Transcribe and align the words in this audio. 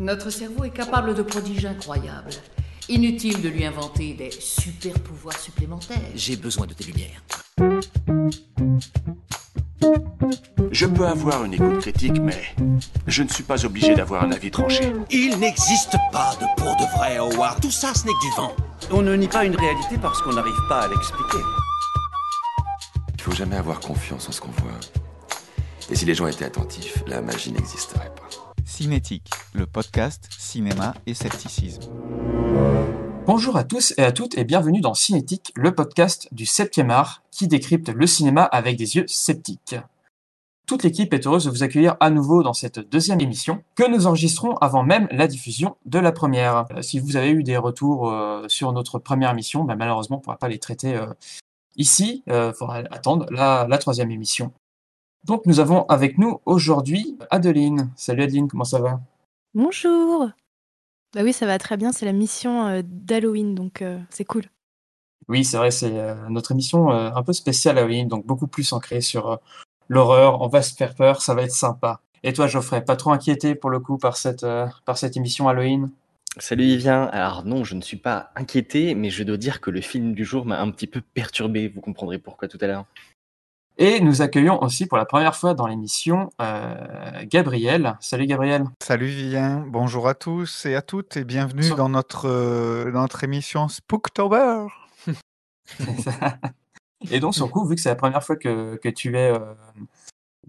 Notre 0.00 0.30
cerveau 0.30 0.64
est 0.64 0.70
capable 0.70 1.14
de 1.14 1.20
prodiges 1.20 1.66
incroyables. 1.66 2.30
Inutile 2.88 3.42
de 3.42 3.50
lui 3.50 3.66
inventer 3.66 4.14
des 4.14 4.30
super 4.30 4.94
pouvoirs 4.94 5.38
supplémentaires. 5.38 5.98
J'ai 6.14 6.36
besoin 6.36 6.66
de 6.66 6.72
tes 6.72 6.84
lumières. 6.84 7.20
Je 10.72 10.86
peux 10.86 11.06
avoir 11.06 11.44
une 11.44 11.52
écoute 11.52 11.80
critique, 11.80 12.18
mais 12.18 12.42
je 13.06 13.22
ne 13.22 13.28
suis 13.28 13.42
pas 13.42 13.66
obligé 13.66 13.94
d'avoir 13.94 14.24
un 14.24 14.32
avis 14.32 14.50
tranché. 14.50 14.90
Il 15.10 15.38
n'existe 15.38 15.96
pas 16.10 16.34
de 16.40 16.46
pour 16.56 16.74
de 16.76 16.96
vrai, 16.96 17.18
Howard. 17.18 17.60
Tout 17.60 17.70
ça, 17.70 17.92
ce 17.92 18.06
n'est 18.06 18.14
que 18.14 18.20
du 18.22 18.36
vent. 18.38 18.56
On 18.90 19.02
ne 19.02 19.14
nie 19.14 19.28
pas 19.28 19.44
une 19.44 19.54
réalité 19.54 19.98
parce 20.00 20.22
qu'on 20.22 20.32
n'arrive 20.32 20.62
pas 20.66 20.84
à 20.84 20.88
l'expliquer. 20.88 21.44
Il 23.16 23.20
faut 23.20 23.32
jamais 23.32 23.56
avoir 23.56 23.80
confiance 23.80 24.30
en 24.30 24.32
ce 24.32 24.40
qu'on 24.40 24.50
voit. 24.52 24.80
Et 25.90 25.94
si 25.94 26.06
les 26.06 26.14
gens 26.14 26.26
étaient 26.26 26.46
attentifs, 26.46 27.04
la 27.06 27.20
magie 27.20 27.52
n'existerait 27.52 28.14
pas. 28.16 28.19
Cinétique, 28.80 29.28
le 29.52 29.66
podcast 29.66 30.26
cinéma 30.38 30.94
et 31.04 31.12
scepticisme. 31.12 31.82
Bonjour 33.26 33.58
à 33.58 33.64
tous 33.64 33.92
et 33.98 34.02
à 34.02 34.10
toutes 34.10 34.38
et 34.38 34.44
bienvenue 34.44 34.80
dans 34.80 34.94
Cinétique, 34.94 35.52
le 35.54 35.74
podcast 35.74 36.28
du 36.32 36.44
7e 36.44 36.88
art 36.88 37.22
qui 37.30 37.46
décrypte 37.46 37.90
le 37.90 38.06
cinéma 38.06 38.42
avec 38.42 38.78
des 38.78 38.96
yeux 38.96 39.04
sceptiques. 39.06 39.76
Toute 40.66 40.82
l'équipe 40.82 41.12
est 41.12 41.26
heureuse 41.26 41.44
de 41.44 41.50
vous 41.50 41.62
accueillir 41.62 41.98
à 42.00 42.08
nouveau 42.08 42.42
dans 42.42 42.54
cette 42.54 42.78
deuxième 42.78 43.20
émission 43.20 43.62
que 43.74 43.86
nous 43.86 44.06
enregistrons 44.06 44.56
avant 44.62 44.82
même 44.82 45.08
la 45.10 45.26
diffusion 45.26 45.76
de 45.84 45.98
la 45.98 46.10
première. 46.10 46.64
Euh, 46.70 46.80
si 46.80 47.00
vous 47.00 47.18
avez 47.18 47.32
eu 47.32 47.42
des 47.42 47.58
retours 47.58 48.10
euh, 48.10 48.46
sur 48.48 48.72
notre 48.72 48.98
première 48.98 49.32
émission, 49.32 49.62
ben, 49.62 49.76
malheureusement 49.76 50.16
on 50.16 50.20
ne 50.20 50.24
pourra 50.24 50.38
pas 50.38 50.48
les 50.48 50.58
traiter 50.58 50.96
euh, 50.96 51.12
ici. 51.76 52.22
Il 52.26 52.54
faudra 52.58 52.78
attendre 52.90 53.26
la, 53.28 53.66
la 53.68 53.76
troisième 53.76 54.10
émission. 54.10 54.54
Donc 55.24 55.44
nous 55.46 55.60
avons 55.60 55.84
avec 55.86 56.18
nous 56.18 56.40
aujourd'hui 56.46 57.18
Adeline. 57.30 57.90
Salut 57.94 58.22
Adeline, 58.22 58.48
comment 58.48 58.64
ça 58.64 58.80
va? 58.80 59.00
Bonjour. 59.54 60.30
Bah 61.14 61.20
oui, 61.22 61.32
ça 61.32 61.44
va 61.44 61.58
très 61.58 61.76
bien, 61.76 61.92
c'est 61.92 62.06
la 62.06 62.12
mission 62.12 62.66
euh, 62.66 62.82
d'Halloween, 62.84 63.54
donc 63.54 63.82
euh, 63.82 63.98
c'est 64.10 64.24
cool. 64.24 64.44
Oui, 65.28 65.44
c'est 65.44 65.56
vrai, 65.56 65.70
c'est 65.70 65.98
euh, 65.98 66.14
notre 66.28 66.52
émission 66.52 66.90
euh, 66.90 67.10
un 67.14 67.22
peu 67.22 67.32
spéciale 67.32 67.78
Halloween, 67.78 68.08
donc 68.08 68.24
beaucoup 68.26 68.46
plus 68.46 68.72
ancrée 68.72 69.00
sur 69.00 69.32
euh, 69.32 69.36
l'horreur. 69.88 70.40
On 70.40 70.48
va 70.48 70.62
se 70.62 70.74
faire 70.74 70.94
peur, 70.94 71.20
ça 71.20 71.34
va 71.34 71.42
être 71.42 71.52
sympa. 71.52 72.00
Et 72.22 72.32
toi, 72.32 72.46
Geoffrey, 72.46 72.84
pas 72.84 72.96
trop 72.96 73.10
inquiété 73.10 73.54
pour 73.54 73.70
le 73.70 73.80
coup 73.80 73.98
par 73.98 74.16
cette, 74.16 74.44
euh, 74.44 74.66
par 74.84 74.98
cette 74.98 75.16
émission 75.16 75.48
Halloween? 75.48 75.90
Salut 76.38 76.62
Vivien, 76.62 77.04
alors 77.06 77.44
non, 77.44 77.64
je 77.64 77.74
ne 77.74 77.80
suis 77.80 77.96
pas 77.96 78.30
inquiété, 78.36 78.94
mais 78.94 79.10
je 79.10 79.24
dois 79.24 79.36
dire 79.36 79.60
que 79.60 79.70
le 79.70 79.80
film 79.80 80.14
du 80.14 80.24
jour 80.24 80.46
m'a 80.46 80.60
un 80.60 80.70
petit 80.70 80.86
peu 80.86 81.00
perturbé, 81.00 81.66
vous 81.68 81.80
comprendrez 81.80 82.18
pourquoi 82.18 82.46
tout 82.46 82.58
à 82.60 82.68
l'heure. 82.68 82.84
Et 83.82 84.00
nous 84.00 84.20
accueillons 84.20 84.62
aussi 84.62 84.84
pour 84.86 84.98
la 84.98 85.06
première 85.06 85.34
fois 85.34 85.54
dans 85.54 85.66
l'émission 85.66 86.30
euh, 86.42 87.22
Gabriel. 87.24 87.96
Salut 88.00 88.26
Gabriel. 88.26 88.64
Salut 88.82 89.06
Vivien, 89.06 89.64
bonjour 89.66 90.06
à 90.06 90.14
tous 90.14 90.66
et 90.66 90.74
à 90.74 90.82
toutes 90.82 91.16
et 91.16 91.24
bienvenue 91.24 91.70
dans 91.70 91.88
notre, 91.88 92.28
euh, 92.28 92.92
dans 92.92 93.00
notre 93.00 93.24
émission 93.24 93.68
Spooktober. 93.68 94.66
Et 97.10 97.18
donc, 97.18 97.34
sur 97.34 97.50
coup, 97.50 97.64
vu 97.66 97.76
que 97.76 97.80
c'est 97.80 97.88
la 97.88 97.96
première 97.96 98.22
fois 98.22 98.36
que, 98.36 98.76
que 98.76 98.90
tu 98.90 99.16
es 99.16 99.32
euh, 99.32 99.54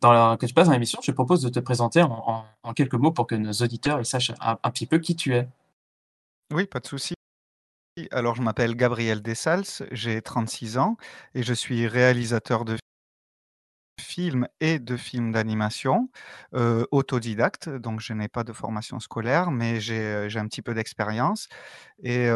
dans 0.01 0.11
la, 0.11 0.35
que 0.35 0.45
tu 0.45 0.53
passes 0.53 0.67
dans 0.67 0.73
l'émission, 0.73 0.99
je 1.01 1.09
te 1.09 1.15
propose 1.15 1.41
de 1.41 1.47
te 1.47 1.61
présenter 1.61 2.01
en, 2.01 2.11
en- 2.11 2.45
en 2.63 2.73
quelques 2.73 2.95
mots 2.95 3.13
pour 3.13 3.27
que 3.27 3.35
nos 3.35 3.53
auditeurs 3.53 4.01
ils 4.01 4.05
sachent 4.05 4.33
un, 4.41 4.57
un 4.61 4.69
petit 4.71 4.85
peu 4.85 4.99
qui 4.99 5.15
tu 5.15 5.33
es. 5.33 5.47
Oui, 6.53 6.65
pas 6.65 6.81
de 6.81 6.87
souci. 6.87 7.13
Alors, 8.11 8.35
je 8.35 8.41
m'appelle 8.41 8.75
Gabriel 8.75 9.21
Dessals, 9.21 9.87
j'ai 9.93 10.21
36 10.21 10.77
ans 10.77 10.97
et 11.35 11.43
je 11.43 11.53
suis 11.53 11.87
réalisateur 11.87 12.65
de 12.65 12.75
films 13.99 14.47
et 14.59 14.79
de 14.79 14.97
films 14.97 15.31
d'animation, 15.31 16.09
autodidacte, 16.91 17.69
donc 17.69 18.01
je 18.01 18.13
n'ai 18.13 18.27
pas 18.27 18.43
de 18.43 18.53
formation 18.53 18.99
scolaire, 18.99 19.51
mais 19.51 19.79
j'ai 19.81 20.27
un 20.37 20.47
petit 20.47 20.61
peu 20.61 20.73
d'expérience. 20.73 21.47
Et 22.03 22.29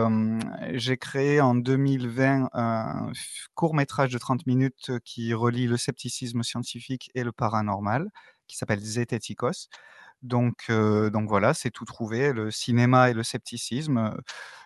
j'ai 0.73 0.97
créé 0.97 1.41
en 1.41 1.55
2020 1.55 2.49
un 2.53 3.11
f- 3.11 3.45
court-métrage 3.55 4.11
de 4.11 4.17
30 4.17 4.45
minutes 4.47 4.91
qui 5.03 5.33
relie 5.33 5.67
le 5.67 5.77
scepticisme 5.77 6.43
scientifique 6.43 7.11
et 7.15 7.23
le 7.23 7.31
paranormal, 7.31 8.09
qui 8.47 8.57
s'appelle 8.57 8.79
Zététikos. 8.79 9.69
Donc, 10.23 10.69
donc 10.71 11.29
voilà, 11.29 11.53
c'est 11.53 11.71
tout 11.71 11.85
trouvé, 11.85 12.33
le 12.33 12.51
cinéma 12.51 13.09
et 13.11 13.13
le 13.13 13.23
scepticisme, 13.23 14.15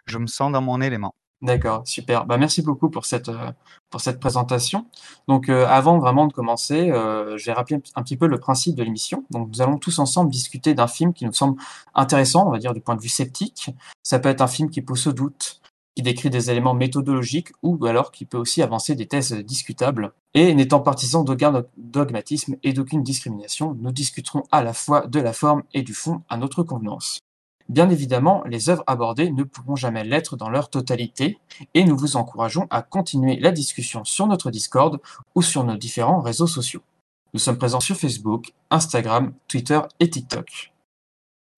je 0.06 0.17
me 0.17 0.27
sens 0.27 0.51
dans 0.51 0.61
mon 0.61 0.81
élément. 0.81 1.16
D'accord, 1.41 1.88
super. 1.88 2.25
Bah, 2.25 2.38
merci 2.38 2.61
beaucoup 2.61 2.89
pour 2.89 3.05
cette, 3.05 3.29
euh, 3.29 3.51
pour 3.89 4.01
cette 4.01 4.19
présentation. 4.19 4.88
Donc, 5.29 5.47
euh, 5.47 5.66
avant 5.67 5.97
vraiment 5.97 6.27
de 6.27 6.33
commencer, 6.33 6.91
euh, 6.91 7.38
je 7.38 7.45
vais 7.45 7.53
rappeler 7.53 7.77
un, 7.95 8.03
petit 8.03 8.17
peu 8.17 8.27
le 8.27 8.38
principe 8.39 8.75
de 8.75 8.83
l'émission. 8.83 9.23
Donc, 9.29 9.47
nous 9.50 9.61
allons 9.61 9.77
tous 9.77 10.00
ensemble 10.00 10.31
discuter 10.31 10.73
d'un 10.73 10.88
film 10.88 11.13
qui 11.13 11.25
nous 11.25 11.31
semble 11.31 11.61
intéressant, 11.95 12.45
on 12.45 12.51
va 12.51 12.57
dire 12.57 12.73
du 12.73 12.81
point 12.81 12.95
de 12.95 13.01
vue 13.01 13.07
sceptique. 13.07 13.69
Ça 14.03 14.19
peut 14.19 14.27
être 14.27 14.41
un 14.41 14.47
film 14.47 14.69
qui 14.69 14.81
pousse 14.81 15.07
au 15.07 15.13
doute, 15.13 15.61
qui 15.95 16.03
décrit 16.03 16.29
des 16.29 16.51
éléments 16.51 16.73
méthodologiques 16.73 17.53
ou 17.63 17.85
alors 17.85 18.11
qui 18.11 18.25
peut 18.25 18.38
aussi 18.38 18.61
avancer 18.61 18.95
des 18.95 19.07
thèses 19.07 19.31
discutables. 19.31 20.11
Et 20.33 20.53
n'étant 20.53 20.81
partisan 20.81 21.23
d'aucun 21.23 21.53
dog- 21.53 21.69
dogmatisme 21.77 22.57
et 22.63 22.73
d'aucune 22.73 23.01
discrimination, 23.01 23.77
nous 23.79 23.94
discuterons 23.94 24.44
à 24.51 24.61
la 24.61 24.73
fois 24.73 25.07
de 25.07 25.21
la 25.21 25.31
forme 25.31 25.63
et 25.73 25.83
du 25.83 25.94
fond 25.94 26.21
à 26.27 26.35
notre 26.35 26.63
convenance. 26.63 27.19
Bien 27.69 27.91
évidemment, 27.91 28.44
les 28.47 28.69
œuvres 28.69 28.84
abordées 28.88 29.30
ne 29.30 29.44
pourront 29.44 29.75
jamais 29.75 30.03
l'être 30.03 30.35
dans 30.35 30.50
leur 30.50 30.72
totalité, 30.72 31.38
et 31.75 31.85
nous 31.85 31.96
vous 31.96 32.18
encourageons 32.18 32.66
à 32.72 32.81
continuer 32.81 33.40
la 33.40 33.52
discussion 33.52 34.03
sur 34.03 34.25
notre 34.25 34.50
Discord 34.50 35.00
ou 35.35 35.44
sur 35.44 35.63
nos 35.63 35.78
différents 35.78 36.19
réseaux 36.19 36.47
sociaux. 36.47 36.81
Nous 37.35 37.40
sommes 37.40 37.59
présents 37.59 37.80
sur 37.80 37.96
Facebook, 37.96 38.53
Instagram, 38.72 39.34
Twitter 39.47 39.80
et 40.00 40.09
TikTok. 40.09 40.74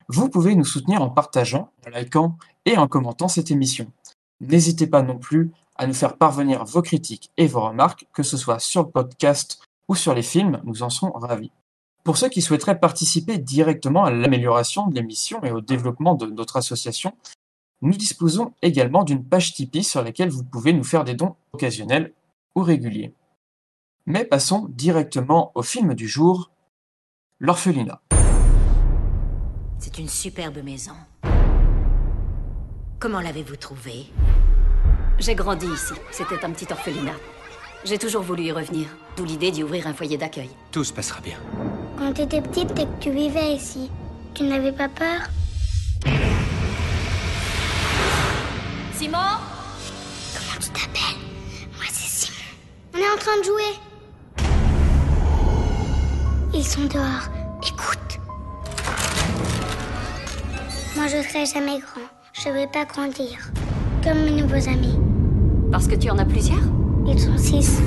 Vous 0.10 0.28
pouvez 0.28 0.54
nous 0.56 0.66
soutenir 0.66 1.02
en 1.02 1.10
partageant, 1.10 1.70
en 1.88 1.98
likant 1.98 2.38
et 2.66 2.78
en 2.78 2.90
commentant 2.90 3.30
cette 3.30 3.50
émission. 3.50 3.90
N'hésitez 4.42 4.88
pas 4.88 5.04
non 5.04 5.18
plus 5.18 5.52
à 5.78 5.88
nous 5.88 5.94
faire 5.94 6.18
parvenir 6.18 6.66
vos 6.66 6.82
critiques 6.82 7.32
et 7.38 7.48
vos 7.48 7.62
remarques, 7.62 8.06
que 8.14 8.24
ce 8.24 8.36
soit 8.36 8.60
sur 8.60 8.84
le 8.84 8.90
podcast 8.90 9.62
ou 9.88 9.96
sur 9.96 10.14
les 10.14 10.24
films, 10.24 10.60
nous 10.66 10.84
en 10.84 10.90
serons 10.90 11.12
ravis. 11.12 11.52
Pour 12.04 12.18
ceux 12.18 12.30
qui 12.30 12.42
souhaiteraient 12.42 12.80
participer 12.80 13.38
directement 13.38 14.06
à 14.06 14.12
l'amélioration 14.12 14.88
de 14.88 14.96
l'émission 14.96 15.44
et 15.44 15.52
au 15.52 15.62
développement 15.62 16.16
de 16.16 16.26
notre 16.26 16.58
association, 16.58 17.14
nous 17.82 17.94
disposons 17.94 18.54
également 18.62 19.04
d'une 19.04 19.24
page 19.24 19.54
Tipeee 19.54 19.84
sur 19.84 20.04
laquelle 20.04 20.30
vous 20.30 20.44
pouvez 20.44 20.74
nous 20.74 20.84
faire 20.84 21.04
des 21.04 21.14
dons 21.14 21.36
occasionnels 21.54 22.14
ou 22.56 22.62
réguliers. 22.62 23.14
Mais 24.08 24.26
passons 24.26 24.68
directement 24.70 25.52
au 25.54 25.62
film 25.62 25.94
du 25.94 26.08
jour, 26.08 26.52
L'orphelinat. 27.40 28.00
C'est 29.80 29.98
une 29.98 30.10
superbe 30.10 30.64
maison. 30.64 30.94
Comment 33.00 33.20
l'avez-vous 33.20 33.56
trouvée? 33.56 34.06
J'ai 35.18 35.34
grandi 35.34 35.66
ici. 35.66 35.94
C'était 36.12 36.46
un 36.46 36.52
petit 36.52 36.72
orphelinat. 36.72 37.16
J'ai 37.84 37.98
toujours 37.98 38.22
voulu 38.22 38.44
y 38.44 38.52
revenir, 38.52 38.86
d'où 39.18 39.26
l'idée 39.26 39.50
d'y 39.50 39.64
ouvrir 39.64 39.88
un 39.88 39.94
foyer 39.94 40.20
d'accueil. 40.20 40.52
Tout 40.72 40.84
se 40.84 40.94
passera 40.94 41.20
bien. 41.22 41.38
Quand 41.98 42.14
t'étais 42.14 42.42
petite 42.42 42.72
et 42.80 42.86
que 42.86 43.00
tu 43.00 43.12
vivais 43.12 43.54
ici, 43.56 43.90
tu 44.34 44.44
n'avais 44.44 44.72
pas 44.72 44.90
peur? 44.90 45.22
Simon? 48.94 49.18
Comment 50.34 50.60
tu 50.60 50.70
t'appelles? 50.70 51.22
Moi 51.76 51.86
c'est 51.92 52.26
Simon. 52.26 52.38
On 52.94 52.98
est 52.98 53.02
en 53.02 53.18
train 53.18 53.38
de 53.40 53.44
jouer. 53.44 53.74
Ils 56.54 56.66
sont 56.66 56.86
dehors. 56.86 57.30
Écoute. 57.62 58.20
Moi 60.96 61.06
je 61.08 61.22
serai 61.28 61.46
jamais 61.46 61.80
grand. 61.80 62.08
Je 62.34 62.50
vais 62.50 62.68
pas 62.68 62.86
grandir. 62.86 63.38
Comme 64.04 64.24
mes 64.24 64.42
nouveaux 64.42 64.68
amis. 64.68 64.98
Parce 65.72 65.88
que 65.88 65.96
tu 65.96 66.10
en 66.10 66.18
as 66.18 66.26
plusieurs? 66.26 66.64
Ils 67.08 67.20
sont 67.20 67.38
six. 67.38 67.80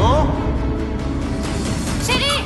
Simon 0.00 0.26
Chérie 2.06 2.44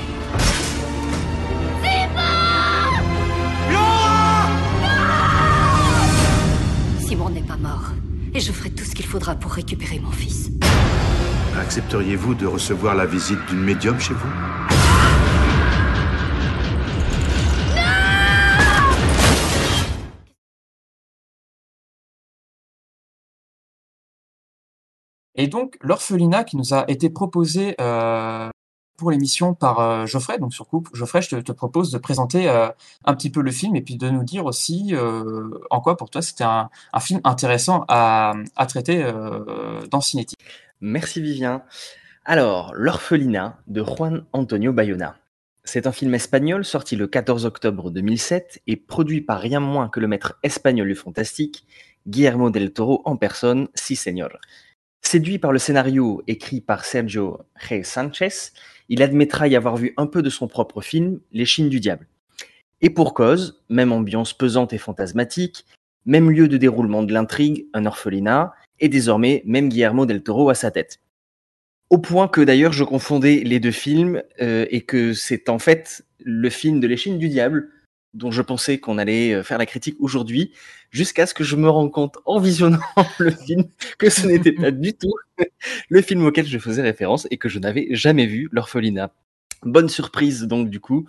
Simon 6.98 7.30
n'est 7.30 7.42
pas 7.42 7.56
mort. 7.56 7.92
Et 8.34 8.40
je 8.40 8.50
ferai 8.50 8.70
tout 8.70 8.82
ce 8.82 8.96
qu'il 8.96 9.06
faudra 9.06 9.36
pour 9.36 9.52
récupérer 9.52 10.00
mon 10.00 10.10
fils. 10.10 10.50
Accepteriez-vous 11.56 12.34
de 12.34 12.46
recevoir 12.46 12.96
la 12.96 13.06
visite 13.06 13.38
d'une 13.48 13.62
médium 13.62 14.00
chez 14.00 14.14
vous? 14.14 14.63
Et 25.36 25.48
donc, 25.48 25.76
l'orphelinat 25.80 26.44
qui 26.44 26.56
nous 26.56 26.74
a 26.74 26.84
été 26.88 27.10
proposé 27.10 27.74
euh, 27.80 28.48
pour 28.96 29.10
l'émission 29.10 29.54
par 29.54 29.80
euh, 29.80 30.06
Geoffrey, 30.06 30.38
donc 30.38 30.54
sur 30.54 30.68
Coupe, 30.68 30.88
Geoffrey, 30.94 31.22
je 31.22 31.36
te, 31.36 31.52
propose 31.52 31.90
de 31.90 31.98
présenter 31.98 32.48
euh, 32.48 32.68
un 33.04 33.14
petit 33.14 33.30
peu 33.30 33.42
le 33.42 33.50
film 33.50 33.74
et 33.74 33.82
puis 33.82 33.96
de 33.96 34.08
nous 34.08 34.22
dire 34.22 34.46
aussi 34.46 34.94
en 35.70 35.80
quoi 35.80 35.96
pour 35.96 36.10
toi 36.10 36.22
c'était 36.22 36.44
un, 36.44 36.70
film 37.00 37.20
intéressant 37.24 37.84
à, 37.88 38.34
traiter 38.68 39.04
dans 39.90 40.00
Cinétique. 40.00 40.38
Merci 40.80 41.20
Vivien. 41.20 41.62
Alors, 42.24 42.72
L'orphelinat 42.74 43.58
de 43.66 43.82
Juan 43.82 44.24
Antonio 44.32 44.72
Bayona. 44.72 45.16
C'est 45.64 45.86
un 45.86 45.92
film 45.92 46.14
espagnol 46.14 46.64
sorti 46.64 46.94
le 46.94 47.06
14 47.06 47.46
octobre 47.46 47.90
2007 47.90 48.62
et 48.66 48.76
produit 48.76 49.22
par 49.22 49.40
rien 49.40 49.60
moins 49.60 49.88
que 49.88 49.98
le 49.98 50.06
maître 50.06 50.38
espagnol 50.42 50.88
du 50.88 50.94
fantastique, 50.94 51.66
Guillermo 52.06 52.50
del 52.50 52.72
Toro 52.72 53.00
en 53.06 53.16
personne, 53.16 53.68
si 53.74 53.96
señor. 53.96 54.38
Séduit 55.06 55.38
par 55.38 55.52
le 55.52 55.58
scénario 55.58 56.22
écrit 56.26 56.60
par 56.60 56.84
Sergio 56.84 57.42
G. 57.68 57.82
Sanchez, 57.84 58.52
il 58.88 59.02
admettra 59.02 59.46
y 59.46 59.54
avoir 59.54 59.76
vu 59.76 59.92
un 59.96 60.06
peu 60.06 60.22
de 60.22 60.30
son 60.30 60.48
propre 60.48 60.80
film, 60.80 61.20
Les 61.30 61.44
Chines 61.44 61.68
du 61.68 61.78
Diable. 61.78 62.08
Et 62.80 62.90
pour 62.90 63.14
cause, 63.14 63.62
même 63.68 63.92
ambiance 63.92 64.32
pesante 64.32 64.72
et 64.72 64.78
fantasmatique, 64.78 65.66
même 66.06 66.30
lieu 66.30 66.48
de 66.48 66.56
déroulement 66.56 67.02
de 67.02 67.12
l'intrigue, 67.12 67.66
un 67.74 67.86
orphelinat, 67.86 68.54
et 68.80 68.88
désormais 68.88 69.42
même 69.44 69.68
Guillermo 69.68 70.06
del 70.06 70.22
Toro 70.22 70.48
à 70.48 70.54
sa 70.54 70.70
tête. 70.70 71.00
Au 71.90 71.98
point 71.98 72.26
que 72.26 72.40
d'ailleurs 72.40 72.72
je 72.72 72.82
confondais 72.82 73.42
les 73.44 73.60
deux 73.60 73.70
films 73.70 74.22
euh, 74.40 74.66
et 74.70 74.80
que 74.80 75.12
c'est 75.12 75.48
en 75.48 75.58
fait 75.58 76.04
le 76.18 76.50
film 76.50 76.80
de 76.80 76.86
l'échine 76.86 77.18
du 77.18 77.28
diable 77.28 77.70
dont 78.14 78.30
je 78.30 78.42
pensais 78.42 78.78
qu'on 78.78 78.98
allait 78.98 79.34
euh, 79.34 79.42
faire 79.42 79.58
la 79.58 79.66
critique 79.66 79.96
aujourd'hui, 80.00 80.52
jusqu'à 80.90 81.26
ce 81.26 81.34
que 81.34 81.44
je 81.44 81.56
me 81.56 81.68
rende 81.68 81.92
compte 81.92 82.18
en 82.24 82.38
visionnant 82.38 82.78
le 83.18 83.30
film 83.30 83.64
que 83.98 84.08
ce 84.08 84.26
n'était 84.26 84.52
pas 84.52 84.70
du 84.70 84.94
tout 84.94 85.12
le 85.88 86.02
film 86.02 86.24
auquel 86.24 86.46
je 86.46 86.58
faisais 86.58 86.82
référence 86.82 87.26
et 87.30 87.36
que 87.36 87.48
je 87.48 87.58
n'avais 87.58 87.88
jamais 87.90 88.26
vu, 88.26 88.48
l'orphelinat. 88.52 89.12
Bonne 89.62 89.88
surprise 89.88 90.42
donc 90.42 90.70
du 90.70 90.80
coup, 90.80 91.06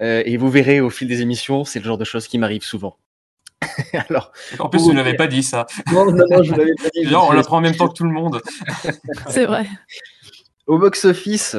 euh, 0.00 0.22
et 0.24 0.36
vous 0.36 0.50
verrez 0.50 0.80
au 0.80 0.90
fil 0.90 1.08
des 1.08 1.20
émissions, 1.20 1.64
c'est 1.64 1.78
le 1.78 1.84
genre 1.84 1.98
de 1.98 2.04
choses 2.04 2.26
qui 2.26 2.38
m'arrive 2.38 2.62
souvent. 2.62 2.96
Alors, 4.08 4.32
en 4.58 4.68
plus, 4.68 4.84
je 4.84 4.90
ne 4.90 4.96
l'avais 4.96 5.16
pas 5.16 5.26
dit 5.26 5.42
ça. 5.42 5.66
Non, 5.92 6.06
non, 6.06 6.24
non, 6.30 6.42
je 6.42 6.52
l'avais 6.52 6.74
pas 6.74 6.88
dit. 6.94 7.04
Genre, 7.08 7.28
on 7.28 7.32
l'apprend 7.32 7.58
en 7.58 7.60
même 7.60 7.76
temps 7.76 7.88
que 7.88 7.94
tout 7.94 8.04
le 8.04 8.10
monde. 8.10 8.40
C'est 9.28 9.44
vrai. 9.44 9.66
Au 10.66 10.78
box-office, 10.78 11.56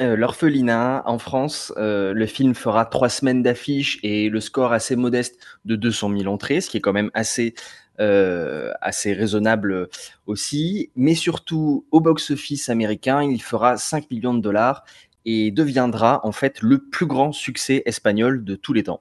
euh, 0.00 0.16
L'orphelinat 0.16 1.02
en 1.06 1.18
France, 1.18 1.72
euh, 1.78 2.12
le 2.12 2.26
film 2.26 2.54
fera 2.54 2.84
trois 2.84 3.08
semaines 3.08 3.42
d'affiches 3.42 3.98
et 4.02 4.28
le 4.28 4.40
score 4.40 4.72
assez 4.72 4.94
modeste 4.94 5.38
de 5.64 5.74
200 5.74 6.18
000 6.18 6.32
entrées, 6.32 6.60
ce 6.60 6.68
qui 6.68 6.76
est 6.76 6.80
quand 6.80 6.92
même 6.92 7.10
assez, 7.14 7.54
euh, 7.98 8.72
assez 8.82 9.14
raisonnable 9.14 9.88
aussi. 10.26 10.90
Mais 10.96 11.14
surtout, 11.14 11.86
au 11.90 12.00
box-office 12.00 12.68
américain, 12.68 13.22
il 13.22 13.42
fera 13.42 13.78
5 13.78 14.10
millions 14.10 14.34
de 14.34 14.42
dollars 14.42 14.84
et 15.24 15.50
deviendra 15.50 16.20
en 16.24 16.32
fait 16.32 16.60
le 16.60 16.78
plus 16.78 17.06
grand 17.06 17.32
succès 17.32 17.82
espagnol 17.86 18.44
de 18.44 18.54
tous 18.54 18.74
les 18.74 18.84
temps 18.84 19.00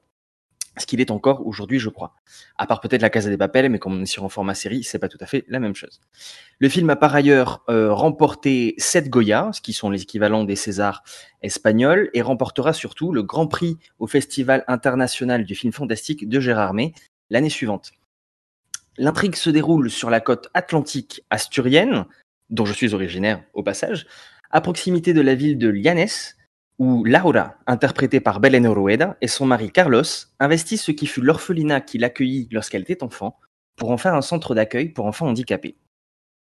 ce 0.78 0.86
qu'il 0.86 1.02
est 1.02 1.12
encore 1.12 1.46
aujourd'hui, 1.46 1.80
je 1.80 1.90
crois. 1.90 2.14
À 2.58 2.68
part 2.68 2.82
peut-être 2.82 3.02
la 3.02 3.10
Casa 3.10 3.30
des 3.30 3.38
Papel, 3.38 3.70
mais 3.70 3.80
comme 3.80 3.94
on 3.94 4.02
est 4.02 4.06
sur 4.06 4.24
un 4.26 4.30
format 4.30 4.56
série, 4.56 4.84
c'est 4.84 5.00
pas 5.00 5.08
tout 5.08 5.18
à 5.22 5.26
fait 5.26 5.46
la 5.48 5.60
même 5.60 5.76
chose. 5.76 6.02
Le 6.60 6.70
film 6.70 6.90
a 6.90 6.96
par 6.96 7.16
ailleurs 7.16 7.64
euh, 7.70 7.94
remporté 7.94 8.76
7 8.78 9.10
Goya, 9.10 9.52
ce 9.54 9.62
qui 9.62 9.74
sont 9.74 9.90
les 9.90 10.02
équivalents 10.02 10.44
des 10.44 10.56
Césars 10.56 11.04
espagnols, 11.42 12.10
et 12.14 12.22
remportera 12.22 12.74
surtout 12.74 13.12
le 13.12 13.24
Grand 13.24 13.48
Prix 13.48 13.78
au 14.00 14.08
Festival 14.08 14.64
international 14.68 15.46
du 15.46 15.56
film 15.56 15.74
fantastique 15.74 16.28
de 16.28 16.40
Gérardmer 16.40 16.94
l'année 17.30 17.50
suivante. 17.50 17.92
L'intrigue 18.98 19.36
se 19.36 19.50
déroule 19.50 19.90
sur 19.90 20.10
la 20.10 20.22
côte 20.22 20.50
atlantique 20.54 21.24
asturienne, 21.30 22.06
dont 22.50 22.66
je 22.66 22.74
suis 22.74 22.94
originaire 22.94 23.44
au 23.54 23.64
passage, 23.64 24.08
à 24.52 24.62
proximité 24.62 25.14
de 25.14 25.22
la 25.22 25.36
ville 25.36 25.58
de 25.58 25.68
Llanes, 25.68 26.36
où 26.78 27.04
Laura, 27.06 27.56
interprétée 27.68 28.20
par 28.20 28.40
Belen 28.40 28.68
Rueda, 28.68 29.18
et 29.22 29.28
son 29.28 29.46
mari 29.46 29.72
Carlos 29.72 30.04
investissent 30.40 30.84
ce 30.84 30.92
qui 30.92 31.08
fut 31.08 31.22
l'orphelinat 31.22 31.82
qui 31.82 31.98
l'accueillit 31.98 32.50
lorsqu'elle 32.52 32.82
était 32.82 33.04
enfant 33.04 33.40
pour 33.76 33.92
en 33.92 33.98
faire 33.98 34.14
un 34.14 34.22
centre 34.22 34.56
d'accueil 34.56 34.90
pour 34.90 35.06
enfants 35.06 35.28
handicapés. 35.28 35.78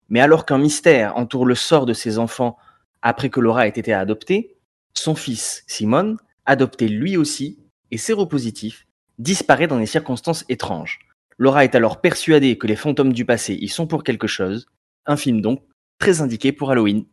Mais 0.08 0.20
alors 0.20 0.46
qu'un 0.46 0.58
mystère 0.58 1.17
entoure 1.17 1.46
le 1.46 1.55
sort 1.55 1.87
de 1.87 1.93
ces 1.93 2.19
enfants 2.19 2.56
après 3.02 3.31
que 3.31 3.40
Laura 3.40 3.67
ait 3.67 3.70
été 3.70 3.93
adoptée, 3.93 4.56
son 4.94 5.14
fils, 5.14 5.64
Simon, 5.67 6.17
adopté 6.46 6.88
lui 6.88 7.17
aussi 7.17 7.58
et 7.90 7.99
séropositif, 7.99 8.87
disparaît 9.19 9.67
dans 9.67 9.79
des 9.79 9.87
circonstances 9.87 10.44
étranges. 10.49 11.00
Laura 11.38 11.64
est 11.64 11.75
alors 11.75 12.00
persuadée 12.00 12.58
que 12.58 12.67
les 12.67 12.76
fantômes 12.76 13.12
du 13.12 13.25
passé 13.25 13.55
y 13.55 13.69
sont 13.69 13.87
pour 13.87 14.05
quelque 14.05 14.26
chose, 14.26 14.67
un 15.06 15.17
film 15.17 15.40
donc 15.40 15.62
très 15.99 16.20
indiqué 16.20 16.52
pour 16.52 16.70
Halloween. 16.70 17.05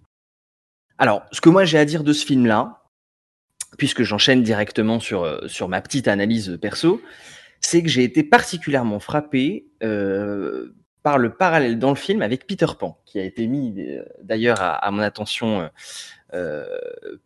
Alors, 0.97 1.23
ce 1.31 1.41
que 1.41 1.49
moi 1.49 1.65
j'ai 1.65 1.77
à 1.77 1.85
dire 1.85 2.03
de 2.03 2.13
ce 2.13 2.25
film-là, 2.25 2.78
puisque 3.77 4.03
j'enchaîne 4.03 4.43
directement 4.43 4.99
sur, 4.99 5.23
euh, 5.23 5.47
sur 5.47 5.67
ma 5.67 5.81
petite 5.81 6.07
analyse 6.07 6.57
perso, 6.61 7.01
c'est 7.61 7.83
que 7.83 7.89
j'ai 7.89 8.03
été 8.03 8.23
particulièrement 8.23 8.99
frappé 8.99 9.67
euh, 9.83 10.73
par 11.03 11.17
le 11.17 11.33
parallèle 11.33 11.79
dans 11.79 11.89
le 11.89 11.95
film 11.95 12.21
avec 12.21 12.47
Peter 12.47 12.67
Pan, 12.77 12.99
qui 13.05 13.19
a 13.19 13.23
été 13.23 13.47
mis 13.47 13.75
euh, 13.79 14.03
d'ailleurs 14.21 14.61
à, 14.61 14.89
mon 14.91 14.99
attention 14.99 15.69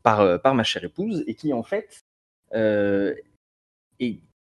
par, 0.03 0.41
par 0.41 0.55
ma 0.55 0.63
chère 0.63 0.83
épouse, 0.83 1.23
et 1.27 1.35
qui 1.35 1.53
en 1.53 1.63
fait 1.63 2.05
est 2.53 4.19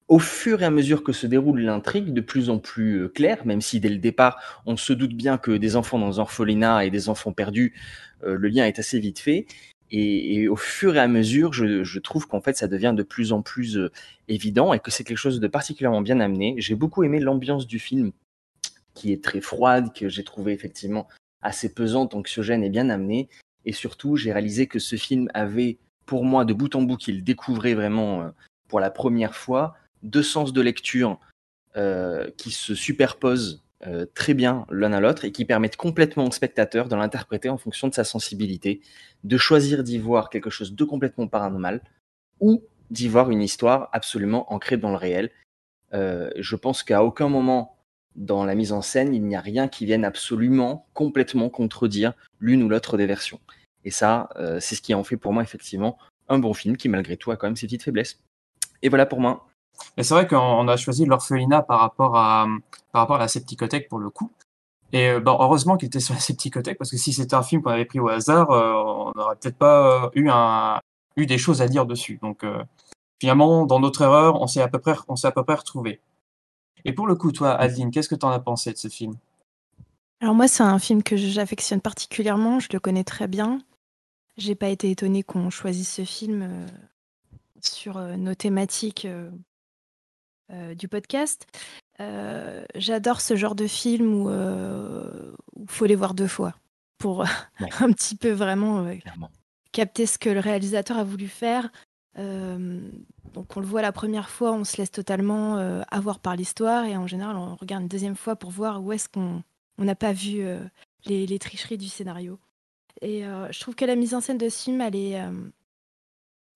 au 0.09 0.19
fur 0.19 0.61
et 0.61 0.65
à 0.65 0.69
mesure 0.69 1.03
que 1.03 1.13
se 1.13 1.25
déroule 1.27 1.61
l'intrigue, 1.61 2.13
de 2.13 2.21
plus 2.21 2.49
en 2.49 2.59
plus 2.59 3.09
clair, 3.09 3.45
même 3.45 3.61
si 3.61 3.79
dès 3.79 3.89
le 3.89 3.97
départ, 3.97 4.63
on 4.65 4.75
se 4.75 4.93
doute 4.93 5.13
bien 5.13 5.37
que 5.37 5.51
des 5.51 5.75
enfants 5.75 5.97
dans 5.97 6.19
un 6.19 6.23
orphelinat 6.23 6.85
et 6.85 6.89
des 6.89 7.07
enfants 7.07 7.31
perdus, 7.31 7.73
le 8.21 8.47
lien 8.47 8.65
est 8.65 8.79
assez 8.79 8.99
vite 8.99 9.19
fait. 9.19 9.47
Et, 9.95 10.47
au 10.47 10.55
fur 10.55 10.95
et 10.95 10.99
à 10.99 11.07
mesure, 11.07 11.53
je, 11.53 11.99
trouve 11.99 12.27
qu'en 12.27 12.41
fait, 12.41 12.57
ça 12.57 12.67
devient 12.67 12.95
de 12.97 13.03
plus 13.03 13.31
en 13.31 13.43
plus 13.43 13.77
euh, 13.77 13.91
évident 14.27 14.73
et 14.73 14.79
que 14.79 14.89
c'est 14.89 15.03
quelque 15.03 15.17
chose 15.17 15.39
de 15.39 15.47
particulièrement 15.47 16.01
bien 16.01 16.19
amené. 16.19 16.55
J'ai 16.57 16.73
beaucoup 16.73 17.03
aimé 17.03 17.19
l'ambiance 17.19 17.67
du 17.67 17.77
film, 17.77 18.11
qui 18.95 19.13
est 19.13 19.23
très 19.23 19.39
froide, 19.39 19.93
que 19.93 20.09
j'ai 20.09 20.23
trouvé 20.23 20.51
effectivement 20.51 21.07
assez 21.43 21.71
pesante, 21.71 22.15
anxiogène 22.15 22.63
et 22.63 22.71
bien 22.71 22.89
amenée. 22.89 23.29
Et 23.65 23.71
surtout, 23.71 24.15
j'ai 24.15 24.33
réalisé 24.33 24.65
que 24.65 24.79
ce 24.79 24.95
film 24.95 25.29
avait, 25.35 25.77
pour 26.07 26.25
moi, 26.25 26.43
de 26.43 26.53
bout 26.53 26.73
en 26.75 26.81
bout, 26.81 26.97
qu'il 26.97 27.23
découvrait 27.23 27.75
vraiment 27.75 28.23
euh, 28.23 28.29
pour 28.69 28.79
la 28.79 28.89
première 28.89 29.35
fois, 29.35 29.75
deux 30.01 30.23
sens 30.23 30.53
de 30.53 30.61
lecture 30.61 31.19
euh, 31.77 32.31
qui 32.37 32.49
se 32.49 32.73
superposent 32.73 33.62
euh, 33.87 34.05
très 34.13 34.33
bien 34.33 34.65
l'un 34.69 34.93
à 34.93 34.99
l'autre 34.99 35.25
et 35.25 35.31
qui 35.31 35.45
permettent 35.45 35.75
complètement 35.75 36.25
au 36.25 36.31
spectateur 36.31 36.87
de 36.87 36.95
l'interpréter 36.95 37.49
en 37.49 37.57
fonction 37.57 37.87
de 37.87 37.93
sa 37.93 38.03
sensibilité, 38.03 38.81
de 39.23 39.37
choisir 39.37 39.83
d'y 39.83 39.97
voir 39.97 40.29
quelque 40.29 40.49
chose 40.49 40.73
de 40.73 40.83
complètement 40.83 41.27
paranormal 41.27 41.81
ou 42.39 42.63
d'y 42.91 43.07
voir 43.07 43.29
une 43.29 43.41
histoire 43.41 43.89
absolument 43.91 44.51
ancrée 44.53 44.77
dans 44.77 44.91
le 44.91 44.97
réel. 44.97 45.31
Euh, 45.93 46.29
je 46.37 46.55
pense 46.55 46.83
qu'à 46.83 47.03
aucun 47.03 47.27
moment 47.27 47.77
dans 48.15 48.45
la 48.45 48.55
mise 48.55 48.71
en 48.71 48.81
scène, 48.81 49.13
il 49.13 49.23
n'y 49.23 49.35
a 49.35 49.41
rien 49.41 49.67
qui 49.67 49.85
vienne 49.85 50.05
absolument 50.05 50.87
complètement 50.93 51.49
contredire 51.49 52.13
l'une 52.39 52.63
ou 52.63 52.69
l'autre 52.69 52.97
des 52.97 53.05
versions. 53.05 53.39
Et 53.85 53.91
ça, 53.91 54.29
euh, 54.37 54.59
c'est 54.59 54.75
ce 54.75 54.81
qui 54.81 54.93
en 54.93 55.03
fait 55.03 55.17
pour 55.17 55.33
moi 55.33 55.43
effectivement 55.43 55.97
un 56.29 56.39
bon 56.39 56.53
film 56.53 56.77
qui 56.77 56.89
malgré 56.89 57.17
tout 57.17 57.31
a 57.31 57.37
quand 57.37 57.47
même 57.47 57.55
ses 57.55 57.67
petites 57.67 57.83
faiblesses. 57.83 58.19
Et 58.81 58.89
voilà 58.89 59.05
pour 59.05 59.19
moi. 59.19 59.47
Et 59.97 60.03
c'est 60.03 60.13
vrai 60.13 60.27
qu'on 60.27 60.67
a 60.67 60.77
choisi 60.77 61.05
l'orphelinat 61.05 61.61
par 61.61 61.79
rapport 61.79 62.15
à 62.17 62.47
par 62.91 63.01
rapport 63.01 63.15
à 63.17 63.19
la 63.19 63.27
Septicothèque 63.27 63.89
pour 63.89 63.99
le 63.99 64.09
coup. 64.09 64.31
Et 64.91 65.09
euh, 65.09 65.19
bon, 65.19 65.37
heureusement 65.39 65.77
qu'il 65.77 65.87
était 65.87 65.99
sur 65.99 66.13
la 66.13 66.19
Septicothèque 66.19 66.77
parce 66.77 66.91
que 66.91 66.97
si 66.97 67.13
c'était 67.13 67.35
un 67.35 67.43
film 67.43 67.61
qu'on 67.61 67.71
avait 67.71 67.85
pris 67.85 67.99
au 67.99 68.09
hasard, 68.09 68.51
euh, 68.51 68.73
on 68.73 69.11
n'aurait 69.15 69.35
peut-être 69.35 69.57
pas 69.57 70.11
eu 70.13 70.29
un 70.29 70.79
eu 71.15 71.25
des 71.25 71.37
choses 71.37 71.61
à 71.61 71.67
dire 71.67 71.85
dessus. 71.85 72.19
Donc 72.21 72.43
euh, 72.43 72.63
finalement, 73.19 73.65
dans 73.65 73.79
notre 73.79 74.01
erreur, 74.01 74.41
on 74.41 74.47
s'est 74.47 74.61
à 74.61 74.67
peu 74.67 74.79
près 74.79 74.95
on 75.07 75.15
s'est 75.15 75.27
à 75.27 75.31
peu 75.31 75.43
près 75.43 75.55
retrouvé. 75.55 75.99
Et 76.85 76.93
pour 76.93 77.07
le 77.07 77.15
coup, 77.15 77.31
toi, 77.31 77.51
Adeline, 77.51 77.91
qu'est-ce 77.91 78.09
que 78.09 78.15
tu 78.15 78.25
en 78.25 78.29
as 78.29 78.39
pensé 78.39 78.71
de 78.71 78.77
ce 78.77 78.89
film? 78.89 79.13
Alors 80.21 80.35
moi, 80.35 80.47
c'est 80.47 80.63
un 80.63 80.79
film 80.79 81.03
que 81.03 81.15
j'affectionne 81.17 81.81
particulièrement. 81.81 82.59
Je 82.59 82.69
le 82.71 82.79
connais 82.79 83.03
très 83.03 83.27
bien. 83.27 83.61
J'ai 84.37 84.55
pas 84.55 84.69
été 84.69 84.89
étonnée 84.89 85.23
qu'on 85.23 85.49
choisisse 85.49 85.93
ce 85.93 86.05
film 86.05 86.67
sur 87.65 87.99
nos 87.99 88.35
thématiques 88.35 89.05
euh, 89.05 89.29
du 90.75 90.87
podcast. 90.87 91.47
Euh, 91.99 92.65
j'adore 92.75 93.21
ce 93.21 93.35
genre 93.35 93.55
de 93.55 93.67
film 93.67 94.13
où 94.13 94.29
il 94.29 94.35
euh, 94.35 95.33
faut 95.67 95.85
les 95.85 95.95
voir 95.95 96.13
deux 96.13 96.27
fois 96.27 96.55
pour 96.97 97.23
un 97.79 97.91
petit 97.91 98.15
peu 98.15 98.31
vraiment 98.31 98.85
capter 99.71 100.05
ce 100.05 100.17
que 100.17 100.29
le 100.29 100.39
réalisateur 100.39 100.97
a 100.97 101.03
voulu 101.03 101.27
faire. 101.27 101.71
donc 102.15 103.55
on 103.55 103.59
le 103.59 103.65
voit 103.65 103.81
la 103.81 103.91
première 103.91 104.29
fois, 104.29 104.53
on 104.53 104.63
se 104.63 104.77
laisse 104.77 104.91
totalement 104.91 105.57
avoir 105.91 106.19
par 106.19 106.35
l'histoire 106.35 106.85
et 106.85 106.95
en 106.95 107.07
général 107.07 107.35
on 107.35 107.55
regarde 107.55 107.83
une 107.83 107.89
deuxième 107.89 108.15
fois 108.15 108.35
pour 108.35 108.51
voir 108.51 108.83
où 108.83 108.91
est-ce 108.91 109.09
qu'on 109.09 109.43
n'a 109.77 109.95
pas 109.95 110.13
vu 110.13 110.45
les, 111.05 111.25
les, 111.25 111.39
tricheries 111.39 111.77
du 111.77 111.89
scénario. 111.89 112.39
Et 113.01 113.23
je 113.23 113.59
trouve 113.59 113.75
que 113.75 113.85
la 113.85 113.95
mise 113.95 114.13
en 114.13 114.21
scène 114.21 114.37
de 114.37 114.49
ce 114.49 114.63
film, 114.63 114.81
elle 114.81 114.95
est, 114.95 115.19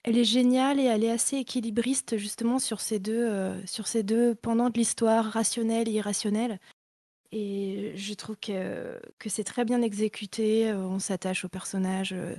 elle 0.08 0.18
est 0.18 0.24
géniale 0.24 0.80
et 0.80 0.84
elle 0.84 1.04
est 1.04 1.12
assez 1.12 1.36
équilibriste 1.38 2.18
justement 2.18 2.60
sur 2.60 2.80
ces 2.80 2.98
deux, 2.98 3.28
euh, 3.30 3.66
sur 3.66 3.88
ces 3.88 4.04
deux 4.04 4.36
pendant 4.36 4.70
de 4.70 4.78
l'histoire, 4.78 5.26
rationnelle 5.26 5.90
et 5.90 5.92
irrationnelle. 5.92 6.60
Et 7.34 7.92
je 7.96 8.14
trouve 8.14 8.38
que, 8.38 8.98
que 9.20 9.28
c'est 9.30 9.44
très 9.44 9.66
bien 9.66 9.82
exécuté. 9.82 10.70
Euh, 10.72 10.78
on 10.78 11.00
s'attache 11.00 11.44
aux 11.44 11.50
personnages, 11.50 12.14
euh, 12.14 12.36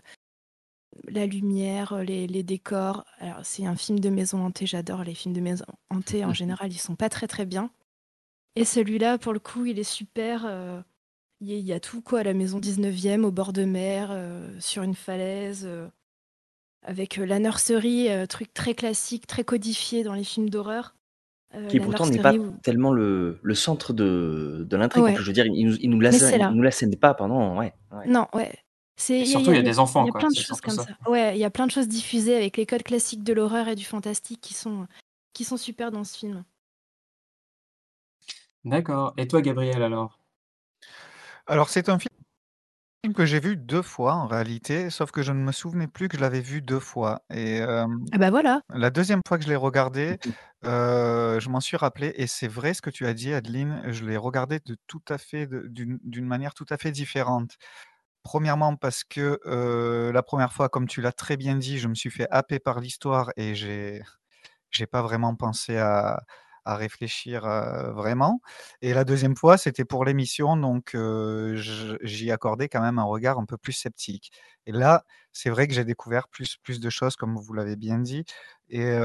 la 1.09 1.27
lumière, 1.27 2.03
les, 2.03 2.27
les 2.27 2.43
décors. 2.43 3.05
Alors, 3.19 3.45
c'est 3.45 3.67
un 3.67 3.77
film 3.77 4.01
de 4.01 4.09
maison 4.09 4.45
hantée. 4.45 4.65
J'adore 4.65 5.05
les 5.05 5.15
films 5.15 5.35
de 5.35 5.41
maison 5.43 5.67
hantée. 5.91 6.25
En 6.25 6.33
général, 6.33 6.73
ils 6.73 6.79
sont 6.79 6.97
pas 6.97 7.11
très 7.11 7.27
très 7.29 7.45
bien. 7.45 7.71
Et 8.57 8.65
celui-là, 8.65 9.19
pour 9.19 9.35
le 9.35 9.41
coup, 9.41 9.67
il 9.67 9.79
est 9.79 9.85
super. 9.85 10.47
Il 11.41 11.49
y, 11.49 11.53
a- 11.53 11.59
il 11.59 11.67
y 11.67 11.73
a 11.73 11.81
tout 11.81 12.01
quoi, 12.01 12.23
la 12.23 12.35
maison 12.35 12.59
19e, 12.59 13.25
au 13.25 13.31
bord 13.31 13.53
de 13.53 13.65
mer, 13.65 14.09
euh, 14.11 14.59
sur 14.59 14.83
une 14.83 14.95
falaise, 14.97 15.65
euh, 15.67 15.87
avec 16.83 17.19
euh, 17.19 17.27
la 17.27 17.39
nursery, 17.39 18.09
euh, 18.09 18.27
truc 18.27 18.53
très 18.55 18.75
classique, 18.75 19.27
très 19.27 19.45
codifié 19.45 20.05
dans 20.05 20.15
les 20.15 20.25
films 20.25 20.51
d'horreur. 20.51 20.95
Euh, 21.55 21.67
Qui 21.67 21.81
pourtant 21.81 22.07
n'est 22.07 22.21
pas 22.21 22.35
tellement 22.63 22.93
le, 22.93 23.39
le 23.43 23.55
centre 23.55 23.95
de, 23.95 24.67
de 24.69 24.77
l'intrigue. 24.77 25.03
Ouais. 25.05 25.17
Je 25.17 25.23
veux 25.23 25.33
dire, 25.33 25.47
il 25.47 25.67
nous, 25.67 25.77
il 25.77 25.89
nous 25.89 25.97
Mais 25.97 26.11
la, 26.11 26.13
c'est 26.13 26.37
là. 26.37 26.51
il 26.51 26.57
nous 26.57 26.63
la 26.63 26.71
scène 26.71 26.95
pas 26.97 27.15
pendant. 27.15 27.59
Ouais, 27.59 27.73
ouais. 27.93 28.07
Non, 28.07 28.27
ouais. 28.35 28.53
C'est, 28.97 29.21
Et 29.21 29.25
surtout, 29.25 29.53
il 29.53 29.57
y 29.57 29.61
a 29.61 29.63
des 29.63 29.79
enfants, 29.79 30.03
Il 30.05 30.07
y 30.07 30.11
a 30.11 30.13
quoi, 30.13 30.21
plein 30.21 30.29
de 30.29 30.35
choses 30.35 30.61
comme 30.61 30.75
ça. 30.75 30.83
ça. 30.85 31.11
Ouais, 31.11 31.37
il 31.37 31.39
y 31.39 31.45
a 31.45 31.51
plein 31.51 31.67
de 31.67 31.71
choses 31.71 31.89
diffusées 31.89 32.37
avec 32.37 32.57
les 32.57 32.67
codes 32.67 32.83
classiques 32.83 33.23
de 33.23 33.33
l'horreur 33.33 33.69
et 33.69 33.77
du 33.77 33.85
fantastique 33.85 34.41
qui 34.41 34.55
sont, 34.55 34.87
qui 35.33 35.45
sont 35.45 35.57
super 35.57 35.91
dans 35.91 36.05
ce 36.05 36.19
film. 36.19 36.45
D'accord. 38.65 39.15
Et 39.17 39.27
toi, 39.29 39.41
Gabriel, 39.41 39.83
alors? 39.83 40.19
Alors, 41.47 41.71
c'est 41.71 41.89
un 41.89 41.99
film 41.99 42.13
que 43.15 43.27
j'ai 43.27 43.41
vu 43.41 43.57
2 43.57 43.83
fois 43.83 44.15
en 44.15 44.27
réalité, 44.27 44.91
sauf 44.91 45.11
que 45.11 45.23
je 45.23 45.33
ne 45.33 45.39
me 45.43 45.53
souvenais 45.53 45.87
plus 45.89 46.09
que 46.09 46.17
je 46.17 46.21
l'avais 46.23 46.41
vu 46.41 46.63
2 46.63 46.81
fois 46.81 47.23
et 47.31 47.57
hem, 47.59 48.05
Ah 48.13 48.19
bah 48.19 48.31
voilà. 48.31 48.63
la 48.71 48.91
2e 48.91 49.21
fois 49.29 49.39
que 49.39 49.45
je 49.45 49.49
l'ai 49.51 49.57
regardé, 49.57 50.19
heu, 50.67 51.39
je 51.41 51.49
m'en 51.51 51.61
suis 51.61 51.77
rappelé 51.77 52.13
et 52.17 52.27
c'est 52.27 52.49
vrai 52.49 52.75
ce 52.75 52.83
que 52.83 52.91
tu 52.91 53.07
as 53.07 53.15
dit 53.15 53.35
Adeline, 53.35 53.83
je 53.93 54.05
l'ai 54.07 54.17
regardé 54.17 54.61
de 54.65 54.77
tout 54.89 55.03
à 55.09 55.19
fait 55.19 55.47
de 55.47 55.67
d'une 55.69 55.99
d'une 56.05 56.27
manière 56.27 56.55
tout 56.55 56.67
à 56.71 56.79
fait 56.79 56.93
différente. 56.93 57.57
Premièrement 58.25 58.77
parce 58.77 59.05
que, 59.05 59.41
heu, 59.47 60.13
la 60.13 60.23
1re 60.25 60.53
fois, 60.53 60.69
comme 60.71 60.89
tu 60.89 61.03
l'as 61.03 61.13
très 61.13 61.37
bien 61.39 61.57
dit, 61.57 61.79
je 61.79 61.89
me 61.89 61.95
suis 61.97 62.11
fait 62.11 62.29
happer 62.31 62.61
par 62.61 62.81
l'histoire 62.81 63.31
et 63.37 63.55
j'ai 63.57 64.03
j'ai 64.73 64.87
pas 64.87 65.03
vraiment 65.03 65.35
pensé 65.37 65.79
à 65.79 66.21
à 66.69 66.77
réfléchir, 66.77 67.43
vraiment 67.95 68.41
et 68.83 68.95
la 68.95 69.05
2e 69.05 69.37
fois, 69.37 69.57
c'était 69.59 69.85
pour 69.85 70.05
l'émission 70.05 70.57
donc 70.57 70.97
j'y 72.03 72.31
accordais 72.33 72.69
quand 72.69 72.81
même 72.83 72.99
un 72.99 73.05
regard 73.05 73.39
un 73.39 73.45
peu 73.47 73.57
plus 73.59 73.73
sceptique 73.73 74.33
et 74.67 74.73
là, 74.73 75.05
c'est 75.33 75.51
vrai 75.51 75.67
que 75.69 75.75
j'ai 75.75 75.85
découvert 75.85 76.29
plus 76.29 76.57
plus 76.63 76.81
de 76.81 76.91
choses 76.91 77.17
comme 77.17 77.37
vous 77.37 77.55
l'avez 77.55 77.77
bien 77.77 77.99
dit 77.99 78.25
et 78.71 78.99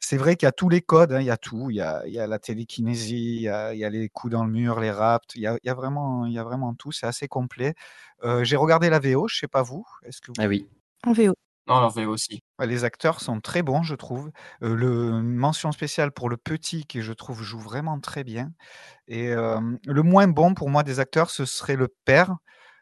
c'est 0.00 0.16
vrai 0.16 0.36
qu'il 0.36 0.46
y 0.46 0.48
a 0.48 0.52
tous 0.52 0.68
les 0.68 0.80
codes, 0.82 1.12
hein, 1.12 1.20
il 1.20 1.26
y 1.26 1.30
a 1.30 1.36
tout, 1.36 1.70
il 1.70 1.76
y 1.76 1.80
a 1.80 2.02
il 2.06 2.12
y 2.12 2.18
a 2.18 2.26
la 2.26 2.38
télékinésie, 2.38 3.36
il 3.36 3.42
y 3.42 3.48
a 3.48 3.72
il 3.74 3.78
y 3.80 3.84
a 3.84 3.90
les 3.90 4.08
coups 4.08 4.32
dans 4.32 4.44
le 4.44 4.50
mur, 4.50 4.80
les 4.80 4.90
rapts, 4.90 5.34
il 5.36 5.42
y 5.42 5.46
a 5.46 5.56
il 5.62 5.66
y 5.66 5.70
a 5.70 5.74
vraiment 5.74 6.26
il 6.26 6.32
y 6.32 6.38
a 6.38 6.44
vraiment 6.44 6.74
tout, 6.74 6.92
c'est 6.92 7.06
assez 7.06 7.28
complet. 7.28 7.74
J'ai 8.42 8.56
regardé 8.56 8.90
la 8.90 8.98
VO, 9.00 9.28
je 9.28 9.38
sais 9.38 9.48
pas 9.48 9.62
vous, 9.62 9.86
est-ce 10.04 10.20
que 10.20 10.32
vous 10.32 10.36
Ah 10.38 10.46
oui. 10.48 10.66
En 11.04 11.12
VO. 11.12 11.34
Non, 11.68 11.74
en 11.76 11.88
VO 11.88 12.12
aussi. 12.12 12.42
Les 12.60 12.84
acteurs 12.84 13.20
sont 13.20 13.40
très 13.40 13.62
bons, 13.62 13.82
je 13.82 13.94
trouve. 13.94 14.30
Heu, 14.62 14.74
le 14.74 15.22
mention 15.22 15.72
spéciale 15.72 16.12
pour 16.12 16.28
le 16.28 16.36
petit 16.36 16.84
qui, 16.86 17.02
je 17.02 17.12
trouve, 17.12 17.42
joue 17.42 17.58
vraiment 17.58 17.98
très 18.00 18.24
bien 18.24 18.52
et 19.08 19.30
le 19.34 20.02
moins 20.02 20.28
bon 20.28 20.54
pour 20.54 20.70
moi 20.70 20.82
des 20.84 21.00
acteurs, 21.00 21.30
ce 21.30 21.44
serait 21.46 21.76
le 21.76 21.88
père, 22.06 22.36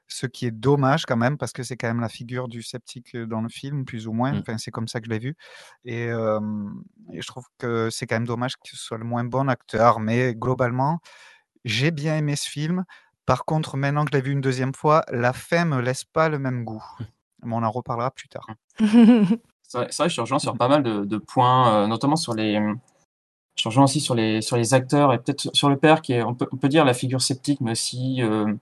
ce 0.08 0.26
qui 0.26 0.46
est 0.46 0.52
dommage 0.52 1.06
quand 1.06 1.16
même 1.18 1.38
parce 1.38 1.52
que 1.52 1.62
c'est 1.64 1.76
quand 1.76 1.88
même 1.88 2.00
la 2.00 2.08
figure 2.10 2.48
du 2.48 2.62
sceptique, 2.62 3.16
dans 3.16 3.42
le 3.42 3.48
film, 3.50 3.84
plus 3.86 4.08
ou 4.08 4.12
moins. 4.14 4.32
Mmh. 4.34 4.38
Enfin, 4.40 4.58
c'est 4.58 4.70
comme 4.72 4.88
ça 4.88 5.00
que 5.00 5.06
je 5.06 5.10
l'ai 5.12 5.20
vu 5.20 5.36
et 5.84 6.08
je 6.08 7.26
trouve 7.28 7.46
que 7.58 7.90
c'est 7.90 8.06
quand 8.06 8.16
même 8.16 8.26
dommage 8.26 8.56
que 8.56 8.70
ce 8.70 8.76
soit 8.76 8.98
le 8.98 9.04
moins 9.04 9.24
bon 9.24 9.48
acteur 9.48 10.00
mais 10.00 10.34
globalement, 10.34 11.00
j'ai 11.64 11.90
bien 11.92 12.16
aimé 12.18 12.36
ce 12.36 12.48
film. 12.50 12.84
Par 13.26 13.44
contre, 13.46 13.76
maintenant 13.78 14.04
que 14.06 14.10
je 14.12 14.18
l'ai 14.18 14.24
vu 14.24 14.32
une 14.32 14.40
2e 14.42 14.74
fois, 14.74 15.04
la 15.10 15.32
fin 15.34 15.64
me 15.66 15.80
laisse 15.82 16.04
pas 16.04 16.28
le 16.30 16.38
même 16.40 16.64
goût. 16.64 16.84
Mais 17.44 17.54
on 17.54 17.62
en 17.62 17.70
reparlera 17.70 18.10
plus 18.10 18.28
tard. 18.28 18.46
C'est 19.68 19.78
vrai, 19.78 19.88
vrai, 19.96 20.08
je 20.08 20.16
te 20.16 20.20
rejoins 20.20 20.38
sur 20.40 20.56
pas 20.56 20.66
mal 20.68 20.82
de, 20.82 21.04
de 21.04 21.16
points, 21.18 21.72
euh, 21.84 21.86
notamment 21.86 22.16
sur 22.16 22.34
les. 22.34 22.54
Je 23.56 23.62
te 23.64 23.68
rejoins 23.68 23.84
aussi 23.84 24.00
sur 24.00 24.14
les, 24.14 24.40
sur 24.42 24.56
les 24.56 24.74
acteurs 24.74 25.12
et 25.12 25.18
peut-être 25.18 25.54
sur- 25.54 25.68
le 25.68 25.76
père 25.76 26.02
qui 26.02 26.12
est, 26.14 26.22
on 26.22 26.34
peut, 26.34 26.48
on 26.52 26.56
peut 26.56 26.68
dire, 26.68 26.84
la 26.84 26.94
figure 26.94 27.20
sceptique, 27.20 27.60
mais 27.60 27.72
aussi, 27.72 28.22
euh, 28.22 28.52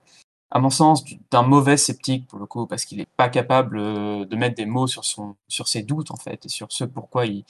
à 0.51 0.59
mon 0.61 0.71
sens, 0.71 1.05
du- 1.05 1.19
d'un 1.31 1.43
mauvais 1.43 1.77
sceptique 1.77 2.27
pour 2.27 2.39
le 2.39 2.47
coup, 2.47 2.67
parce 2.67 2.85
qu'il 2.85 2.99
n'est 2.99 3.07
pas 3.17 3.29
capable 3.29 3.79
euh, 3.79 4.25
de 4.25 4.37
mettre 4.37 4.57
des 4.57 4.67
mots 4.67 4.87
sur, 4.87 5.05
son, 5.05 5.37
sur 5.49 5.69
ses 5.69 5.83
doutes 5.83 6.11
en 6.11 6.17
fait, 6.17 6.47
et 6.47 6.49
sur 6.49 6.73
ce 6.73 6.85
pourquoi 6.85 7.27
il, 7.27 7.45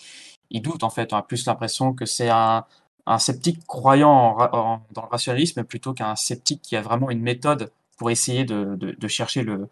il 0.50 0.62
doute 0.62 0.84
en 0.84 0.90
fait. 0.90 1.12
On 1.12 1.16
a 1.16 1.22
plus 1.22 1.46
l'impression 1.46 1.94
que 1.94 2.06
c'est 2.06 2.30
un, 2.30 2.64
un 3.06 3.18
sceptique 3.18 3.64
croyant 3.66 4.10
en 4.10 4.34
ra- 4.34 4.54
en- 4.54 4.82
dans 4.92 5.02
le 5.02 5.08
rationalisme 5.08 5.64
plutôt 5.64 5.94
qu'un 5.94 6.16
sceptique 6.16 6.62
qui 6.62 6.76
a 6.76 6.82
vraiment 6.82 7.10
une 7.10 7.22
méthode 7.22 7.72
pour 7.98 8.10
essayer 8.10 8.44
de, 8.44 8.76
de, 8.76 8.92
de 8.92 9.08
chercher 9.08 9.42
le, 9.42 9.68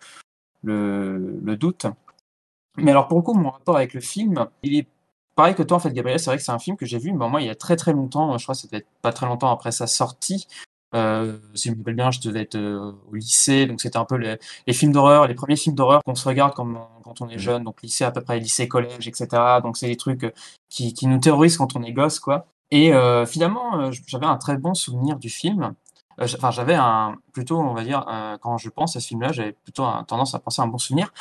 le, 0.63 1.41
le 1.43 1.57
doute. 1.57 1.87
Mais 2.77 2.91
alors 2.91 3.09
pour 3.09 3.19
le 3.19 3.23
coup, 3.23 3.35
mon 3.35 3.51
rapport 3.51 3.77
avec 3.77 3.95
le 3.95 4.01
film, 4.01 4.47
il 4.63 4.77
est 4.79 4.87
pareil 5.35 5.55
que 5.55 5.63
toi 5.63 5.79
en 5.79 5.81
fait, 5.81 5.93
Gabriel. 5.93 6.19
C'est 6.21 6.27
vrai 6.31 6.37
que 6.39 6.43
c'est 6.43 6.53
un 6.53 6.59
film 6.59 6.77
que 6.77 6.87
j'ai 6.87 6.99
vu, 6.99 7.13
mais 7.13 7.29
moi 7.29 7.41
il 7.41 7.47
y 7.47 7.51
a 7.51 7.55
très 7.55 7.77
très 7.77 7.93
longtemps. 7.93 8.37
Je 8.39 8.45
crois 8.45 8.55
que 8.55 8.61
ça 8.61 8.69
devait 8.69 8.79
être 8.79 8.89
pas 9.03 9.13
très 9.13 9.27
longtemps 9.27 9.51
après 9.51 9.73
sa 9.73 9.87
sortie. 9.87 10.47
Euh, 10.95 11.39
si 11.55 11.69
je 11.69 11.73
me 11.75 11.79
rappelle 11.79 11.97
bien, 11.97 12.11
je 12.11 12.21
devais 12.21 12.43
être 12.43 12.55
euh, 12.57 12.93
au 13.11 13.15
lycée, 13.15 13.67
donc 13.67 13.81
c'était 13.81 13.97
un 13.99 14.05
peu 14.05 14.15
les, 14.17 14.37
les 14.67 14.73
films 14.73 14.93
d'horreur, 14.93 15.27
les 15.27 15.35
premiers 15.35 15.57
films 15.57 15.75
d'horreur 15.75 16.03
qu'on 16.05 16.15
se 16.15 16.27
regarde 16.29 16.55
quand, 16.55 16.67
on- 16.67 17.03
quand 17.03 17.21
on 17.21 17.29
est 17.29 17.39
jeune, 17.39 17.65
donc 17.65 17.83
lycée 17.83 18.05
à 18.05 18.13
peu 18.13 18.23
près, 18.23 18.39
lycée, 18.39 18.69
collège, 18.69 19.07
etc. 19.09 19.61
Donc 19.61 19.77
c'est 19.77 19.89
des 19.89 19.97
trucs 19.97 20.25
euh, 20.25 20.31
qui, 20.69 20.95
qui 20.95 21.07
nous 21.09 21.19
terrorisent 21.19 21.57
quand 21.59 21.77
on 21.77 21.83
est 21.83 21.93
gosse, 21.93 22.21
quoi. 22.21 22.47
Et 22.71 22.95
euh, 22.95 23.27
finalement, 23.27 23.91
j'avais 24.07 24.27
un 24.27 24.37
très 24.37 24.57
bon 24.59 24.75
souvenir 24.75 25.19
du 25.19 25.29
film. 25.31 25.75
Euh, 26.21 26.27
Enfin, 26.37 26.51
j'avais 26.51 26.75
un 26.75 27.17
plutôt, 27.33 27.59
on 27.59 27.75
va 27.75 27.85
dire, 27.85 28.05
euh, 28.09 28.37
quand 28.41 28.57
je 28.59 28.69
pense 28.71 28.97
à 28.97 29.01
ce 29.01 29.09
film-là, 29.09 29.33
j'avais 29.33 29.53
plutôt 29.53 29.85
un- 29.85 30.05
tendance 30.05 30.35
à 30.35 30.39
penser 30.39 30.63
à 30.63 30.65
un 30.65 30.69
bon 30.69 30.79
souvenir 30.79 31.13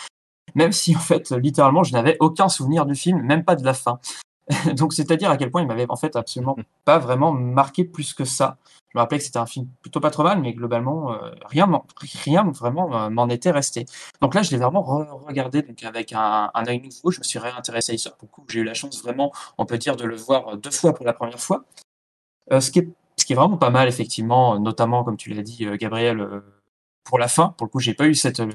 même 0.53 0.71
si 0.71 0.95
en 0.95 0.99
fait 0.99 1.31
littéralement 1.31 1.83
je 1.83 1.91
n'avais 1.91 2.15
aucun 2.21 2.47
souvenir 2.47 2.85
du 2.85 2.95
film, 2.95 3.21
même 3.21 3.43
pas 3.43 3.57
de 3.57 3.65
la 3.65 3.73
fin. 3.73 3.99
Donc 4.77 4.93
c'est-à-dire 4.93 5.29
à 5.29 5.37
quel 5.37 5.51
point 5.51 5.61
il 5.61 5.67
m'avait 5.67 5.85
en 5.89 5.97
fait 5.97 6.15
absolument 6.15 6.55
pas 6.85 6.97
vraiment 6.97 7.33
marqué 7.33 7.83
plus 7.83 8.13
que 8.13 8.23
ça. 8.25 8.57
Je 8.93 8.97
me 8.97 9.01
rappelais 9.01 9.17
que 9.17 9.25
c'était 9.25 9.39
un 9.39 9.47
film 9.47 9.67
plutôt 9.81 9.99
pas 9.99 10.11
trop 10.11 10.23
mal, 10.23 10.39
mais 10.39 10.53
globalement 10.53 11.11
euh, 11.13 11.31
rien, 11.47 11.69
rien 12.23 12.49
vraiment 12.51 12.95
euh, 12.95 13.09
m'en 13.09 13.27
était 13.27 13.51
resté. 13.51 13.85
Donc 14.21 14.33
là 14.33 14.43
je 14.43 14.51
l'ai 14.51 14.57
vraiment 14.57 14.81
re- 14.81 15.25
regardé 15.27 15.61
donc 15.61 15.83
avec 15.83 16.13
un, 16.13 16.51
un 16.53 16.65
œil 16.67 16.79
nouveau. 16.81 17.11
Je 17.11 17.19
me 17.19 17.23
suis 17.23 17.39
réintéressé 17.39 17.91
à 17.91 17.93
l'histoire. 17.93 18.15
Pour 18.15 18.29
le 18.29 18.31
coup 18.31 18.45
j'ai 18.47 18.61
eu 18.61 18.63
la 18.63 18.73
chance 18.75 19.01
vraiment, 19.03 19.33
on 19.57 19.65
peut 19.65 19.77
dire, 19.77 19.97
de 19.97 20.05
le 20.05 20.15
voir 20.15 20.55
deux 20.55 20.71
fois 20.71 20.93
pour 20.93 21.05
la 21.05 21.11
première 21.13 21.39
fois. 21.39 21.65
Euh, 22.51 22.61
ce 22.61 22.71
qui 22.71 22.79
est 22.79 22.89
ce 23.17 23.25
qui 23.25 23.33
est 23.33 23.35
vraiment 23.35 23.57
pas 23.57 23.69
mal 23.69 23.87
effectivement, 23.87 24.59
notamment 24.59 25.03
comme 25.03 25.17
tu 25.17 25.33
l'as 25.33 25.41
dit 25.41 25.65
euh, 25.65 25.77
Gabriel. 25.77 26.19
euh, 26.19 26.41
pour 27.03 27.19
la 27.19 27.27
fin, 27.27 27.49
pour 27.49 27.67
le 27.67 27.69
coup, 27.69 27.79
j'ai 27.79 27.93
pas 27.93 28.07
eu 28.07 28.15
cette, 28.15 28.39
euh, 28.39 28.51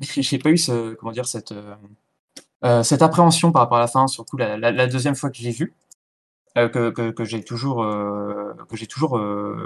j'ai 0.00 0.38
pas 0.38 0.48
eu 0.48 0.56
ce, 0.56 0.94
comment 0.94 1.12
dire, 1.12 1.26
cette, 1.26 1.52
cette 2.82 3.02
appréhension 3.02 3.52
par 3.52 3.62
rapport 3.62 3.76
à 3.76 3.80
la 3.80 3.86
fin, 3.86 4.06
surtout 4.06 4.38
la, 4.38 4.56
la, 4.56 4.86
deuxième 4.86 5.14
fois 5.14 5.28
que 5.28 5.36
j'ai 5.36 5.50
vu, 5.50 5.74
que, 6.54 6.90
que, 7.10 7.24
j'ai 7.24 7.44
toujours, 7.44 7.84
que 7.84 8.76
j'ai 8.76 8.86
toujours 8.86 9.20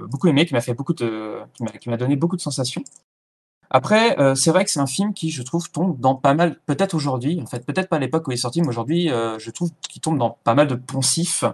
beaucoup 0.09 0.27
aimé, 0.27 0.45
qui 0.45 0.55
m'a 0.55 0.61
fait 0.61 0.75
beaucoup 0.75 0.93
de, 0.93 1.39
qui 1.79 1.89
m'a, 1.89 1.97
donné 1.97 2.17
beaucoup 2.17 2.35
de 2.35 2.41
sensations. 2.41 2.83
Après, 3.71 4.17
c'est 4.35 4.51
vrai 4.51 4.65
que 4.65 4.73
c'est 4.73 4.81
un 4.81 4.89
film 4.89 5.15
qui, 5.15 5.31
je 5.31 5.45
trouve, 5.45 5.71
tombe 5.71 6.01
dans 6.01 6.17
pas 6.17 6.35
mal, 6.35 6.59
peut-être 6.67 6.95
aujourd'hui, 6.95 7.41
en 7.41 7.47
fait, 7.47 7.65
peut-être 7.65 7.89
pas 7.89 7.97
à 7.97 8.01
l'époque 8.01 8.27
où 8.27 8.33
il 8.33 8.35
est 8.35 8.39
sorti, 8.39 8.61
mais 8.61 8.69
aujourd'hui, 8.69 9.07
je 9.07 9.51
trouve 9.53 9.71
qu'il 9.89 10.03
tombe 10.03 10.19
dans 10.19 10.37
pas 10.43 10.55
mal 10.55 10.67
de 10.67 10.75
poncifs, 10.75 11.45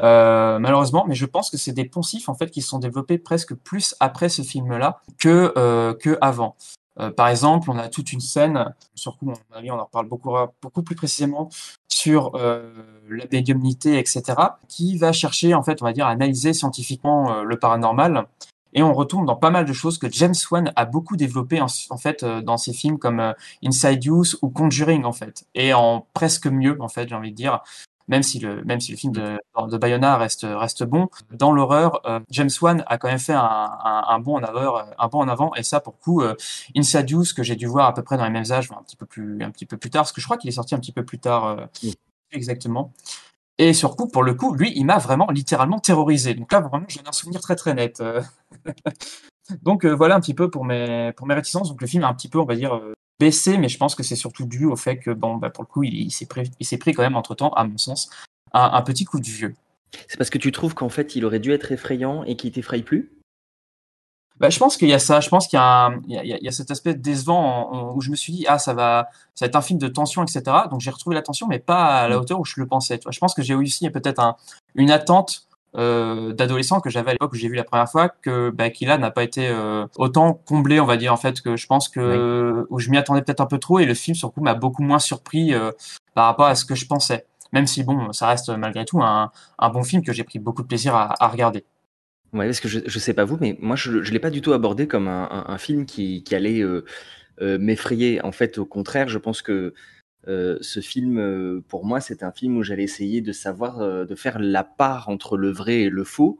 euh, 0.00 0.58
malheureusement, 0.58 1.04
mais 1.06 1.14
je 1.14 1.26
pense 1.26 1.50
que 1.50 1.56
c'est 1.56 1.72
des 1.72 1.84
poncifs 1.84 2.28
en 2.28 2.34
fait 2.34 2.50
qui 2.50 2.62
sont 2.62 2.78
développés 2.78 3.18
presque 3.18 3.54
plus 3.54 3.94
après 4.00 4.28
ce 4.28 4.42
film-là 4.42 5.00
que 5.18 5.52
euh, 5.56 5.94
que 5.94 6.18
avant. 6.20 6.56
Euh, 6.98 7.10
par 7.10 7.28
exemple, 7.28 7.70
on 7.70 7.78
a 7.78 7.88
toute 7.88 8.12
une 8.12 8.20
scène, 8.20 8.74
sur 8.94 9.16
coup, 9.16 9.30
à 9.30 9.34
mon 9.50 9.56
avis, 9.56 9.70
on 9.70 9.78
en 9.78 9.84
reparle 9.84 10.08
beaucoup, 10.08 10.34
beaucoup 10.60 10.82
plus 10.82 10.96
précisément 10.96 11.48
sur 11.88 12.32
euh, 12.34 12.72
la 13.08 13.24
médiumnité, 13.30 13.98
etc., 13.98 14.22
qui 14.68 14.96
va 14.96 15.12
chercher, 15.12 15.54
en 15.54 15.62
fait, 15.62 15.82
on 15.82 15.84
va 15.84 15.92
dire, 15.92 16.06
à 16.06 16.10
analyser 16.10 16.52
scientifiquement 16.52 17.32
euh, 17.32 17.42
le 17.42 17.58
paranormal. 17.58 18.26
Et 18.72 18.82
on 18.82 18.94
retombe 18.94 19.26
dans 19.26 19.36
pas 19.36 19.50
mal 19.50 19.64
de 19.64 19.72
choses 19.72 19.98
que 19.98 20.10
James 20.10 20.34
Wan 20.50 20.72
a 20.76 20.84
beaucoup 20.84 21.16
développé 21.16 21.60
en, 21.60 21.66
en 21.90 21.96
fait 21.96 22.22
euh, 22.22 22.40
dans 22.40 22.56
ses 22.56 22.72
films 22.72 22.98
comme 22.98 23.34
Inside 23.64 24.04
Use 24.06 24.38
ou 24.42 24.48
Conjuring 24.48 25.04
en 25.04 25.12
fait, 25.12 25.44
et 25.56 25.74
en 25.74 26.06
presque 26.14 26.46
mieux 26.46 26.76
en 26.80 26.88
fait, 26.88 27.08
j'ai 27.08 27.16
envie 27.16 27.32
de 27.32 27.36
dire 27.36 27.60
même 28.10 28.22
si 28.22 28.38
le 28.40 28.62
même 28.64 28.80
si 28.80 28.92
le 28.92 28.98
film 28.98 29.12
de, 29.12 29.38
de 29.68 29.78
Bayona 29.78 30.18
reste 30.18 30.44
reste 30.44 30.84
bon. 30.84 31.08
Dans 31.32 31.52
l'horreur 31.52 32.00
euh, 32.06 32.20
James 32.30 32.50
Wan 32.60 32.84
a 32.86 32.98
quand 32.98 33.08
même 33.08 33.18
fait 33.18 33.32
un, 33.32 33.40
un, 33.42 34.04
un 34.08 34.18
bond 34.18 34.36
en 34.36 34.42
avant 34.42 34.82
un 34.98 35.08
bond 35.08 35.20
en 35.20 35.28
avant. 35.28 35.54
Et 35.54 35.62
ça 35.62 35.80
pour 35.80 35.94
le 35.98 36.02
coup 36.02 36.20
euh, 36.22 36.34
Inside 36.76 37.10
Use 37.10 37.32
que 37.32 37.42
j'ai 37.42 37.56
dû 37.56 37.66
voir 37.66 37.86
à 37.86 37.94
peu 37.94 38.02
près 38.02 38.18
dans 38.18 38.24
les 38.24 38.30
mêmes 38.30 38.50
âges 38.50 38.68
un 38.72 38.82
petit 38.82 38.96
peu 38.96 39.06
plus 39.06 39.42
un 39.42 39.50
petit 39.50 39.66
peu 39.66 39.76
plus 39.76 39.90
tard 39.90 40.02
parce 40.02 40.12
que 40.12 40.20
je 40.20 40.26
crois 40.26 40.36
qu'il 40.36 40.48
est 40.48 40.52
sorti 40.52 40.74
un 40.74 40.80
petit 40.80 40.92
peu 40.92 41.04
plus 41.04 41.18
tard 41.18 41.46
euh, 41.46 41.64
oui. 41.82 41.94
exactement. 42.32 42.92
Et 43.58 43.72
sur 43.72 43.96
coup 43.96 44.08
pour 44.08 44.22
le 44.24 44.34
coup 44.34 44.54
lui 44.54 44.72
il 44.76 44.84
m'a 44.84 44.98
vraiment 44.98 45.30
littéralement 45.30 45.78
terrorisé. 45.78 46.34
Donc 46.34 46.52
là 46.52 46.60
vraiment 46.60 46.86
j'en 46.88 47.02
ai 47.02 47.08
un 47.08 47.12
souvenir 47.12 47.40
très 47.40 47.56
très 47.56 47.74
net 47.74 48.02
donc 49.62 49.84
euh, 49.84 49.94
voilà 49.94 50.16
un 50.16 50.20
petit 50.20 50.34
peu 50.34 50.50
pour 50.50 50.64
mes 50.64 51.12
pour 51.16 51.26
mes 51.26 51.34
réticences. 51.34 51.68
Donc 51.68 51.80
le 51.80 51.86
film 51.86 52.02
est 52.02 52.06
un 52.06 52.14
petit 52.14 52.28
peu 52.28 52.38
on 52.38 52.44
va 52.44 52.54
dire 52.56 52.74
euh, 52.74 52.94
baissé, 53.20 53.58
mais 53.58 53.68
je 53.68 53.78
pense 53.78 53.94
que 53.94 54.02
c'est 54.02 54.16
surtout 54.16 54.46
dû 54.46 54.64
au 54.64 54.76
fait 54.76 54.98
que, 54.98 55.10
bon, 55.10 55.36
bah, 55.36 55.50
pour 55.50 55.62
le 55.62 55.68
coup, 55.68 55.84
il, 55.84 55.94
il 55.94 56.10
s'est 56.10 56.26
pris, 56.26 56.92
quand 56.94 57.02
même, 57.02 57.16
entre-temps, 57.16 57.50
à 57.50 57.64
mon 57.64 57.78
sens, 57.78 58.10
un, 58.52 58.70
un 58.72 58.82
petit 58.82 59.04
coup 59.04 59.20
de 59.20 59.26
vieux. 59.26 59.54
C'est 60.08 60.16
parce 60.16 60.30
que 60.30 60.38
tu 60.38 60.50
trouves 60.50 60.74
qu'en 60.74 60.88
fait, 60.88 61.14
il 61.14 61.24
aurait 61.24 61.38
dû 61.38 61.52
être 61.52 61.70
effrayant 61.70 62.24
et 62.24 62.36
qu'il 62.36 62.50
t'effraie 62.50 62.82
plus? 62.82 63.12
Bah, 64.40 64.48
je 64.48 64.58
pense 64.58 64.78
qu'il 64.78 64.88
y 64.88 64.94
a 64.94 64.98
ça. 64.98 65.20
Je 65.20 65.28
pense 65.28 65.46
qu'il 65.46 65.58
y, 65.58 66.12
y, 66.12 66.16
y, 66.16 66.44
y, 66.44 66.48
a 66.48 66.52
cet 66.52 66.70
aspect 66.70 66.94
décevant 66.94 67.70
en, 67.70 67.74
en, 67.74 67.94
où 67.94 68.00
je 68.00 68.10
me 68.10 68.16
suis 68.16 68.32
dit, 68.32 68.46
ah, 68.48 68.58
ça 68.58 68.72
va, 68.72 69.10
ça 69.34 69.44
va 69.44 69.48
être 69.48 69.56
un 69.56 69.60
film 69.60 69.78
de 69.78 69.88
tension, 69.88 70.22
etc. 70.22 70.42
Donc 70.70 70.80
j'ai 70.80 70.90
retrouvé 70.90 71.14
la 71.14 71.22
tension, 71.22 71.46
mais 71.46 71.58
pas 71.58 72.00
à 72.00 72.08
la 72.08 72.18
hauteur 72.18 72.40
où 72.40 72.44
je 72.46 72.54
le 72.56 72.66
pensais. 72.66 72.98
Tu 72.98 73.02
vois. 73.02 73.12
Je 73.12 73.18
pense 73.18 73.34
que 73.34 73.42
j'ai 73.42 73.54
aussi 73.54 73.88
peut-être 73.90 74.18
un, 74.18 74.36
une 74.74 74.90
attente 74.90 75.46
euh, 75.76 76.32
d'adolescent 76.32 76.80
que 76.80 76.90
j'avais 76.90 77.10
à 77.10 77.12
l'époque 77.12 77.32
où 77.32 77.36
j'ai 77.36 77.48
vu 77.48 77.54
la 77.54 77.62
première 77.64 77.88
fois 77.88 78.08
que 78.08 78.50
bah, 78.50 78.70
qui 78.70 78.86
là 78.86 78.98
n'a 78.98 79.10
pas 79.10 79.22
été 79.22 79.48
euh, 79.48 79.86
autant 79.96 80.34
comblé 80.34 80.80
on 80.80 80.84
va 80.84 80.96
dire 80.96 81.12
en 81.12 81.16
fait 81.16 81.40
que 81.40 81.56
je 81.56 81.66
pense 81.68 81.88
que 81.88 82.66
où 82.70 82.80
je 82.80 82.90
m'y 82.90 82.96
attendais 82.96 83.22
peut-être 83.22 83.40
un 83.40 83.46
peu 83.46 83.58
trop. 83.58 83.78
Et 83.78 83.86
le 83.86 83.94
film 83.94 84.14
surtout 84.14 84.40
m'a 84.40 84.54
beaucoup 84.54 84.82
moins 84.82 84.98
surpris 84.98 85.54
euh, 85.54 85.70
par 86.14 86.26
rapport 86.26 86.46
à 86.46 86.54
ce 86.54 86.64
que 86.64 86.74
je 86.74 86.86
pensais. 86.86 87.26
Même 87.52 87.66
si 87.66 87.84
bon 87.84 88.12
ça 88.12 88.26
reste 88.28 88.50
malgré 88.50 88.84
tout 88.84 89.00
un, 89.00 89.30
un 89.58 89.68
bon 89.70 89.84
film 89.84 90.02
que 90.02 90.12
j'ai 90.12 90.24
pris 90.24 90.38
beaucoup 90.38 90.62
de 90.62 90.68
plaisir 90.68 90.94
à, 90.94 91.14
à 91.22 91.28
regarder. 91.28 91.64
Ouais, 92.32 92.46
parce 92.46 92.60
que 92.60 92.68
je, 92.68 92.80
je 92.86 92.98
sais 92.98 93.14
pas 93.14 93.24
vous, 93.24 93.38
mais 93.40 93.56
moi 93.60 93.76
je, 93.76 94.02
je 94.02 94.12
l'ai 94.12 94.20
pas 94.20 94.30
du 94.30 94.40
tout 94.40 94.52
abordé 94.52 94.88
comme 94.88 95.08
un, 95.08 95.28
un, 95.30 95.52
un 95.52 95.58
film 95.58 95.86
qui, 95.86 96.22
qui 96.24 96.34
allait 96.34 96.64
m'effrayer. 97.40 98.22
En 98.22 98.32
fait, 98.32 98.58
au 98.58 98.66
contraire, 98.66 99.08
je 99.08 99.18
pense 99.18 99.40
que 99.42 99.72
euh, 100.28 100.58
ce 100.60 100.80
film, 100.80 101.18
euh, 101.18 101.62
pour 101.68 101.84
moi, 101.84 102.00
c'est 102.00 102.22
un 102.22 102.32
film 102.32 102.58
où 102.58 102.62
j'allais 102.62 102.82
essayer 102.82 103.20
de 103.20 103.32
savoir, 103.32 103.80
euh, 103.80 104.04
de 104.04 104.14
faire 104.14 104.38
la 104.38 104.64
part 104.64 105.08
entre 105.08 105.36
le 105.36 105.50
vrai 105.50 105.82
et 105.82 105.90
le 105.90 106.04
faux. 106.04 106.38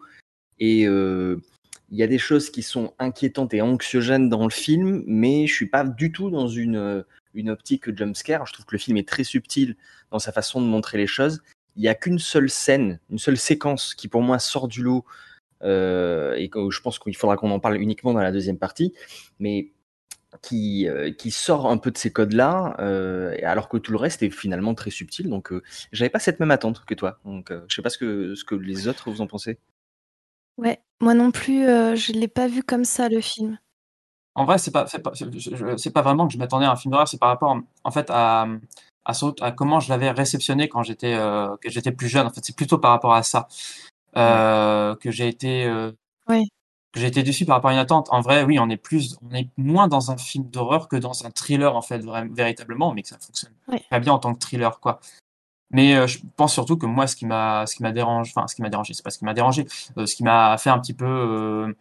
Et 0.59 0.83
il 0.83 1.99
y 1.99 2.03
a 2.03 2.07
des 2.07 2.19
choses 2.19 2.51
qui 2.51 2.63
sont 2.63 2.93
inquiétantes 2.99 3.55
et 3.55 3.63
anxiogènes 3.63 4.29
dans 4.29 4.45
le 4.45 4.51
film, 4.51 5.03
mais 5.07 5.47
je 5.47 5.55
suis 5.55 5.67
pas 5.67 5.85
du 5.85 6.13
tout 6.13 6.31
dans 6.31 6.49
une, 6.49 7.05
une 7.33 7.49
optique 7.49 7.97
jumpscare. 7.97 8.47
Je 8.47 8.53
trouve 8.53 8.67
que 8.67 8.75
le 8.75 8.79
film 8.79 8.99
est 8.99 9.09
très 9.09 9.25
subtil 9.25 9.77
dans 10.11 10.19
sa 10.19 10.33
façon 10.33 10.61
de 10.61 10.67
montrer 10.67 10.99
les 10.99 11.07
choses. 11.07 11.43
Il 11.77 11.83
y 11.83 11.89
a 11.89 11.95
qu'une 11.95 12.19
seule 12.19 12.51
scène, 12.51 13.01
une 13.11 13.19
seule 13.19 13.39
séquence 13.39 13.95
qui 13.95 14.07
pour 14.07 14.21
moi 14.21 14.39
sort 14.39 14.69
du 14.69 14.83
lot 14.83 15.05
et 15.63 16.51
je 16.53 16.81
pense 16.81 16.99
qu'il 16.99 17.17
faudra 17.17 17.39
qu'on 17.39 17.51
en 17.51 17.61
parle 17.61 17.81
uniquement 17.81 18.13
dans 18.13 18.21
la 18.21 18.33
deuxième 18.33 18.59
partie, 18.59 18.93
mais 19.39 19.73
qui, 20.43 20.89
euh, 20.89 21.11
qui 21.13 21.31
sort 21.31 21.71
un 21.71 21.77
peu 21.77 21.91
de 21.91 21.99
ces 21.99 22.13
codes-là, 22.13 22.77
euh, 22.79 23.37
alors 23.43 23.69
que 23.69 23.77
tout 23.77 23.93
le 23.93 23.99
reste 23.99 24.23
est 24.23 24.31
finalement 24.31 24.75
très 24.75 24.91
subtil. 24.91 25.29
Donc, 25.29 25.53
euh, 25.53 25.63
j'avais 25.93 26.11
pas 26.11 26.19
cette 26.19 26.41
même 26.41 26.51
attente 26.51 26.85
que 26.85 26.95
toi. 26.95 27.19
Donc, 27.25 27.51
euh, 27.51 27.65
je 27.69 27.75
sais 27.77 27.83
pas 27.83 27.91
ce 27.91 27.99
que, 27.99 28.35
ce 28.35 28.45
que 28.45 28.55
les 28.55 28.89
autres 28.89 29.11
vous 29.11 29.21
en 29.21 29.27
pensez. 29.27 29.59
Ouais, 30.59 30.81
moi 31.01 31.15
non 31.15 31.31
plus, 31.31 31.67
euh, 31.67 31.97
je 31.97 32.13
l'ai 32.13 32.29
pas 32.29 32.47
vu 32.47 32.63
comme 32.63 32.85
ça 32.85 33.09
le 33.09 33.21
film. 33.21 33.59
En 34.35 34.45
vrai, 34.45 34.59
c'est 34.59 34.71
pas, 34.71 34.87
c'est 34.87 35.01
pas, 35.01 35.13
c'est- 35.15 35.33
je- 35.39 35.57
je- 35.57 35.77
c'est 35.77 35.91
pas 35.91 36.03
vraiment 36.03 36.27
que 36.27 36.33
je 36.33 36.39
m'attendais 36.39 36.67
à 36.67 36.71
un 36.71 36.77
film 36.77 36.93
d'horreur, 36.93 37.09
c'est 37.09 37.19
par 37.19 37.31
rapport, 37.31 37.59
en 37.85 37.91
fait, 37.91 38.07
à, 38.11 38.47
à, 39.05 39.53
comment 39.53 39.81
je 39.81 39.89
l'avais 39.89 40.11
réceptionné 40.11 40.69
quand 40.69 40.83
j'étais, 40.83 41.15
euh, 41.15 41.49
j'étais 41.65 41.93
plus 41.93 42.09
jeune. 42.09 42.27
En 42.27 42.31
fait, 42.31 42.45
c'est 42.45 42.55
plutôt 42.57 42.79
par 42.79 42.93
rapport 42.93 43.15
à 43.15 43.23
ça 43.23 43.49
euh, 44.17 44.95
que 44.97 45.11
j'ai 45.11 45.29
été, 45.29 45.67
euh, 45.67 45.93
Ouais. 46.29 46.45
J'ai 46.95 47.07
été 47.07 47.23
déçu 47.23 47.45
par 47.45 47.57
rapport 47.57 47.71
à 47.71 47.73
une 47.73 47.79
attente. 47.79 48.09
En 48.11 48.21
vrai, 48.21 48.43
oui, 48.43 48.59
on 48.59 48.69
est 48.69 48.77
plus, 48.77 49.17
on 49.23 49.35
est 49.35 49.49
moins 49.57 49.89
dans 49.89 50.11
un 50.11 50.17
film 50.17 50.45
d'horreur 50.51 50.89
que 50.89 50.97
dans 50.97 51.25
un 51.25 51.31
thriller 51.31 51.77
en 51.77 51.83
fait, 51.83 52.03
véritablement, 52.33 52.93
mais 52.93 53.03
que 53.03 53.09
ça 53.09 53.19
fonctionne 53.19 53.53
très 53.91 54.01
bien 54.01 54.13
en 54.13 54.19
tant 54.19 54.35
que 54.35 54.41
thriller, 54.41 54.81
quoi. 54.81 55.01
Mais 55.73 55.95
euh, 55.95 56.07
je 56.09 56.19
pense 56.37 56.53
surtout 56.53 56.77
que 56.77 56.87
moi, 56.87 57.07
ce 57.07 57.15
qui 57.15 57.27
m'a, 57.27 57.65
ce 57.67 57.77
qui 57.77 57.83
m'a 57.83 57.93
dérangé, 57.93 58.33
enfin, 58.35 58.49
ce 58.49 58.57
qui 58.57 58.63
m'a 58.63 58.71
dérangé, 58.71 58.93
c'est 58.93 59.05
pas 59.05 59.11
ce 59.11 59.19
qui 59.19 59.25
m'a 59.25 59.35
dérangé, 59.35 59.67
euh, 59.99 60.07
ce 60.07 60.17
qui 60.17 60.25
m'a 60.25 60.59
fait 60.59 60.71
un 60.71 60.81
petit 60.81 60.95
peu, 60.95 61.07
euh, 61.07 61.73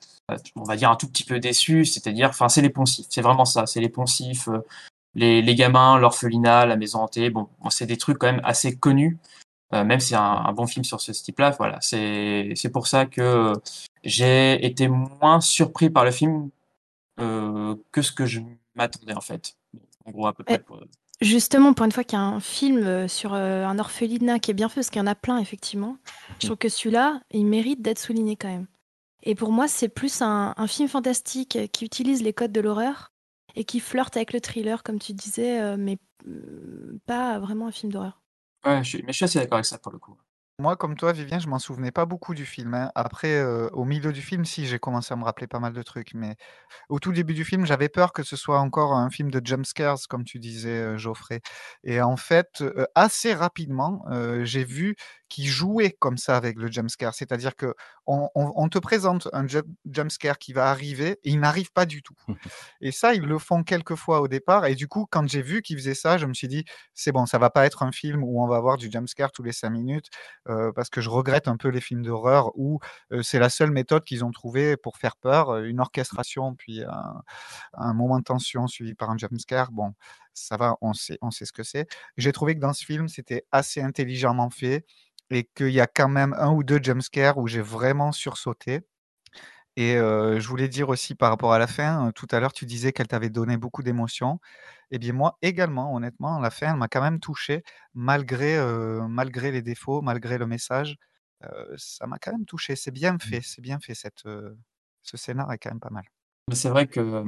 on 0.55 0.63
va 0.63 0.75
dire 0.75 0.91
un 0.91 0.95
tout 0.95 1.07
petit 1.07 1.23
peu 1.23 1.39
déçu, 1.39 1.85
c'est-à-dire, 1.85 2.29
enfin, 2.29 2.49
c'est 2.49 2.61
les 2.61 2.69
poncifs, 2.69 3.07
c'est 3.09 3.21
vraiment 3.21 3.45
ça, 3.45 3.65
c'est 3.65 3.79
les 3.79 3.89
poncifs, 3.89 4.47
les, 5.15 5.41
les 5.41 5.55
gamins, 5.55 5.97
l'orphelinat, 5.97 6.67
la 6.67 6.75
maison 6.75 6.99
hantée, 6.99 7.31
bon, 7.31 7.49
bon, 7.61 7.69
c'est 7.71 7.87
des 7.87 7.97
trucs 7.97 8.19
quand 8.19 8.31
même 8.31 8.41
assez 8.43 8.77
connus, 8.77 9.17
euh, 9.73 9.83
même 9.83 9.99
si 9.99 10.09
c'est 10.09 10.15
un, 10.15 10.21
un 10.21 10.51
bon 10.53 10.65
film 10.67 10.83
sur 10.83 10.99
ce 11.01 11.11
type-là, 11.11 11.51
voilà, 11.51 11.77
c'est, 11.81 12.51
c'est 12.55 12.69
pour 12.69 12.87
ça 12.87 13.05
que 13.05 13.53
j'ai 14.03 14.65
été 14.65 14.87
moins 14.87 15.41
surpris 15.41 15.89
par 15.89 16.05
le 16.05 16.11
film 16.11 16.49
euh, 17.19 17.75
que 17.91 18.01
ce 18.01 18.11
que 18.11 18.25
je 18.25 18.39
m'attendais 18.75 19.13
en 19.13 19.21
fait. 19.21 19.55
Bon, 19.73 19.81
en 20.05 20.11
gros, 20.11 20.27
à 20.27 20.33
peu 20.33 20.43
près. 20.43 20.55
Eh, 20.55 20.59
pour- 20.59 20.79
Justement, 21.21 21.73
pour 21.73 21.85
une 21.85 21.91
fois 21.91 22.05
qu'il 22.05 22.17
y 22.17 22.21
a 22.21 22.23
un 22.25 22.39
film 22.39 22.77
euh, 22.77 23.09
sur 23.09 23.33
euh, 23.33 23.65
un 23.65 23.77
orphelinat 23.77 24.39
qui 24.39 24.51
est 24.51 24.53
bien 24.53 24.69
fait, 24.69 24.75
parce 24.75 24.89
qu'il 24.89 24.99
y 24.99 25.03
en 25.03 25.07
a 25.07 25.15
plein, 25.15 25.37
effectivement, 25.39 25.97
je 26.39 26.45
trouve 26.47 26.57
que 26.57 26.69
celui-là, 26.69 27.19
il 27.31 27.45
mérite 27.45 27.81
d'être 27.81 27.99
souligné 27.99 28.37
quand 28.37 28.47
même. 28.47 28.67
Et 29.23 29.35
pour 29.35 29.51
moi, 29.51 29.67
c'est 29.67 29.89
plus 29.89 30.21
un, 30.21 30.53
un 30.55 30.67
film 30.67 30.87
fantastique 30.87 31.57
euh, 31.57 31.67
qui 31.67 31.83
utilise 31.83 32.23
les 32.23 32.31
codes 32.31 32.53
de 32.53 32.61
l'horreur 32.61 33.11
et 33.57 33.65
qui 33.65 33.81
flirte 33.81 34.15
avec 34.15 34.31
le 34.31 34.39
thriller, 34.39 34.81
comme 34.81 34.97
tu 34.97 35.11
disais, 35.11 35.59
euh, 35.59 35.75
mais 35.77 35.97
euh, 36.25 36.97
pas 37.05 37.37
vraiment 37.39 37.67
un 37.67 37.71
film 37.73 37.91
d'horreur. 37.91 38.21
Ouais, 38.65 38.83
je 38.85 38.89
suis, 38.89 39.03
mais 39.03 39.11
je 39.11 39.17
suis 39.17 39.25
assez 39.25 39.39
d'accord 39.39 39.55
avec 39.57 39.65
ça 39.65 39.77
pour 39.79 39.91
le 39.91 39.99
coup. 39.99 40.17
Moi, 40.61 40.75
comme 40.75 40.97
toi, 40.97 41.13
Vivien, 41.13 41.39
je 41.39 41.47
m'en 41.47 41.57
souvenais 41.57 41.91
pas 41.91 42.05
beaucoup 42.05 42.33
du 42.35 42.45
film. 42.45 42.73
hein. 42.73 42.91
Après, 42.93 43.33
euh, 43.37 43.69
au 43.71 43.85
milieu 43.85 44.11
du 44.11 44.21
film, 44.21 44.43
si, 44.43 44.65
j'ai 44.67 44.77
commencé 44.77 45.13
à 45.13 45.15
me 45.17 45.23
rappeler 45.23 45.47
pas 45.47 45.59
mal 45.59 45.71
de 45.71 45.81
trucs. 45.83 46.13
Mais 46.13 46.35
au 46.89 46.99
tout 47.01 47.11
début 47.13 47.35
du 47.35 47.45
film, 47.45 47.65
j'avais 47.65 47.89
peur 47.89 48.13
que 48.13 48.23
ce 48.23 48.37
soit 48.37 48.61
encore 48.61 48.93
un 48.93 49.11
film 49.11 49.31
de 49.31 49.41
jump 49.45 49.65
scares, 49.67 49.99
comme 50.09 50.23
tu 50.23 50.39
disais, 50.39 50.79
euh, 50.79 50.97
Geoffrey. 50.97 51.41
Et 51.83 52.01
en 52.01 52.17
fait, 52.17 52.61
euh, 52.61 52.85
assez 52.95 53.33
rapidement, 53.35 54.05
j'ai 54.43 54.63
vu 54.63 54.95
qu'ils 55.29 55.47
jouaient 55.47 55.91
comme 55.99 56.17
ça 56.17 56.35
avec 56.37 56.57
le 56.57 56.69
jump 56.71 56.89
scare. 56.89 57.13
C'est-à-dire 57.13 57.55
que 57.55 57.73
on, 58.07 58.29
on- 58.35 58.51
on 58.55 58.69
te 58.69 58.79
présente 58.79 59.27
un 59.33 59.47
jump, 59.47 59.65
jump 59.89 60.11
scare 60.11 60.37
qui 60.39 60.53
va 60.53 60.69
arriver 60.69 61.11
et 61.23 61.29
il 61.31 61.39
n'arrive 61.39 61.71
pas 61.71 61.85
du 61.85 62.01
tout. 62.03 62.15
Et 62.81 62.91
ça, 62.91 63.13
ils 63.13 63.21
le 63.23 63.39
font 63.39 63.63
quelques 63.63 63.95
fois 63.95 64.21
au 64.21 64.27
départ. 64.27 64.65
Et 64.65 64.75
du 64.75 64.87
coup, 64.87 65.05
quand 65.09 65.27
j'ai 65.27 65.41
vu 65.41 65.61
qu'ils 65.61 65.77
faisaient 65.77 65.93
ça, 65.95 66.17
je 66.17 66.25
me 66.25 66.33
suis 66.33 66.47
dit, 66.47 66.65
c'est 66.93 67.11
bon, 67.11 67.25
ça 67.25 67.37
va 67.37 67.49
pas 67.49 67.65
être 67.65 67.83
un 67.83 67.91
film 67.91 68.23
où 68.23 68.41
on 68.43 68.47
va 68.47 68.57
avoir 68.57 68.77
du 68.77 68.89
jump 68.91 69.07
scare 69.07 69.31
tous 69.31 69.43
les 69.43 69.51
cinq 69.51 69.69
minutes, 69.71 70.07
euh, 70.49 70.71
parce 70.73 70.89
que 70.89 71.01
je 71.01 71.09
regrette 71.09 71.47
un 71.47 71.57
peu 71.57 71.69
les 71.69 71.81
films 71.81 72.03
d'horreur 72.03 72.51
où 72.55 72.79
euh, 73.11 73.21
c'est 73.23 73.39
la 73.39 73.49
seule 73.49 73.71
méthode 73.71 74.03
qu'ils 74.03 74.23
ont 74.25 74.31
trouvée 74.31 74.77
pour 74.77 74.97
faire 74.97 75.15
peur, 75.17 75.49
euh, 75.51 75.63
une 75.63 75.79
orchestration, 75.79 76.55
puis 76.55 76.83
un, 76.83 77.21
un 77.73 77.93
moment 77.93 78.19
de 78.19 78.23
tension 78.23 78.67
suivi 78.67 78.93
par 78.95 79.09
un 79.09 79.17
jump 79.17 79.37
scare. 79.39 79.71
Bon, 79.71 79.93
ça 80.39 80.57
va, 80.57 80.75
on 80.81 80.93
sait, 80.93 81.17
on 81.21 81.31
sait 81.31 81.45
ce 81.45 81.53
que 81.53 81.63
c'est. 81.63 81.87
J'ai 82.17 82.31
trouvé 82.31 82.55
que 82.55 82.59
dans 82.59 82.73
ce 82.73 82.85
film, 82.85 83.07
c'était 83.07 83.45
assez 83.51 83.81
intelligemment 83.81 84.49
fait 84.49 84.85
et 85.29 85.43
qu'il 85.55 85.71
y 85.71 85.81
a 85.81 85.87
quand 85.87 86.09
même 86.09 86.33
un 86.37 86.51
ou 86.51 86.63
deux 86.63 86.79
jump 86.81 87.01
scares 87.01 87.37
où 87.37 87.47
j'ai 87.47 87.61
vraiment 87.61 88.11
sursauté. 88.11 88.81
Et 89.75 89.95
euh, 89.95 90.39
je 90.39 90.47
voulais 90.47 90.67
dire 90.67 90.89
aussi 90.89 91.15
par 91.15 91.29
rapport 91.29 91.53
à 91.53 91.59
la 91.59 91.67
fin, 91.67 92.11
tout 92.13 92.27
à 92.31 92.39
l'heure 92.39 92.51
tu 92.51 92.65
disais 92.65 92.91
qu'elle 92.91 93.07
t'avait 93.07 93.29
donné 93.29 93.55
beaucoup 93.57 93.83
d'émotions. 93.83 94.39
Eh 94.91 94.97
bien 94.99 95.13
moi 95.13 95.37
également, 95.41 95.93
honnêtement, 95.93 96.39
la 96.39 96.49
fin, 96.49 96.71
elle 96.71 96.77
m'a 96.77 96.87
quand 96.87 97.01
même 97.01 97.19
touché, 97.19 97.63
malgré, 97.93 98.57
euh, 98.57 99.07
malgré 99.07 99.51
les 99.51 99.61
défauts, 99.61 100.01
malgré 100.01 100.37
le 100.37 100.47
message. 100.47 100.97
Euh, 101.43 101.73
ça 101.77 102.07
m'a 102.07 102.17
quand 102.19 102.31
même 102.31 102.45
touché. 102.45 102.75
C'est 102.75 102.91
bien 102.91 103.17
fait, 103.19 103.41
c'est 103.41 103.61
bien 103.61 103.79
fait. 103.79 103.93
Cette, 103.93 104.23
ce 105.03 105.17
scénar 105.17 105.51
est 105.53 105.57
quand 105.57 105.69
même 105.69 105.79
pas 105.79 105.91
mal. 105.91 106.03
Mais 106.49 106.55
c'est 106.55 106.69
vrai 106.69 106.87
que 106.87 107.23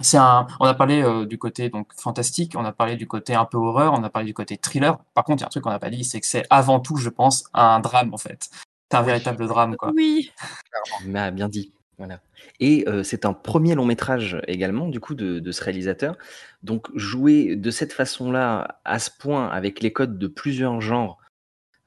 c'est 0.00 0.16
un. 0.16 0.46
On 0.60 0.66
a 0.66 0.74
parlé 0.74 1.02
euh, 1.02 1.26
du 1.26 1.38
côté 1.38 1.68
donc 1.68 1.92
fantastique, 1.94 2.54
on 2.56 2.64
a 2.64 2.72
parlé 2.72 2.96
du 2.96 3.06
côté 3.06 3.34
un 3.34 3.44
peu 3.44 3.58
horreur, 3.58 3.92
on 3.94 4.02
a 4.02 4.10
parlé 4.10 4.26
du 4.26 4.34
côté 4.34 4.56
thriller. 4.56 4.98
Par 5.14 5.24
contre, 5.24 5.40
il 5.40 5.42
y 5.42 5.44
a 5.44 5.46
un 5.46 5.50
truc 5.50 5.64
qu'on 5.64 5.70
n'a 5.70 5.78
pas 5.78 5.90
dit, 5.90 6.04
c'est 6.04 6.20
que 6.20 6.26
c'est 6.26 6.44
avant 6.50 6.80
tout, 6.80 6.96
je 6.96 7.08
pense, 7.08 7.44
un 7.54 7.80
drame 7.80 8.12
en 8.14 8.18
fait. 8.18 8.50
C'est 8.90 8.96
un 8.96 9.02
véritable 9.02 9.46
drame, 9.46 9.76
quoi. 9.76 9.92
Oui. 9.94 10.32
Ah, 11.14 11.30
bien 11.30 11.48
dit. 11.48 11.72
Voilà. 11.98 12.20
Et 12.60 12.88
euh, 12.88 13.02
c'est 13.02 13.26
un 13.26 13.34
premier 13.34 13.74
long 13.74 13.84
métrage 13.84 14.40
également, 14.48 14.88
du 14.88 15.00
coup, 15.00 15.14
de, 15.14 15.38
de 15.38 15.52
ce 15.52 15.62
réalisateur. 15.62 16.16
Donc, 16.62 16.88
jouer 16.96 17.56
de 17.56 17.70
cette 17.70 17.92
façon-là, 17.92 18.80
à 18.84 18.98
ce 18.98 19.10
point, 19.10 19.48
avec 19.48 19.80
les 19.80 19.92
codes 19.92 20.18
de 20.18 20.26
plusieurs 20.26 20.80
genres, 20.80 21.18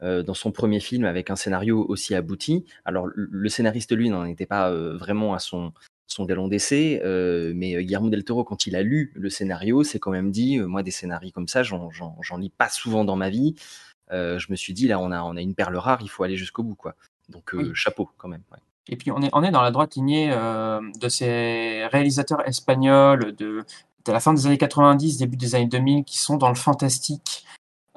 euh, 0.03 0.21
dans 0.21 0.33
son 0.35 0.51
premier 0.51 0.79
film, 0.79 1.05
avec 1.05 1.31
un 1.31 1.35
scénario 1.35 1.83
aussi 1.87 2.13
abouti. 2.13 2.65
Alors, 2.85 3.07
le, 3.07 3.27
le 3.31 3.49
scénariste, 3.49 3.91
lui, 3.95 4.09
n'en 4.09 4.25
était 4.25 4.45
pas 4.45 4.69
euh, 4.69 4.95
vraiment 4.97 5.33
à 5.33 5.39
son, 5.39 5.73
son 6.13 6.25
galon 6.25 6.47
d'essai, 6.47 7.01
euh, 7.03 7.51
mais 7.55 7.83
Guillermo 7.83 8.09
del 8.09 8.23
Toro, 8.23 8.43
quand 8.43 8.67
il 8.67 8.75
a 8.75 8.83
lu 8.83 9.11
le 9.15 9.29
scénario, 9.29 9.83
s'est 9.83 9.99
quand 9.99 10.11
même 10.11 10.31
dit, 10.31 10.57
euh, 10.59 10.65
moi, 10.67 10.83
des 10.83 10.91
scénarios 10.91 11.31
comme 11.31 11.47
ça, 11.47 11.63
j'en 11.63 11.89
lis 12.37 12.49
pas 12.49 12.69
souvent 12.69 13.03
dans 13.03 13.15
ma 13.15 13.29
vie. 13.29 13.55
Euh, 14.11 14.37
je 14.39 14.51
me 14.51 14.55
suis 14.55 14.73
dit, 14.73 14.87
là, 14.87 14.99
on 14.99 15.11
a, 15.11 15.21
on 15.23 15.35
a 15.35 15.41
une 15.41 15.55
perle 15.55 15.75
rare, 15.75 15.99
il 16.01 16.09
faut 16.09 16.23
aller 16.23 16.37
jusqu'au 16.37 16.63
bout, 16.63 16.75
quoi. 16.75 16.95
Donc, 17.29 17.53
euh, 17.53 17.57
Oui. 17.57 17.71
chapeau, 17.73 18.09
quand 18.17 18.27
même. 18.27 18.43
ouais. 18.51 18.59
Et 18.89 18.97
puis 18.97 19.11
on 19.11 19.21
est, 19.21 19.29
on 19.31 19.43
est 19.43 19.51
dans 19.51 19.61
la 19.61 19.71
droite 19.71 19.95
lignée 19.95 20.29
euh, 20.33 20.81
de 20.99 21.07
ces 21.07 21.87
réalisateurs 21.91 22.45
espagnols 22.45 23.33
de, 23.33 23.63
de 24.05 24.11
la 24.11 24.19
fin 24.19 24.33
des 24.33 24.45
années 24.45 24.57
90, 24.57 25.17
début 25.17 25.37
des 25.37 25.55
années 25.55 25.67
2000, 25.67 26.03
qui 26.03 26.17
sont 26.19 26.35
dans 26.35 26.49
le 26.49 26.55
fantastique, 26.55 27.45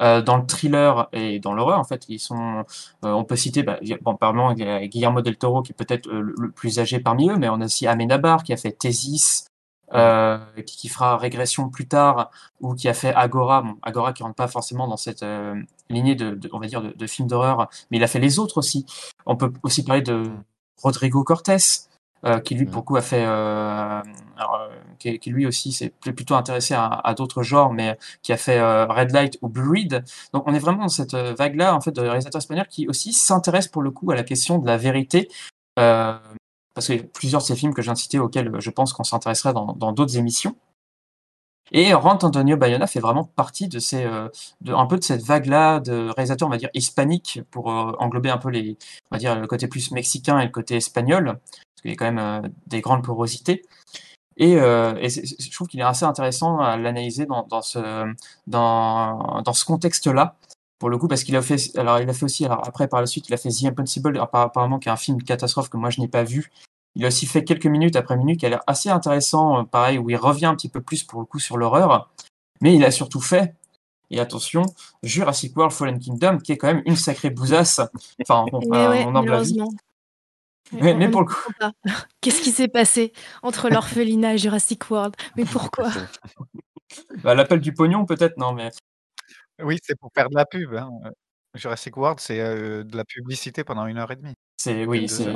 euh, 0.00 0.22
dans 0.22 0.36
le 0.36 0.46
thriller 0.46 1.08
et 1.12 1.38
dans 1.40 1.54
l'horreur. 1.54 1.78
En 1.78 1.84
fait, 1.84 2.04
ils 2.08 2.18
sont. 2.18 2.64
euh, 3.04 3.12
on 3.12 3.24
peut 3.24 3.36
citer, 3.36 3.62
bah, 3.62 3.78
bon, 4.02 4.16
Guillermo 4.54 5.20
del 5.22 5.36
Toro 5.36 5.62
qui 5.62 5.72
est 5.72 5.74
peut-être 5.74 6.08
euh, 6.08 6.34
le, 6.38 6.50
plus 6.50 6.78
âgé 6.78 7.00
parmi 7.00 7.30
eux, 7.30 7.36
mais 7.36 7.48
on 7.48 7.60
a 7.60 7.64
aussi 7.66 7.86
Amenabar 7.86 8.42
qui 8.42 8.52
a 8.52 8.56
fait 8.56 8.72
Thésis. 8.72 9.46
Euh, 9.94 10.38
qui, 10.66 10.76
qui 10.76 10.88
fera 10.88 11.16
régression 11.16 11.68
plus 11.70 11.86
tard 11.86 12.32
ou 12.60 12.74
qui 12.74 12.88
a 12.88 12.92
fait 12.92 13.14
Agora 13.14 13.62
bon, 13.62 13.76
Agora 13.82 14.12
qui 14.12 14.24
rentre 14.24 14.34
pas 14.34 14.48
forcément 14.48 14.88
dans 14.88 14.96
cette 14.96 15.22
euh, 15.22 15.54
lignée 15.90 16.16
de, 16.16 16.32
de- 16.34 16.50
on 16.52 16.58
va 16.58 16.66
dire 16.66 16.82
de, 16.82 16.90
de 16.90 17.06
films 17.06 17.28
d'horreur 17.28 17.68
mais 17.92 17.98
il 17.98 18.02
a 18.02 18.08
fait 18.08 18.18
les 18.18 18.40
autres 18.40 18.58
aussi 18.58 18.84
on 19.26 19.36
peut 19.36 19.52
aussi 19.62 19.84
parler 19.84 20.02
de 20.02 20.24
Rodrigo 20.82 21.22
Cortés, 21.24 21.56
euh, 22.26 22.40
qui 22.40 22.54
lui, 22.54 22.66
pour 22.66 22.82
le 22.82 22.82
coup, 22.82 22.96
a 22.96 23.02
fait, 23.02 23.24
euh, 23.24 24.02
alors, 24.36 24.60
euh, 24.60 24.74
qui, 24.98 25.18
qui 25.18 25.30
lui 25.30 25.46
aussi 25.46 25.72
s'est 25.72 25.92
pl- 26.00 26.14
plutôt 26.14 26.34
intéressé 26.34 26.74
à, 26.74 26.86
à 26.86 27.14
d'autres 27.14 27.42
genres, 27.42 27.72
mais 27.72 27.96
qui 28.22 28.32
a 28.32 28.36
fait 28.36 28.58
euh, 28.58 28.86
Red 28.86 29.12
Light 29.12 29.38
ou 29.42 29.48
Blue 29.48 29.70
Reed. 29.70 30.04
Donc, 30.32 30.44
on 30.46 30.54
est 30.54 30.58
vraiment 30.58 30.82
dans 30.82 30.88
cette 30.88 31.14
euh, 31.14 31.34
vague-là, 31.34 31.74
en 31.74 31.80
fait, 31.80 31.92
de 31.92 32.02
réalisateurs 32.02 32.40
espagnols 32.40 32.68
qui 32.68 32.88
aussi 32.88 33.12
s'intéressent 33.12 33.70
pour 33.70 33.82
le 33.82 33.90
coup 33.90 34.10
à 34.10 34.14
la 34.14 34.24
question 34.24 34.58
de 34.58 34.66
la 34.66 34.76
vérité. 34.76 35.28
Parce 35.74 36.86
qu'il 36.86 36.96
y 36.96 37.00
a 37.00 37.02
plusieurs 37.02 37.40
de 37.40 37.46
ces 37.46 37.56
films 37.56 37.72
que 37.72 37.80
de 37.80 37.94
citer 37.94 38.18
auxquels 38.18 38.50
je 38.58 38.70
pense 38.70 38.92
qu'on 38.92 39.04
s'intéresserait 39.04 39.54
dans 39.54 39.92
d'autres 39.92 40.18
émissions. 40.18 40.56
Et 41.72 41.90
Juan 41.90 42.16
Antonio 42.22 42.56
Bayona 42.56 42.86
fait 42.86 43.00
vraiment 43.00 43.24
partie 43.24 43.66
de 43.66 43.80
ces, 43.80 44.04
euh, 44.04 44.28
de, 44.60 44.72
un 44.72 44.86
peu 44.86 44.98
de 44.98 45.02
cette 45.02 45.22
vague-là 45.22 45.80
de 45.80 46.10
réalisateurs, 46.14 46.46
on 46.46 46.50
va 46.50 46.58
dire, 46.58 46.70
hispaniques, 46.74 47.40
pour 47.50 47.72
euh, 47.72 47.92
englober 47.98 48.30
un 48.30 48.38
peu 48.38 48.50
les, 48.50 48.78
on 49.10 49.16
va 49.16 49.18
dire, 49.18 49.34
le 49.38 49.46
côté 49.48 49.66
plus 49.66 49.90
mexicain 49.90 50.38
et 50.38 50.44
le 50.44 50.52
côté 50.52 50.76
espagnol, 50.76 51.40
qu'il 51.86 51.90
y 51.90 51.92
a 51.92 51.96
quand 51.96 52.12
même 52.12 52.44
euh, 52.44 52.48
des 52.66 52.80
grandes 52.80 53.04
porosités. 53.04 53.62
Et, 54.38 54.52
et 54.52 55.08
je 55.08 55.50
trouve 55.50 55.66
qu'il 55.66 55.80
est 55.80 55.82
assez 55.82 56.04
intéressant 56.04 56.58
à 56.58 56.76
l'analyser 56.76 57.24
dans, 57.24 57.46
dans, 57.46 57.62
ce, 57.62 58.12
dans, 58.46 59.40
dans 59.40 59.52
ce 59.54 59.64
contexte-là, 59.64 60.36
pour 60.78 60.90
le 60.90 60.98
coup, 60.98 61.08
parce 61.08 61.24
qu'il 61.24 61.34
a 61.36 61.40
fait, 61.40 61.74
alors 61.78 62.00
il 62.00 62.10
a 62.10 62.12
fait 62.12 62.26
aussi, 62.26 62.44
alors 62.44 62.60
après 62.68 62.86
par 62.86 63.00
la 63.00 63.06
suite, 63.06 63.30
il 63.30 63.32
a 63.32 63.38
fait 63.38 63.48
The 63.48 63.64
Impossible, 63.64 64.18
apparemment 64.18 64.78
qui 64.78 64.90
est 64.90 64.92
un 64.92 64.96
film 64.96 65.22
catastrophe 65.22 65.70
que 65.70 65.78
moi 65.78 65.88
je 65.88 66.02
n'ai 66.02 66.08
pas 66.08 66.22
vu, 66.22 66.52
il 66.96 67.04
a 67.06 67.08
aussi 67.08 67.24
fait 67.24 67.44
quelques 67.44 67.64
minutes 67.64 67.96
après 67.96 68.14
minute 68.18 68.40
qui 68.40 68.44
a 68.44 68.50
l'air 68.50 68.62
assez 68.66 68.90
intéressant, 68.90 69.60
euh, 69.60 69.62
pareil, 69.62 69.96
où 69.96 70.10
il 70.10 70.16
revient 70.16 70.44
un 70.44 70.54
petit 70.54 70.68
peu 70.68 70.82
plus 70.82 71.02
pour 71.02 71.20
le 71.20 71.24
coup 71.24 71.38
sur 71.38 71.56
l'horreur. 71.56 72.10
Mais 72.60 72.74
il 72.74 72.84
a 72.84 72.90
surtout 72.90 73.22
fait, 73.22 73.54
et 74.10 74.20
attention, 74.20 74.66
Jurassic 75.02 75.56
World 75.56 75.72
Fallen 75.72 75.98
Kingdom, 75.98 76.38
qui 76.40 76.52
est 76.52 76.58
quand 76.58 76.68
même 76.68 76.82
une 76.84 76.96
sacrée 76.96 77.30
bousasse. 77.30 77.80
Enfin, 78.20 78.44
on, 78.52 78.60
on 78.70 79.10
malheureusement. 79.12 79.70
Mais, 80.72 80.94
mais, 80.94 81.08
pour 81.08 81.20
le 81.20 81.26
coup. 81.26 81.36
Qu'est-ce 82.20 82.42
qui 82.42 82.50
s'est 82.50 82.68
passé 82.68 83.12
entre 83.42 83.68
l'orphelinat 83.68 84.34
et 84.34 84.38
Jurassic 84.38 84.90
World? 84.90 85.14
Mais 85.36 85.44
pourquoi? 85.44 85.90
Bah, 87.24 87.34
L'appel 87.34 87.60
du 87.60 87.74
pognon, 87.74 88.06
peut-être, 88.06 88.38
non, 88.38 88.52
mais. 88.52 88.70
Oui, 89.60 89.78
c'est 89.82 89.98
pour 89.98 90.10
faire 90.14 90.30
de 90.30 90.36
la 90.36 90.46
pub. 90.46 90.72
Hein. 90.74 90.88
Jurassic 91.54 91.96
World, 91.96 92.20
c'est 92.20 92.40
euh, 92.40 92.84
de 92.84 92.96
la 92.96 93.04
publicité 93.04 93.64
pendant 93.64 93.86
une 93.86 93.98
heure 93.98 94.10
et 94.12 94.16
demie. 94.16 94.34
C'est 94.56 94.86
oui, 94.86 95.08
c'est 95.08 95.26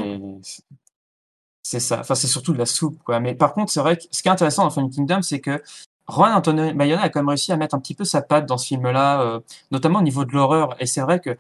c'est 1.62 1.80
ça. 1.80 2.00
Enfin, 2.00 2.14
c'est 2.14 2.26
surtout 2.26 2.52
de 2.52 2.58
la 2.58 2.66
soupe, 2.66 3.02
quoi. 3.02 3.20
Mais 3.20 3.34
par 3.34 3.52
contre, 3.52 3.72
c'est 3.72 3.80
vrai 3.80 3.96
que 3.96 4.04
ce 4.10 4.22
qui 4.22 4.28
est 4.28 4.32
intéressant 4.32 4.64
dans 4.64 4.70
Fallen 4.70 4.90
Kingdom, 4.90 5.22
c'est 5.22 5.40
que 5.40 5.62
Juan 6.08 6.32
Antonio 6.32 6.72
Bayona 6.74 7.02
a 7.02 7.08
quand 7.08 7.20
même 7.20 7.28
réussi 7.28 7.52
à 7.52 7.56
mettre 7.56 7.74
un 7.74 7.80
petit 7.80 7.94
peu 7.94 8.04
sa 8.04 8.22
patte 8.22 8.46
dans 8.46 8.58
ce 8.58 8.66
film-là, 8.68 9.22
euh, 9.22 9.40
notamment 9.70 10.00
au 10.00 10.02
niveau 10.02 10.24
de 10.24 10.32
l'horreur. 10.32 10.74
Et 10.80 10.86
c'est 10.86 11.02
vrai 11.02 11.20
que 11.20 11.36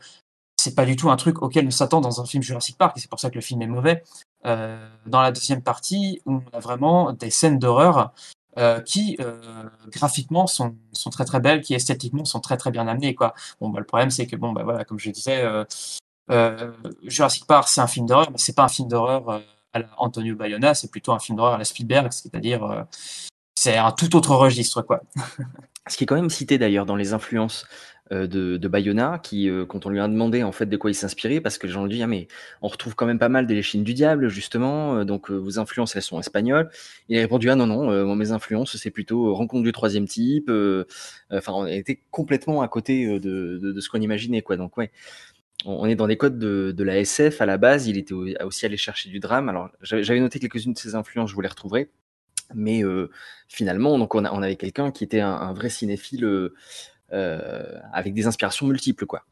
c'est 0.60 0.74
pas 0.74 0.84
du 0.84 0.96
tout 0.96 1.10
un 1.10 1.16
truc 1.16 1.42
auquel 1.42 1.66
on 1.66 1.70
s'attend 1.70 2.00
dans 2.00 2.20
un 2.20 2.24
film 2.24 2.42
Jurassic 2.42 2.76
Park, 2.76 2.96
et 2.96 3.00
c'est 3.00 3.10
pour 3.10 3.20
ça 3.20 3.30
que 3.30 3.36
le 3.36 3.40
film 3.40 3.62
est 3.62 3.66
mauvais. 3.66 4.02
Euh, 4.46 4.88
dans 5.06 5.20
la 5.20 5.32
deuxième 5.32 5.62
partie, 5.62 6.20
on 6.26 6.42
a 6.52 6.60
vraiment 6.60 7.12
des 7.12 7.30
scènes 7.30 7.58
d'horreur 7.58 8.12
euh, 8.58 8.80
qui 8.80 9.16
graphiquement 9.92 10.46
sont, 10.46 10.76
sont 10.92 11.10
très 11.10 11.24
très 11.24 11.40
belles, 11.40 11.62
qui 11.62 11.74
esthétiquement 11.74 12.24
sont 12.24 12.40
très 12.40 12.56
très 12.56 12.70
bien 12.70 12.88
amenées. 12.88 13.14
Quoi. 13.14 13.34
Bon, 13.60 13.68
bah, 13.68 13.80
le 13.80 13.86
problème 13.86 14.10
c'est 14.10 14.26
que 14.26 14.36
bon, 14.36 14.52
bah, 14.52 14.62
voilà, 14.64 14.84
comme 14.84 14.98
je 14.98 15.10
disais, 15.10 15.44
Jurassic 17.04 17.46
Park 17.46 17.68
c'est 17.68 17.80
un 17.80 17.86
film 17.86 18.06
d'horreur, 18.06 18.30
mais 18.30 18.38
c'est 18.38 18.54
pas 18.54 18.64
un 18.64 18.68
film 18.68 18.88
d'horreur 18.88 19.42
à 19.72 19.80
Antonio 19.98 20.34
Bayona, 20.34 20.74
c'est 20.74 20.90
plutôt 20.90 21.12
un 21.12 21.18
film 21.18 21.36
d'horreur 21.36 21.54
à 21.54 21.58
la 21.58 21.64
Spielberg, 21.64 22.12
c'est-à-dire 22.12 22.64
euh, 22.64 22.82
c'est 23.54 23.76
un 23.76 23.92
tout 23.92 24.14
autre 24.16 24.34
registre 24.34 24.82
quoi. 24.82 25.00
Ce 25.88 25.96
qui 25.96 26.04
est 26.04 26.06
quand 26.06 26.16
même 26.16 26.30
cité 26.30 26.58
d'ailleurs 26.58 26.86
dans 26.86 26.96
les 26.96 27.14
influences 27.14 27.66
euh, 28.12 28.26
de, 28.26 28.68
Bayona, 28.68 29.20
qui, 29.22 29.48
euh, 29.48 29.64
quand 29.64 29.86
on 29.86 29.90
lui 29.90 30.00
a 30.00 30.08
demandé 30.08 30.42
en 30.42 30.52
fait 30.52 30.66
de 30.66 30.76
quoi 30.76 30.90
il 30.90 30.94
s'inspirait, 30.94 31.40
parce 31.40 31.58
que 31.58 31.66
les 31.66 31.72
gens 31.72 31.84
lui 31.84 31.92
disent 31.92 32.02
ah, 32.02 32.06
mais 32.06 32.28
on 32.62 32.68
retrouve 32.68 32.94
quand 32.94 33.06
même 33.06 33.18
pas 33.18 33.28
mal 33.28 33.46
des 33.46 33.62
Chines 33.62 33.84
du 33.84 33.94
diable 33.94 34.28
justement, 34.28 35.04
donc 35.04 35.30
vos 35.30 35.58
influences 35.58 35.96
elles 35.96 36.02
sont 36.02 36.18
espagnoles. 36.18 36.70
Il 37.08 37.18
a 37.18 37.20
répondu 37.20 37.50
ah 37.50 37.56
non 37.56 37.66
non, 37.66 38.16
mes 38.16 38.32
influences 38.32 38.76
c'est 38.76 38.90
plutôt 38.90 39.34
rencontre 39.34 39.64
du 39.64 39.72
troisième 39.72 40.06
type. 40.06 40.50
Enfin 41.30 41.52
on 41.52 41.66
était 41.66 42.00
complètement 42.10 42.62
à 42.62 42.68
côté 42.68 43.06
de, 43.20 43.58
de, 43.58 43.80
ce 43.80 43.88
qu'on 43.88 44.00
imaginait 44.00 44.42
quoi. 44.42 44.56
Donc 44.56 44.76
ouais, 44.76 44.90
on 45.64 45.86
est 45.86 45.94
dans 45.94 46.06
les 46.06 46.16
codes 46.16 46.38
de, 46.38 46.82
la 46.82 46.98
SF 46.98 47.40
à 47.40 47.46
la 47.46 47.58
base. 47.58 47.86
Il 47.86 47.98
était 47.98 48.14
aussi 48.14 48.66
allé 48.66 48.76
chercher 48.76 49.10
du 49.10 49.20
drame. 49.20 49.48
Alors, 49.48 49.70
j'avais 49.82 50.20
noté 50.20 50.38
quelques-unes 50.38 50.72
de 50.72 50.78
ses 50.78 50.94
influences, 50.94 51.30
je 51.30 51.34
vous 51.34 51.40
les 51.40 51.48
retrouverai. 51.48 51.90
Mais 52.54 52.82
euh, 52.82 53.10
finalement, 53.48 53.98
donc 53.98 54.14
on, 54.14 54.24
avait 54.24 54.56
quelqu'un 54.56 54.90
qui 54.90 55.04
était 55.04 55.20
un, 55.20 55.52
vrai 55.52 55.68
cinéphile 55.68 56.24
euh, 56.24 56.54
euh, 56.54 56.54
avec 57.12 58.14
des 58.14 58.26
inspirations 58.26 58.66
multiples, 58.66 59.06
quoi. 59.06 59.22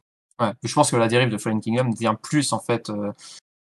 Ouais, 0.40 0.52
je 0.62 0.72
pense 0.72 0.90
que 0.90 0.96
la 0.96 1.08
dérive 1.08 1.30
de 1.30 1.38
Fallen 1.38 1.60
Kingdom 1.60 1.90
vient 1.90 2.14
plus 2.14 2.52
en 2.52 2.60
fait 2.60 2.92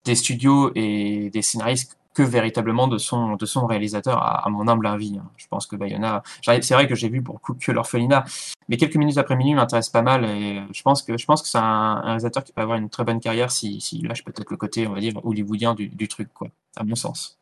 des 0.06 0.16
studios 0.16 0.72
et 0.76 1.30
des 1.30 1.42
scénaristes 1.42 1.98
que 2.14 2.22
véritablement 2.22 2.88
de 2.88 2.98
son, 2.98 3.36
de 3.36 3.46
son 3.46 3.66
réalisateur, 3.66 4.22
à, 4.22 4.48
mon 4.50 4.68
humble 4.68 4.86
avis. 4.88 5.18
Hein. 5.18 5.30
Je 5.36 5.48
pense 5.48 5.66
que 5.66 5.76
Bayona, 5.76 6.24
c'est 6.42 6.74
vrai 6.74 6.88
que 6.88 6.96
j'ai 6.96 7.10
vu 7.10 7.22
pour 7.22 7.36
le 7.36 7.40
coup 7.40 7.56
que 7.56 7.72
l'orphelinat, 7.72 8.24
mais 8.70 8.78
quelques 8.78 8.96
minutes 8.96 9.18
après 9.18 9.36
minuit 9.36 9.56
m'intéresse 9.56 9.90
pas 9.90 10.04
mal 10.04 10.26
et 10.26 10.62
je 10.72 10.82
pense 10.84 11.02
que, 11.02 11.18
je 11.18 11.26
pense 11.26 11.42
que 11.42 11.48
c'est 11.48 11.58
un, 11.58 12.02
réalisateur 12.02 12.44
qui 12.44 12.54
peut 12.54 12.62
avoir 12.62 12.78
une 12.78 12.90
très 12.90 13.04
bonne 13.04 13.20
carrière 13.20 13.52
s'il 13.52 13.82
si, 13.82 14.02
lâche 14.02 14.24
peut-être 14.24 14.50
le 14.52 14.58
côté, 14.58 14.88
on 14.88 14.94
va 14.94 15.00
dire, 15.00 15.14
hollywoodien 15.24 15.74
du, 15.74 15.90
du 15.90 16.08
truc, 16.08 16.30
quoi, 16.34 16.50
à 16.76 16.84
mon 16.84 16.96
sens. 16.96 17.40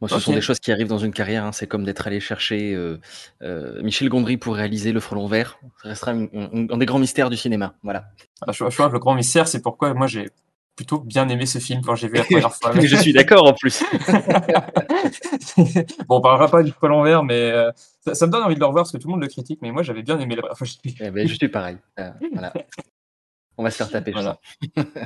Moi, 0.00 0.08
ce 0.08 0.20
sont 0.20 0.32
des 0.32 0.40
choses 0.40 0.60
qui 0.60 0.70
arrivent 0.70 0.88
dans 0.88 0.98
une 0.98 1.12
carrière. 1.12 1.44
Hein. 1.44 1.52
C'est 1.52 1.66
comme 1.66 1.84
d'être 1.84 2.06
allé 2.06 2.20
chercher 2.20 2.74
euh, 2.74 3.00
euh, 3.42 3.82
Michel 3.82 4.08
Gondry 4.08 4.36
pour 4.36 4.54
réaliser 4.54 4.92
Le 4.92 5.00
Frelon 5.00 5.26
Vert. 5.26 5.58
Ça 5.82 5.88
restera 5.88 6.12
un, 6.12 6.76
des 6.76 6.86
grands 6.86 6.98
mystères 6.98 7.30
du 7.30 7.36
cinéma. 7.36 7.74
Voilà. 7.82 8.04
Ah, 8.42 8.52
je, 8.52 8.64
je 8.68 8.74
crois 8.74 8.88
que 8.88 8.92
le 8.92 9.00
grand 9.00 9.14
mystère, 9.14 9.48
c'est 9.48 9.60
pourquoi 9.60 9.94
moi 9.94 10.06
j'ai 10.06 10.30
plutôt 10.78 11.00
bien 11.00 11.28
aimé 11.28 11.44
ce 11.44 11.58
film 11.58 11.82
quand 11.84 11.96
j'ai 11.96 12.06
vu 12.06 12.14
la 12.14 12.24
première 12.30 12.54
fois. 12.54 12.72
je 12.80 12.96
suis 12.96 13.12
d'accord 13.12 13.44
en 13.44 13.52
plus. 13.52 13.82
bon, 16.06 16.18
on 16.18 16.20
parlera 16.20 16.48
pas 16.48 16.62
du 16.62 16.70
poil 16.70 16.92
en 16.92 17.24
mais 17.24 17.50
euh, 17.50 17.72
ça, 18.12 18.26
me 18.26 18.30
donne 18.30 18.44
envie 18.44 18.54
de 18.54 18.60
le 18.60 18.66
revoir 18.66 18.84
parce 18.84 18.92
que 18.92 18.98
tout 18.98 19.08
le 19.08 19.14
monde 19.14 19.22
le 19.22 19.26
critique, 19.26 19.58
mais 19.60 19.72
moi 19.72 19.82
j'avais 19.82 20.02
bien 20.02 20.20
aimé 20.20 20.36
la. 20.36 20.42
Eh 21.00 21.10
ben, 21.10 21.26
je 21.26 21.34
suis 21.34 21.48
pareil. 21.48 21.78
Voilà. 22.32 22.52
On 23.58 23.64
va 23.64 23.72
se 23.72 23.76
faire 23.76 23.90
taper. 23.90 24.12
Voilà. 24.12 24.38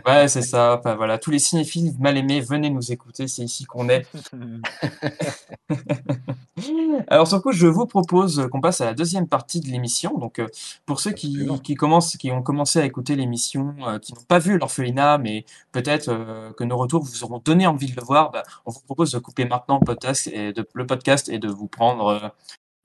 ouais, 0.07 0.29
c'est 0.29 0.43
ça. 0.53 0.77
Enfin, 0.79 0.95
voilà, 0.95 1.17
tous 1.17 1.31
les 1.31 1.39
cinéphiles 1.39 1.95
mal 1.99 2.19
aimés, 2.19 2.43
venez 2.43 2.69
nous 2.69 2.93
écouter. 2.93 3.27
C'est 3.27 3.43
ici 3.43 3.65
qu'on 3.65 3.89
est. 3.89 4.07
Alors, 7.09 7.27
sur 7.27 7.41
coup, 7.41 7.53
je 7.53 7.67
vous 7.67 7.87
propose 7.87 8.47
qu'on 8.53 8.61
passe 8.61 8.83
à 8.83 8.85
la 8.85 8.95
deuxième 8.95 9.27
partie 9.27 9.61
de 9.61 9.69
l'émission. 9.69 10.19
Donc, 10.19 10.39
euh, 10.39 10.49
pour 10.85 11.01
ceux 11.01 11.13
qui, 11.13 11.49
qui, 11.65 11.75
commencent, 11.75 12.19
qui 12.19 12.31
ont 12.31 12.43
commencé 12.43 12.79
à 12.79 12.85
écouter 12.85 13.17
l'émission, 13.17 13.75
euh, 13.87 13.99
qui 13.99 14.13
n'ont 14.13 14.21
pas 14.29 14.39
vu 14.39 14.59
l'orphelinat, 14.59 15.17
mais 15.17 15.47
peut-être 15.73 16.11
euh, 16.11 16.53
que 16.53 16.65
nos 16.65 16.77
retours 16.77 17.03
vous 17.03 17.25
auront 17.25 17.39
donné 17.39 17.67
envie 17.67 17.91
de 17.91 17.97
le 17.97 18.05
voir, 18.05 18.31
bah, 18.31 18.43
on 18.67 18.71
vous 18.71 18.81
propose 18.81 19.13
de 19.13 19.19
couper 19.19 19.47
maintenant 19.47 19.79
le 19.81 19.87
podcast 19.87 20.27
et 20.27 20.53
de, 20.53 20.69
le 20.75 20.87
podcast 20.87 21.31
et 21.31 21.39
de 21.39 21.49
vous 21.49 21.69
prendre 21.69 22.35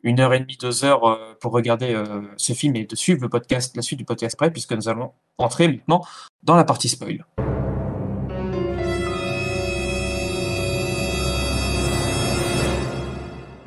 une 0.03 0.19
heure 0.19 0.33
et 0.33 0.39
demie, 0.39 0.57
deux 0.57 0.85
heures 0.85 1.05
euh, 1.07 1.35
pour 1.39 1.51
regarder 1.51 1.93
euh, 1.93 2.21
ce 2.37 2.53
film 2.53 2.75
et 2.75 2.85
de 2.85 2.95
suivre 2.95 3.21
le 3.21 3.29
podcast, 3.29 3.75
la 3.75 3.81
suite 3.81 3.99
du 3.99 4.05
podcast 4.05 4.35
après, 4.35 4.51
puisque 4.51 4.73
nous 4.73 4.87
allons 4.89 5.11
entrer 5.37 5.67
maintenant 5.67 6.03
dans 6.43 6.55
la 6.55 6.63
partie 6.63 6.89
spoil. 6.89 7.25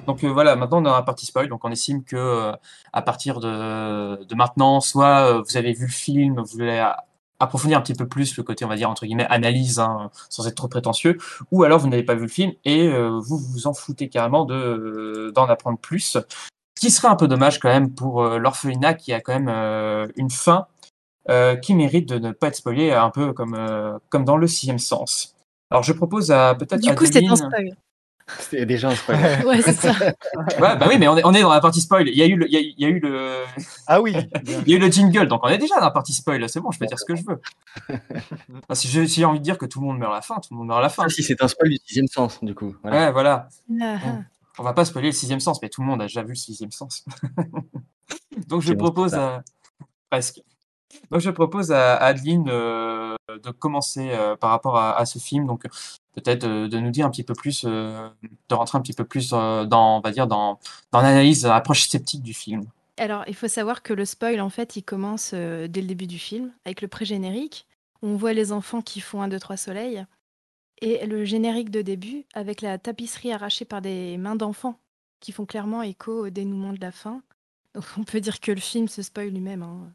Donc 0.07 0.25
euh, 0.25 0.29
voilà, 0.29 0.57
maintenant 0.57 0.83
dans 0.83 0.93
la 0.93 1.03
partie 1.03 1.27
spoil, 1.27 1.49
donc 1.49 1.65
on 1.65 1.71
estime 1.71 2.05
que 2.05 2.53
à 2.93 3.03
partir 3.03 3.41
de, 3.41 4.25
de, 4.25 4.35
maintenant, 4.35 4.81
soit 4.81 5.41
vous 5.43 5.57
avez 5.57 5.73
vu 5.73 5.87
le 5.87 5.93
film, 5.93 6.41
vous 6.41 6.47
voulez 6.47 6.85
approfondir 7.41 7.79
un 7.79 7.81
petit 7.81 7.95
peu 7.95 8.07
plus 8.07 8.37
le 8.37 8.43
côté, 8.43 8.65
on 8.65 8.69
va 8.69 8.77
dire, 8.77 8.89
entre 8.89 9.07
guillemets, 9.07 9.27
analyse, 9.29 9.81
hein, 9.81 10.11
sans 10.29 10.47
être 10.47 10.55
trop 10.55 10.69
prétentieux, 10.69 11.19
ou 11.51 11.65
alors 11.65 11.79
vous 11.79 11.89
n'avez 11.89 12.03
pas 12.05 12.15
vu 12.15 12.23
le 12.23 12.29
film 12.29 12.53
et 12.65 12.87
euh, 12.87 13.19
vous 13.19 13.39
vous 13.39 13.67
en 13.67 13.75
foutez 13.75 14.09
carrément 14.09 14.45
de 14.45 15.33
d'en 15.35 15.47
apprendre 15.47 15.79
plus, 15.79 16.19
ce 16.19 16.81
qui 16.81 16.91
serait 16.91 17.09
un 17.09 17.17
peu 17.17 17.27
dommage 17.27 17.59
quand 17.59 17.71
même 17.71 17.93
pour 17.93 18.23
euh, 18.23 18.39
l'orphelinat 18.39 18.95
qui 18.95 19.13
a 19.13 19.21
quand 19.21 19.33
même 19.33 19.49
euh, 19.49 20.07
une 20.17 20.31
fin 20.31 20.67
qui 21.63 21.75
mérite 21.77 22.09
de 22.09 22.19
ne 22.19 22.33
pas 22.33 22.49
être 22.49 22.57
spoilé 22.57 22.91
un 22.91 23.11
peu 23.11 23.33
comme, 23.33 23.57
comme 24.09 24.25
dans 24.25 24.37
le 24.37 24.49
sixième 24.49 24.81
sens. 24.81 25.37
Alors 25.71 25.85
je 25.85 25.93
propose 25.93 26.33
à 26.33 26.57
peut-être... 26.57 26.81
Du 26.81 26.93
coup, 26.97 27.07
c'est 27.07 27.25
un 27.25 27.37
spoil. 27.37 27.77
C'était 28.39 28.67
déjà 28.67 28.89
un 28.89 28.95
spoil. 28.95 29.19
ouais, 29.47 29.63
c'est 29.63 29.73
ça. 29.73 29.93
ouais, 29.93 30.77
bah 30.77 30.87
oui, 30.89 30.99
mais 30.99 31.09
on 31.09 31.17
est, 31.17 31.25
on 31.25 31.33
est 31.33 31.43
dans 31.43 31.51
la 31.51 31.61
partie 31.61 31.81
spoil. 31.81 32.09
Il 32.09 32.17
y 32.17 32.23
a 32.23 32.27
eu 32.27 32.37
le, 32.37 32.47
il 32.49 32.53
y 32.53 32.57
a, 32.57 32.61
il 32.61 32.75
y 32.79 32.85
a 32.85 32.89
eu 32.89 33.01
le. 33.01 33.45
Ah 33.87 34.01
oui. 34.01 34.15
il 34.47 34.69
y 34.69 34.75
a 34.75 34.77
eu 34.77 34.81
le 34.81 34.91
jingle, 34.91 35.29
donc 35.29 35.41
on 35.45 35.49
est 35.49 35.59
déjà 35.59 35.77
dans 35.77 35.87
la 35.87 35.91
partie 35.91 36.13
spoil. 36.13 36.49
C'est 36.49 36.61
bon, 36.61 36.71
je 36.71 36.79
peux 36.79 36.87
dire 36.87 36.99
ce 36.99 37.05
que 37.05 37.17
je 37.17 37.23
veux. 37.27 37.41
si 38.75 38.89
j'ai 38.89 39.25
envie 39.25 39.39
de 39.39 39.45
dire 39.45 39.59
que 39.59 39.67
tout 39.67 39.81
le 39.81 39.87
monde 39.87 39.99
meurt 39.99 40.13
à 40.13 40.17
la 40.17 40.23
fin, 40.23 40.37
tout 40.37 40.49
le 40.53 40.59
monde 40.59 40.69
meurt 40.69 40.79
à 40.79 40.83
la 40.83 40.89
fin. 40.89 41.09
si 41.09 41.23
c'est 41.23 41.43
un 41.43 41.49
spoil 41.49 41.71
du 41.71 41.79
sixième 41.85 42.09
sens, 42.09 42.39
du 42.43 42.55
coup. 42.55 42.75
Voilà. 42.83 43.07
Ouais, 43.07 43.13
voilà. 43.13 43.49
Ah, 43.81 43.97
ah. 44.05 44.19
on 44.59 44.63
va 44.63 44.73
pas 44.73 44.85
spoiler 44.85 45.09
le 45.09 45.13
sixième 45.13 45.41
sens, 45.41 45.61
mais 45.63 45.69
tout 45.69 45.81
le 45.81 45.87
monde 45.87 46.01
a 46.01 46.05
déjà 46.05 46.23
vu 46.23 46.31
le 46.31 46.35
sixième 46.35 46.73
sens. 46.73 47.05
donc 48.49 48.63
je 48.63 48.73
propose 48.73 49.15
à... 49.15 49.43
presque. 50.11 50.41
Donc 51.11 51.21
je 51.21 51.31
propose 51.31 51.73
à 51.73 51.97
Adeline 51.97 52.49
euh, 52.49 53.17
de 53.43 53.51
commencer 53.51 54.11
euh, 54.11 54.37
par 54.37 54.51
rapport 54.51 54.77
à, 54.77 54.99
à, 54.99 55.07
ce 55.07 55.19
film. 55.19 55.47
Donc 55.47 55.67
peut-être 56.13 56.47
de, 56.47 56.79
nous 56.79 56.91
dire 56.91 57.07
un 57.07 57.11
petit 57.11 57.23
peu 57.23 57.35
plus, 57.35 57.65
euh, 57.67 58.09
de 58.49 58.55
rentrer 58.55 58.79
un 58.79 58.81
petit 58.81 58.93
peu 58.93 59.05
plus 59.05 59.31
euh, 59.33 59.65
dans, 59.65 59.99
on 59.99 60.01
va 60.01 60.11
dire, 60.11 60.27
dans, 60.27 60.59
dans 60.93 61.01
l'analyse, 61.01 61.47
l'approche 61.47 61.89
sceptique 61.89 62.23
du 62.23 62.35
film. 62.35 62.65
Alors, 62.97 63.25
il 63.29 63.35
faut 63.35 63.49
savoir 63.49 63.83
que 63.83 63.93
le 63.93 64.05
spoil, 64.05 64.41
en 64.41 64.51
fait, 64.51 64.77
il 64.77 64.83
commence 64.83 65.31
euh, 65.33 65.69
dès 65.69 65.81
le 65.81 65.87
début 65.87 66.07
du 66.07 66.19
film, 66.19 66.53
avec 66.65 66.83
le 66.83 66.89
pré-générique. 66.89 67.67
On 68.03 68.17
voit 68.17 68.33
les 68.33 68.53
enfants 68.53 68.83
qui 68.83 69.01
font 69.01 69.23
un, 69.23 69.29
deux, 69.29 69.41
trois 69.41 69.57
soleils. 69.57 70.05
Et 70.83 71.07
le 71.07 71.25
générique 71.25 71.71
de 71.71 71.83
début, 71.83 72.25
avec 72.35 72.63
la 72.63 72.79
tapisserie 72.79 73.33
arrachée 73.33 73.65
par 73.65 73.83
des 73.83 74.17
mains 74.19 74.37
d'enfants, 74.37 74.79
qui 75.21 75.33
font 75.33 75.47
clairement 75.47 75.83
écho 75.83 76.27
au 76.27 76.31
dénouement 76.31 76.73
de 76.73 76.81
la 76.81 76.93
fin. 76.93 77.23
Donc, 77.75 77.85
on 77.99 78.05
peut 78.05 78.21
dire 78.21 78.41
que 78.41 78.53
le 78.53 78.61
film 78.61 78.89
se 78.89 79.03
spoil 79.03 79.29
lui-même. 79.29 79.63
Hein. 79.63 79.93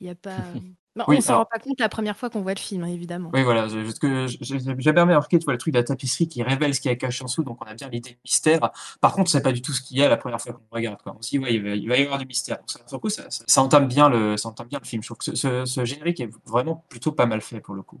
Il 0.00 0.04
n'y 0.04 0.10
a 0.10 0.14
pas. 0.14 0.36
Bah, 0.96 1.04
Oui, 1.06 1.16
on 1.18 1.20
s'en 1.20 1.28
alors- 1.34 1.38
rend 1.42 1.48
pas 1.52 1.58
compte 1.60 1.78
la 1.78 1.88
première 1.88 2.16
fois 2.16 2.30
qu'on 2.30 2.40
voit 2.42 2.52
le 2.54 2.58
film, 2.58 2.82
hein, 2.82 2.88
évidemment. 2.88 3.30
Oui, 3.32 3.42
voilà, 3.44 3.68
j'ai 3.68 4.92
bien 4.92 5.02
remarqué, 5.04 5.38
tu 5.38 5.44
vois, 5.44 5.52
le 5.54 5.58
truc 5.58 5.72
de 5.72 5.78
la 5.78 5.84
tapisserie 5.84 6.26
qui 6.28 6.42
révèle 6.42 6.74
ce 6.74 6.80
qu'il 6.80 6.90
y 6.90 6.92
a 6.92 6.96
caché 6.96 7.22
en 7.22 7.26
dessous, 7.26 7.44
donc 7.44 7.58
on 7.62 7.64
a 7.66 7.74
bien 7.74 7.88
l'idée 7.88 8.10
du 8.10 8.18
mystère. 8.24 8.70
Par 9.00 9.12
contre, 9.12 9.30
c'est 9.30 9.40
pas 9.42 9.52
du 9.52 9.62
tout 9.62 9.72
ce 9.72 9.82
qu'il 9.82 9.98
y 9.98 10.02
a 10.02 10.08
la 10.08 10.16
première 10.16 10.40
fois 10.40 10.52
qu'on 10.52 10.60
regarde, 10.76 11.00
quoi. 11.00 11.14
On 11.16 11.22
se 11.22 11.30
dit, 11.30 11.38
ouais, 11.38 11.54
il 11.54 11.62
va, 11.62 11.70
il 11.76 11.88
va 11.88 11.96
y 11.96 12.02
avoir 12.02 12.18
du 12.18 12.26
mystère. 12.26 12.58
Donc, 12.58 12.70
ça, 12.70 12.98
coup, 12.98 13.08
ça, 13.08 13.30
ça- 13.30 13.44
ça 13.46 13.62
entame 13.62 13.86
bien 13.86 14.08
le, 14.08 14.36
ça 14.36 14.48
entame 14.48 14.66
bien 14.66 14.80
le 14.82 14.86
film. 14.86 15.00
Je 15.02 15.08
trouve 15.08 15.18
que 15.18 15.24
ce, 15.24 15.34
ce- 15.36 15.64
ce 15.64 15.84
générique 15.84 16.18
est 16.20 16.30
vraiment 16.44 16.84
plutôt 16.88 17.12
pas 17.12 17.26
mal 17.26 17.40
fait 17.40 17.60
pour 17.60 17.74
le 17.76 17.82
coup. 17.82 18.00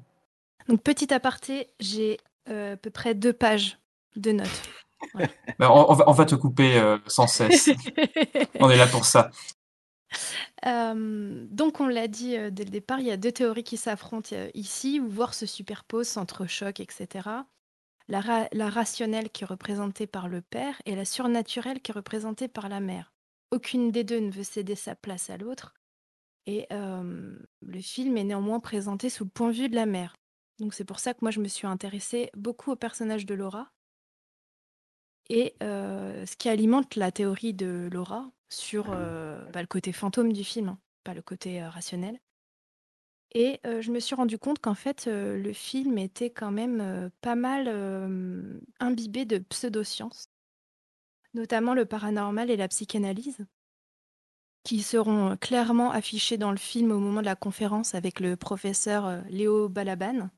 Donc, 0.68 0.82
petit 0.82 1.14
aparté, 1.14 1.68
j'ai 1.78 2.18
euh, 2.48 2.74
à 2.74 2.76
peu 2.76 2.90
près 2.90 3.14
deux 3.14 3.32
pages 3.32 3.78
de 4.16 4.32
notes. 4.32 4.48
On, 5.60 5.86
on 5.88 5.94
va, 5.94 6.04
on 6.08 6.12
va 6.12 6.24
te 6.26 6.34
couper 6.34 6.76
euh, 6.78 6.98
sans 7.06 7.26
cesse. 7.26 7.70
on 8.60 8.68
est 8.68 8.76
là 8.76 8.86
pour 8.86 9.04
ça. 9.06 9.30
Euh, 10.66 11.46
donc, 11.50 11.80
on 11.80 11.88
l'a 11.88 12.08
dit 12.08 12.36
euh, 12.36 12.50
dès 12.50 12.64
le 12.64 12.70
départ, 12.70 13.00
il 13.00 13.06
y 13.06 13.10
a 13.10 13.16
deux 13.16 13.32
théories 13.32 13.64
qui 13.64 13.76
s'affrontent 13.76 14.30
euh, 14.34 14.50
ici, 14.54 14.98
voire 14.98 15.34
se 15.34 15.46
superposent, 15.46 16.08
s'entrechoquent, 16.08 16.80
etc. 16.80 17.28
La, 18.08 18.48
la 18.52 18.70
rationnelle 18.70 19.30
qui 19.30 19.44
est 19.44 19.46
représentée 19.46 20.06
par 20.06 20.28
le 20.28 20.42
père 20.42 20.80
et 20.84 20.96
la 20.96 21.04
surnaturelle 21.04 21.80
qui 21.80 21.92
est 21.92 21.94
représentée 21.94 22.48
par 22.48 22.68
la 22.68 22.80
mère. 22.80 23.12
Aucune 23.50 23.90
des 23.90 24.04
deux 24.04 24.20
ne 24.20 24.30
veut 24.30 24.42
céder 24.42 24.74
sa 24.74 24.94
place 24.94 25.30
à 25.30 25.36
l'autre. 25.36 25.74
Et 26.46 26.66
le 26.70 27.80
film 27.80 28.16
est 28.16 28.24
néanmoins 28.24 28.58
présenté 28.58 29.08
sous 29.08 29.24
le 29.24 29.30
point 29.30 29.48
de 29.48 29.52
vue 29.52 29.68
de 29.68 29.76
la 29.76 29.86
mère. 29.86 30.16
Donc 30.58 30.74
c'est 30.74 30.84
pour 30.84 30.98
ça 30.98 31.14
que 31.14 31.20
moi 31.22 31.30
je 31.30 31.38
me 31.38 31.46
suis 31.46 31.68
intéressée 31.68 32.30
beaucoup 32.34 32.72
au 32.72 32.76
personnage 32.76 33.26
de 33.26 33.34
Laura. 33.34 33.70
Et 35.28 35.54
ce 35.60 36.36
qui 36.36 36.48
alimente 36.48 36.96
la 36.96 37.12
théorie 37.12 37.54
de 37.54 37.88
Laura 37.92 38.32
sur 38.50 38.86
euh, 38.90 39.40
bah, 39.52 39.62
le 39.62 39.66
côté 39.66 39.92
fantôme 39.92 40.32
du 40.32 40.44
film, 40.44 40.70
hein, 40.70 40.78
pas 41.04 41.14
le 41.14 41.22
côté 41.22 41.62
euh, 41.62 41.70
rationnel. 41.70 42.20
Et 43.32 43.60
euh, 43.64 43.80
je 43.80 43.92
me 43.92 44.00
suis 44.00 44.16
rendu 44.16 44.38
compte 44.38 44.58
qu'en 44.58 44.74
fait, 44.74 45.06
le 45.06 45.52
film 45.52 45.98
était 45.98 46.30
quand 46.30 46.50
même 46.50 47.10
pas 47.20 47.36
mal 47.36 47.68
imbibé 48.80 49.24
de 49.24 49.38
pseudosciences, 49.38 50.28
notamment 51.32 51.74
le 51.74 51.86
paranormal 51.86 52.50
et 52.50 52.56
la 52.56 52.66
psychanalyse, 52.66 53.46
qui 54.64 54.82
seront 54.82 55.36
clairement 55.36 55.92
affichés 55.92 56.38
dans 56.38 56.50
le 56.50 56.56
film 56.56 56.90
au 56.90 56.98
moment 56.98 57.20
de 57.20 57.26
la 57.26 57.36
conférence 57.36 57.94
avec 57.94 58.18
le 58.18 58.36
professeur 58.36 59.22
Léo 59.28 59.68
Balaban. 59.68 60.28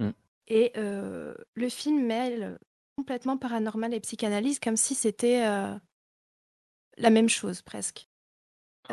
Mm. 0.00 0.10
Et 0.48 0.72
le 0.74 1.68
film 1.68 2.04
mêle 2.04 2.58
complètement 2.96 3.38
paranormal 3.38 3.94
et 3.94 4.00
psychanalyse 4.00 4.58
comme 4.58 4.76
si 4.76 4.96
c'était 4.96 5.46
la 6.98 7.10
même 7.10 7.28
chose 7.28 7.62
presque. 7.62 8.06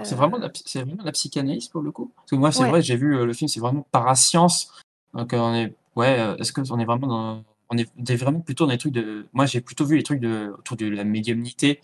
C'est 0.04 0.14
Euh, 0.14 0.18
vraiment, 0.18 0.38
de 0.38 0.44
la 0.44 0.52
c'est 0.54 0.84
vraiment 0.84 1.04
la 1.04 1.12
psychanalyse 1.12 1.70
pour 1.70 1.82
le 1.82 1.92
coup? 1.92 2.12
Parce 2.16 2.30
que 2.30 2.36
moi, 2.36 2.52
c'est 2.52 2.64
Ouais. 2.64 2.70
vrai, 2.70 2.82
j'ai 2.82 2.96
vu 2.96 3.18
euh, 3.18 3.26
le 3.26 3.34
film, 3.34 3.48
c'est 3.48 3.60
vraiment 3.60 3.88
parascience. 3.92 4.72
Donc 5.14 5.34
on 5.34 5.56
est, 5.56 5.74
ouais, 5.96 6.20
euh, 6.20 6.36
est-ce 6.38 6.54
qu'on 6.54 6.80
est 6.80 6.86
vraiment 6.86 7.08
dans, 7.08 7.44
on 7.70 7.78
est, 7.78 8.16
vraiment 8.16 8.40
plutôt 8.40 8.66
dans 8.66 8.72
les 8.72 8.78
trucs 8.78 8.94
de, 8.94 9.28
moi 9.34 9.46
j'ai 9.46 9.62
plutôt 9.62 9.86
vu 9.86 9.98
les 9.98 10.04
trucs 10.04 10.20
de, 10.20 10.54
autour 10.58 10.78
de 10.78 10.88
la 10.88 11.04
médiumnité, 11.04 11.82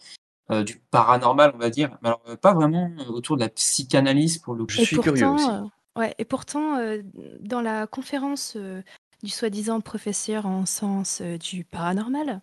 euh, 0.52 0.63
du 0.63 0.82
paranormal, 0.91 1.52
on 1.56 1.58
va 1.58 1.69
dire, 1.69 1.97
mais 2.02 2.10
alors 2.10 2.21
euh, 2.28 2.36
pas 2.36 2.54
vraiment 2.54 2.91
autour 3.10 3.38
de 3.38 3.41
la 3.41 3.49
psychanalyse 3.49 4.38
pour 4.38 4.56
le 4.56 4.65
coup. 4.65 4.73
et 4.78 4.86
pourtant, 4.95 5.56
euh, 5.56 5.99
ouais, 5.99 6.15
et 6.17 6.26
pourtant, 6.26 6.78
euh, 6.78 7.02
dans 7.39 7.62
la 7.62 7.88
conférence 7.88 8.54
euh, 8.56 8.82
du 9.23 9.30
soi-disant 9.30 9.82
professeur 9.82 10.45
en 10.45 10.65
sens 10.65 11.21
euh, 11.21 11.38
du 11.38 11.63
paranormal, 11.63 12.41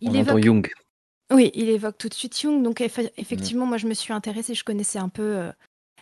il 0.00 0.10
On 0.10 0.14
évoque, 0.14 0.42
Jung. 0.42 0.68
Oui, 1.32 1.50
il 1.54 1.68
évoque 1.68 1.98
tout 1.98 2.08
de 2.08 2.14
suite 2.14 2.38
Jung. 2.38 2.62
Donc 2.62 2.80
effe- 2.80 3.10
effectivement, 3.16 3.66
moi 3.66 3.76
je 3.76 3.86
me 3.86 3.94
suis 3.94 4.12
intéressée, 4.12 4.54
je 4.54 4.64
connaissais 4.64 4.98
un 4.98 5.08
peu 5.08 5.22
euh, 5.22 5.52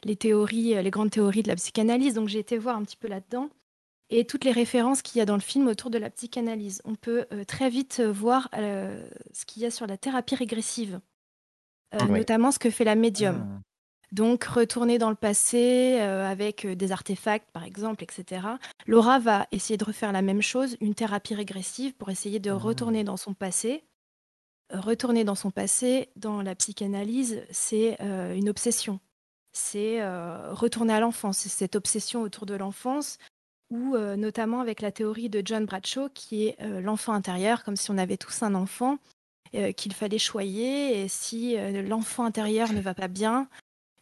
les 0.04 0.16
théories, 0.16 0.74
euh, 0.76 0.82
les 0.82 0.90
grandes 0.90 1.10
théories 1.10 1.42
de 1.42 1.48
la 1.48 1.56
psychanalyse, 1.56 2.14
donc 2.14 2.28
j'ai 2.28 2.38
été 2.38 2.56
voir 2.58 2.76
un 2.76 2.82
petit 2.84 2.96
peu 2.96 3.08
là-dedans. 3.08 3.50
Et 4.10 4.24
toutes 4.24 4.44
les 4.44 4.52
références 4.52 5.02
qu'il 5.02 5.18
y 5.18 5.20
a 5.20 5.26
dans 5.26 5.34
le 5.34 5.40
film 5.42 5.66
autour 5.68 5.90
de 5.90 5.98
la 5.98 6.08
psychanalyse. 6.08 6.80
On 6.86 6.94
peut 6.94 7.26
euh, 7.32 7.44
très 7.44 7.68
vite 7.68 8.00
voir 8.00 8.48
ce 8.54 9.44
qu'il 9.44 9.62
y 9.62 9.66
a 9.66 9.70
sur 9.70 9.86
la 9.86 9.98
thérapie 9.98 10.34
régressive, 10.34 11.00
Oui. 11.92 12.10
notamment 12.10 12.50
ce 12.50 12.58
que 12.58 12.70
fait 12.70 12.84
la 12.84 12.94
médium. 12.94 13.46
Ah. 13.46 13.60
Donc, 14.10 14.44
retourner 14.44 14.96
dans 14.96 15.10
le 15.10 15.14
passé 15.16 15.98
avec 16.00 16.66
des 16.66 16.92
artefacts, 16.92 17.50
par 17.50 17.64
exemple, 17.64 18.02
etc. 18.02 18.40
Laura 18.86 19.18
va 19.18 19.46
essayer 19.52 19.76
de 19.76 19.84
refaire 19.84 20.12
la 20.12 20.22
même 20.22 20.40
chose, 20.40 20.78
une 20.80 20.94
thérapie 20.94 21.34
régressive 21.34 21.92
pour 21.92 22.08
essayer 22.08 22.38
de 22.38 22.50
retourner 22.50 23.04
dans 23.04 23.18
son 23.18 23.34
passé. 23.34 23.84
Retourner 24.70 25.24
dans 25.24 25.34
son 25.34 25.50
passé, 25.50 26.10
dans 26.16 26.42
la 26.42 26.54
psychanalyse, 26.54 27.42
c'est 27.50 27.96
euh, 28.02 28.34
une 28.34 28.50
obsession. 28.50 29.00
C'est 29.52 30.02
euh, 30.02 30.52
retourner 30.52 30.92
à 30.92 31.00
l'enfance, 31.00 31.38
c'est 31.38 31.48
cette 31.48 31.74
obsession 31.74 32.20
autour 32.20 32.44
de 32.44 32.54
l'enfance, 32.54 33.16
ou 33.70 33.94
euh, 33.94 34.16
notamment 34.16 34.60
avec 34.60 34.82
la 34.82 34.92
théorie 34.92 35.30
de 35.30 35.40
John 35.42 35.64
Bradshaw, 35.64 36.10
qui 36.12 36.46
est 36.46 36.60
l'enfant 36.82 37.14
intérieur, 37.14 37.64
comme 37.64 37.76
si 37.76 37.90
on 37.90 37.96
avait 37.96 38.18
tous 38.18 38.42
un 38.42 38.54
enfant, 38.54 38.98
qu'il 39.78 39.94
fallait 39.94 40.18
choyer, 40.18 41.00
et 41.00 41.08
si 41.08 41.56
l'enfant 41.86 42.26
intérieur 42.26 42.70
ne 42.74 42.82
va 42.82 42.92
pas 42.92 43.08
bien, 43.08 43.48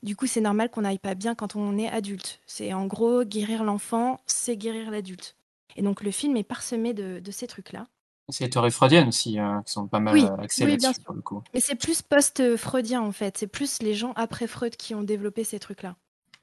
du 0.03 0.17
coup, 0.17 0.27
c'est 0.27 0.41
normal 0.41 0.71
qu'on 0.71 0.81
n'aille 0.81 0.99
pas 0.99 1.15
bien 1.15 1.37
quand 1.37 1.55
on 1.55 1.79
est 1.79 1.89
adulte. 1.89 2.41
C'est 2.47 2.73
en 2.73 2.87
gros, 2.87 3.25
guérir 3.25 3.63
l'enfant, 3.63 4.21
c'est 4.27 4.57
guérir 4.57 4.91
l'adulte. 4.91 5.37
Et 5.77 5.83
donc, 5.83 6.03
le 6.03 6.11
film 6.11 6.37
est 6.37 6.43
parsemé 6.43 6.93
de 6.93 7.31
ces 7.31 7.47
trucs-là. 7.47 7.87
C'est 8.29 8.45
les 8.45 8.51
théories 8.51 8.71
freudiennes 8.73 9.09
aussi, 9.09 9.39
euh, 9.39 9.61
qui 9.65 9.73
sont 9.73 9.87
pas 9.87 10.01
mal 10.01 10.15
Oui, 10.15 10.25
euh, 10.25 10.43
axées 10.43 10.65
oui, 10.65 10.77
bien 10.77 10.89
là-dessus 10.89 11.05
pour 11.05 11.15
le 11.15 11.23
coup. 11.23 11.43
Mais 11.55 11.61
c'est 11.61 11.77
plus 11.77 12.03
post-freudien, 12.03 13.01
en 13.01 13.13
fait. 13.13 13.39
C'est 13.39 13.47
plus 13.47 13.81
les 13.83 13.95
gens 13.95 14.13
après 14.17 14.47
Freud 14.49 14.77
qui 14.77 14.95
ont 14.95 15.03
développé 15.03 15.45
ces 15.45 15.59
trucs-là. 15.61 15.95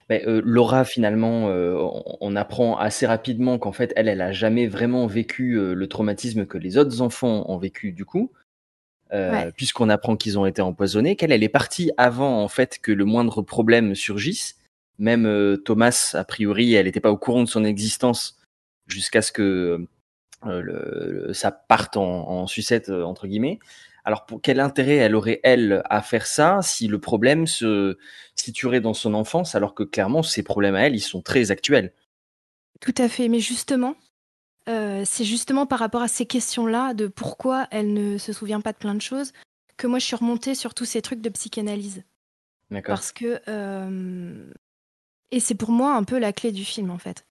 Mais, 0.10 0.26
euh, 0.28 0.42
Laura, 0.46 0.86
finalement, 0.86 1.50
euh, 1.50 1.76
on, 1.78 2.18
on 2.22 2.36
apprend 2.36 2.78
assez 2.78 3.06
rapidement 3.06 3.58
qu'en 3.58 3.72
fait, 3.72 3.92
elle, 3.96 4.08
elle 4.08 4.22
a 4.22 4.32
jamais 4.32 4.68
vraiment 4.68 5.08
vécu 5.08 5.54
euh, 5.58 5.74
le 5.74 5.88
traumatisme 5.88 6.46
que 6.46 6.58
les 6.58 6.78
autres 6.78 7.02
enfants 7.02 7.46
ont 7.50 7.58
vécu 7.58 7.92
du 7.92 8.06
coup, 8.06 8.32
euh, 9.14 9.32
Ouais. 9.32 9.52
puisqu'on 9.52 9.90
apprend 9.90 10.16
qu'ils 10.18 10.38
ont 10.40 10.46
été 10.46 10.62
empoisonnés, 10.62 11.16
qu'elle, 11.16 11.32
elle 11.32 11.44
est 11.44 11.50
partie 11.50 11.92
avant 11.98 12.42
en 12.44 12.48
fait 12.48 12.80
que 12.82 12.92
le 12.92 13.06
moindre 13.06 13.42
problème 13.42 13.94
surgisse. 13.96 14.58
Même 15.00 15.26
euh, 15.26 15.58
Thomas, 15.58 16.12
a 16.14 16.24
priori, 16.24 16.74
elle 16.74 16.86
n'était 16.86 17.00
pas 17.00 17.12
au 17.12 17.18
courant 17.18 17.44
de 17.44 17.50
son 17.50 17.64
existence 17.66 18.38
jusqu'à 18.88 19.22
ce 19.22 19.32
que 19.32 19.42
euh, 19.42 19.88
le, 20.48 21.26
le- 21.28 21.34
ça 21.34 21.52
parte 21.52 21.98
en, 21.98 22.04
en 22.30 22.48
sucette 22.48 22.90
euh, 22.90 23.04
entre 23.04 23.28
guillemets. 23.28 23.60
Alors 24.06 24.26
pour 24.26 24.42
quel 24.42 24.60
intérêt 24.60 24.96
elle 24.98 25.16
aurait 25.16 25.40
elle 25.44 25.82
à 25.90 26.02
faire 26.02 26.26
ça 26.28 26.60
si 26.62 26.88
le 26.88 27.00
problème 27.00 27.48
se 27.48 27.98
situerait 28.36 28.82
dans 28.82 28.94
son 28.94 29.14
enfance 29.14 29.56
alors 29.56 29.74
que 29.76 29.84
clairement 29.84 30.24
ces 30.24 30.44
problèmes 30.44 30.76
à 30.76 30.82
elle 30.82 30.96
ils 30.96 31.00
sont 31.00 31.22
très 31.22 31.52
actuels? 31.52 31.94
Tout 32.82 32.96
à 32.98 33.08
fait. 33.08 33.30
Mais 33.30 33.40
justement, 33.40 33.96
euh, 34.70 35.04
c'est 35.06 35.26
justement 35.26 35.66
par 35.66 35.80
rapport 35.80 36.02
à 36.02 36.08
ces 36.10 36.26
questions-là 36.26 36.94
de 36.94 37.08
pourquoi 37.08 37.68
elle 37.72 37.94
ne 37.94 38.18
se 38.18 38.34
souvient 38.34 38.62
pas 38.62 38.74
de 38.74 38.78
plein 38.78 38.96
de 38.96 39.02
choses 39.02 39.32
que 39.78 39.88
moi 39.88 40.00
je 40.00 40.06
suis 40.06 40.16
remontée 40.16 40.56
sur 40.56 40.74
tous 40.74 40.86
ces 40.86 41.02
trucs 41.02 41.22
de 41.22 41.30
psychanalyse. 41.30 42.04
D'accord. 42.72 42.96
Parce 42.96 43.12
que. 43.12 43.42
euh, 43.48 44.52
Et 45.32 45.40
c'est 45.40 45.56
pour 45.56 45.72
moi 45.72 45.96
un 45.96 46.04
peu 46.04 46.20
la 46.20 46.34
clé 46.34 46.52
du 46.52 46.66
film, 46.66 46.92
en 46.92 47.00
fait. 47.00 47.26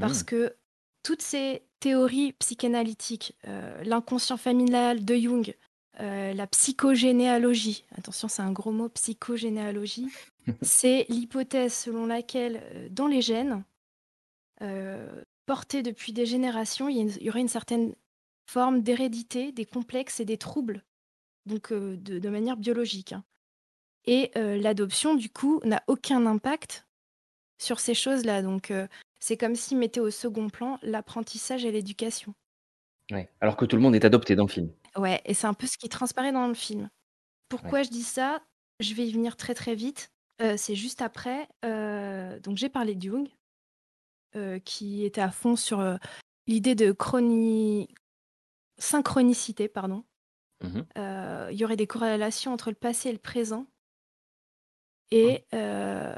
Parce 0.00 0.22
Mmh. 0.22 0.26
que 0.26 0.56
toutes 1.02 1.22
ces 1.22 1.62
théories 1.80 2.32
psychanalytiques, 2.34 3.34
euh, 3.46 3.82
l'inconscient 3.84 4.36
familial 4.36 5.04
de 5.04 5.14
Jung, 5.16 5.54
euh, 6.00 6.34
la 6.34 6.46
psychogénéalogie, 6.46 7.84
attention, 7.96 8.28
c'est 8.28 8.42
un 8.42 8.52
gros 8.52 8.72
mot, 8.72 8.88
psychogénéalogie, 8.90 10.08
c'est 10.62 11.06
l'hypothèse 11.08 11.74
selon 11.74 12.06
laquelle, 12.06 12.62
euh, 12.74 12.88
dans 12.90 13.06
les 13.06 13.22
gènes, 13.22 13.64
euh, 14.62 15.22
portés 15.46 15.82
depuis 15.82 16.12
des 16.12 16.26
générations, 16.26 16.88
il 16.88 16.96
y, 16.96 16.98
a 17.00 17.02
une- 17.02 17.16
il 17.20 17.22
y 17.22 17.30
aurait 17.30 17.40
une 17.40 17.48
certaine 17.48 17.94
forme 18.50 18.80
d'hérédité, 18.82 19.52
des 19.52 19.64
complexes 19.64 20.20
et 20.20 20.24
des 20.24 20.38
troubles, 20.38 20.82
donc 21.46 21.72
de, 21.72 21.96
de 22.18 22.28
manière 22.28 22.56
biologique. 22.56 23.12
hein. 23.12 23.24
Et 24.08 24.30
l'adoption, 24.36 25.16
du 25.16 25.30
coup, 25.30 25.60
n'a 25.64 25.82
aucun 25.88 26.26
impact 26.26 26.86
sur 27.60 27.80
ces 27.80 27.94
choses-là. 27.94 28.40
Donc, 28.40 28.70
euh, 28.70 28.86
c'est 29.20 29.36
comme 29.36 29.54
s'il 29.54 29.78
mettait 29.78 30.00
au 30.00 30.10
second 30.10 30.48
plan 30.48 30.78
l'apprentissage 30.82 31.64
et 31.64 31.72
l'éducation. 31.72 32.34
Ouais. 33.10 33.30
Alors 33.40 33.56
que 33.56 33.64
tout 33.64 33.76
le 33.76 33.82
monde 33.82 33.94
est 33.94 34.04
adopté 34.04 34.34
dans 34.34 34.44
le 34.44 34.50
film. 34.50 34.70
Ouais, 34.96 35.20
et 35.24 35.34
c'est 35.34 35.46
un 35.46 35.54
peu 35.54 35.66
ce 35.66 35.78
qui 35.78 35.88
transparaît 35.88 36.32
dans 36.32 36.48
le 36.48 36.54
film. 36.54 36.90
Pourquoi 37.48 37.82
je 37.82 37.90
dis 37.90 38.02
ça? 38.02 38.42
Je 38.80 38.94
vais 38.94 39.06
y 39.06 39.12
venir 39.12 39.36
très 39.36 39.54
très 39.54 39.74
vite. 39.74 40.10
Euh, 40.42 40.56
c'est 40.56 40.74
juste 40.74 41.02
après. 41.02 41.48
euh, 41.64 42.38
donc, 42.40 42.56
j'ai 42.56 42.68
parlé 42.68 42.94
de 42.94 43.02
Jung, 43.02 43.28
euh, 44.34 44.58
qui 44.58 45.04
était 45.04 45.20
à 45.20 45.30
fond 45.30 45.56
sur 45.56 45.80
euh, 45.80 45.96
l'idée 46.46 46.74
de 46.74 46.92
chroni... 46.92 47.88
synchronicité, 48.78 49.68
pardon. 49.68 50.04
Mhm. 50.62 50.86
Euh, 50.98 51.48
il 51.52 51.58
y 51.58 51.64
aurait 51.64 51.76
des 51.76 51.86
corrélations 51.86 52.52
entre 52.52 52.70
le 52.70 52.76
passé 52.76 53.08
et 53.08 53.12
le 53.12 53.18
présent. 53.18 53.66
Et 55.10 55.44
euh, 55.54 56.14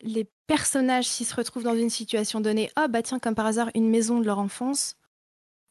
les 0.00 0.30
personnages, 0.46 1.06
s'ils 1.06 1.26
se 1.26 1.34
retrouvent 1.34 1.62
dans 1.64 1.74
une 1.76 1.90
situation 1.90 2.40
donnée, 2.40 2.70
ah 2.76 2.88
bah 2.88 3.02
tiens, 3.02 3.18
comme 3.18 3.34
par 3.34 3.46
hasard, 3.46 3.70
une 3.74 3.88
maison 3.88 4.20
de 4.20 4.26
leur 4.26 4.38
enfance, 4.38 4.96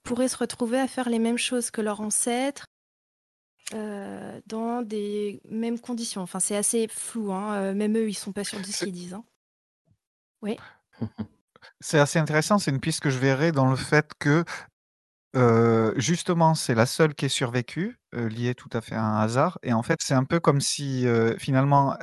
pourraient 0.03 0.27
se 0.27 0.37
retrouver 0.37 0.79
à 0.79 0.87
faire 0.87 1.09
les 1.09 1.19
mêmes 1.19 1.37
choses 1.37 1.71
que 1.71 1.81
leurs 1.81 2.01
ancêtres 2.01 2.65
euh, 3.73 4.39
dans 4.45 4.81
des 4.81 5.41
mêmes 5.49 5.79
conditions. 5.79 6.21
Enfin, 6.21 6.39
c'est 6.39 6.55
assez 6.55 6.87
flou, 6.87 7.31
hein. 7.33 7.53
euh, 7.55 7.73
même 7.73 7.97
eux, 7.97 8.09
ils 8.09 8.13
sont 8.13 8.31
pas 8.31 8.43
sûrs 8.43 8.59
de 8.59 8.65
ce 8.65 8.83
qu'ils 8.83 8.91
disent. 8.91 9.13
hein. 9.13 9.23
Oui. 10.41 10.57
C'est 11.81 11.99
assez 11.99 12.19
intéressant, 12.19 12.57
c'est 12.57 12.71
une 12.71 12.79
piste 12.79 13.01
que 13.01 13.09
je 13.09 13.17
verrais 13.17 13.51
dans 13.51 13.69
le 13.69 13.75
fait 13.75 14.11
que, 14.19 14.45
justement, 15.97 16.53
c'est 16.55 16.75
la 16.75 16.85
seule 16.85 17.15
qui 17.15 17.25
ait 17.25 17.29
survécu, 17.29 17.99
heu, 18.13 18.27
lié 18.27 18.53
tout 18.55 18.69
à 18.71 18.81
fait 18.81 18.95
à 18.95 19.03
un 19.03 19.19
hasard 19.19 19.57
et 19.63 19.73
en 19.73 19.81
fait, 19.83 19.99
c'est 20.01 20.13
un 20.13 20.23
peu 20.23 20.39
comme 20.39 20.61
si, 20.61 21.05
finalement, 21.37 21.97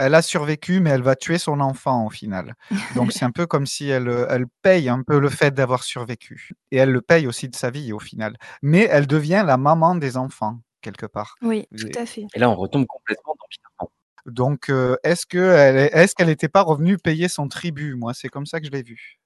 elle 0.00 0.14
a 0.16 0.22
survécu, 0.22 0.80
mais 0.80 0.90
elle 0.90 1.02
va 1.02 1.16
tuer 1.16 1.38
son 1.38 1.60
enfant 1.60 2.06
au 2.06 2.10
final. 2.10 2.54
Donc 2.90 3.12
c'est 3.12 3.24
un 3.24 3.30
peu 3.32 3.46
comme 3.46 3.66
si 3.66 3.88
elle, 3.88 4.08
heu, 4.08 4.26
elle 4.30 4.46
paye 4.62 4.88
un 4.88 5.02
peu 5.02 5.18
le 5.20 5.28
fait 5.30 5.52
d'avoir 5.54 5.84
survécu 5.84 6.50
et 6.72 6.78
elle 6.78 6.90
le 6.92 7.02
paye 7.02 7.26
aussi 7.28 7.48
de 7.48 7.56
sa 7.56 7.70
vie 7.70 7.92
au 7.92 7.98
final. 8.00 8.36
Mais 8.62 8.88
elle 8.90 9.06
devient 9.06 9.44
la 9.46 9.56
maman 9.58 9.94
des 9.96 10.16
enfants, 10.16 10.60
quelque 10.82 11.06
part 11.06 11.38
Oui, 11.42 11.68
tout 11.76 11.90
à 11.98 12.06
fait. 12.06 12.26
Et 12.34 12.38
là, 12.40 12.50
on 12.50 12.56
retombe 12.56 12.86
complètement 12.86 13.34
dans 13.38 13.46
Peter 13.50 13.68
Pan. 13.78 13.90
donc 14.26 14.70
heu, 14.70 14.98
est-ce 15.04 15.26
qu'elle 15.26 15.76
est 15.78 15.90
est-ce 15.94 16.14
qu'elle 16.14 16.30
était 16.30 16.48
pas 16.48 16.62
revenue 16.62 16.98
payer 16.98 17.28
son 17.28 17.48
tribut? 17.48 17.94
Moi, 17.96 18.14
c'est 18.14 18.28
comme 18.28 18.46
ça 18.46 18.60
que 18.60 18.66
je 18.66 18.70
l'ai 18.72 18.82
vu. 18.82 19.20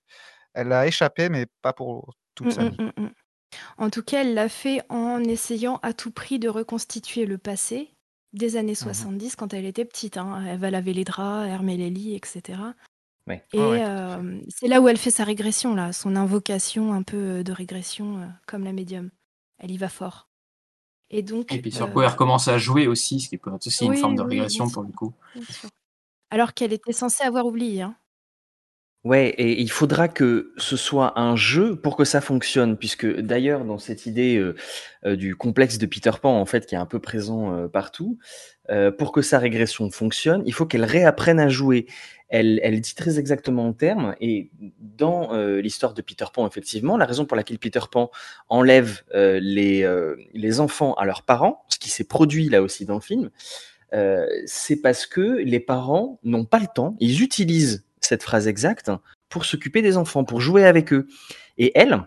Elle 0.54 0.72
a 0.72 0.86
échappé, 0.88 1.28
mais 1.30 1.46
pas 1.62 1.72
pour 1.74 2.14
toute 2.36 2.50
Mmh 2.50 2.50
sa 2.52 2.64
mh, 2.66 2.70
vie. 2.70 2.78
mmh 2.78 3.02
mh. 3.06 3.10
En 3.78 3.90
tout 3.90 4.02
cas, 4.02 4.22
elle 4.22 4.34
l'a 4.34 4.48
fait 4.50 4.82
en 4.90 5.24
essayant 5.24 5.78
à 5.82 5.94
tout 5.94 6.12
prix 6.12 6.38
de 6.38 6.48
reconstituer 6.50 7.26
le 7.26 7.38
passé 7.38 7.93
des 8.34 8.56
années 8.56 8.74
Mmh 8.80 8.90
mh. 9.00 9.08
70 9.08 9.36
quand 9.36 9.54
elle 9.54 9.66
était 9.66 9.84
petite, 9.86 10.16
hein. 10.18 10.44
Elle 10.46 10.58
va 10.60 10.70
laver 10.70 10.94
les 10.94 11.04
draps, 11.04 11.48
elle 11.50 11.58
remet 11.58 11.76
les 11.78 11.90
lits 11.90 12.14
et 12.16 12.20
cetera 12.26 12.74
Ouais. 13.26 13.46
et 13.52 13.58
Ouais, 13.58 13.68
ouais, 13.68 13.80
tout 13.82 14.02
à 14.02 14.06
fait. 14.08 14.20
hem, 14.20 14.42
c'est 14.48 14.68
là 14.68 14.80
où 14.82 14.88
elle 14.88 14.98
fait 14.98 15.10
sa 15.12 15.24
régression 15.24 15.74
là, 15.74 15.92
son 15.92 16.16
invocation 16.16 16.92
un 16.94 17.02
peu, 17.04 17.40
heu, 17.40 17.44
de 17.44 17.52
régression, 17.52 18.18
heu, 18.22 18.28
comme 18.46 18.64
la 18.64 18.72
médium. 18.74 19.10
Elle 19.58 19.72
y 19.72 19.78
va 19.78 19.88
fort 19.90 20.30
et 21.10 21.22
Et 21.48 21.56
donc 21.56 21.62
puis 21.62 21.72
sur 21.72 21.90
quoi 21.90 22.04
elle 22.04 22.10
recommence 22.10 22.48
à 22.48 22.58
jouer 22.58 22.86
aussi, 22.86 23.18
ce 23.18 23.30
qui 23.30 23.38
peut 23.38 23.54
être 23.54 23.66
aussi 23.66 23.86
une 23.86 23.96
forme 23.96 24.14
de 24.16 24.20
oui, 24.28 24.46
bien 24.46 24.60
régression 24.60 24.64
sûr, 24.64 24.70
pour 24.70 24.82
le 24.82 24.92
coup. 24.92 25.14
bien 25.34 25.44
sûr. 25.50 25.70
Alors 26.30 26.54
qu'elle 26.54 26.72
était 26.74 26.92
censée 26.92 27.24
avoir 27.24 27.46
oublié, 27.46 27.82
hein. 27.82 27.96
Ouais 29.04 29.28
et 29.36 29.60
il 29.60 29.70
faudra 29.70 30.08
que 30.08 30.54
ce 30.56 30.78
soit 30.78 31.20
un 31.20 31.36
jeu 31.36 31.76
pour 31.76 31.94
que 31.94 32.04
ça 32.04 32.22
fonctionne 32.22 32.78
puisque 32.78 33.06
d'ailleurs 33.20 33.66
dans 33.66 33.76
cette 33.76 34.06
idée, 34.06 34.36
heu 34.38 34.54
heu, 35.04 35.14
du 35.18 35.36
complexe 35.36 35.76
de 35.76 35.84
Peter 35.84 36.10
Pan 36.22 36.40
en 36.40 36.46
fait 36.46 36.64
qui 36.64 36.74
est 36.74 36.78
un 36.78 36.86
peu 36.86 37.00
présent, 37.00 37.54
heu, 37.54 37.68
partout, 37.68 38.18
pour 38.96 39.12
que 39.12 39.20
sa 39.20 39.38
régression 39.38 39.90
fonctionne, 39.90 40.42
il 40.46 40.54
faut 40.54 40.64
qu'elle 40.64 40.86
réapprenne 40.86 41.38
à 41.38 41.50
jouer. 41.50 41.84
Elle 42.30 42.60
elle 42.62 42.80
dit 42.80 42.94
très 42.94 43.18
exactement 43.18 43.68
en 43.68 43.74
termes 43.74 44.16
et 44.22 44.50
dans, 44.80 45.34
l'histoire 45.58 45.92
de 45.92 46.00
Peter 46.00 46.24
Pan 46.32 46.46
effectivement, 46.46 46.96
la 46.96 47.04
raison 47.04 47.26
pour 47.26 47.36
laquelle 47.36 47.58
Peter 47.58 47.80
Pan 47.90 48.10
enlève, 48.48 49.02
les, 49.12 49.86
les 50.32 50.60
enfants 50.60 50.94
à 50.94 51.04
leurs 51.04 51.24
parents, 51.24 51.62
ce 51.68 51.78
qui 51.78 51.90
s'est 51.90 52.04
produit 52.04 52.48
là 52.48 52.62
aussi 52.62 52.86
dans 52.86 52.94
le 52.94 53.00
film, 53.00 53.30
c'est 54.46 54.80
parce 54.80 55.04
que 55.04 55.42
les 55.42 55.60
parents 55.60 56.18
n'ont 56.24 56.46
pas 56.46 56.58
le 56.58 56.68
temps. 56.74 56.96
Ils 57.00 57.22
utilisent 57.22 57.84
cette 58.04 58.22
phrase 58.22 58.46
exacte 58.48 58.90
pour 59.28 59.44
s'occuper 59.44 59.82
des 59.82 59.96
enfants, 59.96 60.24
pour 60.24 60.40
jouer 60.40 60.64
avec 60.64 60.92
eux 60.92 61.06
et 61.58 61.72
elle, 61.74 62.02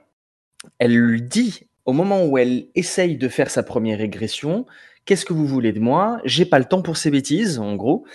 elle 0.79 1.27
dit 1.27 1.67
au 1.85 1.93
moment 1.93 2.25
où 2.25 2.37
elle 2.37 2.67
essaye 2.75 3.15
de 3.17 3.29
faire 3.29 3.49
sa 3.49 3.61
1re 3.61 3.97
régression: 3.97 4.65
«Qu'est-ce 5.05 5.25
que 5.25 5.33
vous 5.33 5.47
voulez 5.47 5.71
de 5.71 5.79
moi? 5.79 6.19
J'ai 6.25 6.45
pas 6.45 6.59
le 6.59 6.65
temps 6.65 6.81
pour 6.81 6.97
ces 6.97 7.11
bêtises», 7.11 7.59
en 7.59 7.75
gros 7.75 8.05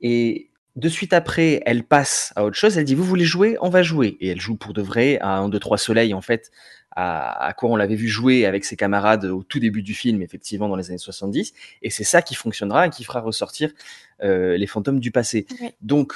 et 0.00 0.50
de 0.74 0.88
suite 0.88 1.12
après, 1.12 1.62
elle 1.66 1.84
passe 1.84 2.32
à 2.34 2.44
autre 2.44 2.56
chose. 2.56 2.78
Elle 2.78 2.84
dit: 2.84 2.94
«Vous 2.94 3.04
voulez 3.04 3.26
jouer? 3.26 3.56
On 3.60 3.68
va 3.68 3.82
jouer» 3.82 4.16
et 4.20 4.28
elle 4.28 4.40
joue 4.40 4.56
pour 4.56 4.72
de 4.72 4.82
vrai 4.82 5.18
à 5.20 5.40
1-2-3 5.40 5.76
soleil 5.76 6.14
en 6.14 6.20
fait, 6.20 6.50
à 6.96 7.32
à 7.46 7.52
quoi 7.54 7.70
on 7.70 7.76
l'avait 7.76 7.94
vu 7.96 8.08
jouer 8.08 8.46
avec 8.46 8.64
ses 8.64 8.76
camarades 8.76 9.24
au 9.26 9.42
tout 9.42 9.58
début 9.60 9.82
du 9.82 9.94
film, 9.94 10.22
effectivement 10.22 10.68
dans 10.68 10.76
les 10.76 10.88
années 10.90 10.98
70 10.98 11.52
et 11.82 11.90
c'est 11.90 12.04
ça 12.04 12.22
qui 12.22 12.34
fonctionnera 12.34 12.86
et 12.86 12.90
qui 12.90 13.04
fera 13.04 13.20
ressortir, 13.20 13.70
heu, 14.22 14.54
les 14.56 14.66
fantômes 14.66 15.00
du 15.00 15.10
passé. 15.10 15.46
Ouais. 15.60 15.74
Donc 15.80 16.14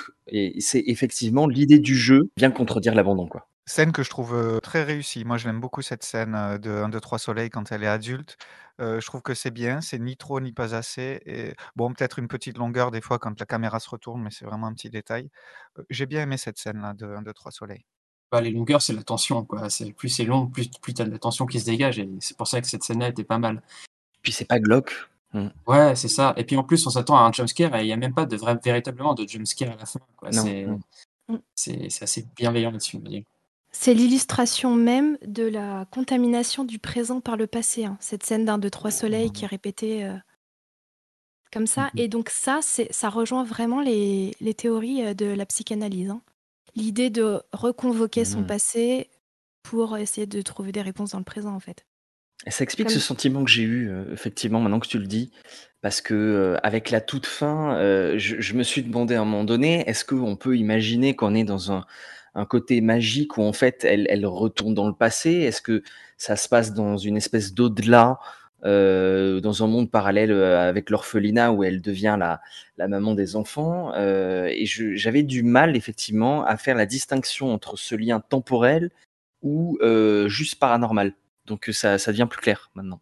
c'est 0.60 0.82
effectivement 0.86 1.46
l'idée 1.46 1.78
du 1.78 1.96
jeu 1.96 2.30
vient 2.36 2.50
contredire 2.50 2.94
l'abandon, 2.94 3.26
quoi. 3.26 3.48
Scène 3.68 3.90
que 3.92 4.04
je 4.04 4.10
trouve, 4.10 4.34
heu, 4.34 4.60
très 4.62 4.84
réussie. 4.84 5.24
Moi, 5.24 5.38
je 5.38 5.46
l'aime 5.48 5.58
beaucoup 5.60 5.82
cette 5.82 6.04
scène, 6.04 6.34
heu, 6.36 6.58
de 6.58 6.70
1-2-3 6.70 7.18
soleil 7.18 7.50
quand 7.50 7.72
elle 7.72 7.82
est 7.82 7.88
adulte. 7.88 8.36
Je 8.78 9.04
trouve 9.06 9.22
que 9.22 9.34
c'est 9.34 9.50
bien, 9.50 9.80
c'est 9.80 9.98
ni 9.98 10.16
trop 10.18 10.38
ni 10.40 10.52
pas 10.52 10.74
assez 10.74 11.20
et 11.24 11.54
bon, 11.76 11.92
peut-être 11.94 12.18
une 12.18 12.28
petite 12.28 12.58
longueur 12.58 12.90
des 12.90 13.00
fois 13.00 13.18
quand 13.18 13.38
la 13.40 13.46
caméra 13.46 13.80
se 13.80 13.88
retourne, 13.88 14.22
mais 14.22 14.30
c'est 14.30 14.44
vraiment 14.44 14.66
un 14.66 14.74
petit 14.74 14.90
détail. 14.90 15.30
J'ai 15.90 16.06
bien 16.06 16.22
aimé 16.24 16.36
cette 16.36 16.58
scène-là 16.58 16.92
de 16.94 17.06
1-2-3 17.06 17.52
soleil. 17.52 17.84
Bah, 18.32 18.40
les 18.40 18.50
longueurs, 18.50 18.82
c'est 18.82 18.92
la 18.92 19.02
tension, 19.02 19.44
quoi. 19.44 19.70
C'est 19.70 19.92
plus 19.92 20.08
c'est 20.08 20.24
long, 20.24 20.46
plus 20.46 20.68
plus 20.82 20.94
tu 20.94 21.02
as 21.02 21.04
de 21.04 21.10
la 21.10 21.18
tension 21.18 21.46
qui 21.46 21.60
se 21.60 21.64
dégage 21.66 21.98
et 21.98 22.08
c'est 22.20 22.36
pour 22.36 22.48
ça 22.48 22.60
que 22.60 22.66
cette 22.66 22.82
scène-là 22.82 23.08
était 23.08 23.24
pas 23.24 23.38
mal. 23.38 23.62
Puis 24.22 24.32
c'est 24.32 24.44
pas 24.46 24.58
glauque. 24.58 24.92
Mmh. 25.32 25.48
Ouais, 25.66 25.94
c'est 25.96 26.08
ça 26.08 26.34
et 26.36 26.44
puis 26.44 26.56
en 26.56 26.64
plus, 26.64 26.86
on 26.86 26.90
s'attend 26.90 27.16
à 27.16 27.20
un 27.20 27.32
jump 27.32 27.48
scare 27.48 27.74
et 27.76 27.82
il 27.82 27.88
y 27.88 27.92
a 27.92 27.96
même 27.96 28.14
pas 28.14 28.26
de 28.26 28.36
vrai 28.36 28.56
véritablement 28.64 29.14
de 29.14 29.26
jump 29.26 29.46
scare 29.46 29.72
à 29.72 29.76
la 29.76 29.86
fin, 29.86 30.00
quoi. 30.16 30.30
Non, 30.30 30.42
C'est 30.42 30.66
non. 30.66 30.80
C'est 31.54 31.88
c'est 31.90 32.04
assez 32.04 32.26
bienveillant 32.36 32.70
là-dessus. 32.70 32.98
C'est 33.72 33.94
l'illustration 33.94 34.74
même 34.74 35.18
de 35.26 35.42
la 35.44 35.86
contamination 35.90 36.64
du 36.64 36.78
présent 36.78 37.20
par 37.20 37.36
le 37.36 37.46
passé, 37.46 37.84
hein, 37.84 37.96
cette 38.00 38.24
scène 38.24 38.44
d'1-2-3 38.44 38.90
soleil 38.90 39.30
qui 39.32 39.44
est 39.44 39.48
répétée, 39.48 40.04
heu 40.04 40.18
comme 41.52 41.66
ça 41.66 41.84
Mmh 41.84 41.86
mh. 41.86 42.00
et 42.00 42.08
donc 42.08 42.28
ça, 42.30 42.60
c'est 42.62 42.92
ça 42.92 43.08
rejoint 43.08 43.44
vraiment 43.44 43.80
les 43.80 44.32
les 44.40 44.54
théories, 44.54 45.02
heu, 45.02 45.14
de 45.14 45.26
la 45.26 45.46
psychanalyse, 45.46 46.10
hein. 46.10 46.20
L'idée 46.76 47.10
de 47.10 47.42
reconvoquer 47.52 48.24
son 48.24 48.42
Mmh. 48.42 48.46
passé 48.46 49.10
pour 49.64 49.96
essayer 49.98 50.28
de 50.28 50.42
trouver 50.42 50.70
des 50.70 50.82
réponses 50.82 51.10
dans 51.10 51.18
le 51.18 51.24
présent, 51.24 51.52
en 51.54 51.60
fait. 51.60 51.84
Et 52.46 52.50
ça 52.50 52.62
explique 52.64 52.90
ce 52.90 53.00
sentiment 53.00 53.44
que 53.44 53.50
j'ai 53.50 53.62
eu, 53.62 53.88
heu, 53.88 54.08
effectivement, 54.12 54.60
maintenant 54.60 54.78
que 54.80 54.86
tu 54.88 54.98
le 54.98 55.06
dis, 55.06 55.32
parce 55.80 56.00
que, 56.00 56.14
heu, 56.14 56.56
avec 56.62 56.90
la 56.90 57.00
toute 57.00 57.26
fin, 57.26 57.78
heu, 57.80 58.18
je 58.18 58.40
je 58.40 58.54
me 58.54 58.62
suis 58.62 58.82
demandé 58.82 59.14
à 59.14 59.22
un 59.22 59.24
moment 59.24 59.44
donné: 59.44 59.88
«Est-ce 59.88 60.04
qu'on 60.04 60.36
peut 60.36 60.56
imaginer 60.56 61.16
qu'on 61.16 61.34
est 61.34 61.44
dans 61.44 61.72
un 61.72 61.84
un 62.34 62.44
côté 62.44 62.82
magique 62.82 63.38
où 63.38 63.42
en 63.42 63.54
fait 63.54 63.82
elle 63.84 64.06
elle 64.10 64.26
retourne 64.26 64.74
dans 64.74 64.86
le 64.86 64.92
passé? 64.94 65.30
Est-ce 65.32 65.62
que 65.62 65.82
ça 66.18 66.36
se 66.36 66.48
passe 66.48 66.74
dans 66.74 66.96
une 66.98 67.16
espèce 67.16 67.54
d'au-delà, 67.54 68.18
heu, 68.64 69.40
dans 69.42 69.62
un 69.62 69.66
monde 69.66 69.90
parallèle, 69.90 70.30
heu, 70.30 70.56
avec 70.56 70.90
l'orphelinat 70.90 71.52
où 71.52 71.64
elle 71.64 71.80
devient 71.82 72.16
la 72.18 72.88
maman 72.88 73.14
des 73.14 73.36
enfants?» 73.36 73.92
heu 73.96 74.48
et 74.48 74.66
j'avais 74.66 75.22
du 75.22 75.42
mal 75.42 75.76
effectivement 75.76 76.44
à 76.44 76.56
faire 76.56 76.76
la 76.76 76.86
distinction 76.86 77.52
entre 77.52 77.76
ce 77.76 77.94
lien 77.94 78.20
temporel 78.20 78.90
ou, 79.42 79.78
juste 80.26 80.58
paranormal. 80.58 81.12
Donc, 81.46 81.68
ça 81.72 81.96
devient 81.98 82.26
plus 82.28 82.40
clair 82.40 82.70
maintenant. 82.74 83.00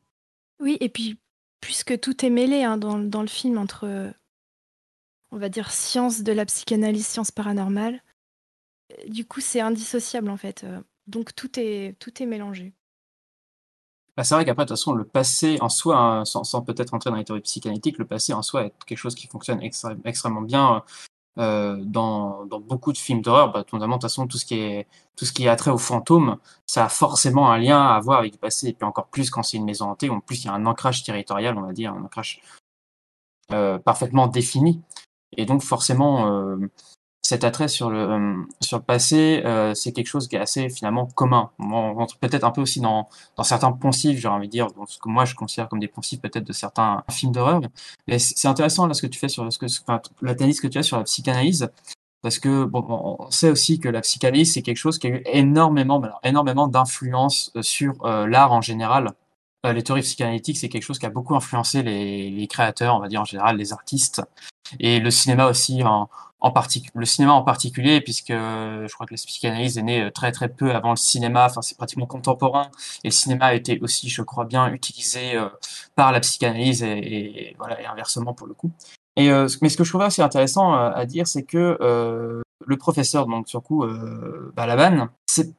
Oui 0.61 0.77
et 0.81 0.89
puis, 0.89 1.19
puisque 1.61 1.99
tout 2.01 2.25
est 2.25 2.31
mêlé, 2.31 2.63
hein, 2.63 2.77
dans 2.77 2.99
dans 2.99 3.23
le 3.23 3.29
film 3.29 3.59
entre, 3.59 4.13
on 5.31 5.39
va 5.39 5.49
dire 5.49 5.71
science 5.71 6.23
de 6.23 6.33
la 6.33 6.45
psychanalyse, 6.47 7.07
science 7.07 7.31
paranormale, 7.31 8.03
du 9.09 9.25
coup, 9.25 9.41
c'est 9.41 9.61
indissociable, 9.61 10.31
en 10.31 10.37
fait, 10.37 10.67
donc 11.07 11.35
tout 11.35 11.59
est 11.59 11.97
tout 11.99 12.23
est 12.23 12.27
mélangé. 12.27 12.73
Bah, 14.17 14.23
c'est 14.23 14.35
vrai 14.37 14.45
qu'après, 14.45 14.65
de 14.65 14.69
toute 14.69 14.77
façon, 14.79 14.93
le 14.93 15.05
passé 15.05 15.59
en 15.61 15.69
soi, 15.69 15.97
hein, 15.99 16.25
sans 16.25 16.45
sans 16.45 16.63
peut-être 16.63 16.91
rentrer 16.91 17.11
dans 17.11 17.17
les 17.17 17.25
théories 17.25 17.41
psychanalytiques, 17.41 17.99
le 17.99 18.05
passé 18.05 18.33
en 18.33 18.43
soi 18.43 18.67
est 18.67 18.73
quelque 18.87 18.99
chose 18.99 19.17
qui 19.17 19.27
fonctionne 19.27 19.61
extrême 19.61 20.01
extrêmement 20.05 20.43
bien, 20.43 20.85
heu, 21.39 21.79
dans 21.85 22.47
dans 22.47 22.61
beaucoup 22.61 22.93
de 22.93 22.99
films 22.99 23.23
d'horreur. 23.23 23.53
Bah, 23.53 23.65
notamment, 23.73 23.97
de 23.97 24.01
toute 24.03 24.11
façon, 24.11 24.27
tout 24.29 24.39
ce 24.39 24.45
qui 24.47 24.57
est 24.61 24.87
tout 25.17 25.25
ce 25.27 25.33
qui 25.33 25.49
a 25.49 25.57
trait 25.57 25.71
aux 25.73 25.79
fantômes, 25.79 26.39
ça 26.67 26.87
a 26.87 26.89
forcément 26.91 27.51
un 27.53 27.59
lien 27.59 27.83
à 27.89 28.01
voir 28.01 28.21
avec 28.21 28.35
le 28.35 28.39
passé 28.41 28.69
et 28.69 28.73
puis 28.75 28.87
encore 28.87 29.09
plus 29.09 29.31
quand 29.31 29.43
c'est 29.45 29.59
une 29.59 29.65
maison 29.67 29.91
hantée, 29.91 30.11
en 30.11 30.21
plus 30.21 30.45
il 30.45 30.47
y 30.47 30.51
a 30.51 30.55
un 30.55 30.67
ancrage 30.67 31.05
territorial, 31.05 31.59
on 31.59 31.63
va 31.63 31.73
dire, 31.73 31.93
un 31.95 32.05
ancrage 32.05 32.41
heu, 33.53 33.79
parfaitement 33.85 34.27
défini 34.29 34.81
et 35.37 35.47
donc 35.47 35.63
forcément, 35.63 36.29
heu, 36.31 36.71
cet 37.27 37.43
attrait 37.43 37.69
sur 37.69 37.89
le, 37.91 38.03
hem, 38.13 38.47
sur 38.61 38.77
le 38.79 38.83
passé, 38.85 39.43
heu, 39.47 39.75
c'est 39.75 39.93
quelque 39.93 40.07
chose 40.07 40.29
qui 40.29 40.37
est 40.37 40.39
assez 40.41 40.69
finalement 40.69 41.07
commun. 41.07 41.51
On 41.59 41.95
rentre 41.95 42.19
peut-être 42.19 42.45
un 42.45 42.51
peu 42.51 42.61
aussi 42.61 42.81
dans 42.81 43.09
dans 43.37 43.45
certains 43.45 43.73
poncifs, 43.73 44.21
j'ai 44.21 44.29
envie 44.29 44.47
de 44.47 44.53
dire, 44.53 44.69
ce 44.89 44.99
que 44.99 45.09
moi 45.09 45.25
je 45.25 45.35
considère 45.35 45.69
comme 45.71 45.81
des 45.81 45.89
poncifs 45.89 46.21
peut-être 46.21 46.45
de 46.45 46.53
certains 46.53 47.03
films 47.11 47.33
d'horreur. 47.33 47.63
Mais 48.09 48.19
c'est 48.19 48.49
intéressant 48.49 48.87
là 48.87 48.93
ce 48.95 49.01
que 49.03 49.07
tu 49.07 49.19
fais 49.19 49.29
sur 49.29 49.51
ce 49.51 49.59
que 49.59 49.67
enfin 49.83 50.03
l'analyse 50.21 50.61
que 50.61 50.69
tu 50.69 50.79
as 50.79 50.83
sur 50.83 50.99
la 50.99 51.05
psychanalyse 51.05 51.71
parce 52.23 52.39
que 52.39 52.65
bon, 52.65 52.85
on 53.21 53.31
sait 53.31 53.51
aussi 53.51 53.81
que 53.81 53.89
la 53.89 54.01
psychanalyse, 54.03 54.55
c'est 54.55 54.63
quelque 54.63 54.79
chose 54.79 54.99
qui 54.99 55.07
a 55.09 55.11
eu 55.11 55.23
énormément, 55.27 56.03
énormément 56.25 56.69
d'influence, 56.69 57.53
heu, 57.57 57.63
sur, 57.63 57.95
heu, 58.07 58.27
l'art 58.27 58.53
en 58.53 58.63
général. 58.63 59.13
Heu, 59.67 59.73
les 59.73 59.83
théories 59.83 60.03
psychanalytiques, 60.03 60.59
c'est 60.59 60.69
quelque 60.71 60.83
chose 60.85 60.99
qui 60.99 61.07
a 61.07 61.11
beaucoup 61.11 61.37
influencé 61.37 61.83
les 61.83 62.31
les 62.31 62.47
créateurs, 62.49 62.97
on 62.97 63.01
va 63.01 63.09
dire 63.09 63.21
en 63.23 63.25
général 63.27 63.57
les 63.59 63.73
artistes 63.75 64.23
et 64.81 65.01
le 65.01 65.11
cinéma 65.11 65.47
aussi 65.47 65.83
en 65.85 66.09
le 66.95 67.05
cinéma 67.07 67.33
en 67.33 67.43
particulier 67.43 68.01
puisque, 68.01 68.33
je 68.33 68.93
crois 68.95 69.07
que 69.07 69.15
la 69.15 69.17
psychanalyse 69.19 69.79
est 69.79 69.83
née, 69.83 70.03
heu, 70.03 70.11
très, 70.11 70.33
très 70.33 70.49
peu 70.49 70.75
avant 70.75 70.91
le 70.91 70.97
cinéma, 70.97 71.47
enfin 71.47 71.63
c'est 71.63 71.77
pratiquement 71.77 72.07
contemporain. 72.07 72.71
Et 73.05 73.09
le 73.09 73.13
cinéma 73.13 73.47
a 73.47 73.55
été 73.55 73.79
aussi, 73.81 74.09
je 74.09 74.23
crois 74.23 74.45
bien, 74.45 74.69
utilisé, 74.73 75.37
heu, 75.37 75.51
par 75.97 76.13
la 76.13 76.21
psychanalyse 76.21 76.83
et 76.83 77.55
voilà 77.59 77.79
inversement 77.91 78.35
pour 78.35 78.47
le 78.47 78.55
coup. 78.55 78.71
Mais 79.17 79.29
ce 79.49 79.77
que 79.77 79.85
je 79.85 79.89
trouvais 79.91 80.07
assez 80.07 80.23
intéressant, 80.23 80.75
à 80.75 81.07
dire, 81.07 81.27
c'est 81.27 81.45
que, 81.45 81.79
le 82.67 82.77
professeur 82.79 83.27
donc 83.27 83.49
sur 83.49 83.63
coup, 83.63 83.85
Balaban, 84.55 85.09
c'est 85.27 85.55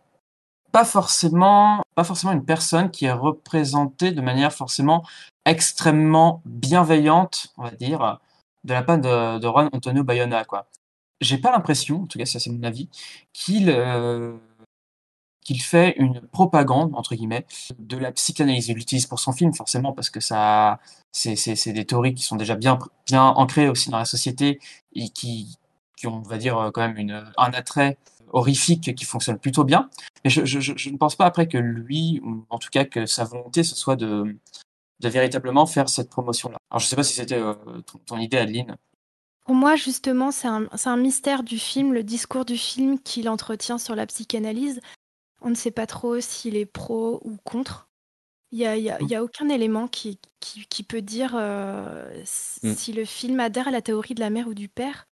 pas 0.71 0.85
forcément 0.85 1.81
pas 1.95 2.03
forcément 2.03 2.33
une 2.33 2.43
personne 2.45 2.91
qui 2.91 3.05
est 3.05 3.11
représentée 3.13 4.11
de 4.11 4.21
manière 4.21 4.51
forcément 4.53 5.05
extrêmement 5.45 6.41
bienveillante, 6.45 7.53
on 7.57 7.63
va 7.63 7.71
dire, 7.71 8.19
de 8.65 8.73
la 8.73 8.83
part 8.83 8.97
de 8.99 9.39
de 9.39 9.47
Juan 9.47 9.69
Antonio 9.73 10.03
Bayona, 10.03 10.43
quoi. 10.45 10.67
J'ai 11.21 11.37
pas 11.37 11.51
l'impression, 11.51 12.03
en 12.03 12.07
tout 12.07 12.17
cas 12.19 12.25
ça 12.25 12.39
c'est 12.39 12.49
mon 12.49 12.63
avis, 12.63 12.89
qu'il 13.33 13.69
euh, 13.69 14.35
qu'il 15.41 15.61
fait 15.61 15.95
une 15.97 16.21
propagande 16.21 16.95
entre 16.95 17.15
guillemets 17.15 17.45
de 17.79 17.97
la 17.97 18.11
psychanalyse. 18.11 18.67
Il 18.69 18.75
l'utilise 18.75 19.05
pour 19.05 19.19
son 19.19 19.31
film 19.31 19.53
forcément 19.53 19.93
parce 19.93 20.09
que 20.09 20.19
ça, 20.19 20.79
c'est 21.11 21.35
c'est 21.35 21.73
des 21.73 21.85
théories 21.85 22.15
qui 22.15 22.23
sont 22.23 22.35
déjà 22.35 22.55
bien 22.55 22.79
bien 23.05 23.23
ancrées 23.23 23.69
aussi 23.69 23.89
dans 23.91 23.99
la 23.99 24.05
société 24.05 24.59
et 24.93 25.09
qui 25.09 25.57
qui 25.97 26.07
ont 26.07 26.17
on 26.17 26.21
va 26.21 26.37
dire 26.37 26.71
quand 26.73 26.81
même 26.81 26.97
une 26.97 27.23
un 27.37 27.51
attrait 27.53 27.97
horrifique 28.33 28.95
qui 28.95 29.05
fonctionne 29.05 29.39
plutôt 29.39 29.63
bien. 29.63 29.89
Mais 30.23 30.29
je, 30.29 30.45
je, 30.45 30.59
je 30.59 30.89
ne 30.89 30.97
pense 30.97 31.15
pas 31.15 31.25
après 31.25 31.47
que 31.47 31.57
lui, 31.57 32.21
ou 32.23 32.45
en 32.49 32.57
tout 32.59 32.69
cas 32.69 32.83
que 32.85 33.05
sa 33.05 33.23
volonté, 33.23 33.63
ce 33.63 33.75
soit 33.75 33.95
de, 33.95 34.37
de 34.99 35.09
véritablement 35.09 35.65
faire 35.65 35.89
cette 35.89 36.09
promotion-là. 36.09 36.57
Alors 36.69 36.79
je 36.79 36.87
sais 36.87 36.95
pas 36.95 37.03
si 37.03 37.13
c'était 37.13 37.39
euh, 37.39 37.53
ton, 38.05 38.17
idée, 38.17 38.37
Adeline. 38.37 38.75
Pour 39.45 39.53
moi, 39.53 39.75
justement, 39.75 40.31
c'est 40.31 40.47
un, 40.47 40.67
un, 40.85 40.97
mystère 40.97 41.43
du 41.43 41.59
film, 41.59 41.93
le 41.93 42.03
discours 42.03 42.45
du 42.45 42.57
film 42.57 42.99
qu'il 42.99 43.29
entretient 43.29 43.77
sur 43.77 43.95
la 43.95 44.07
psychanalyse. 44.07 44.81
On 45.41 45.51
ne 45.51 45.55
sait 45.55 45.71
pas 45.71 45.85
trop 45.85 46.19
s'il 46.19 46.55
est 46.55 46.65
pro 46.65 47.21
ou 47.23 47.37
contre. 47.43 47.87
Il 48.51 48.57
n'y 48.57 48.65
a, 48.65 48.75
y 48.75 48.89
a, 48.89 48.99
y 49.03 49.13
a, 49.13 49.23
aucun 49.23 49.47
élément 49.49 49.87
qui, 49.87 50.19
qui, 50.39 50.65
qui 50.65 50.81
peut 50.81 51.03
dire 51.03 51.35
euh, 51.35 52.23
mm. 52.63 52.73
si 52.73 52.91
le 52.91 53.05
film 53.05 53.39
adhère 53.39 53.67
à 53.67 53.71
la 53.71 53.83
théorie 53.83 54.15
de 54.15 54.19
la 54.19 54.31
mère 54.31 54.47
ou 54.47 54.55
du 54.55 54.67
père. 54.67 55.05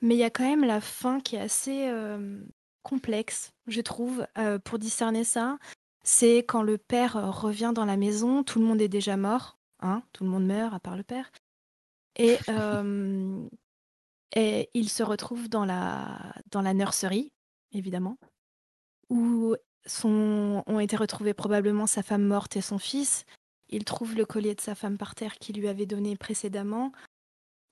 Mais 0.00 0.14
il 0.14 0.18
y 0.18 0.24
a 0.24 0.30
quand 0.30 0.44
même 0.44 0.64
la 0.64 0.80
fin 0.80 1.18
qui 1.18 1.34
est 1.34 1.40
assez 1.40 1.88
euh, 1.88 2.38
complexe, 2.84 3.50
je 3.66 3.80
trouve, 3.80 4.24
euh, 4.38 4.60
pour 4.60 4.78
discerner 4.78 5.24
ça. 5.24 5.58
C'est 6.04 6.38
quand 6.38 6.62
le 6.62 6.78
père 6.78 7.14
revient 7.40 7.72
dans 7.74 7.86
la 7.86 7.96
maison, 7.96 8.44
tout 8.44 8.60
le 8.60 8.66
monde 8.66 8.80
est 8.80 8.88
déjà 8.88 9.16
mort, 9.16 9.58
hein, 9.80 10.02
tout 10.12 10.22
le 10.22 10.30
monde 10.30 10.46
meurt 10.46 10.74
à 10.74 10.78
part 10.78 10.96
le 10.96 11.02
père. 11.02 11.32
Et, 12.16 12.38
et 14.34 14.70
il 14.74 14.88
se 14.88 15.02
retrouve 15.02 15.48
dans 15.48 15.64
la, 15.64 16.34
dans 16.50 16.62
la 16.62 16.74
nurserie, 16.74 17.32
évidemment, 17.72 18.18
où 19.08 19.54
sont, 19.86 20.62
ont 20.66 20.80
été 20.80 20.96
retrouvés 20.96 21.34
probablement 21.34 21.86
sa 21.86 22.02
femme 22.02 22.24
morte 22.24 22.56
et 22.56 22.60
son 22.60 22.78
fils. 22.78 23.24
Il 23.68 23.84
trouve 23.84 24.14
le 24.14 24.26
collier 24.26 24.54
de 24.54 24.60
sa 24.60 24.74
femme 24.74 24.98
par 24.98 25.14
terre 25.14 25.34
qu'il 25.36 25.58
lui 25.58 25.68
avait 25.68 25.86
donné 25.86 26.16
précédemment. 26.16 26.92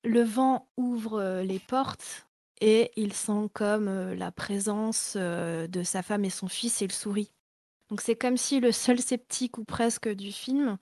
Le 0.04 0.22
vent 0.22 0.68
ouvre 0.76 1.42
les 1.42 1.58
portes 1.58 2.26
et 2.60 2.92
il 2.96 3.12
sent 3.12 3.48
comme 3.52 4.12
la 4.12 4.32
présence 4.32 5.16
de 5.16 5.82
sa 5.82 6.02
femme 6.02 6.24
et 6.24 6.30
son 6.30 6.48
fils 6.48 6.82
et 6.82 6.86
il 6.86 6.92
sourit. 6.92 7.32
Donc 7.88 8.00
c'est 8.00 8.16
comme 8.16 8.36
si 8.36 8.60
le 8.60 8.72
seul 8.72 9.00
sceptique 9.00 9.58
ou 9.58 9.64
presque 9.64 10.08
du 10.08 10.32
film 10.32 10.78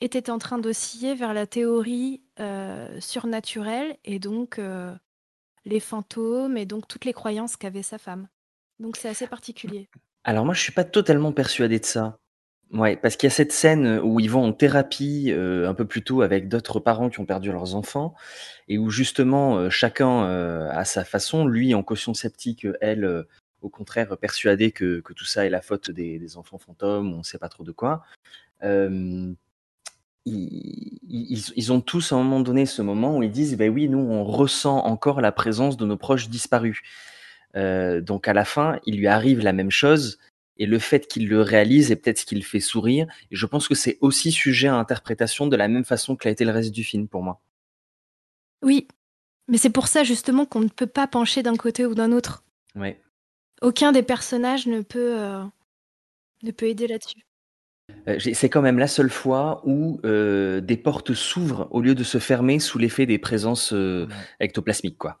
était 0.00 0.30
en 0.30 0.38
train 0.38 0.58
d'osciller 0.58 1.14
vers 1.14 1.34
la 1.34 1.46
théorie 1.46 2.22
surnaturelle 3.00 3.96
et 4.04 4.18
donc 4.18 4.60
les 5.64 5.80
fantômes 5.80 6.56
et 6.56 6.66
donc 6.66 6.88
toutes 6.88 7.04
les 7.04 7.12
croyances 7.12 7.56
qu'avait 7.56 7.82
sa 7.82 7.98
femme. 7.98 8.28
Donc 8.80 8.96
c'est 8.96 9.08
assez 9.08 9.26
particulier. 9.26 9.88
Alors 10.24 10.44
moi 10.44 10.54
je 10.54 10.60
suis 10.60 10.72
pas 10.72 10.84
totalement 10.84 11.32
persuadé 11.32 11.78
de 11.78 11.84
ça. 11.84 12.18
Ouais, 12.72 12.96
parce 12.96 13.16
qu'il 13.16 13.28
y 13.28 13.32
a 13.32 13.34
cette 13.34 13.52
scène 13.52 14.00
où 14.02 14.20
ils 14.20 14.30
vont 14.30 14.44
en 14.44 14.52
thérapie, 14.52 15.30
heu, 15.32 15.68
un 15.68 15.74
peu 15.74 15.86
plus 15.86 16.02
tôt 16.02 16.22
avec 16.22 16.48
d'autres 16.48 16.80
parents 16.80 17.10
qui 17.10 17.20
ont 17.20 17.26
perdu 17.26 17.52
leurs 17.52 17.74
enfants 17.76 18.14
et 18.68 18.78
où 18.78 18.90
justement, 18.90 19.58
heu, 19.60 19.70
chacun, 19.70 20.26
heu, 20.28 20.68
à 20.70 20.84
sa 20.84 21.04
façon, 21.04 21.46
lui 21.46 21.74
en 21.74 21.82
caution 21.84 22.14
sceptique, 22.14 22.66
elle, 22.80 23.04
heu, 23.04 23.28
au 23.62 23.68
contraire 23.70 24.16
persuadée 24.18 24.72
que 24.72 25.00
que 25.00 25.12
tout 25.12 25.24
ça 25.26 25.46
est 25.46 25.50
la 25.50 25.62
faute 25.62 25.90
des 25.90 26.18
des 26.18 26.36
enfants 26.36 26.58
fantômes 26.58 27.14
on 27.14 27.22
sait 27.22 27.38
pas 27.38 27.48
trop 27.50 27.64
de 27.64 27.72
quoi. 27.72 28.04
Ils 30.26 30.98
ils 31.08 31.44
ils 31.54 31.72
ont 31.72 31.80
tous 31.80 32.12
à 32.12 32.16
un 32.16 32.22
moment 32.22 32.40
donné 32.40 32.66
ce 32.66 32.82
moment 32.82 33.18
où 33.18 33.22
ils 33.22 33.30
disent: 33.30 33.56
«Beh 33.56 33.68
oui, 33.68 33.88
nous 33.88 33.98
on 33.98 34.24
ressent 34.24 34.78
encore 34.78 35.20
la 35.20 35.32
présence 35.32 35.76
de 35.76 35.84
nos 35.84 35.96
proches 35.96 36.28
disparus». 36.28 36.80
Heu, 37.56 38.00
donc 38.02 38.26
à 38.26 38.32
la 38.32 38.44
fin, 38.44 38.80
il 38.84 38.96
lui 38.98 39.06
arrive 39.06 39.40
la 39.40 39.52
même 39.52 39.70
chose 39.70 40.18
et 40.56 40.66
le 40.66 40.78
fait 40.78 41.06
qu'il 41.06 41.28
le 41.28 41.40
réalise 41.40 41.90
est 41.90 41.96
peut-être 41.96 42.18
ce 42.18 42.26
qui 42.26 42.34
le 42.34 42.42
fait 42.42 42.60
sourire. 42.60 43.06
Et 43.30 43.36
je 43.36 43.46
pense 43.46 43.68
que 43.68 43.74
c'est 43.74 43.98
aussi 44.00 44.32
sujet 44.32 44.68
à 44.68 44.74
interprétation 44.74 45.46
de 45.46 45.56
la 45.56 45.68
même 45.68 45.84
façon 45.84 46.16
que 46.16 46.26
l'a 46.26 46.32
été 46.32 46.44
le 46.44 46.52
reste 46.52 46.72
du 46.72 46.84
film 46.84 47.06
pour 47.08 47.22
moi. 47.22 47.40
Oui, 48.62 48.88
mais 49.48 49.58
c'est 49.58 49.70
pour 49.70 49.88
ça 49.88 50.04
justement 50.04 50.46
qu'on 50.46 50.60
ne 50.60 50.68
peut 50.68 50.86
pas 50.86 51.06
pencher 51.06 51.42
d'un 51.42 51.56
côté 51.56 51.86
ou 51.86 51.94
d'un 51.94 52.12
autre. 52.12 52.44
Ouais. 52.74 53.00
Aucun 53.62 53.92
des 53.92 54.02
personnages 54.02 54.66
ne 54.66 54.80
peut, 54.80 55.18
euh, 55.18 55.44
ne 56.42 56.50
peut 56.50 56.66
aider 56.66 56.86
là-dessus. 56.86 57.24
Euh, 58.08 58.18
c'est 58.18 58.48
quand 58.48 58.62
même 58.62 58.78
la 58.78 58.86
seule 58.86 59.10
fois 59.10 59.62
où 59.64 60.00
euh, 60.04 60.60
des 60.60 60.76
portes 60.76 61.14
s'ouvrent 61.14 61.68
au 61.70 61.80
lieu 61.80 61.94
de 61.94 62.04
se 62.04 62.18
fermer 62.18 62.58
sous 62.58 62.78
l'effet 62.78 63.06
des 63.06 63.18
présences 63.18 63.72
euh, 63.72 64.06
ectoplasmiques, 64.40 64.98
quoi. 64.98 65.20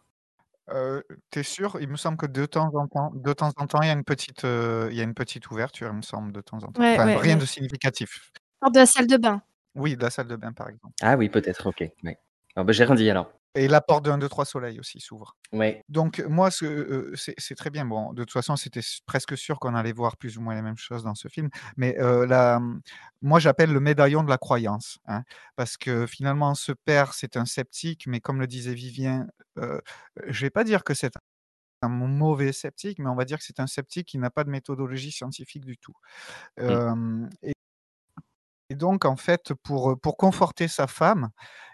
Heu, 0.70 1.02
tu 1.30 1.44
sûr? 1.44 1.78
Il 1.80 1.88
me 1.88 1.96
semble 1.96 2.16
que 2.16 2.26
de 2.26 2.46
temps 2.46 2.70
en 2.74 2.86
temps 2.88 3.12
de 3.14 3.32
temps 3.34 3.50
en 3.56 3.66
temps, 3.66 3.82
il 3.82 3.88
y 3.88 3.90
a 3.90 3.92
une 3.92 4.04
petite, 4.04 4.44
heu, 4.44 4.88
il 4.90 4.96
y 4.96 5.00
a 5.00 5.04
une 5.04 5.14
petite 5.14 5.50
ouverture, 5.50 5.88
il 5.90 5.96
me 5.96 6.02
semble, 6.02 6.32
de 6.32 6.40
temps 6.40 6.56
en 6.58 6.72
temps. 6.72 6.80
Ouais, 6.80 6.94
Enfin, 6.94 7.06
ouais, 7.06 7.16
rien 7.16 7.34
ouais. 7.34 7.40
de 7.40 7.46
significatif. 7.46 8.32
Porte 8.60 8.74
de 8.74 8.80
la 8.80 8.86
salle 8.86 9.06
de 9.06 9.16
bain. 9.18 9.42
Oui, 9.74 9.96
de 9.96 10.02
la 10.02 10.10
salle 10.10 10.28
de 10.28 10.36
bain, 10.36 10.52
par 10.52 10.68
exemple. 10.68 10.94
Ah 11.02 11.16
oui, 11.16 11.28
peut-être, 11.28 11.66
OK, 11.66 11.84
ouais. 12.04 12.18
Ah 12.56 12.64
bah, 12.64 12.72
j'ai 12.72 12.84
rien 12.84 12.94
dit 12.94 13.10
alors. 13.10 13.30
Et 13.54 13.68
la 13.68 13.80
porte 13.80 14.04
de 14.04 14.10
1, 14.10 14.18
2, 14.18 14.28
3 14.28 14.44
Soleil 14.44 14.80
aussi 14.80 15.00
s'ouvre. 15.00 15.36
Ouais. 15.52 15.82
Donc 15.88 16.20
moi, 16.28 16.50
c'est 16.50 17.54
très 17.56 17.70
bien. 17.70 17.84
Bon, 17.84 18.12
de 18.12 18.22
toute 18.24 18.32
façon, 18.32 18.56
c'était 18.56 18.80
presque 19.06 19.36
sûr 19.38 19.58
qu'on 19.60 19.74
allait 19.74 19.92
voir 19.92 20.16
plus 20.16 20.38
ou 20.38 20.40
moins 20.40 20.54
les 20.54 20.62
mêmes 20.62 20.76
choses 20.76 21.04
dans 21.04 21.14
ce 21.14 21.28
film. 21.28 21.48
Mais, 21.76 21.96
la 21.98 22.58
mmh, 22.58 22.80
moi, 23.22 23.38
j'appelle 23.38 23.72
le 23.72 23.80
médaillon 23.80 24.22
de 24.22 24.28
la 24.28 24.38
croyance, 24.38 24.98
hein. 25.06 25.22
Parce 25.56 25.76
que 25.76 26.06
finalement, 26.06 26.54
ce 26.54 26.72
père, 26.72 27.14
c'est 27.14 27.36
un 27.36 27.46
sceptique, 27.46 28.06
mais 28.06 28.20
comme 28.20 28.40
le 28.40 28.46
disait 28.46 28.74
Vivien, 28.74 29.26
je 29.56 30.40
vais 30.40 30.50
pas 30.50 30.64
dire 30.64 30.84
que 30.84 30.94
c'est 30.94 31.12
un 31.82 31.88
mauvais 31.88 32.52
sceptique, 32.52 32.98
mais 32.98 33.08
on 33.08 33.14
va 33.14 33.24
dire 33.24 33.38
que 33.38 33.44
c'est 33.44 33.60
un 33.60 33.66
sceptique 33.66 34.08
qui 34.08 34.18
n'a 34.18 34.30
pas 34.30 34.44
de 34.44 34.50
méthodologie 34.50 35.12
scientifique 35.12 35.64
du 35.64 35.78
tout. 35.78 35.94
Mmh. 36.60 37.28
Et 37.42 37.53
et 38.74 38.76
donc 38.76 39.04
en 39.04 39.16
fait, 39.16 39.52
pour, 39.62 39.92
heu, 39.92 39.96
pour 39.96 40.16
conforter 40.16 40.68
sa 40.68 40.86
femme, 40.86 41.30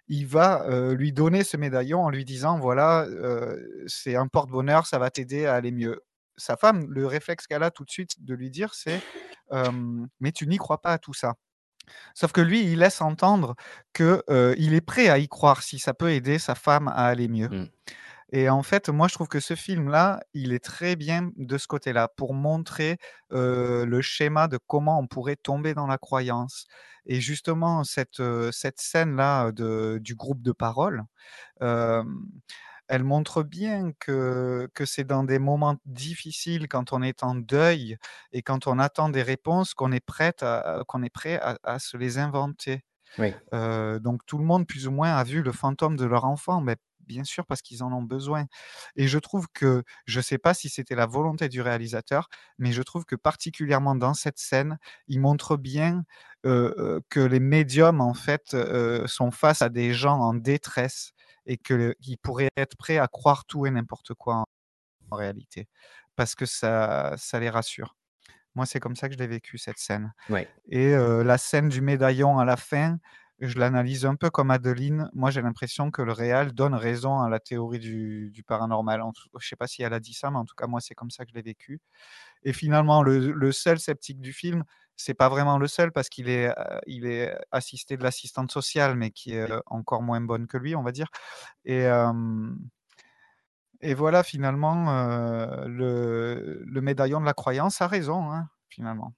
il 0.09 0.27
va, 0.27 0.67
heu, 0.69 0.93
lui 0.95 1.13
donner 1.13 1.45
ce 1.45 1.57
médaillon 1.57 2.03
en 2.05 2.11
lui 2.11 2.25
disant: 2.25 2.59
«Voilà, 2.59 3.07
heu, 3.09 3.85
c'est 3.89 4.17
un 4.17 4.29
porte-bonheur, 4.29 4.87
ça 4.87 4.99
va 4.99 5.11
t'aider 5.11 5.47
à 5.47 5.55
aller 5.55 5.73
mieux». 5.73 6.03
Sa 6.37 6.57
femme, 6.57 6.87
le 6.91 7.07
réflexe 7.07 7.47
qu'elle 7.47 7.63
a 7.63 7.71
tout 7.71 7.85
de 7.85 7.91
suite 7.91 8.25
de 8.25 8.35
lui 8.35 8.51
dire, 8.51 8.75
c'est, 8.75 9.03
«Mais 10.21 10.33
tu 10.33 10.47
n'y 10.47 10.59
crois 10.59 10.81
pas 10.81 10.93
à 10.93 10.99
tout 10.99 11.15
ça». 11.15 11.35
Sauf 12.15 12.33
que 12.33 12.41
lui, 12.41 12.63
il 12.65 12.81
laisse 12.81 13.01
entendre 13.03 13.57
que, 13.93 14.23
heu, 14.31 14.55
il 14.59 14.75
est 14.75 14.81
prêt 14.81 15.09
à 15.09 15.19
y 15.19 15.29
croire 15.29 15.63
si 15.63 15.79
ça 15.79 15.95
peut 15.95 16.13
aider 16.13 16.39
sa 16.39 16.55
femme 16.55 16.89
à 16.89 17.07
aller 17.07 17.29
mieux. 17.29 17.49
Mmh. 17.49 17.67
Et 18.33 18.49
en 18.49 18.63
fait, 18.63 18.89
moi, 18.89 19.09
je 19.09 19.15
trouve 19.15 19.29
que 19.29 19.41
ce 19.41 19.55
film-là, 19.55 20.21
il 20.35 20.53
est 20.53 20.65
très 20.65 20.97
bien 20.97 21.31
de 21.37 21.59
ce 21.59 21.67
côté-là, 21.67 22.09
pour 22.17 22.35
montrer, 22.35 22.99
le 23.31 24.01
schéma 24.03 24.49
de 24.49 24.59
comment 24.67 24.99
on 25.01 25.07
pourrait 25.07 25.37
tomber 25.37 25.75
dans 25.75 25.87
la 25.87 25.99
croyance. 25.99 26.67
Et 27.07 27.21
justement, 27.21 27.85
cette, 27.85 28.23
cette 28.53 28.81
scène-là, 28.81 29.53
du 29.53 30.15
groupe 30.15 30.43
de 30.43 30.53
parole, 30.53 31.05
elle 32.89 33.05
montre 33.05 33.43
bien 33.43 33.93
que 34.01 34.69
que 34.75 34.85
c'est 34.85 35.05
dans 35.05 35.23
des 35.25 35.39
moments 35.39 35.77
difficiles, 35.87 36.67
quand 36.69 36.93
on 36.93 37.03
est 37.03 37.23
en 37.23 37.35
deuil 37.37 37.97
et 38.33 38.43
quand 38.43 38.67
on 38.67 38.79
attend 38.81 39.09
des 39.09 39.23
réponses, 39.23 39.75
qu'on 39.75 39.93
est 39.93 40.05
prête 40.05 40.43
à 40.43 40.83
qu'on 40.89 41.03
est 41.03 41.11
prêt 41.11 41.39
à 41.41 41.57
à 41.63 41.79
se 41.79 41.97
les 41.97 42.19
inventer. 42.19 42.85
Oui. 43.19 43.33
Donc 43.53 44.27
tout 44.27 44.39
le 44.39 44.45
monde, 44.45 44.67
plus 44.67 44.87
ou 44.89 44.91
moins, 44.93 45.15
a 45.17 45.25
vu 45.25 45.43
le 45.43 45.53
fantôme 45.53 45.97
de 45.97 46.05
leur 46.05 46.25
enfant, 46.25 46.61
mais 46.61 46.77
bien 47.11 47.25
sûr, 47.25 47.45
parce 47.45 47.61
qu'ils 47.61 47.83
en 47.83 47.93
ont 47.93 48.03
besoin. 48.03 48.47
Et 48.95 49.09
je 49.09 49.19
trouve 49.19 49.49
que 49.53 49.83
je 50.07 50.21
sais 50.21 50.39
pas 50.39 50.55
si 50.55 50.69
c'était 50.69 50.95
la 50.95 51.07
volonté 51.07 51.49
du 51.49 51.61
réalisateur, 51.61 52.29
mais 52.59 52.71
je 52.73 52.83
trouve 52.83 53.05
que 53.05 53.17
particulièrement 53.17 53.97
dans 53.97 54.15
cette 54.15 54.39
scène, 54.39 54.79
il 55.09 55.21
montre 55.21 55.57
bien, 55.57 56.05
que 56.45 57.21
les 57.21 57.41
médiums, 57.41 58.01
en 58.01 58.15
fait, 58.15 58.57
sont 59.07 59.31
face 59.31 59.63
à 59.63 59.69
des 59.69 59.93
gens 59.93 60.19
en 60.21 60.35
détresse 60.35 61.13
et 61.47 61.59
qu'ils 61.59 62.19
pourraient 62.23 62.51
être 62.57 62.77
prêts 62.77 62.99
à 62.99 63.09
croire 63.09 63.45
tout 63.45 63.67
et 63.67 63.71
n'importe 63.71 64.15
quoi 64.15 64.37
en 64.37 64.45
en 65.11 65.17
réalité. 65.17 65.67
Parce 66.15 66.37
que 66.37 66.47
ça 66.47 67.15
ça 67.17 67.41
les 67.41 67.51
rassure. 67.51 67.97
Moi, 68.55 68.67
c'est 68.67 68.81
comme 68.81 68.97
ça 68.97 69.09
que 69.09 69.15
je 69.15 69.19
l'ai 69.19 69.29
vécu 69.29 69.59
cette 69.59 69.79
scène. 69.79 70.13
Ouais. 70.29 70.49
Et 70.69 70.93
la 70.93 71.39
scène 71.39 71.69
du 71.69 71.81
médaillon 71.81 72.39
à 72.39 72.45
la 72.45 72.57
fin, 72.57 72.99
je 73.41 73.59
l'analyse 73.59 74.05
un 74.07 74.17
peu 74.17 74.31
comme 74.31 74.51
Adeline. 74.51 75.11
Moi, 75.15 75.31
j'ai 75.31 75.43
l'impression 75.43 75.91
que 75.91 76.03
le 76.03 76.13
réal 76.13 76.53
donne 76.53 76.75
raison 76.75 77.21
à 77.21 77.29
la 77.31 77.41
théorie 77.41 77.79
du 77.79 78.43
paranormal. 78.47 79.01
En 79.03 79.13
je 79.39 79.49
sais 79.49 79.57
pas 79.57 79.67
si 79.67 79.83
elle 79.83 79.95
a 79.95 80.01
dit 80.01 80.15
ça, 80.15 80.31
mais 80.31 80.39
en 80.39 80.45
tout 80.45 80.55
cas, 80.55 80.67
moi, 80.67 80.81
c'est 80.81 80.95
comme 80.95 81.11
ça 81.11 81.25
que 81.25 81.31
je 81.31 81.37
l'ai 81.37 81.43
vécu. 81.43 81.81
Et 82.43 82.53
finalement, 82.53 83.03
le 83.03 83.53
seul 83.53 83.79
sceptique 83.81 84.21
du 84.21 84.33
film, 84.33 84.65
c'est 84.97 85.15
pas 85.15 85.29
vraiment 85.31 85.59
le 85.59 85.67
seul 85.69 85.93
parce 85.93 86.09
qu'il 86.11 86.29
est, 86.29 86.53
est 86.87 87.35
assisté 87.53 87.97
de 87.97 88.03
l'assistante 88.03 88.53
sociale, 88.53 88.97
mais 88.97 89.11
qui 89.11 89.33
est, 89.35 89.51
heu, 89.51 89.63
encore 89.67 90.03
moins 90.03 90.21
bonne 90.21 90.47
que 90.47 90.59
lui, 90.59 90.77
on 90.77 90.83
va 90.83 90.93
dire. 90.93 91.09
Et 93.83 93.95
voilà, 93.95 94.23
finalement, 94.23 94.87
le 95.67 96.63
le 96.65 96.81
médaillon 96.81 97.21
de 97.21 97.27
la 97.27 97.35
croyance 97.35 97.81
a 97.81 97.87
raison, 97.89 98.31
hein, 98.33 98.49
finalement. 98.69 99.15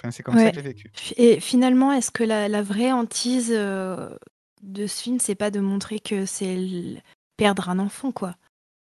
Enfin, 0.00 0.10
c'est 0.10 0.22
comme 0.22 0.36
ça 0.36 0.50
que 0.50 0.56
je 0.56 0.60
l'ai 0.60 0.68
vécu. 0.68 0.90
Et 1.16 1.40
finalement, 1.40 1.92
est-ce 1.92 2.10
que 2.10 2.24
la 2.24 2.48
la 2.48 2.62
vraie 2.62 2.92
hantise, 2.92 3.50
heu, 3.52 4.16
de 4.62 4.86
ce 4.86 5.02
film, 5.02 5.18
c'est 5.20 5.34
pas 5.34 5.50
de 5.50 5.60
montrer 5.60 6.00
que 6.00 6.26
c'est 6.26 6.54
l 6.54 7.02
perdre 7.36 7.68
un 7.68 7.78
enfant, 7.78 8.12
quoi? 8.12 8.34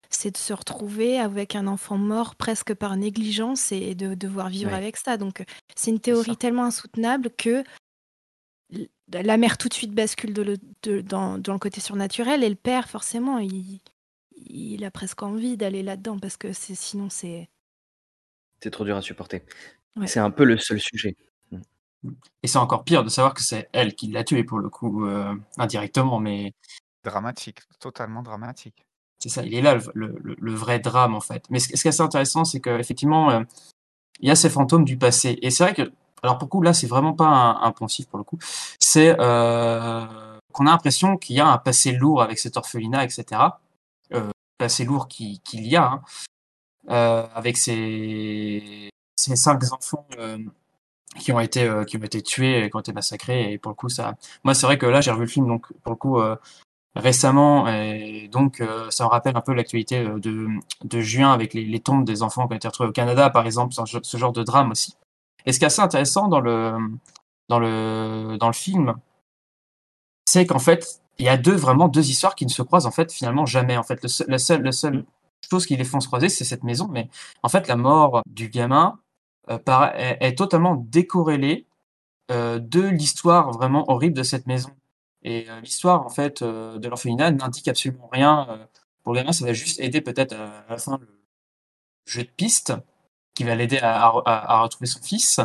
c'est 0.09 0.31
de 0.31 0.37
se 0.37 0.53
retrouver 0.53 1.19
avec 1.19 1.57
un 1.57 1.67
enfant 1.67 1.99
mort 1.99 2.37
presque 2.37 2.73
par 2.75 2.97
négligence 2.97 3.73
et 3.73 3.95
de 3.97 4.15
devoir 4.15 4.49
vivre 4.49 4.71
Ouais. 4.71 4.77
avec 4.77 4.97
ça. 4.97 5.17
Donc, 5.17 5.45
c'est 5.75 5.91
une 5.91 5.99
théorie 6.01 6.37
tellement 6.37 6.65
insoutenable 6.65 7.29
que 7.37 7.65
la 9.13 9.37
mère 9.37 9.59
tout 9.59 9.69
de 9.69 9.75
suite 9.75 9.93
bascule 9.93 10.33
de 10.33 10.43
le- 10.43 10.57
de- 10.85 11.01
dans, 11.01 11.39
dans 11.39 11.53
le 11.53 11.59
côté 11.59 11.81
surnaturel 11.81 12.45
et 12.45 12.49
le 12.49 12.55
père, 12.55 12.89
forcément, 12.89 13.39
il, 13.39 13.81
il 14.37 14.85
a 14.85 14.91
presque 14.91 15.23
envie 15.23 15.57
d'aller 15.57 15.83
là-dedans 15.83 16.19
parce 16.19 16.37
que 16.37 16.53
c'est, 16.53 16.75
sinon, 16.77 17.11
c'est. 17.11 17.49
C'est 18.63 18.71
trop 18.71 18.85
dur 18.85 18.97
à 18.97 19.03
supporter. 19.03 19.43
Ouais. 19.97 20.07
C'est 20.07 20.21
un 20.21 20.31
peu 20.31 20.45
le 20.45 20.59
seul 20.59 20.81
sujet. 20.81 21.17
Et 22.43 22.47
c'est 22.47 22.59
encore 22.59 22.85
pire 22.85 23.03
de 23.03 23.09
savoir 23.09 23.35
que 23.35 23.43
c'est 23.43 23.69
elle 23.73 23.95
qui 23.95 24.09
l'a 24.09 24.23
tué 24.23 24.45
pour 24.45 24.59
le 24.59 24.69
coup, 24.69 25.07
euh, 25.07 25.35
indirectement, 25.59 26.21
mais 26.21 26.53
Dramatique, 27.05 27.61
totalement 27.81 28.23
dramatique. 28.23 28.85
c'est 29.21 29.29
ça, 29.29 29.43
il 29.45 29.55
est 29.55 29.63
là 29.63 29.75
le, 29.77 29.83
le- 29.95 30.19
le- 30.23 30.37
le 30.39 30.55
vrai 30.55 30.79
drame 30.81 31.15
en 31.15 31.21
fait. 31.21 31.45
Mais 31.51 31.59
ce, 31.61 31.69
ce 31.77 31.81
qui 31.83 31.89
est 31.89 31.91
assez 31.91 32.01
intéressant, 32.03 32.45
c'est 32.45 32.61
qu'effectivement, 32.61 33.31
euh, 33.31 33.43
il 34.21 34.29
y 34.29 34.31
a 34.33 34.37
ces 34.37 34.51
fantômes 34.51 34.85
du 34.85 34.97
passé. 34.99 35.39
Et 35.43 35.51
c'est 35.51 35.65
vrai 35.65 35.75
que, 35.75 35.93
alors 36.23 36.39
pour 36.39 36.47
le 36.47 36.51
coup, 36.51 36.63
là, 36.63 36.73
c'est 36.75 36.87
vraiment 36.89 37.13
pas 37.15 37.27
un, 37.27 37.63
un 37.63 37.73
poncif 37.73 38.07
pour 38.09 38.19
le 38.19 38.25
coup, 38.25 38.39
c'est 38.81 39.17
euh, 39.21 40.39
qu'on 40.53 40.67
a 40.67 40.71
l'impression 40.71 41.17
qu'il 41.17 41.37
y 41.37 41.41
a 41.41 41.49
un 41.49 41.59
passé 41.59 41.93
lourd 41.93 42.23
avec 42.23 42.39
cet 42.39 42.57
orphelinat, 42.57 43.05
etc. 43.05 43.61
Euh, 44.15 44.31
passé 44.59 44.85
lourd 44.85 45.09
qui- 45.09 45.41
qu'il 45.41 45.67
y 45.67 45.77
a, 45.77 45.85
hein, 45.93 46.03
euh, 46.91 47.27
avec 47.35 47.57
ces, 47.57 48.91
ces 49.31 49.37
cinq 49.37 49.63
enfants. 49.73 50.07
euh, 50.19 50.39
qui 51.19 51.33
ont 51.33 51.41
été 51.41 51.63
euh, 51.65 51.85
qui 51.85 51.97
ont 51.97 52.03
été 52.03 52.23
tués 52.23 52.65
et 52.65 52.71
qui 52.71 52.77
ont 52.77 52.81
été 52.81 52.93
massacrés. 52.93 53.53
Et 53.53 53.59
pour 53.59 53.71
le 53.71 53.77
coup 53.77 53.89
ça 53.89 54.15
moi 54.45 54.55
c'est 54.55 54.67
vrai 54.67 54.79
que 54.79 54.87
là 54.87 55.01
j'ai 55.01 55.11
revu 55.11 55.23
le 55.23 55.29
film 55.29 55.47
donc 55.49 55.67
pour 55.83 55.93
le 55.93 55.97
coup 55.97 56.21
euh, 56.21 56.37
récemment 56.97 57.69
et 57.69 58.29
donc 58.29 58.63
ça 58.91 59.05
me 59.05 59.11
rappelle 59.11 59.37
un 59.37 59.41
peu 59.43 59.53
l'actualité 59.55 60.03
de 60.05 60.49
de 60.85 61.01
juin 61.01 61.33
avec 61.33 61.55
les, 61.55 61.81
tombes 61.81 62.05
des 62.07 62.23
enfants 62.23 62.47
qui 62.49 62.55
ont 62.55 62.57
été 62.57 62.69
retrouvés 62.69 62.91
au 62.91 62.93
Canada 62.93 63.31
par 63.31 63.47
exemple 63.47 63.75
ce, 63.75 64.17
genre- 64.17 64.33
de 64.33 64.43
drame 64.43 64.71
aussi. 64.71 64.97
Et 65.47 65.53
ce 65.53 65.59
qui 65.59 65.65
est 65.65 65.69
assez 65.69 65.83
intéressant 65.83 66.29
dans 66.29 66.41
le 66.41 66.75
dans 67.49 67.59
le 67.59 68.37
dans 68.39 68.49
le 68.49 68.55
film 68.55 68.95
c'est 70.27 70.47
qu'en 70.47 70.59
fait 70.59 71.03
il 71.19 71.27
y 71.27 71.29
a 71.29 71.37
deux 71.37 71.55
vraiment 71.55 71.89
deux 71.89 72.11
histoires 72.11 72.35
qui 72.35 72.47
ne 72.47 72.51
se 72.51 72.63
croisent 72.63 72.87
en 72.87 72.91
fait 72.91 73.13
finalement 73.13 73.47
jamais. 73.47 73.77
En 73.77 73.83
fait 73.83 74.03
le 74.03 74.09
seul, 74.09 74.63
la 74.63 74.73
seule 74.73 75.05
chose 75.51 75.67
qui 75.67 75.77
les 75.77 75.85
font 75.85 76.01
se 76.01 76.09
croiser 76.09 76.29
c'est 76.29 76.45
cette 76.45 76.65
maison. 76.65 76.89
Mais 76.89 77.09
en 77.43 77.49
fait 77.49 77.69
la 77.69 77.77
mort 77.77 78.23
du 78.27 78.49
gamin 78.49 78.99
par- 79.65 79.95
est, 79.97 80.37
totalement 80.37 80.75
décorrélée 80.77 81.67
euh, 82.31 82.59
de 82.59 82.83
l'histoire 82.83 83.53
vraiment 83.53 83.91
horrible 83.91 84.17
de 84.17 84.23
cette 84.23 84.47
maison. 84.47 84.71
Et 85.23 85.49
euh, 85.49 85.61
l'histoire 85.61 86.05
en 86.05 86.09
fait 86.09 86.43
euh, 86.43 86.79
de 86.79 86.89
l'orphelinat 86.89 87.31
n'indique 87.31 87.69
absolument 87.69 88.09
rien 88.13 88.47
euh, 88.49 88.65
pour 89.03 89.13
le 89.13 89.21
gamin. 89.21 89.33
Ça 89.33 89.45
va 89.45 89.53
juste 89.53 89.81
aider 89.81 90.01
peut-être 90.01 90.35
à, 90.35 90.65
la 90.69 90.79
fin 90.79 90.99
le 90.99 91.07
jeu 92.05 92.23
de 92.23 92.29
piste 92.29 92.73
qui 93.35 93.45
va 93.45 93.55
l'aider 93.55 93.79
à, 93.79 94.07
à- 94.07 94.63
retrouver 94.63 94.87
son 94.87 95.03
fils. 95.03 95.41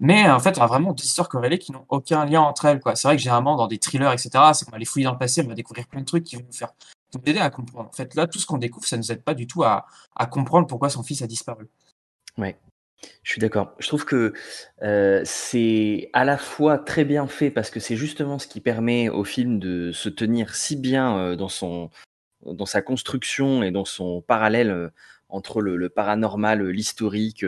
Mais 0.00 0.30
en 0.30 0.38
fait, 0.38 0.58
on 0.58 0.62
a 0.62 0.66
vraiment 0.66 0.92
deux 0.92 1.04
histoires 1.04 1.28
corrélées 1.28 1.58
qui 1.58 1.72
n'ont 1.72 1.84
aucun 1.88 2.24
lien 2.24 2.40
entre 2.40 2.66
elles. 2.66 2.80
quoi. 2.80 2.94
C'est 2.94 3.08
vrai 3.08 3.16
que 3.16 3.22
généralement 3.22 3.56
dans 3.56 3.66
des 3.66 3.78
thrillers, 3.78 4.12
etc., 4.12 4.30
c'est 4.54 4.64
qu'on 4.64 4.70
va 4.70 4.76
aller 4.76 4.84
fouiller 4.84 5.06
dans 5.06 5.12
le 5.12 5.18
passé, 5.18 5.42
on 5.44 5.48
va 5.48 5.54
découvrir 5.54 5.88
plein 5.88 6.00
de 6.00 6.06
trucs 6.06 6.24
qui 6.24 6.36
vont 6.36 6.44
nous 6.46 6.52
faire 6.52 6.72
nous 7.14 7.20
aider 7.26 7.40
à 7.40 7.50
comprendre. 7.50 7.88
En 7.88 7.92
fait, 7.92 8.14
là, 8.14 8.26
tout 8.26 8.38
ce 8.38 8.46
qu'on 8.46 8.58
découvre, 8.58 8.86
ça 8.86 8.96
nous 8.96 9.10
aide 9.10 9.22
pas 9.24 9.34
du 9.34 9.46
tout 9.46 9.64
à, 9.64 9.86
à 10.14 10.26
comprendre 10.26 10.66
pourquoi 10.68 10.90
son 10.90 11.02
fils 11.02 11.22
a 11.22 11.26
disparu. 11.26 11.68
Ouais, 12.36 12.56
je 13.22 13.32
suis 13.32 13.40
d'accord. 13.40 13.74
Je 13.78 13.86
trouve 13.88 14.04
que 14.04 14.32
euh, 14.82 15.22
c'est 15.24 16.10
à 16.12 16.24
la 16.24 16.38
fois 16.38 16.78
très 16.78 17.04
bien 17.04 17.26
fait 17.26 17.50
parce 17.50 17.70
que 17.70 17.80
c'est 17.80 17.96
justement 17.96 18.38
ce 18.38 18.46
qui 18.48 18.60
permet 18.60 19.08
au 19.08 19.24
film 19.24 19.58
de 19.58 19.92
se 19.92 20.08
tenir 20.08 20.54
si 20.54 20.76
bien 20.76 21.18
euh, 21.18 21.36
dans 21.36 21.48
son 21.48 21.90
dans 22.44 22.66
sa 22.66 22.82
construction 22.82 23.62
et 23.62 23.70
dans 23.70 23.84
son 23.84 24.22
parallèle 24.22 24.70
euh, 24.70 24.88
entre 25.28 25.60
le, 25.60 25.88
paranormal, 25.90 26.66
l'historique 26.68 27.44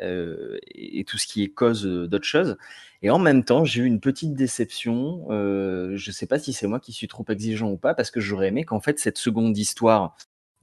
et, 0.00 1.04
tout 1.04 1.18
ce 1.18 1.26
qui 1.26 1.42
est 1.42 1.48
cause 1.48 1.84
d'autres 1.84 2.24
choses. 2.24 2.56
Et 3.02 3.10
en 3.10 3.18
même 3.18 3.44
temps, 3.44 3.64
j'ai 3.64 3.82
eu 3.82 3.84
une 3.86 3.98
petite 3.98 4.34
déception. 4.34 5.26
Je 5.28 6.08
ne 6.08 6.12
sais 6.12 6.26
pas 6.26 6.38
si 6.38 6.52
c'est 6.52 6.68
moi 6.68 6.78
qui 6.78 6.92
suis 6.92 7.08
trop 7.08 7.24
exigeant 7.28 7.68
ou 7.70 7.76
pas, 7.76 7.94
parce 7.94 8.12
que 8.12 8.20
j'aurais 8.20 8.48
aimé 8.48 8.64
qu'en 8.64 8.80
fait 8.80 9.00
cette 9.00 9.18
seconde 9.18 9.58
histoire 9.58 10.16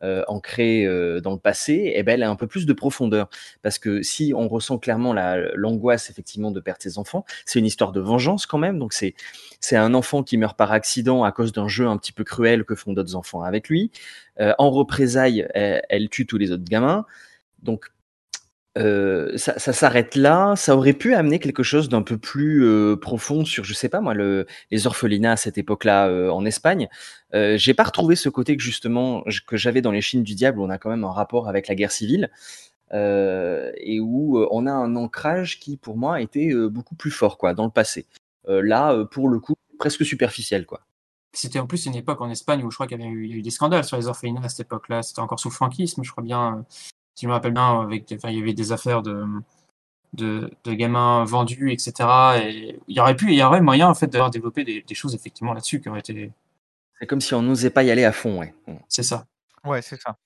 euh, 0.04 0.24
ancrée 0.28 0.86
euh, 0.86 1.20
dans 1.22 1.32
le 1.32 1.40
passé, 1.40 1.94
eh 1.96 2.04
ben, 2.04 2.14
elle 2.14 2.24
a 2.24 2.30
un 2.30 2.36
peu 2.36 2.48
plus 2.48 2.66
de 2.66 2.74
profondeur. 2.74 3.30
Parce 3.62 3.80
que 3.80 4.02
si 4.02 4.34
on 4.36 4.48
ressent 4.48 4.78
clairement 4.78 5.14
la- 5.14 5.54
l'angoisse 5.56 6.10
effectivement 6.10 6.52
de 6.52 6.60
perdre 6.60 6.82
ses 6.82 6.98
enfants, 6.98 7.26
c'est 7.46 7.60
une 7.60 7.66
histoire 7.66 7.92
de 7.92 8.00
vengeance 8.00 8.46
quand 8.46 8.58
même. 8.60 8.80
Donc 8.80 8.94
c'est 8.94 9.16
c'est 9.60 9.76
un 9.78 9.94
enfant 9.94 10.24
qui 10.24 10.38
meurt 10.38 10.58
par 10.58 10.72
accident 10.72 11.24
à 11.24 11.32
cause 11.32 11.52
d'un 11.52 11.68
jeu 11.68 11.88
un 11.88 11.98
petit 11.98 12.12
peu 12.12 12.24
cruel 12.24 12.64
que 12.64 12.76
font 12.76 12.94
d'autres 12.94 13.16
enfants 13.16 13.42
avec 13.42 13.70
lui. 13.70 13.92
Euh, 14.40 14.54
en 14.60 14.70
représailles, 14.70 15.48
elle, 15.54 15.82
elle 15.90 16.10
tue 16.10 16.26
tous 16.28 16.38
les 16.38 16.52
autres 16.52 16.66
gamins. 16.66 17.06
Donc 17.64 17.92
euh, 18.78 19.36
ça, 19.38 19.58
s'arrête 19.58 20.16
là. 20.16 20.56
Ça 20.56 20.76
aurait 20.76 20.94
pu 20.94 21.16
amener 21.16 21.40
quelque 21.40 21.64
chose 21.64 21.90
d'un 21.90 22.04
peu 22.04 22.18
plus 22.18 22.64
euh, 22.64 22.96
profond 22.96 23.44
sur, 23.44 23.64
je 23.64 23.74
sais 23.74 23.90
pas 23.90 24.02
moi, 24.02 24.14
le, 24.14 24.46
les 24.72 24.88
orphelinats 24.88 25.34
à 25.34 25.38
cette 25.38 25.58
époque-là 25.58 26.08
euh, 26.08 26.30
en 26.30 26.46
Espagne. 26.46 26.88
Euh, 27.34 27.58
J'ai 27.58 27.74
pas 27.74 27.84
retrouvé 27.84 28.16
ce 28.16 28.30
côté 28.30 28.56
que 28.56 28.64
justement 28.64 29.24
que 29.48 29.58
j'avais 29.58 29.82
dans 29.82 29.92
les 29.92 30.02
Chines 30.02 30.24
du 30.24 30.36
diable, 30.36 30.60
où 30.60 30.64
on 30.64 30.70
a 30.70 30.78
quand 30.78 30.90
même 30.90 31.04
un 31.04 31.12
rapport 31.12 31.50
avec 31.50 31.68
la 31.68 31.76
guerre 31.76 31.92
civile 31.92 32.30
et 32.94 34.00
où 34.00 34.48
on 34.50 34.66
a 34.66 34.72
un 34.72 34.96
ancrage 34.96 35.60
qui, 35.60 35.76
pour 35.76 35.98
moi, 35.98 36.22
était 36.22 36.54
euh, 36.54 36.70
beaucoup 36.70 36.96
plus 36.96 37.12
fort 37.12 37.38
quoi 37.38 37.54
dans 37.54 37.66
le 37.66 37.72
passé. 37.72 38.06
Là, 38.48 39.04
pour 39.12 39.28
le 39.28 39.40
coup, 39.40 39.56
presque 39.78 40.06
superficiel 40.06 40.66
quoi. 40.66 40.82
C'était 41.34 41.60
en 41.60 41.68
plus 41.68 41.86
une 41.86 41.96
époque 41.96 42.22
en 42.22 42.30
Espagne 42.30 42.64
où 42.64 42.72
je 42.72 42.78
crois 42.78 42.88
qu'il 42.88 42.98
y 42.98 43.04
avait 43.04 43.12
eu, 43.12 43.28
y 43.28 43.34
a 43.34 43.36
eu 43.36 43.42
des 43.42 43.50
scandales 43.50 43.84
sur 43.84 43.98
les 43.98 44.08
orphelinats 44.08 44.46
à 44.46 44.50
cette 44.50 44.62
époque-là. 44.62 45.04
C'était 45.04 45.20
encore 45.20 45.40
sous 45.40 45.52
franquisme, 45.52 46.02
je 46.04 46.12
crois 46.12 46.24
bien, 46.24 46.66
si 47.18 47.24
je 47.26 47.30
me 47.30 47.34
rappelle 47.34 47.54
bien, 47.54 47.82
avec, 47.82 48.08
des- 48.08 48.18
enfin, 48.18 48.32
il 48.32 48.40
y 48.40 48.44
avait 48.44 48.54
des 48.56 48.72
affaires 48.74 49.04
de, 49.04 49.26
de, 50.14 50.52
de 50.64 50.74
gamins 50.74 51.26
vendus, 51.26 51.72
etc. 51.72 52.40
Et 52.40 52.80
il 52.88 52.96
y 52.98 53.00
aurait 53.00 53.16
pu, 53.16 53.28
il 53.32 53.36
y 53.38 53.44
aurait 53.44 53.62
moyen 53.62 53.90
en 53.90 53.96
fait 53.96 54.08
d'avoir 54.08 54.32
développé 54.32 54.64
des, 54.64 54.82
des 54.84 54.96
choses 54.96 55.16
effectivement 55.16 55.54
là-dessus 55.54 55.82
qui 55.82 55.90
auraient 55.90 56.00
été. 56.02 56.32
C'est 57.00 57.08
comme 57.08 57.22
si 57.22 57.34
on 57.36 57.42
n'osait 57.44 57.72
pas 57.72 57.84
y 57.84 57.92
aller 57.92 58.06
à 58.06 58.14
fond, 58.14 58.40
ouais. 58.40 58.54
C'est 58.90 59.04
ça. 59.04 59.26
Ouais, 59.66 59.82
c'est 59.82 60.02
ça. 60.02 60.18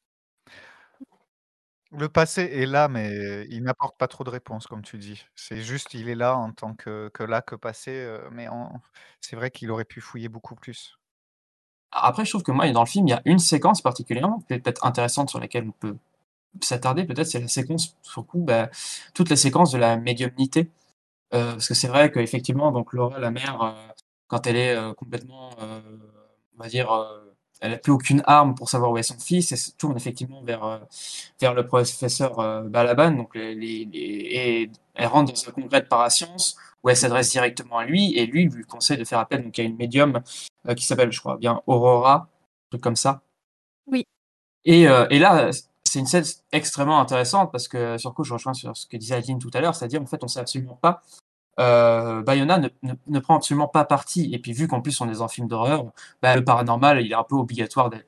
Le 1.91 2.09
passé 2.09 2.41
est 2.41 2.65
là, 2.65 2.87
mais 2.89 3.45
il 3.49 3.63
n'apporte 3.63 3.97
pas 3.97 4.07
trop 4.07 4.23
de 4.25 4.29
réponses, 4.29 4.67
comme 4.67 4.81
tu 4.81 4.97
dis. 4.97 5.25
C'est 5.35 5.61
juste, 5.61 5.93
il 5.93 6.09
est 6.09 6.15
là 6.15 6.35
en 6.37 6.51
tant 6.53 6.73
que, 6.73 7.09
que 7.13 7.23
là, 7.23 7.41
que 7.41 7.55
passé, 7.55 7.91
euh, 7.91 8.29
mais 8.31 8.47
en- 8.47 8.81
c'est 9.21 9.35
vrai 9.35 9.51
qu'il 9.51 9.71
aurait 9.71 9.85
pu 9.85 9.99
fouiller 10.01 10.29
beaucoup 10.29 10.55
plus. 10.55 10.97
Après, 11.93 12.25
je 12.25 12.31
trouve 12.31 12.43
que 12.43 12.51
moi, 12.51 12.69
dans 12.71 12.83
le 12.83 12.87
film, 12.89 13.07
il 13.07 13.11
y 13.11 13.13
a 13.13 13.21
une 13.25 13.39
séquence 13.39 13.81
particulièrement 13.81 14.39
qui 14.47 14.53
est 14.53 14.59
peut-être 14.59 14.85
intéressante 14.85 15.29
sur 15.29 15.39
laquelle 15.39 15.67
on 15.67 15.71
peut 15.71 15.95
s'attarder. 16.61 17.05
Peut-être 17.05 17.27
c'est 17.27 17.39
la 17.39 17.47
séquence, 17.47 17.95
sur 18.01 18.21
le 18.21 18.25
coup, 18.27 18.39
bah, 18.43 18.69
toute 19.13 19.29
la 19.29 19.35
séquence 19.35 19.71
de 19.71 19.77
la 19.77 19.97
médiumnité. 19.97 20.69
Euh, 21.33 21.53
parce 21.53 21.67
que 21.69 21.73
c'est 21.73 21.87
vrai 21.87 22.11
qu'effectivement, 22.11 22.71
donc 22.71 22.91
Laura, 22.93 23.17
la 23.19 23.31
mère, 23.31 23.61
euh, 23.61 23.71
quand 24.27 24.47
elle 24.47 24.57
est 24.57 24.75
euh, 24.75 24.93
complètement, 24.93 25.51
on 25.59 26.61
va 26.63 26.67
dire, 26.67 26.91
elle 27.61 27.71
n'a 27.71 27.77
plus 27.77 27.91
aucune 27.91 28.21
arme 28.25 28.53
pour 28.55 28.69
savoir 28.69 28.91
où 28.91 28.97
est 28.97 29.03
son 29.03 29.17
fils, 29.17 29.51
elle 29.51 29.57
se 29.57 29.71
tourne 29.71 29.95
effectivement 29.95 30.41
vers, 30.43 30.81
vers 31.39 31.53
le 31.53 31.65
professeur 31.65 32.63
Balaban, 32.63 33.11
donc 33.11 33.35
les, 33.35 33.55
les- 33.55 33.85
les- 33.85 33.99
et 33.99 34.71
elle 34.95 35.07
rentre 35.07 35.31
dans 35.33 35.49
un 35.49 35.51
congrès 35.51 35.81
de 35.81 35.87
parasciences 35.87 36.57
où 36.83 36.89
elle 36.89 36.97
s'adresse 36.97 37.29
directement 37.29 37.77
à 37.77 37.85
lui, 37.85 38.17
et 38.17 38.25
lui 38.25 38.45
lui 38.45 38.63
conseille 38.63 38.97
de 38.97 39.05
faire 39.05 39.19
appel 39.19 39.43
donc, 39.43 39.57
à 39.59 39.63
une 39.63 39.77
médium 39.77 40.21
qui 40.75 40.83
s'appelle, 40.83 41.11
je 41.11 41.19
crois 41.19 41.37
bien, 41.37 41.61
Aurora, 41.67 42.15
un 42.15 42.27
truc 42.71 42.81
comme 42.81 42.95
ça. 42.95 43.21
Oui. 43.87 44.05
Et, 44.65 44.81
et 44.83 45.19
là, 45.19 45.51
c'est 45.91 45.99
une 45.99 46.05
scène 46.05 46.23
extrêmement 46.53 47.01
intéressante 47.01 47.51
parce 47.51 47.67
que, 47.67 47.97
sur 47.97 48.13
coup, 48.13 48.23
je 48.23 48.31
rejoins 48.31 48.53
sur 48.53 48.77
ce 48.77 48.85
que 48.87 48.95
disait 48.95 49.15
Adeline 49.15 49.39
tout 49.39 49.51
à 49.53 49.59
l'heure, 49.59 49.75
c'est-à-dire, 49.75 50.01
en 50.01 50.05
fait, 50.05 50.23
on 50.23 50.29
sait 50.29 50.39
absolument 50.39 50.79
pas. 50.81 51.01
Euh, 51.59 52.23
Bayona 52.23 52.59
ne, 52.59 52.69
ne, 52.83 52.93
ne 53.07 53.19
prend 53.19 53.35
absolument 53.35 53.67
pas 53.67 53.83
parti. 53.83 54.33
Et 54.33 54.39
puis, 54.39 54.53
vu 54.53 54.69
qu'en 54.69 54.79
plus, 54.79 55.01
on 55.01 55.09
est 55.09 55.15
dans 55.15 55.23
un 55.25 55.27
film 55.27 55.49
d'horreur, 55.49 55.83
bah, 56.21 56.33
le 56.37 56.45
paranormal, 56.45 57.01
il 57.01 57.11
est 57.11 57.15
un 57.15 57.25
peu 57.25 57.35
obligatoire 57.35 57.89
d'être. 57.89 58.07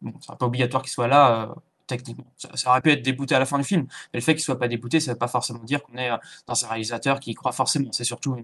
Bon, 0.00 0.14
c'est 0.22 0.32
un 0.32 0.36
peu 0.36 0.46
obligatoire 0.46 0.82
qu'il 0.82 0.92
soit 0.92 1.08
là, 1.08 1.42
euh, 1.42 1.54
techniquement. 1.86 2.24
Ça, 2.38 2.70
aurait 2.70 2.80
pu 2.80 2.90
être 2.90 3.02
débouté 3.02 3.34
à 3.34 3.38
la 3.38 3.44
fin 3.44 3.58
du 3.58 3.64
film. 3.64 3.82
Mais 4.14 4.20
le 4.20 4.24
fait 4.24 4.32
qu'il 4.32 4.42
soit 4.42 4.58
pas 4.58 4.68
débouté, 4.68 4.98
ça 4.98 5.12
veut 5.12 5.18
pas 5.18 5.28
forcément 5.28 5.62
dire 5.62 5.82
qu'on 5.82 5.98
est 5.98 6.10
euh, 6.10 6.16
dans 6.46 6.64
un 6.64 6.68
réalisateur 6.68 7.20
qui 7.20 7.34
croit 7.34 7.52
forcément. 7.52 7.92
C'est 7.92 8.04
surtout 8.04 8.34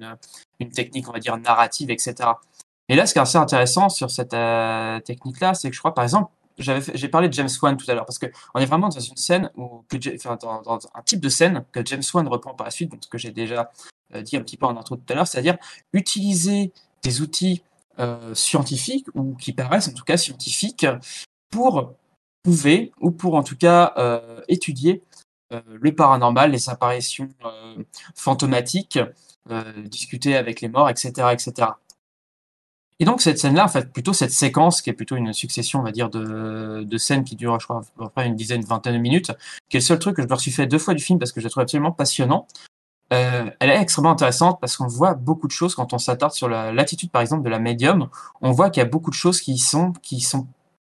une, 0.60 0.70
technique, 0.70 1.08
on 1.08 1.12
va 1.12 1.18
dire, 1.18 1.34
narrative, 1.38 1.90
etc. 1.90 2.14
Et 2.90 2.94
là, 2.94 3.06
ce 3.06 3.14
qui 3.14 3.20
est 3.20 3.22
assez 3.22 3.38
intéressant 3.38 3.88
sur 3.88 4.10
cette 4.10 4.36
technique-là, 5.06 5.54
c'est 5.54 5.70
que 5.70 5.74
je 5.74 5.80
crois, 5.80 5.94
par 5.94 6.04
exemple, 6.04 6.30
j'ai 6.58 7.08
parlé 7.08 7.28
de 7.28 7.34
James 7.34 7.48
Wan 7.62 7.76
tout 7.76 7.88
à 7.90 7.94
l'heure 7.94 8.06
parce 8.06 8.18
que 8.18 8.26
on 8.54 8.60
est 8.60 8.66
vraiment 8.66 8.88
dans 8.88 9.00
une 9.00 9.16
scène 9.16 9.50
où 9.56 9.84
enfin, 10.14 10.36
dans, 10.40 10.78
un 10.94 11.02
type 11.02 11.20
de 11.20 11.28
scène 11.28 11.64
que 11.72 11.84
James 11.84 12.02
Wan 12.14 12.26
reprend 12.28 12.54
par 12.54 12.66
la 12.66 12.70
suite, 12.70 12.90
donc 12.90 13.04
ce 13.04 13.08
que 13.08 13.18
j'ai 13.18 13.30
déjà 13.30 13.70
euh, 14.14 14.22
dit 14.22 14.36
un 14.36 14.40
petit 14.40 14.56
peu 14.56 14.66
en 14.66 14.76
intro 14.76 14.96
tout 14.96 15.12
à 15.12 15.14
l'heure, 15.14 15.26
c'est-à-dire 15.26 15.56
utiliser 15.92 16.72
des 17.02 17.20
outils 17.20 17.62
euh, 17.98 18.34
scientifiques 18.34 19.06
ou 19.14 19.34
qui 19.34 19.52
paraissent 19.52 19.88
en 19.88 19.92
tout 19.92 20.04
cas 20.04 20.16
scientifiques 20.16 20.86
pour 21.50 21.92
prouver 22.42 22.92
ou 23.00 23.10
pour 23.10 23.34
en 23.34 23.42
tout 23.42 23.56
cas 23.56 23.92
euh, 23.98 24.40
étudier 24.48 25.02
le 25.50 25.94
paranormal, 25.94 26.50
les 26.50 26.68
apparitions 26.68 27.28
fantomatiques, 28.16 28.98
discuter 29.84 30.34
avec 30.34 30.60
les 30.60 30.68
morts, 30.68 30.90
etc., 30.90 31.12
etc. 31.30 31.68
Et 32.98 33.04
donc 33.04 33.20
cette 33.20 33.38
scène-là, 33.38 33.64
en 33.64 33.68
fait, 33.68 33.92
plutôt 33.92 34.12
cette 34.12 34.30
séquence 34.30 34.80
qui 34.80 34.90
est 34.90 34.94
plutôt 34.94 35.16
une 35.16 35.32
succession, 35.32 35.80
on 35.80 35.82
va 35.82 35.92
dire, 35.92 36.08
de, 36.08 36.82
de 36.82 36.98
scènes 36.98 37.24
qui 37.24 37.36
durent, 37.36 37.60
je 37.60 37.66
crois, 37.66 37.80
à 37.80 38.04
peu 38.04 38.08
près 38.08 38.26
une 38.26 38.36
dizaine, 38.36 38.62
une 38.62 38.66
vingtaine 38.66 38.94
de 38.94 38.98
minutes, 38.98 39.32
qui 39.68 39.76
est 39.76 39.80
le 39.80 39.84
seul 39.84 39.98
truc 39.98 40.16
que 40.16 40.22
je 40.22 40.28
me 40.28 40.36
suis 40.36 40.50
fait 40.50 40.66
deux 40.66 40.78
fois 40.78 40.94
du 40.94 41.02
film 41.02 41.18
parce 41.18 41.32
que 41.32 41.40
je 41.40 41.46
la 41.46 41.50
trouve 41.50 41.62
absolument 41.62 41.92
passionnant. 41.92 42.46
Euh, 43.12 43.50
elle 43.60 43.70
est 43.70 43.80
extrêmement 43.80 44.10
intéressante 44.10 44.58
parce 44.60 44.76
qu'on 44.76 44.88
voit 44.88 45.14
beaucoup 45.14 45.46
de 45.46 45.52
choses 45.52 45.74
quand 45.74 45.92
on 45.92 45.98
s'attarde 45.98 46.32
sur 46.32 46.48
l'attitude, 46.48 47.10
par 47.10 47.22
exemple, 47.22 47.44
de 47.44 47.50
la 47.50 47.58
médium. 47.58 48.08
On 48.40 48.50
voit 48.50 48.70
qu'il 48.70 48.80
y 48.80 48.86
a 48.86 48.88
beaucoup 48.88 49.10
de 49.10 49.14
choses 49.14 49.40
qui 49.40 49.58
sont 49.58 49.92
qui 50.02 50.20
sont 50.20 50.46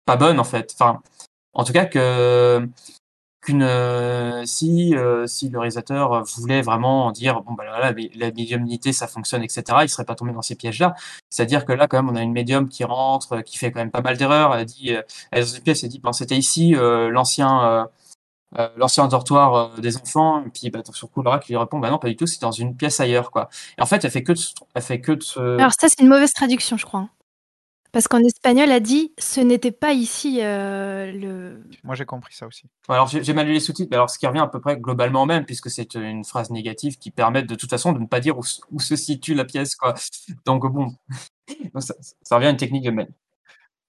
pas 0.06 0.16
bonnes 0.16 0.40
en 0.40 0.44
fait. 0.44 0.74
Enfin, 0.80 1.02
en 1.54 1.64
tout 1.64 1.74
cas 1.74 1.86
que 1.86 2.68
qu'une 3.42 3.64
euh, 3.64 4.46
si 4.46 4.96
euh, 4.96 5.28
si 5.28 5.50
le 5.50 5.60
réalisateur 5.60 6.24
voulait 6.24 6.62
vraiment 6.62 7.12
dire 7.12 7.42
bon 7.42 7.54
bah 7.54 7.64
voilà 7.68 7.94
la 8.16 8.32
médiumnité 8.32 8.92
ça 8.94 9.08
fonctionne 9.08 9.44
etc 9.44 9.64
il 9.84 9.90
serait 9.90 10.06
pas 10.06 10.16
tombé 10.16 10.34
dans 10.34 10.42
ces 10.42 10.56
pièges 10.56 10.80
là 10.80 10.96
c'est 11.30 11.44
à 11.44 11.46
dire 11.46 11.66
que 11.66 11.72
là 11.72 11.88
quand 11.88 12.02
même 12.02 12.14
on 12.14 12.18
a 12.18 12.22
une 12.22 12.34
médium 12.34 12.68
qui 12.68 12.84
rentre 12.84 13.42
qui 13.42 13.58
fait 13.58 13.72
quand 13.72 13.80
même 13.80 13.92
pas 13.92 14.02
mal 14.02 14.18
d'erreurs 14.18 14.56
elle 14.56 14.66
dit 14.66 14.90
elle 15.32 15.40
est 15.40 15.42
dans 15.42 15.56
une 15.56 15.64
pièce 15.64 15.84
elle 15.84 15.90
dit 15.90 16.00
bon 16.00 16.12
c'était 16.12 16.38
ici 16.38 16.76
l'ancien 16.76 17.88
euh, 18.58 18.68
l'ancien 18.78 19.08
dortoir 19.08 19.54
euh, 19.78 19.80
des 19.80 19.96
enfants, 19.98 20.44
et 20.44 20.50
puis 20.50 20.72
bah, 20.72 20.80
sur 20.92 21.12
coup 21.12 21.24
qui 21.44 21.52
lui 21.52 21.58
répond 21.58 21.78
bah 21.78 21.92
non 21.92 22.00
pas 22.00 22.08
du 22.08 22.16
tout, 22.16 22.26
c'est 22.26 22.42
dans 22.42 22.52
une 22.52 22.76
pièce 22.76 23.00
ailleurs 23.00 23.30
quoi. 23.30 23.48
Et 23.78 23.82
en 23.82 23.86
fait 23.86 24.04
elle 24.04 24.10
fait 24.10 24.24
que 24.24 24.32
de, 24.32 24.40
elle 24.74 24.82
fait 24.82 25.02
que 25.02 25.12
de 25.12 25.60
Alors 25.60 25.74
ça 25.74 25.88
c'est 25.88 26.02
une 26.02 26.08
mauvaise 26.08 26.34
traduction 26.34 26.76
je 26.76 26.86
crois. 26.86 27.10
Parce 27.92 28.08
qu'en 28.08 28.20
espagnol, 28.20 28.70
elle 28.70 28.84
dit 28.84 29.14
ce 29.18 29.40
n'était 29.40 29.72
pas 29.72 29.94
ici 29.94 30.40
euh, 30.42 31.12
le. 31.12 31.64
Moi 31.84 31.96
j'ai 31.96 32.06
compris 32.06 32.34
ça 32.36 32.46
aussi. 32.46 32.66
Alors 32.88 33.08
j'ai 33.08 33.34
mal 33.34 33.48
lu 33.48 33.54
les 33.54 33.60
sous-titres, 33.60 33.90
mais 33.90 33.98
alors 33.98 34.10
ce 34.10 34.20
qui 34.20 34.28
revient 34.28 34.40
à 34.40 34.48
peu 34.48 34.60
près 34.62 34.78
globalement 34.78 35.26
même, 35.26 35.46
puisque 35.46 35.70
c'est 35.70 35.96
une 35.96 36.24
phrase 36.24 36.52
négative 36.52 36.98
qui 36.98 37.12
permet 37.12 37.44
de 37.44 37.56
toute 37.56 37.70
façon 37.70 37.92
de 37.92 38.00
ne 38.00 38.06
pas 38.06 38.20
dire 38.20 38.38
où, 38.38 38.44
où 38.72 38.80
se 38.80 38.96
situe 38.96 39.34
la 39.34 39.46
pièce 39.46 39.76
quoi. 39.76 39.96
Donc 40.46 40.66
bon, 40.72 40.94
ça, 41.80 41.96
ça, 42.22 42.36
revient 42.36 42.48
à 42.48 42.52
une 42.52 42.58
technique 42.58 42.84
de 42.84 42.92
même 42.92 43.12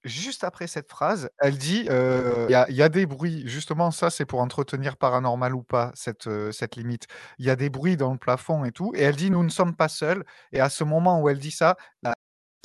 juste 0.02 0.44
après 0.44 0.66
cette 0.66 0.88
phrase, 0.88 1.28
elle 1.38 1.58
dit 1.58 1.86
il 1.86 2.50
y, 2.50 2.82
a 2.82 2.88
des 2.88 3.04
bruits. 3.04 3.42
Justement, 3.46 3.90
ça, 3.90 4.08
c'est 4.08 4.24
pour 4.24 4.40
entretenir 4.40 4.96
paranormal 4.96 5.54
ou 5.54 5.62
pas 5.62 5.92
cette, 5.94 6.28
cette 6.52 6.76
limite. 6.76 7.06
Il 7.38 7.44
y 7.44 7.50
a 7.50 7.56
des 7.56 7.68
bruits 7.68 7.98
dans 7.98 8.10
le 8.12 8.18
plafond 8.18 8.64
et 8.64 8.72
tout. 8.72 8.92
Et 8.94 9.02
elle 9.02 9.16
dit 9.16 9.30
nous 9.30 9.44
ne 9.44 9.50
sommes 9.50 9.76
pas 9.76 9.88
seuls. 9.88 10.24
Et 10.52 10.60
à 10.60 10.70
ce 10.70 10.84
moment 10.84 11.20
où 11.20 11.28
elle 11.28 11.38
dit 11.38 11.50
ça, 11.50 11.76
la 12.02 12.14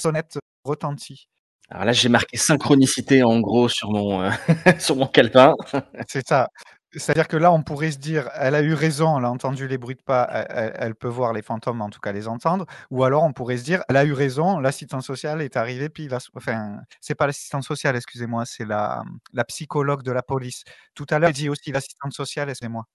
sonnette 0.01 0.39
retentit. 0.65 1.29
Alors 1.69 1.85
là, 1.85 1.93
j'ai 1.93 2.09
marqué 2.09 2.37
synchronicité 2.37 3.23
en 3.23 3.39
gros 3.39 3.69
sur 3.69 3.91
mon, 3.91 4.29
sur 4.79 4.95
mon 4.95 5.07
calepin. 5.07 5.55
c'est 6.07 6.27
ça. 6.27 6.49
C'est-à-dire 6.97 7.27
que 7.27 7.35
là, 7.35 7.51
on 7.51 7.61
pourrait 7.61 7.91
se 7.91 7.97
dire, 7.97 8.29
elle 8.35 8.55
a 8.55 8.61
eu 8.61 8.73
raison, 8.73 9.17
elle 9.17 9.25
a 9.25 9.29
entendu 9.29 9.67
les 9.67 9.77
bruits 9.77 9.95
de 9.95 10.01
pas, 10.01 10.23
elle, 10.49 10.95
peut 10.95 11.09
voir 11.09 11.33
les 11.33 11.41
fantômes, 11.41 11.81
en 11.81 11.89
tout 11.89 11.99
cas 11.99 12.13
les 12.13 12.27
entendre. 12.27 12.65
Ou 12.89 13.03
alors, 13.03 13.23
on 13.23 13.33
pourrait 13.33 13.57
se 13.57 13.65
dire, 13.65 13.83
elle 13.89 13.97
a 13.97 14.05
eu 14.05 14.13
raison, 14.13 14.59
l'assistante 14.59 15.03
sociale 15.03 15.41
est 15.41 15.57
arrivée, 15.57 15.89
puis 15.89 16.07
la, 16.07 16.19
enfin, 16.35 16.77
c'est 17.01 17.15
pas 17.15 17.27
l'assistante 17.27 17.63
sociale, 17.63 17.97
excusez-moi, 17.97 18.45
c'est 18.45 18.63
la, 18.63 19.03
la 19.33 19.43
psychologue 19.43 20.03
de 20.03 20.11
la 20.11 20.21
police. 20.21 20.63
Tout 20.93 21.05
à 21.09 21.19
l'heure, 21.19 21.29
elle 21.29 21.35
dit 21.35 21.49
aussi 21.49 21.73
l'assistante 21.73 22.13
sociale, 22.13 22.49
excusez-moi. 22.49 22.85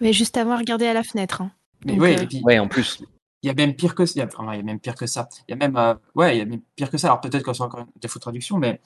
Mais 0.00 0.14
juste 0.14 0.38
avant, 0.38 0.56
regarder 0.56 0.86
à 0.86 0.94
la 0.94 1.02
fenêtre. 1.02 1.42
Hein. 1.42 1.52
oui, 1.84 2.16
euh, 2.16 2.22
et 2.22 2.26
puis, 2.26 2.58
en 2.58 2.68
plus. 2.68 3.02
Il 3.42 3.46
y 3.46 3.50
a 3.50 3.54
même 3.54 3.74
pire 3.74 3.94
que 3.94 4.04
ça. 4.06 4.14
Il 4.16 4.18
y 4.18 4.22
a, 4.60 4.62
même 4.62 4.80
pire 4.80 4.94
que 4.94 5.06
ça. 5.06 5.28
Y 5.48 5.52
a 5.52 5.56
même, 5.56 5.76
ouais, 6.14 6.36
il 6.36 6.38
y 6.38 6.42
a 6.42 6.44
même 6.44 6.62
pire 6.76 6.90
que 6.90 6.98
ça. 6.98 7.08
Alors 7.08 7.20
peut-être 7.20 7.44
que 7.44 7.52
c'est 7.52 7.62
encore 7.62 7.86
défaut 8.00 8.18
de 8.18 8.22
traduction, 8.22 8.58
mais 8.58 8.80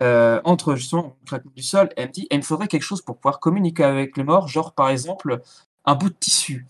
euh, 0.00 0.40
entre 0.44 0.76
justement 0.76 1.16
le 1.32 1.40
du 1.56 1.62
sol, 1.62 1.88
elle 1.96 2.08
me 2.08 2.12
dit, 2.12 2.26
il 2.30 2.36
me 2.36 2.42
faudrait 2.42 2.68
quelque 2.68 2.82
chose 2.82 3.02
pour 3.02 3.16
pouvoir 3.16 3.40
communiquer 3.40 3.84
avec 3.84 4.16
les 4.16 4.22
morts, 4.22 4.46
genre 4.46 4.72
par 4.72 4.90
exemple 4.90 5.40
un 5.84 5.94
bout 5.94 6.10
de 6.10 6.14
tissu. 6.14 6.66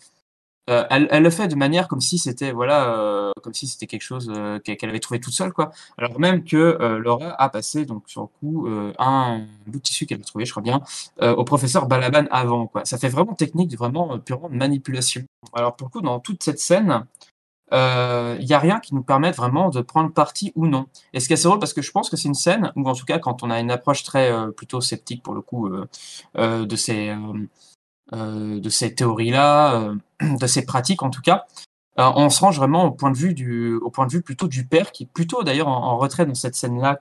Euh, 0.70 0.84
elle, 0.90 1.08
elle, 1.10 1.22
le 1.22 1.30
fait 1.30 1.48
de 1.48 1.54
manière 1.54 1.88
comme 1.88 2.00
si 2.00 2.18
c'était 2.18 2.52
voilà, 2.52 2.94
euh, 2.98 3.32
comme 3.42 3.54
si 3.54 3.66
c'était 3.66 3.86
quelque 3.86 4.02
chose 4.02 4.30
qu'elle 4.64 4.88
avait 4.88 5.00
trouvé 5.00 5.20
toute 5.20 5.32
seule 5.34 5.52
quoi. 5.52 5.72
Alors 5.98 6.18
même 6.20 6.44
que 6.44 6.78
Laura 7.02 7.34
a 7.40 7.48
passé 7.50 7.84
donc 7.84 8.04
sur 8.06 8.22
le 8.22 8.26
coup 8.26 8.66
un, 8.68 8.92
un, 8.98 9.46
bout 9.66 9.78
de 9.78 9.82
tissu 9.82 10.06
qu'elle 10.06 10.20
a 10.20 10.24
trouvé, 10.24 10.46
je 10.46 10.50
crois 10.50 10.62
bien, 10.62 10.82
au 11.20 11.44
professeur 11.44 11.86
Balaban 11.86 12.26
avant 12.30 12.66
quoi. 12.66 12.84
Ça 12.86 12.98
fait 12.98 13.08
vraiment 13.08 13.34
technique, 13.34 13.76
vraiment 13.76 14.18
purement 14.18 14.48
de 14.48 14.56
manipulation. 14.56 15.22
Alors 15.54 15.76
pour 15.76 15.88
le 15.88 15.92
coup 15.92 16.00
dans 16.00 16.20
toute 16.20 16.42
cette 16.42 16.60
scène, 16.60 17.04
il 17.70 17.76
euh, 17.76 18.38
n'y 18.38 18.54
a 18.54 18.58
rien 18.58 18.80
qui 18.80 18.94
nous 18.94 19.02
permette 19.02 19.36
vraiment 19.36 19.68
de 19.68 19.82
prendre 19.82 20.10
parti 20.10 20.52
ou 20.54 20.66
non. 20.66 20.86
Et 21.12 21.20
ce 21.20 21.26
qui 21.26 21.34
est 21.34 21.36
assez 21.36 21.44
drôle, 21.44 21.58
parce 21.58 21.74
que 21.74 21.82
je 21.82 21.90
pense 21.90 22.08
que 22.08 22.16
c'est 22.16 22.28
une 22.28 22.34
scène 22.34 22.72
où, 22.76 22.88
en 22.88 22.94
tout 22.94 23.04
cas, 23.04 23.18
quand 23.18 23.42
on 23.42 23.50
a 23.50 23.60
une 23.60 23.70
approche 23.70 24.04
très 24.04 24.32
euh, 24.32 24.50
plutôt 24.50 24.80
sceptique 24.80 25.22
pour 25.22 25.34
le 25.34 25.42
coup 25.42 25.68
euh, 26.36 26.66
de 26.66 26.76
ces 26.76 27.14
de 28.10 28.70
ces 28.70 28.94
théories-là, 28.94 29.92
de 30.22 30.46
ces 30.46 30.64
pratiques 30.64 31.02
en 31.02 31.10
tout 31.10 31.20
cas, 31.20 31.44
on 31.98 32.30
se 32.30 32.40
range 32.40 32.56
vraiment 32.56 32.86
au 32.86 32.90
point 32.90 33.10
de 33.10 33.18
vue 33.18 33.34
du 33.34 33.74
au 33.74 33.90
point 33.90 34.06
de 34.06 34.12
vue 34.12 34.22
plutôt 34.22 34.48
du 34.48 34.66
père, 34.66 34.92
qui 34.92 35.02
est 35.02 35.12
plutôt 35.12 35.42
d'ailleurs 35.42 35.68
en, 35.68 35.98
retrait 35.98 36.24
dans 36.24 36.34
cette 36.34 36.54
scène-là. 36.54 36.98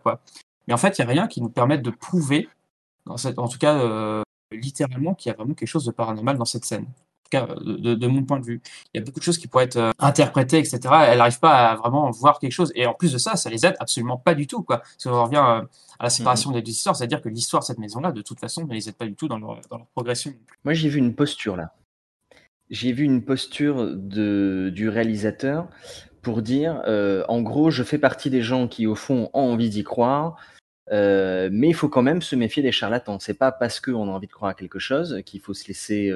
Mais 0.67 0.73
en 0.73 0.77
fait, 0.77 0.97
il 0.97 1.05
n'y 1.05 1.09
a 1.09 1.13
rien 1.13 1.27
qui 1.27 1.41
nous 1.41 1.49
permette 1.49 1.81
de 1.81 1.91
prouver, 1.91 2.49
en 3.07 3.15
tout 3.47 3.57
cas 3.57 4.23
littéralement, 4.51 5.13
qu'il 5.13 5.29
y 5.29 5.33
a 5.33 5.37
vraiment 5.37 5.53
quelque 5.53 5.69
chose 5.69 5.85
de 5.85 5.91
paranormal 5.91 6.37
dans 6.37 6.45
cette 6.45 6.65
scène 6.65 6.87
cas 7.29 7.47
de, 7.61 8.07
mon 8.07 8.23
point 8.23 8.39
de 8.39 8.45
vue. 8.45 8.61
Il 8.93 8.99
y 8.99 9.01
a 9.01 9.05
beaucoup 9.05 9.19
de 9.19 9.23
choses 9.23 9.37
qui 9.37 9.47
pourraient 9.47 9.65
être 9.65 9.77
euh, 9.77 9.91
interprétées, 9.99 10.59
etc. 10.59 10.79
Elle 11.07 11.17
n'arrive 11.17 11.39
pas 11.39 11.71
à 11.71 11.75
vraiment 11.75 12.09
voir 12.11 12.39
quelque 12.39 12.51
chose. 12.51 12.71
Et 12.75 12.85
en 12.85 12.93
plus 12.93 13.13
de 13.13 13.17
ça, 13.17 13.35
ça 13.35 13.49
les 13.49 13.65
aide 13.65 13.75
absolument 13.79 14.17
pas 14.17 14.33
du 14.33 14.47
tout. 14.47 14.63
Quoi. 14.63 14.81
Ça 14.97 15.11
revient 15.11 15.37
euh, 15.37 15.61
à 15.99 16.03
la 16.03 16.09
séparation 16.09 16.51
des 16.51 16.61
deux 16.61 16.71
histoires, 16.71 16.95
c'est-à-dire 16.95 17.21
que 17.21 17.29
l'histoire 17.29 17.61
de 17.61 17.65
cette 17.65 17.79
maison-là, 17.79 18.11
de 18.11 18.21
toute 18.21 18.39
façon, 18.39 18.65
ne 18.65 18.73
les 18.73 18.89
aide 18.89 18.95
pas 18.95 19.05
du 19.05 19.15
tout 19.15 19.27
dans 19.27 19.37
leur, 19.37 19.59
progression. 19.93 20.33
Moi, 20.63 20.73
j'ai 20.73 20.89
vu 20.89 20.99
une 20.99 21.15
posture 21.15 21.55
là. 21.55 21.73
J'ai 22.69 22.91
vu 22.91 23.05
une 23.05 23.23
posture 23.23 23.95
de, 23.95 24.69
du 24.73 24.89
réalisateur 24.89 25.67
pour 26.21 26.41
dire, 26.41 26.81
euh, 26.87 27.23
en 27.29 27.41
gros, 27.41 27.71
je 27.71 27.83
fais 27.83 27.97
partie 27.97 28.29
des 28.29 28.41
gens 28.41 28.67
qui, 28.67 28.85
au 28.85 28.95
fond, 28.95 29.29
ont 29.33 29.51
envie 29.53 29.69
d'y 29.69 29.85
croire. 29.85 30.35
Mais 30.91 31.67
il 31.69 31.75
faut 31.75 31.89
quand 31.89 32.01
même 32.01 32.21
se 32.21 32.35
méfier 32.35 32.63
des 32.63 32.71
charlatans. 32.71 33.19
C'est 33.19 33.33
pas 33.33 33.51
parce 33.51 33.79
qu'on 33.79 34.07
a 34.07 34.11
envie 34.11 34.27
de 34.27 34.31
croire 34.31 34.51
à 34.51 34.53
quelque 34.53 34.79
chose 34.79 35.21
qu'il 35.25 35.41
faut 35.41 35.53
se 35.53 35.67
laisser 35.67 36.11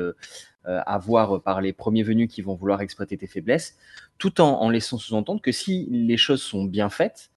euh, 0.68 0.80
à 0.86 1.00
voir 1.00 1.42
par 1.42 1.60
les 1.60 1.74
premiers 1.74 2.04
venus 2.04 2.30
qui 2.32 2.44
vont 2.44 2.54
vouloir 2.54 2.82
exploiter 2.82 3.18
tes 3.18 3.26
faiblesses, 3.26 3.78
tout 4.20 4.42
en, 4.42 4.62
en 4.62 4.70
laissant 4.70 5.00
sous-entendre 5.00 5.42
que 5.42 5.52
si 5.52 5.88
les 5.90 6.18
choses 6.18 6.44
sont 6.44 6.66
bien 6.66 6.92
faites, 6.92 7.32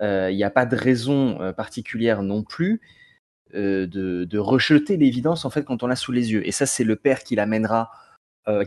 euh, 0.00 0.28
il 0.32 0.36
n'y 0.36 0.42
a 0.42 0.50
pas 0.50 0.66
de 0.66 0.74
raison 0.74 1.40
euh, 1.40 1.52
particulière 1.52 2.24
non 2.24 2.42
plus 2.42 2.80
de, 3.52 3.86
de, 4.28 4.38
rejeter 4.38 4.96
l'évidence 4.96 5.44
en 5.44 5.50
fait 5.50 5.62
quand 5.62 5.84
on 5.84 5.86
l'a 5.86 5.94
sous 5.94 6.10
les 6.10 6.32
yeux. 6.32 6.44
Et 6.44 6.50
ça, 6.50 6.66
c'est 6.66 6.82
le 6.82 6.96
père 6.96 7.22
qui 7.22 7.36
l'amènera, 7.36 7.92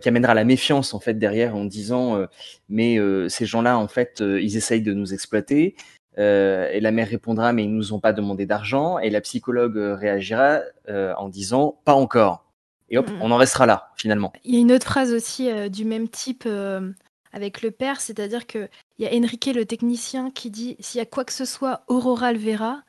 qui 0.02 0.08
amènera 0.08 0.34
la 0.34 0.46
méfiance 0.46 0.94
en 0.94 1.02
fait 1.02 1.16
derrière 1.16 1.58
en 1.58 1.66
disant 1.66 2.26
mais 2.70 2.98
ces 3.28 3.46
gens-là 3.46 3.78
en 3.78 3.90
fait 3.90 4.22
ils 4.22 4.56
essayent 4.56 4.82
de 4.82 4.94
nous 4.94 5.14
exploiter. 5.14 5.76
Et 6.18 6.80
la 6.80 6.92
mère 6.92 7.08
répondra 7.08 7.54
mais 7.54 7.64
ils 7.64 7.74
nous 7.74 7.94
ont 7.94 8.00
pas 8.00 8.14
demandé 8.14 8.46
d'argent. 8.46 9.00
Et 9.00 9.10
la 9.10 9.22
psychologue 9.22 9.78
réagira 9.78 10.62
en 10.88 11.30
disant 11.30 11.80
pas 11.86 11.94
encore. 11.94 12.48
Et 12.90 12.98
hop, 12.98 13.10
mm. 13.10 13.22
on 13.22 13.32
en 13.32 13.38
restera 13.38 13.66
là, 13.66 13.92
finalement. 13.96 14.34
Il 14.44 14.54
y 14.54 14.58
a 14.58 14.62
une 14.62 14.72
autre 14.72 14.86
phrase 14.86 15.14
aussi 15.14 15.52
euh, 15.52 15.70
du 15.70 15.86
même 15.86 16.08
type 16.08 16.44
euh, 16.46 16.92
avec 17.34 17.62
le 17.62 17.72
père, 17.72 18.00
c'est-à-dire 18.00 18.48
qu'il 18.48 18.70
y 19.00 19.06
a 19.06 19.10
Enrique, 19.10 19.52
le 19.54 19.66
technicien, 19.66 20.32
qui 20.32 20.50
dit 20.50 20.78
S'il 20.80 21.00
y 21.00 21.02
a 21.02 21.06
quoi 21.06 21.26
que 21.26 21.34
ce 21.34 21.46
soit, 21.46 21.84
Aurora 21.88 22.32
le 22.32 22.40
verra. 22.40 22.82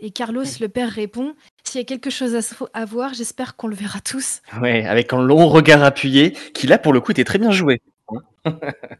Et 0.00 0.10
Carlos, 0.10 0.44
le 0.60 0.66
père, 0.66 0.90
répond 0.90 1.34
S'il 1.64 1.80
y 1.80 1.82
a 1.82 1.86
quelque 1.86 2.10
chose 2.10 2.36
à, 2.72 2.84
voir, 2.84 3.14
j'espère 3.14 3.56
qu'on 3.56 3.68
le 3.68 3.76
verra 3.76 4.00
tous. 4.00 4.40
Ouais, 4.60 4.86
avec 4.86 5.12
un 5.12 5.22
long 5.22 5.48
regard 5.48 5.84
appuyé, 5.84 6.32
qui 6.54 6.66
là, 6.66 6.78
pour 6.78 6.92
le 6.92 7.00
coup, 7.00 7.12
était 7.12 7.24
très 7.24 7.38
bien 7.38 7.52
joué. 7.52 7.82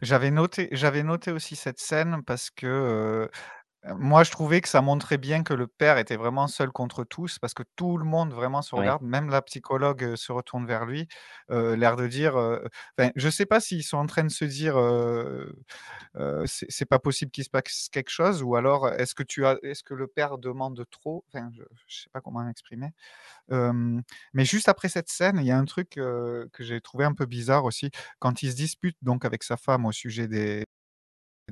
j'avais 0.01 0.31
noté, 0.31 0.69
j'avais 0.71 1.03
noté 1.03 1.31
aussi 1.31 1.57
cette 1.57 1.79
scène 1.79 2.21
parce 2.25 2.49
que 2.49 2.65
euh, 2.65 3.27
moi, 3.85 4.23
je 4.23 4.31
trouvais 4.31 4.61
que 4.61 4.69
ça 4.69 4.81
montrait 4.81 5.17
bien 5.17 5.43
que 5.43 5.53
le 5.53 5.67
père 5.67 5.97
était 5.97 6.15
vraiment 6.15 6.47
seul 6.47 6.71
contre 6.71 7.03
tous, 7.03 7.37
parce 7.39 7.53
que 7.53 7.63
tout 7.75 7.97
le 7.97 8.05
monde 8.05 8.33
vraiment 8.33 8.61
se 8.61 8.75
regarde, 8.75 9.01
même 9.01 9.29
la 9.29 9.41
psychologue 9.41 10.15
se 10.15 10.31
retourne 10.31 10.65
vers 10.65 10.85
lui, 10.85 11.07
l'air 11.49 11.95
de 11.97 12.07
dire. 12.07 12.35
je 13.15 13.25
ne 13.25 13.31
sais 13.31 13.45
pas 13.45 13.59
s'ils 13.59 13.83
sont 13.83 13.97
en 13.97 14.05
train 14.05 14.23
de 14.23 14.31
se 14.31 14.45
dire, 14.45 14.75
c'est 16.45 16.85
pas 16.85 16.99
possible 16.99 17.31
qu'il 17.31 17.43
se 17.43 17.49
passe 17.49 17.89
quelque 17.91 18.09
chose, 18.09 18.41
ou 18.41 18.55
alors 18.55 18.87
est-ce 18.89 19.15
que 19.15 19.23
tu 19.23 19.45
as, 19.45 19.57
est-ce 19.63 19.83
que 19.83 19.93
le 19.93 20.07
père 20.07 20.37
demande 20.37 20.85
trop 20.89 21.25
Enfin, 21.27 21.49
je, 21.53 21.61
ne 21.61 21.67
sais 21.87 22.09
pas 22.11 22.21
comment 22.21 22.43
m'exprimer. 22.43 22.93
mais 23.49 24.45
juste 24.45 24.69
après 24.69 24.89
cette 24.89 25.09
scène, 25.09 25.37
il 25.39 25.45
y 25.45 25.51
a 25.51 25.57
un 25.57 25.65
truc 25.65 25.89
que 25.89 26.49
j'ai 26.59 26.79
trouvé 26.79 27.03
un 27.05 27.13
peu 27.13 27.25
bizarre 27.25 27.65
aussi, 27.65 27.91
quand 28.19 28.43
il 28.43 28.51
se 28.51 28.55
dispute 28.55 28.97
donc 29.01 29.25
avec 29.25 29.43
sa 29.43 29.57
femme 29.57 29.85
au 29.85 29.91
sujet 29.91 30.27
des 30.27 30.63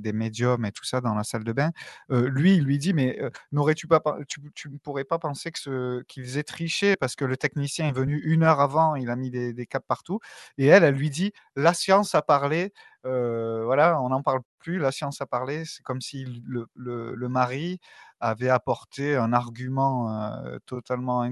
des 0.01 0.13
médiums 0.13 0.65
et 0.65 0.71
tout 0.71 0.83
ça 0.83 1.01
dans 1.01 1.13
la 1.13 1.23
salle 1.23 1.43
de 1.43 1.53
bain. 1.53 1.71
lui, 2.09 2.55
il 2.55 2.63
lui 2.63 2.77
dit 2.77 2.93
mais 2.93 3.19
n'aurais-tu 3.51 3.87
pas 3.87 4.01
tu, 4.27 4.69
ne 4.69 4.77
pourrais 4.77 5.03
pas 5.03 5.19
penser 5.19 5.51
que 5.51 5.59
ce 5.59 6.03
qu'ils 6.03 6.37
aient 6.37 6.43
triché 6.43 6.95
parce 6.95 7.15
que 7.15 7.25
le 7.25 7.37
technicien 7.37 7.87
est 7.87 7.91
venu 7.91 8.21
une 8.23 8.43
heure 8.43 8.59
avant, 8.59 8.95
il 8.95 9.09
a 9.09 9.15
mis 9.15 9.31
des, 9.31 9.53
des 9.53 9.65
caps 9.65 9.85
partout 9.87 10.19
et 10.57 10.65
elle, 10.67 10.83
elle 10.83 10.95
lui 10.95 11.09
dit 11.09 11.31
la 11.55 11.73
science 11.73 12.15
a 12.15 12.21
parlé. 12.21 12.73
voilà, 13.03 14.01
on 14.01 14.09
n'en 14.09 14.21
parle 14.21 14.41
plus. 14.59 14.77
La 14.77 14.91
science 14.91 15.21
a 15.21 15.25
parlé. 15.25 15.65
C'est 15.65 15.83
comme 15.83 16.01
si 16.01 16.25
le, 16.45 16.67
le, 16.75 17.29
mari 17.29 17.79
avait 18.19 18.49
apporté 18.49 19.15
un 19.15 19.33
argument 19.33 20.33
totalement 20.65 21.29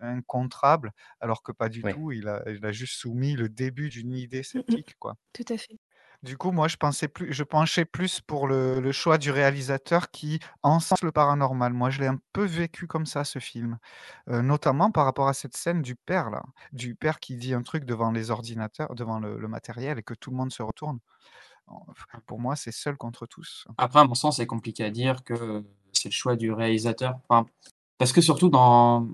incontrable, 0.00 0.92
alors 1.20 1.42
que 1.42 1.52
pas 1.52 1.68
du 1.68 1.82
tout. 1.82 2.12
Il 2.12 2.28
a, 2.28 2.42
il 2.48 2.64
a, 2.64 2.72
juste 2.72 2.94
soumis 2.94 3.34
le 3.34 3.48
début 3.48 3.88
d'une 3.88 4.12
idée 4.12 4.40
mmh 4.40 4.44
sceptique, 4.44 4.96
quoi. 4.98 5.16
Tout 5.32 5.44
à 5.48 5.56
fait. 5.56 5.78
Du 6.22 6.36
coup, 6.38 6.52
moi, 6.52 6.68
je 6.68 6.76
pensais 6.76 7.08
plus, 7.08 7.32
je 7.32 7.42
penchais 7.42 7.84
plus 7.84 8.20
pour 8.20 8.46
le, 8.46 8.78
le 8.80 8.92
choix 8.92 9.18
du 9.18 9.32
réalisateur 9.32 10.12
qui 10.12 10.38
encense 10.62 11.02
le 11.02 11.10
paranormal. 11.10 11.72
Moi, 11.72 11.90
je 11.90 11.98
l'ai 11.98 12.06
un 12.06 12.18
peu 12.32 12.44
vécu 12.44 12.86
comme 12.86 13.06
ça, 13.06 13.24
ce 13.24 13.40
film, 13.40 13.78
Euh, 14.28 14.40
notamment 14.40 14.92
par 14.92 15.04
rapport 15.04 15.26
à 15.26 15.34
cette 15.34 15.56
scène 15.56 15.82
du 15.82 15.96
père 15.96 16.30
là, 16.30 16.44
du 16.72 16.94
père 16.94 17.18
qui 17.18 17.34
dit 17.36 17.54
un 17.54 17.62
truc 17.62 17.84
devant 17.84 18.12
les 18.12 18.30
ordinateurs, 18.30 18.94
devant 18.94 19.18
le, 19.18 19.36
le 19.36 19.48
matériel 19.48 19.98
et 19.98 20.02
que 20.04 20.14
tout 20.14 20.30
le 20.30 20.36
monde 20.36 20.52
se 20.52 20.62
retourne. 20.62 21.00
En- 21.68 21.86
Pour 22.26 22.40
moi, 22.40 22.56
c'est 22.56 22.72
seul 22.72 22.96
contre 22.96 23.26
tous. 23.26 23.66
Après, 23.78 24.00
à 24.00 24.04
mon 24.04 24.14
sens, 24.14 24.36
c'est 24.38 24.46
compliqué 24.46 24.84
à 24.84 24.90
dire 24.90 25.24
que 25.24 25.64
c'est 25.92 26.08
le 26.10 26.14
choix 26.14 26.36
du 26.36 26.52
réalisateur. 26.52 27.18
Enfin, 27.28 27.48
parce 27.98 28.12
que 28.12 28.20
surtout 28.20 28.48
dans, 28.48 29.08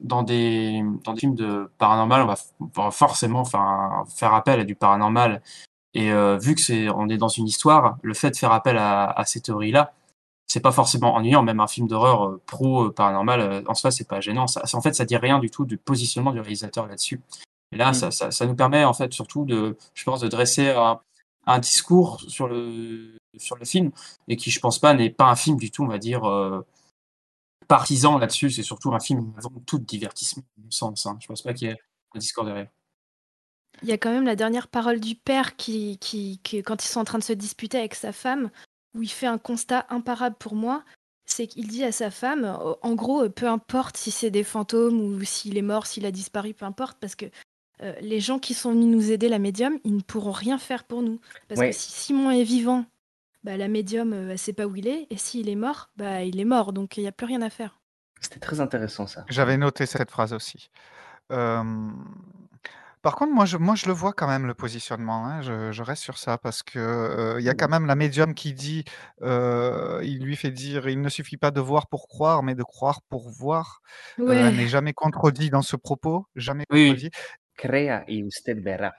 dans, 0.00 0.22
des, 0.22 0.82
dans 1.04 1.14
des 1.14 1.20
films 1.20 1.34
de 1.36 1.70
paranormal, 1.78 2.22
on 2.22 2.26
va, 2.26 2.34
f- 2.34 2.52
on 2.60 2.66
va 2.82 2.90
forcément 2.90 3.40
enfin, 3.40 4.04
faire 4.08 4.34
appel 4.34 4.60
à 4.60 4.64
du 4.64 4.74
paranormal. 4.74 5.42
Et 5.94 6.12
euh, 6.12 6.38
vu 6.38 6.54
que 6.54 6.60
c'est 6.60 6.88
on 6.88 7.08
est 7.08 7.18
dans 7.18 7.28
une 7.28 7.46
histoire, 7.46 7.98
le 8.02 8.14
fait 8.14 8.30
de 8.30 8.36
faire 8.36 8.52
appel 8.52 8.78
à, 8.78 9.04
à 9.10 9.24
ces 9.24 9.40
théories-là, 9.40 9.92
c'est 10.46 10.60
pas 10.60 10.72
forcément 10.72 11.14
ennuyant. 11.14 11.42
Même 11.42 11.60
un 11.60 11.66
film 11.66 11.86
d'horreur 11.88 12.26
euh, 12.28 12.40
pro 12.46 12.86
euh, 12.86 12.92
paranormal, 12.92 13.40
euh, 13.40 13.62
en 13.66 13.74
soi, 13.74 13.90
c'est 13.90 14.08
pas 14.08 14.20
gênant. 14.20 14.46
Ça, 14.46 14.62
en 14.72 14.80
fait, 14.82 14.94
ça 14.94 15.04
dit 15.04 15.16
rien 15.16 15.38
du 15.38 15.50
tout 15.50 15.64
du 15.64 15.76
positionnement 15.78 16.32
du 16.32 16.40
réalisateur 16.40 16.86
là-dessus. 16.86 17.20
Et 17.72 17.76
là, 17.76 17.90
Mm. 17.90 17.94
ça, 17.94 18.10
ça, 18.10 18.30
ça 18.30 18.46
nous 18.46 18.54
permet 18.54 18.84
en 18.84 18.92
fait 18.94 19.12
surtout 19.12 19.44
de, 19.44 19.76
je 19.94 20.04
pense, 20.04 20.20
de 20.20 20.28
dresser 20.28 20.70
un, 20.70 21.00
un 21.46 21.58
discours 21.58 22.20
sur 22.28 22.48
le 22.48 23.16
sur 23.38 23.56
le 23.56 23.64
film 23.64 23.90
et 24.28 24.36
qui, 24.36 24.50
je 24.50 24.60
pense 24.60 24.78
pas, 24.78 24.92
n'est 24.92 25.08
pas 25.10 25.24
un 25.30 25.36
film 25.36 25.56
du 25.56 25.70
tout, 25.70 25.82
on 25.84 25.88
va 25.88 25.96
dire, 25.98 26.28
euh, 26.28 26.66
partisan 27.66 28.18
là-dessus. 28.18 28.50
C'est 28.50 28.62
surtout 28.62 28.94
un 28.94 29.00
film 29.00 29.32
avant 29.38 29.52
tout 29.66 29.78
de 29.78 29.84
divertissement, 29.84 30.42
à 30.58 30.60
mon 30.62 30.70
sens. 30.70 31.06
Hein. 31.06 31.16
Je 31.20 31.26
pense 31.28 31.40
pas 31.42 31.54
qu'il 31.54 31.68
y 31.68 31.70
ait 31.70 31.78
un 32.14 32.18
discours 32.18 32.44
derrière. 32.44 32.68
Il 33.82 33.88
y 33.88 33.92
a 33.92 33.98
quand 33.98 34.10
même 34.12 34.24
la 34.26 34.36
dernière 34.36 34.68
parole 34.68 35.00
du 35.00 35.14
père 35.14 35.56
qui, 35.56 35.98
qui, 35.98 36.38
qui- 36.42 36.62
quand 36.62 36.84
ils 36.84 36.88
sont 36.88 37.00
en 37.00 37.04
train 37.04 37.18
de 37.18 37.24
se 37.24 37.32
disputer 37.32 37.78
avec 37.78 37.94
sa 37.94 38.12
femme, 38.12 38.50
où 38.94 39.02
il 39.02 39.08
fait 39.10 39.26
un 39.26 39.38
constat 39.38 39.86
imparable 39.88 40.36
pour 40.38 40.54
moi, 40.54 40.84
c'est 41.24 41.46
qu'il 41.46 41.68
dit 41.68 41.84
à 41.84 41.92
sa 41.92 42.10
femme, 42.10 42.44
euh, 42.44 42.74
en 42.82 42.94
gros, 42.94 43.24
euh, 43.24 43.28
peu 43.28 43.46
importe 43.48 43.96
si 43.96 44.10
c'est 44.10 44.30
des 44.30 44.44
fantômes 44.44 45.00
ou 45.00 45.24
s'il 45.24 45.56
est 45.56 45.62
mort, 45.62 45.86
s'il 45.86 46.04
a 46.06 46.10
disparu, 46.10 46.52
peu 46.54 46.64
importe, 46.64 46.98
parce 47.00 47.14
que 47.14 47.26
euh, 47.82 47.94
les 48.00 48.20
gens 48.20 48.38
qui 48.38 48.54
sont 48.54 48.72
venus 48.72 48.86
nous 48.88 49.10
aider, 49.10 49.28
la 49.28 49.38
médium, 49.38 49.78
ils 49.84 49.96
ne 49.96 50.02
pourront 50.02 50.32
rien 50.32 50.58
faire 50.58 50.84
pour 50.84 51.02
nous. 51.02 51.20
Parce 51.48 51.60
Ouais. 51.60 51.70
que 51.70 51.76
si 51.76 51.90
Simon 51.90 52.30
est 52.30 52.44
vivant, 52.44 52.84
bah, 53.44 53.56
la 53.56 53.68
médium, 53.68 54.12
elle 54.12 54.38
sait 54.38 54.52
pas 54.52 54.66
où 54.66 54.76
il 54.76 54.86
est, 54.86 55.06
et 55.10 55.16
s'il 55.16 55.48
est 55.48 55.56
mort, 55.56 55.90
bah, 55.96 56.22
il 56.22 56.38
est 56.38 56.44
mort, 56.44 56.72
donc 56.72 56.96
il 56.96 57.00
n'y 57.00 57.08
a 57.08 57.12
plus 57.12 57.26
rien 57.26 57.42
à 57.42 57.50
faire. 57.50 57.80
C'était 58.20 58.38
très 58.38 58.60
intéressant 58.60 59.06
ça. 59.08 59.24
J'avais 59.28 59.56
noté 59.56 59.86
cette 59.86 60.10
phrase 60.10 60.32
aussi. 60.32 60.70
Euh, 61.32 61.62
Par 63.02 63.16
contre, 63.16 63.32
moi 63.32 63.44
je, 63.46 63.56
moi, 63.56 63.74
je 63.74 63.86
le 63.86 63.92
vois 63.92 64.12
quand 64.12 64.28
même, 64.28 64.46
le 64.46 64.54
positionnement. 64.54 65.26
hein, 65.26 65.42
Je, 65.42 65.72
je 65.72 65.82
reste 65.82 66.02
sur 66.02 66.18
ça 66.18 66.38
parce 66.38 66.62
que 66.62 66.78
euh, 66.78 67.40
il 67.40 67.44
y 67.44 67.48
a 67.48 67.54
quand 67.54 67.68
même 67.68 67.86
la 67.86 67.96
médium 67.96 68.32
qui 68.34 68.54
dit, 68.54 68.84
euh, 69.22 70.00
il 70.04 70.24
lui 70.24 70.36
fait 70.36 70.52
dire, 70.52 70.88
il 70.88 71.00
ne 71.00 71.08
suffit 71.08 71.36
pas 71.36 71.50
de 71.50 71.60
voir 71.60 71.88
pour 71.88 72.06
croire, 72.08 72.42
mais 72.44 72.54
de 72.54 72.62
croire 72.62 73.02
pour 73.08 73.28
voir. 73.28 73.80
Euh, 74.20 74.22
Ouais. 74.28 74.36
elle 74.48 74.54
n'est 74.56 74.68
jamais 74.68 74.92
contredit 74.92 75.50
dans 75.50 75.62
ce 75.62 75.76
propos, 75.76 76.26
jamais 76.36 76.64
Oui, 76.70 76.82
oui. 76.84 76.88
contredit. 76.90 77.10
Crea 77.56 78.04
y 78.08 78.22
usted 78.24 78.62
verá. 78.62 78.92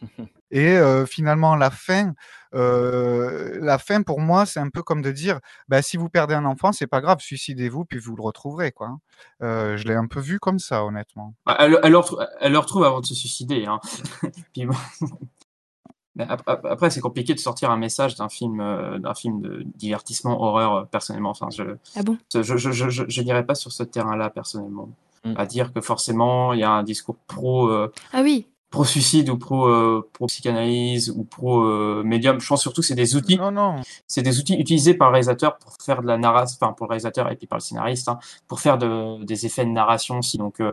Et 0.50 0.76
euh, 0.78 1.06
finalement, 1.06 1.54
la 1.56 1.70
fin, 1.70 2.14
euh, 2.54 3.58
la 3.60 3.78
fin 3.78 4.02
pour 4.02 4.20
moi, 4.20 4.46
c'est 4.46 4.60
un 4.60 4.68
peu 4.70 4.82
comme 4.82 5.02
de 5.02 5.10
dire, 5.10 5.40
bah, 5.68 5.82
si 5.82 5.96
vous 5.96 6.08
perdez 6.08 6.34
un 6.34 6.44
enfant, 6.44 6.72
c'est 6.72 6.86
pas 6.86 7.00
grave, 7.00 7.20
suicidez-vous, 7.20 7.84
puis 7.84 7.98
vous 7.98 8.16
le 8.16 8.22
retrouverez, 8.22 8.72
quoi. 8.72 8.88
hein. 8.88 9.00
Euh, 9.42 9.76
je 9.76 9.86
l'ai 9.86 9.94
un 9.94 10.06
peu 10.06 10.20
vu 10.20 10.38
comme 10.38 10.58
ça, 10.58 10.84
honnêtement. 10.84 11.34
Bah, 11.46 11.56
Elle, 11.60 11.78
elle, 11.82 11.92
le 11.92 11.98
retrouve, 11.98 12.26
elle 12.40 12.52
le 12.52 12.58
retrouve 12.58 12.84
avant 12.84 13.00
de 13.00 13.06
se 13.06 13.14
suicider. 13.14 13.66
Hein. 13.66 13.80
Puis 14.52 14.66
bon. 14.66 14.74
Après, 16.18 16.90
c'est 16.90 17.00
compliqué 17.00 17.32
de 17.34 17.38
sortir 17.38 17.70
un 17.70 17.76
message 17.78 18.16
d'un 18.16 18.28
film, 18.28 18.58
d'un 18.98 19.14
film 19.14 19.40
de 19.40 19.62
divertissement 19.76 20.42
horreur 20.42 20.86
personnellement. 20.88 21.30
Enfin, 21.30 21.48
je, 21.50 21.62
Ah 21.96 22.02
bon? 22.02 22.18
je, 22.34 22.42
je, 22.42 22.56
je, 22.58 22.90
je, 22.90 23.04
je 23.08 23.22
n'irais 23.22 23.46
pas 23.46 23.54
sur 23.54 23.72
ce 23.72 23.84
terrain-là 23.84 24.28
personnellement. 24.28 24.90
Mm. 25.24 25.34
À 25.36 25.46
dire 25.46 25.72
que 25.72 25.80
forcément 25.80 26.52
il 26.52 26.60
y 26.60 26.64
a 26.64 26.70
un 26.70 26.82
discours 26.82 27.16
pro 27.26 27.68
euh, 27.68 27.92
Ah 28.12 28.20
oui, 28.22 28.48
pro 28.70 28.84
suicide 28.84 29.28
ou 29.30 29.36
pro 29.36 29.66
euh, 29.66 30.08
pro 30.12 30.26
psychanalyse 30.26 31.10
ou 31.10 31.24
pro 31.24 31.62
euh, 31.64 32.02
médium. 32.04 32.40
Je 32.40 32.46
pense 32.46 32.62
surtout 32.62 32.80
que 32.82 32.86
c'est 32.86 32.94
des 32.94 33.16
outils. 33.16 33.36
Non, 33.36 33.50
non. 33.50 33.76
C'est 34.06 34.22
des 34.22 34.38
outils 34.38 34.54
utilisés 34.54 34.94
par 34.94 35.08
le 35.08 35.14
réalisateur 35.14 35.58
pour 35.58 35.74
faire 35.84 36.02
de 36.02 36.06
la 36.06 36.16
narration, 36.18 36.56
enfin 36.60 36.72
pour 36.72 36.86
le 36.86 36.90
réalisateur 36.90 37.30
et 37.30 37.36
puis 37.36 37.46
par 37.46 37.58
le 37.58 37.62
scénariste, 37.62 38.08
hein, 38.08 38.18
pour 38.46 38.60
faire 38.60 38.78
de, 38.78 39.24
des 39.24 39.46
effets 39.46 39.64
de 39.64 39.70
narration 39.70 40.18
aussi. 40.18 40.38
Donc 40.38 40.60
euh, 40.60 40.72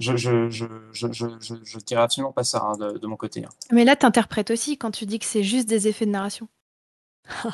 je, 0.00 0.16
je, 0.16 0.48
je, 0.50 0.66
je, 0.92 1.06
je, 1.12 1.26
je, 1.40 1.54
je 1.64 1.78
dirais 1.78 2.02
absolument 2.02 2.32
pas 2.32 2.44
ça 2.44 2.62
hein, 2.64 2.76
de, 2.76 2.98
de 2.98 3.06
mon 3.06 3.16
côté. 3.16 3.44
hein. 3.44 3.50
mais 3.72 3.84
là, 3.84 3.96
t'interprètes 3.96 4.50
aussi 4.50 4.76
quand 4.78 4.90
tu 4.90 5.06
dis 5.06 5.18
que 5.18 5.24
c'est 5.26 5.42
juste 5.44 5.68
des 5.68 5.88
effets 5.88 6.06
de 6.06 6.10
narration. 6.10 6.48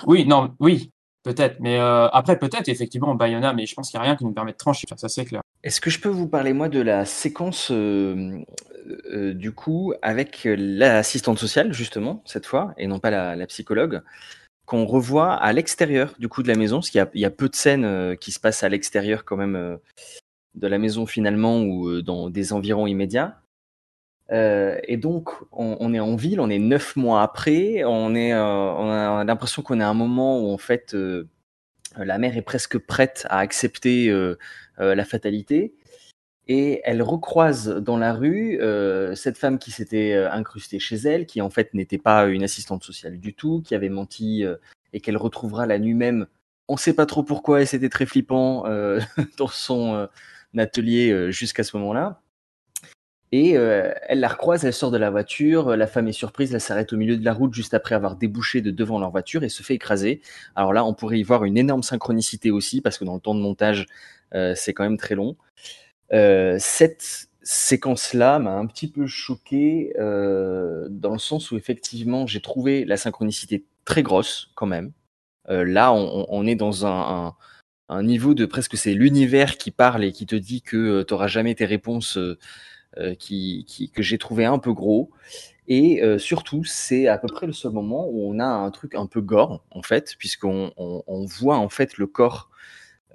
Oui, 0.06 0.24
non, 0.24 0.54
oui, 0.60 0.90
peut-être. 1.24 1.58
Mais 1.58 1.80
euh, 1.80 2.06
après, 2.08 2.38
peut-être 2.38 2.68
effectivement 2.68 3.16
Bayona, 3.16 3.52
mais 3.52 3.66
je 3.66 3.74
pense 3.74 3.90
qu'il 3.90 3.98
n'y 3.98 4.04
a 4.04 4.06
rien 4.06 4.16
qui 4.16 4.24
nous 4.24 4.32
permet 4.32 4.52
de 4.52 4.56
trancher. 4.56 4.86
Ça, 4.96 5.08
c'est 5.08 5.24
clair. 5.24 5.42
Est-ce 5.64 5.80
que 5.80 5.90
je 5.90 5.98
peux 5.98 6.08
vous 6.08 6.28
parler, 6.28 6.52
moi, 6.52 6.68
de 6.68 6.80
la 6.80 7.04
séquence, 7.04 7.70
euh, 7.72 8.38
euh, 9.12 9.34
du 9.34 9.52
coup, 9.52 9.94
avec 10.02 10.42
l'assistante 10.44 11.38
sociale, 11.38 11.72
justement, 11.72 12.22
cette 12.26 12.46
fois, 12.46 12.74
et 12.76 12.86
non 12.86 13.00
pas 13.00 13.10
la, 13.10 13.46
psychologue, 13.46 14.02
qu'on 14.66 14.86
revoit 14.86 15.32
à 15.32 15.52
l'extérieur, 15.52 16.14
du 16.18 16.28
coup, 16.28 16.42
de 16.42 16.48
la 16.48 16.56
maison, 16.56 16.76
parce 16.76 16.90
qu'il 16.90 17.06
y 17.14 17.20
y 17.20 17.24
a 17.24 17.30
peu 17.30 17.48
de 17.48 17.56
scènes 17.56 17.84
euh, 17.84 18.14
qui 18.14 18.30
se 18.30 18.40
passent 18.40 18.62
à 18.62 18.68
l'extérieur, 18.68 19.24
quand 19.24 19.36
même, 19.36 19.56
euh, 19.56 19.76
de 20.54 20.66
la 20.66 20.78
maison, 20.78 21.06
finalement, 21.06 21.60
ou 21.60 21.88
euh, 21.88 22.02
dans 22.02 22.30
des 22.30 22.52
environs 22.52 22.86
immédiats. 22.86 23.40
Euh, 24.32 24.78
et 24.84 24.96
donc, 24.96 25.30
on, 25.52 25.92
est 25.92 26.00
en 26.00 26.16
ville, 26.16 26.40
on 26.40 26.50
est 26.50 26.58
neuf 26.58 26.96
mois 26.96 27.22
après, 27.22 27.82
euh, 27.82 27.88
on 27.88 28.14
a 28.14 29.24
l'impression 29.24 29.62
qu'on 29.62 29.80
est 29.80 29.84
à 29.84 29.88
un 29.88 29.94
moment 29.94 30.40
où, 30.40 30.52
en 30.52 30.58
fait, 30.58 30.94
euh, 30.94 31.28
la 31.96 32.18
mère 32.18 32.36
est 32.36 32.42
presque 32.42 32.78
prête 32.78 33.26
à 33.30 33.38
accepter 33.38 34.12
la 34.78 35.04
fatalité. 35.04 35.74
Et 36.46 36.82
elle 36.84 37.02
recroise 37.02 37.68
dans 37.68 37.96
la 37.96 38.12
rue 38.12 38.58
cette 39.14 39.38
femme 39.38 39.58
qui 39.58 39.70
s'était 39.70 40.14
incrustée 40.14 40.78
chez 40.78 40.96
elle, 40.96 41.26
qui 41.26 41.40
en 41.40 41.50
fait 41.50 41.72
n'était 41.72 41.98
pas 41.98 42.26
une 42.26 42.42
assistante 42.42 42.82
sociale 42.82 43.18
du 43.18 43.32
tout, 43.32 43.62
qui 43.62 43.74
avait 43.74 43.88
menti 43.88 44.44
et 44.92 45.00
qu'elle 45.00 45.16
retrouvera 45.16 45.66
la 45.66 45.78
nuit 45.78 45.94
même. 45.94 46.26
On 46.66 46.74
ne 46.74 46.78
sait 46.78 46.94
pas 46.94 47.06
trop 47.06 47.22
pourquoi, 47.22 47.62
et 47.62 47.66
c'était 47.66 47.88
très 47.88 48.06
flippant 48.06 48.64
dans 49.38 49.46
son 49.46 50.08
atelier 50.56 51.30
jusqu'à 51.30 51.62
ce 51.62 51.76
moment-là. 51.76 52.23
Et 53.36 53.58
euh, 53.58 53.92
elle 54.06 54.20
la 54.20 54.28
recroise, 54.28 54.64
elle 54.64 54.72
sort 54.72 54.92
de 54.92 54.96
la 54.96 55.10
voiture, 55.10 55.74
la 55.74 55.88
femme 55.88 56.06
est 56.06 56.12
surprise, 56.12 56.54
elle 56.54 56.60
s'arrête 56.60 56.92
au 56.92 56.96
milieu 56.96 57.16
de 57.16 57.24
la 57.24 57.32
route 57.32 57.52
juste 57.52 57.74
après 57.74 57.96
avoir 57.96 58.14
débouché 58.14 58.60
de 58.60 58.70
devant 58.70 59.00
leur 59.00 59.10
voiture 59.10 59.42
et 59.42 59.48
se 59.48 59.64
fait 59.64 59.74
écraser. 59.74 60.22
Alors 60.54 60.72
là, 60.72 60.84
on 60.84 60.94
pourrait 60.94 61.18
y 61.18 61.24
voir 61.24 61.42
une 61.42 61.58
énorme 61.58 61.82
synchronicité 61.82 62.52
aussi, 62.52 62.80
parce 62.80 62.96
que 62.96 63.04
dans 63.04 63.14
le 63.14 63.20
temps 63.20 63.34
de 63.34 63.40
montage, 63.40 63.86
euh, 64.36 64.52
c'est 64.54 64.72
quand 64.72 64.84
même 64.84 64.98
très 64.98 65.16
long. 65.16 65.36
Euh, 66.12 66.58
cette 66.60 67.28
séquence-là 67.42 68.38
m'a 68.38 68.52
un 68.52 68.66
petit 68.66 68.86
peu 68.86 69.08
choqué, 69.08 69.92
euh, 69.98 70.86
dans 70.88 71.12
le 71.12 71.18
sens 71.18 71.50
où 71.50 71.56
effectivement, 71.56 72.28
j'ai 72.28 72.40
trouvé 72.40 72.84
la 72.84 72.96
synchronicité 72.96 73.64
très 73.84 74.04
grosse 74.04 74.52
quand 74.54 74.66
même. 74.66 74.92
Euh, 75.48 75.64
là, 75.64 75.92
on, 75.92 76.46
est 76.46 76.54
dans 76.54 76.86
un, 76.86 77.26
un, 77.26 77.34
un 77.88 78.02
niveau 78.04 78.34
de 78.34 78.46
presque 78.46 78.76
c'est 78.76 78.94
l'univers 78.94 79.58
qui 79.58 79.72
parle 79.72 80.04
et 80.04 80.12
qui 80.12 80.24
te 80.24 80.36
dit 80.36 80.62
que 80.62 81.02
tu 81.02 81.12
n'auras 81.12 81.26
jamais 81.26 81.56
tes 81.56 81.66
réponses 81.66 82.16
euh, 82.16 82.22
euh, 82.28 82.38
qui, 83.18 83.64
qui, 83.66 83.90
que 83.90 84.02
j'ai 84.02 84.18
trouvé 84.18 84.44
un 84.44 84.58
peu 84.58 84.72
gros. 84.72 85.10
Et 85.66 86.02
euh, 86.02 86.18
surtout, 86.18 86.64
c'est 86.64 87.08
à 87.08 87.16
peu 87.18 87.28
près 87.28 87.46
le 87.46 87.52
seul 87.52 87.72
moment 87.72 88.06
où 88.08 88.30
on 88.30 88.38
a 88.38 88.44
un 88.44 88.70
truc 88.70 88.94
un 88.94 89.06
peu 89.06 89.20
gore, 89.20 89.64
en 89.70 89.82
fait, 89.82 90.14
puisqu'on 90.18 90.72
on, 90.76 91.02
on 91.06 91.24
voit 91.24 91.56
en 91.56 91.68
fait 91.68 91.96
le 91.96 92.06
corps 92.06 92.50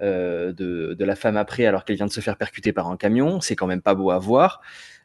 euh, 0.02 0.52
de, 0.52 0.94
de 0.98 1.04
la 1.04 1.14
femme 1.14 1.36
après, 1.36 1.66
alors 1.66 1.84
qu'elle 1.84 1.96
vient 1.96 2.06
de 2.06 2.12
se 2.12 2.20
faire 2.20 2.36
percuter 2.36 2.72
par 2.72 2.88
un 2.88 2.96
camion. 2.96 3.40
C'est 3.40 3.54
quand 3.54 3.68
même 3.68 3.82
pas 3.82 3.94
beau 3.94 4.10
à 4.10 4.18
voir. 4.18 4.60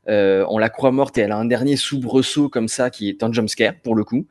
Euh, 0.07 0.45
on 0.49 0.57
la 0.57 0.69
croit 0.69 0.91
morte 0.91 1.17
et 1.17 1.21
elle 1.21 1.31
a 1.31 1.37
un 1.37 1.45
dernier 1.45 1.77
soubresaut 1.77 2.49
comme 2.49 2.67
ça 2.67 2.89
qui 2.89 3.09
est 3.09 3.23
un 3.23 3.31
jumpscare 3.31 3.73
pour 3.83 3.95
le 3.95 4.03
coup. 4.03 4.27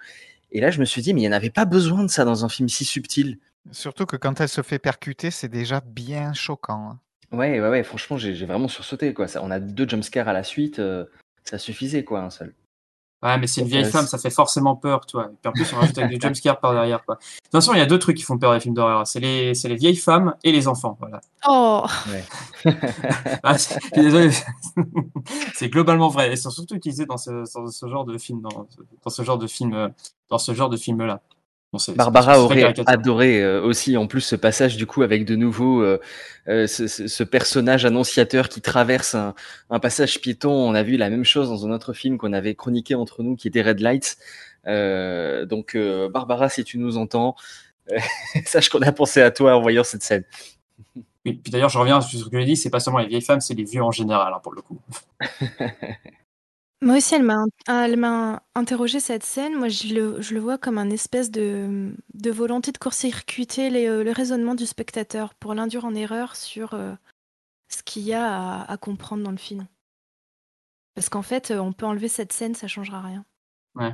Et 0.51 0.61
là, 0.61 0.71
je 0.71 0.81
me 0.81 0.85
suis 0.85 1.03
dit, 1.03 1.15
mais 1.15 1.21
il 1.21 1.25
n'y 1.25 1.29
en 1.29 1.37
avait 1.37 1.51
pas 1.51 1.65
besoin 1.65 2.05
de 2.05 2.11
ça 2.11 2.25
dans 2.25 2.45
un 2.45 2.49
film 2.49 2.69
si 2.69 2.85
subtil. 2.85 3.39
Surtout 3.71 4.07
que 4.07 4.17
quand 4.17 4.41
elle 4.41 4.49
se 4.49 4.63
fait 4.63 4.79
percuter, 4.79 5.31
c'est 5.31 5.49
déjà 5.49 5.81
bien 5.81 6.33
choquant. 6.33 6.99
Ouais, 7.33 7.61
ouais, 7.61 7.69
ouais, 7.69 7.83
franchement, 7.83 8.17
j'ai 8.17 8.35
j'ai 8.35 8.47
vraiment 8.47 8.69
sursauté, 8.69 9.13
quoi. 9.15 9.27
Ça, 9.29 9.43
on 9.43 9.51
a 9.51 9.59
deux 9.61 9.89
jumpscares 9.89 10.29
à 10.29 10.33
la 10.33 10.43
suite, 10.45 10.79
euh, 10.79 11.05
ça 11.45 11.59
suffisait, 11.59 12.05
quoi, 12.05 12.21
un 12.21 12.31
seul. 12.31 12.55
Ouais, 13.23 13.39
mais 13.39 13.47
c'est 13.47 13.63
une 13.63 13.69
vieille 13.69 13.85
Euh, 13.85 13.91
femme, 13.91 14.07
ça 14.07 14.19
fait 14.19 14.29
forcément 14.29 14.77
peur, 14.77 15.07
tu 15.07 15.17
vois. 15.17 15.27
Et 15.27 15.37
puis 15.41 15.49
en 15.49 15.53
plus, 15.53 15.73
on 15.73 15.77
rajoute 15.77 15.97
avec 15.97 16.11
du 16.11 16.21
jumpscare 16.21 16.61
par 16.61 16.75
derrière, 16.75 17.03
quoi. 17.07 17.15
De 17.15 17.21
toute 17.21 17.53
façon, 17.53 17.73
il 17.73 17.79
y 17.79 17.81
a 17.81 17.87
deux 17.87 17.99
trucs 17.99 18.19
qui 18.19 18.23
font 18.23 18.37
peur 18.39 18.51
dans 18.51 18.55
les 18.55 18.61
films 18.61 18.75
d'horreur. 18.75 19.07
C'est 19.07 19.19
les, 19.21 19.55
c'est 19.55 19.69
les 19.71 19.77
vieilles 19.77 19.97
femmes 19.97 20.35
et 20.45 20.53
les 20.53 20.69
enfants, 20.69 20.97
voilà. 21.01 21.23
Oh 21.49 21.85
Ah, 23.43 23.57
c'est- 23.59 23.81
je 23.81 23.87
suis 23.87 24.03
désolé. 24.03 24.31
c'est 25.55 25.69
globalement 25.71 26.09
vrai. 26.09 26.33
Et 26.33 26.37
c'est 26.37 26.51
surtout 26.51 26.75
utilisé 26.75 27.07
dans 27.07 27.17
ce, 27.17 27.31
dans 27.55 27.67
ce 27.71 27.89
genre 27.89 28.05
de 28.05 28.19
film, 28.19 28.43
dans, 28.43 28.69
dans 29.03 29.11
ce 29.11 29.23
genre 29.23 29.39
de 29.39 29.47
film, 29.47 29.73
euh, 29.73 29.89
dans 30.29 30.39
ce 30.39 30.53
genre 30.53 30.69
de 30.69 30.77
film-là. 30.77 31.23
Bon, 31.23 31.23
c'est- 31.23 31.23
c'est- 31.23 31.34
Barbara 31.95 32.41
aurait 32.41 32.75
adoré 32.87 33.43
euh, 33.43 33.63
aussi, 33.63 33.97
en 33.97 34.07
plus, 34.07 34.21
ce 34.21 34.37
passage 34.37 34.77
du 34.77 34.87
coup 34.87 35.03
avec 35.03 35.25
de 35.25 35.37
nouveau 35.37 35.83
euh, 35.83 36.01
euh, 36.49 36.67
ce, 36.67 37.23
personnage 37.25 37.85
annonciateur 37.85 38.49
qui 38.49 38.61
traverse 38.61 39.15
un, 39.15 39.35
un 39.71 39.81
passage 39.81 40.21
piéton. 40.21 40.53
On 40.53 40.75
a 40.75 40.83
vu 40.83 40.97
la 40.97 41.11
même 41.11 41.25
chose 41.25 41.49
dans 41.49 41.67
un 41.67 41.71
autre 41.71 41.93
film 41.93 42.19
qu'on 42.19 42.33
avait 42.33 42.55
chroniqué 42.55 42.95
entre 42.95 43.23
nous, 43.23 43.37
qui 43.37 43.49
était 43.49 43.63
Red 43.63 43.81
Lights. 43.81 44.17
Donc, 44.67 45.77
Barbara, 46.13 46.49
si 46.49 46.65
tu 46.65 46.79
nous 46.79 46.97
entends, 46.97 47.37
sache 48.47 48.69
qu'on 48.69 48.83
a 48.83 48.93
pensé 48.93 49.21
à 49.21 49.31
toi 49.31 49.57
en 49.57 49.61
voyant 49.61 49.85
cette 49.85 50.03
scène. 50.03 50.25
Oui, 51.27 51.35
puis 51.35 51.51
d'ailleurs, 51.51 51.71
je 51.71 51.79
reviens 51.79 52.01
sur 52.01 52.19
ce 52.19 52.25
que 52.25 52.31
je 52.33 52.39
l'ai 52.39 52.45
dit, 52.45 52.57
c'est 52.57 52.71
pas 52.71 52.81
seulement 52.81 52.99
les 52.99 53.07
vieilles 53.07 53.23
femmes, 53.23 53.41
c'est 53.41 53.55
les 53.55 53.65
vieux 53.65 53.83
en 53.83 53.91
général, 53.91 54.33
hein, 54.35 54.41
pour 54.43 54.53
le 54.53 54.61
coup. 54.61 54.79
Moi 56.85 56.99
aussi, 56.99 57.15
elle 57.15 57.23
m'a 57.23 57.43
elle 57.67 57.97
m'a 57.97 58.43
interrogé 58.55 59.01
cette 59.01 59.25
scène. 59.25 59.55
Moi, 59.55 59.69
je 59.69 59.95
le, 59.95 60.39
vois 60.39 60.59
comme 60.59 60.77
un 60.77 60.91
espèce 60.91 61.31
de, 61.31 61.95
volonté 62.27 62.73
de 62.73 62.79
court-circuiter 62.79 63.89
euh, 63.89 64.05
le 64.05 64.11
raisonnement 64.11 64.55
du 64.55 64.67
spectateur 64.67 65.33
pour 65.33 65.55
l'induire 65.55 65.87
en 65.87 65.95
erreur 65.95 66.37
sur 66.37 66.75
euh, 66.75 66.93
ce 67.69 67.83
qu'il 67.83 68.03
y 68.03 68.13
a 68.13 68.61
à, 68.61 68.77
comprendre 68.77 69.25
dans 69.25 69.31
le 69.31 69.39
film. 69.39 69.67
Parce 70.95 71.09
qu'en 71.09 71.23
fait, 71.23 71.51
euh, 71.51 71.59
on 71.59 71.73
peut 71.73 71.87
enlever 71.87 72.09
cette 72.09 72.35
scène, 72.35 72.55
ça 72.55 72.69
changera 72.69 73.01
rien. 73.01 73.25
Ouais. 73.77 73.93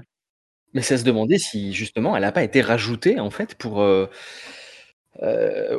Mais 0.74 0.82
c'est 0.82 0.95
à 0.95 0.99
se 0.99 1.05
demander 1.05 1.38
si 1.38 1.72
justement 1.72 2.16
elle 2.16 2.22
n'a 2.22 2.32
pas 2.32 2.43
été 2.43 2.61
rajoutée 2.61 3.20
en 3.20 3.30
fait 3.30 3.55
pour 3.55 3.84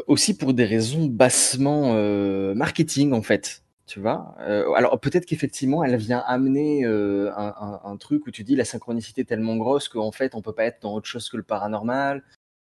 aussi 0.08 0.38
pour 0.38 0.54
des 0.54 0.66
raisons 0.66 1.06
bassement 1.06 1.94
marketing 2.56 3.14
en 3.14 3.22
fait. 3.22 3.61
Tu 3.92 4.00
vois 4.00 4.36
Euh, 4.40 4.72
Alors 4.72 4.98
peut-être 5.02 5.26
qu'effectivement 5.26 5.84
elle 5.84 5.98
vient 5.98 6.20
amener 6.26 6.86
euh, 6.86 7.30
un, 7.36 7.54
un- 7.60 7.82
un 7.92 7.98
truc 7.98 8.26
où 8.26 8.32
tu 8.32 8.46
dis 8.46 8.56
la 8.56 8.64
synchronicité 8.64 9.22
est 9.22 9.26
tellement 9.26 9.58
grosse 9.58 9.90
qu'en 9.90 10.14
fait 10.14 10.34
on 10.34 10.42
peut 10.42 10.54
pas 10.54 10.64
être 10.64 10.82
dans 10.82 10.94
autre 10.94 11.08
chose 11.08 11.28
que 11.30 11.36
le 11.36 11.44
paranormal. 11.44 12.24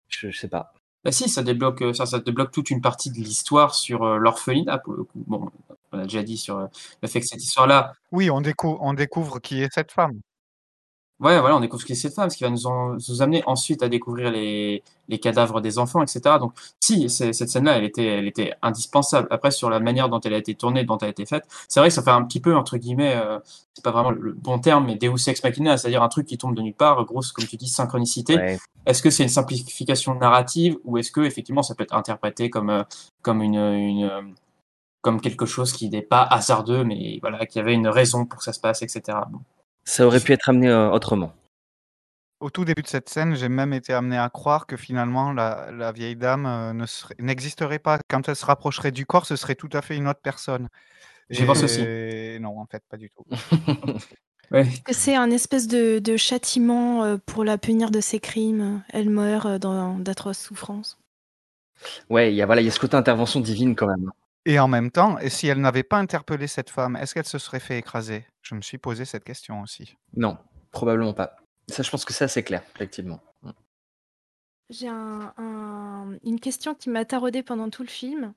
Je, 0.09 0.31
je 0.31 0.39
sais 0.39 0.47
pas. 0.47 0.73
Bah 1.03 1.11
si, 1.11 1.29
ça 1.29 1.43
débloque, 1.43 1.83
euh, 1.83 1.93
ça, 1.93 2.07
ça 2.07 2.17
débloque 2.19 2.51
toute 2.51 2.71
une 2.71 2.81
partie 2.81 3.11
de 3.11 3.17
l'histoire 3.17 3.75
sur 3.75 4.01
euh, 4.03 4.17
l'orphelinat, 4.17 4.79
pour 4.79 4.93
le 4.93 5.03
coup. 5.03 5.23
Bon, 5.27 5.51
on 5.91 5.99
a 5.99 6.03
déjà 6.03 6.23
dit 6.23 6.37
sur 6.37 6.57
euh, 6.57 6.67
le 7.03 7.07
fait 7.07 7.19
que 7.19 7.27
cette 7.27 7.43
histoire-là, 7.43 7.93
Oui, 8.11 8.31
on 8.31 8.41
découvre, 8.41 8.79
on 8.81 8.93
découvre 8.93 9.39
qui 9.39 9.61
est 9.61 9.71
cette 9.71 9.91
femme. 9.91 10.19
Ouais, 11.23 11.39
voilà, 11.39 11.55
on 11.55 11.59
découvre 11.61 11.85
qui 11.85 11.93
est 11.93 11.95
cette 11.95 12.13
femme, 12.13 12.29
ce 12.29 12.35
qui 12.37 12.43
va 12.43 12.49
nous, 12.49 12.67
en- 12.67 12.95
nous 13.09 13.21
amener 13.21 13.41
ensuite 13.45 13.81
à 13.81 13.87
découvrir 13.89 14.29
les, 14.29 14.83
les 15.07 15.19
cadavres 15.19 15.61
des 15.61 15.79
enfants, 15.79 16.01
etc. 16.03 16.21
Donc, 16.39 16.51
si, 16.81 17.09
cette 17.09 17.33
scène-là, 17.49 17.77
elle 17.77 17.85
était, 17.85 18.05
elle 18.05 18.27
était 18.27 18.53
indispensable. 18.61 19.27
Après, 19.31 19.49
sur 19.51 19.69
la 19.69 19.79
manière 19.79 20.09
dont 20.09 20.19
elle 20.19 20.33
a 20.33 20.37
été 20.37 20.53
tournée, 20.53 20.83
dont 20.83 20.97
elle 20.97 21.07
a 21.07 21.11
été 21.11 21.25
faite, 21.25 21.45
c'est 21.69 21.79
vrai 21.79 21.89
que 21.89 21.95
ça 21.95 22.03
fait 22.03 22.09
un 22.11 22.23
petit 22.23 22.41
peu, 22.41 22.55
entre 22.55 22.77
guillemets, 22.77 23.15
euh, 23.15 23.39
c'est 23.73 23.83
pas 23.83 23.91
vraiment 23.91 24.11
le 24.11 24.33
bon 24.33 24.59
terme, 24.59 24.85
mais 24.85 24.95
Deus 24.95 25.27
Ex 25.27 25.41
Machina, 25.43 25.77
c'est-à-dire 25.77 26.03
un 26.03 26.09
truc 26.09 26.27
qui 26.27 26.37
tombe 26.37 26.55
de 26.55 26.61
nulle 26.61 26.73
part, 26.73 27.03
grosse, 27.05 27.31
comme 27.31 27.45
tu 27.45 27.55
dis, 27.55 27.69
synchronicité. 27.69 28.35
Ouais. 28.35 28.59
Est-ce 28.85 29.01
que 29.01 29.09
c'est 29.09 29.23
une 29.23 29.29
simplification 29.29 30.15
narrative 30.15 30.77
ou 30.83 30.97
est-ce 30.97 31.11
que, 31.11 31.21
effectivement, 31.21 31.63
ça 31.63 31.73
peut 31.73 31.83
être 31.83 31.95
interprété 31.95 32.49
comme, 32.49 32.69
euh, 32.69 32.83
comme 33.21 33.41
une, 33.41 33.55
une, 33.55 34.03
euh, 34.03 34.21
comme 35.01 35.21
quelque 35.21 35.45
chose 35.45 35.71
qui 35.71 35.89
n'est 35.89 36.01
pas 36.01 36.23
hasardeux, 36.23 36.83
mais 36.83 37.19
voilà, 37.21 37.45
qui 37.45 37.59
avait 37.59 37.73
une 37.73 37.87
raison 37.87 38.25
pour 38.25 38.39
que 38.39 38.45
ça 38.45 38.51
se 38.53 38.59
passe, 38.59 38.81
etc. 38.81 39.01
Bon. 39.29 39.39
Ça 39.85 40.05
aurait 40.05 40.19
pu 40.19 40.33
être 40.33 40.49
amené 40.49 40.69
euh, 40.69 40.89
autrement. 40.91 41.33
Au 42.39 42.49
tout 42.49 42.65
début 42.65 42.81
de 42.81 42.87
cette 42.87 43.09
scène, 43.09 43.35
j'ai 43.35 43.49
même 43.49 43.73
été 43.73 43.93
amené 43.93 44.17
à 44.17 44.29
croire 44.29 44.65
que 44.67 44.75
finalement 44.75 45.31
la, 45.31 45.71
la 45.71 45.91
vieille 45.91 46.15
dame 46.15 46.45
euh, 46.45 46.73
ne 46.73 46.85
n'existerait 47.19 47.79
pas. 47.79 47.99
Quand 48.09 48.27
elle 48.27 48.35
se 48.35 48.45
rapprocherait 48.45 48.91
du 48.91 49.05
corps, 49.05 49.25
ce 49.25 49.35
serait 49.35 49.55
tout 49.55 49.69
à 49.71 49.81
fait 49.81 49.95
une 49.95 50.07
autre 50.07 50.21
personne. 50.21 50.67
J'ai 51.29 51.45
pensé 51.45 51.63
aussi. 51.63 52.41
Non, 52.41 52.59
en 52.59 52.65
fait, 52.65 52.83
pas 52.89 52.97
du 52.97 53.09
tout. 53.09 53.25
Ouais. 54.51 54.67
Que 54.85 54.93
c'est 54.93 55.15
un 55.15 55.31
espèce 55.31 55.67
de, 55.67 55.97
de 55.97 56.15
châtiment 56.15 57.03
euh, 57.03 57.17
pour 57.25 57.43
la 57.43 57.57
punir 57.57 57.89
de 57.89 58.01
ses 58.01 58.19
crimes? 58.19 58.83
Elle 58.89 59.09
meurt 59.09 59.59
dans 59.59 59.97
d'atroces 59.97 60.37
souffrances? 60.37 60.99
Ouais, 62.09 62.31
il 62.31 62.35
y 62.35 62.41
a 62.41 62.45
voilà, 62.45 62.61
il 62.61 62.65
y 62.65 62.67
a 62.67 62.71
ce 62.71 62.79
côté 62.79 62.95
intervention 62.95 63.39
divine 63.39 63.75
quand 63.75 63.87
même. 63.87 64.11
Et 64.45 64.59
en 64.59 64.67
même 64.67 64.91
temps, 64.91 65.17
et 65.19 65.29
si 65.29 65.47
elle 65.47 65.59
n'avait 65.59 65.83
pas 65.83 65.97
interpellé 65.97 66.47
cette 66.47 66.69
femme, 66.69 66.95
est-ce 66.97 67.13
qu'elle 67.13 67.25
se 67.25 67.39
serait 67.39 67.59
fait 67.59 67.79
écraser? 67.79 68.25
Je 68.43 68.55
me 68.55 68.61
suis 68.61 68.77
posé 68.77 69.05
cette 69.05 69.23
question 69.23 69.61
aussi. 69.61 69.95
Non, 70.15 70.37
probablement 70.71 71.13
pas. 71.13 71.37
Ça, 71.69 71.81
je 71.81 71.89
pense 71.89 72.05
que 72.05 72.13
c'est 72.13 72.25
assez 72.25 72.43
clair, 72.43 72.61
effectivement. 72.75 73.19
J'ai 74.69 74.87
un- 74.87 75.33
un- 75.37 76.17
une 76.23 76.39
question 76.39 76.73
qui 76.75 76.89
m'a 76.89 77.05
taraudée 77.05 77.43
pendant 77.43 77.69
tout 77.69 77.83
le 77.83 77.89
film, 77.89 78.33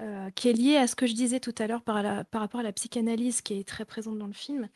euh, 0.00 0.30
qui 0.30 0.48
est 0.48 0.52
liée 0.52 0.76
à 0.76 0.86
ce 0.86 0.94
que 0.96 1.06
je 1.06 1.14
disais 1.14 1.40
tout 1.40 1.54
à 1.58 1.66
l'heure 1.66 1.82
par, 1.82 2.02
la- 2.02 2.24
par 2.24 2.40
rapport 2.42 2.60
à 2.60 2.64
la 2.64 2.72
psychanalyse 2.72 3.40
qui 3.42 3.54
est 3.58 3.66
très 3.66 3.84
présente 3.84 4.18
dans 4.18 4.26
le 4.26 4.32
film. 4.32 4.68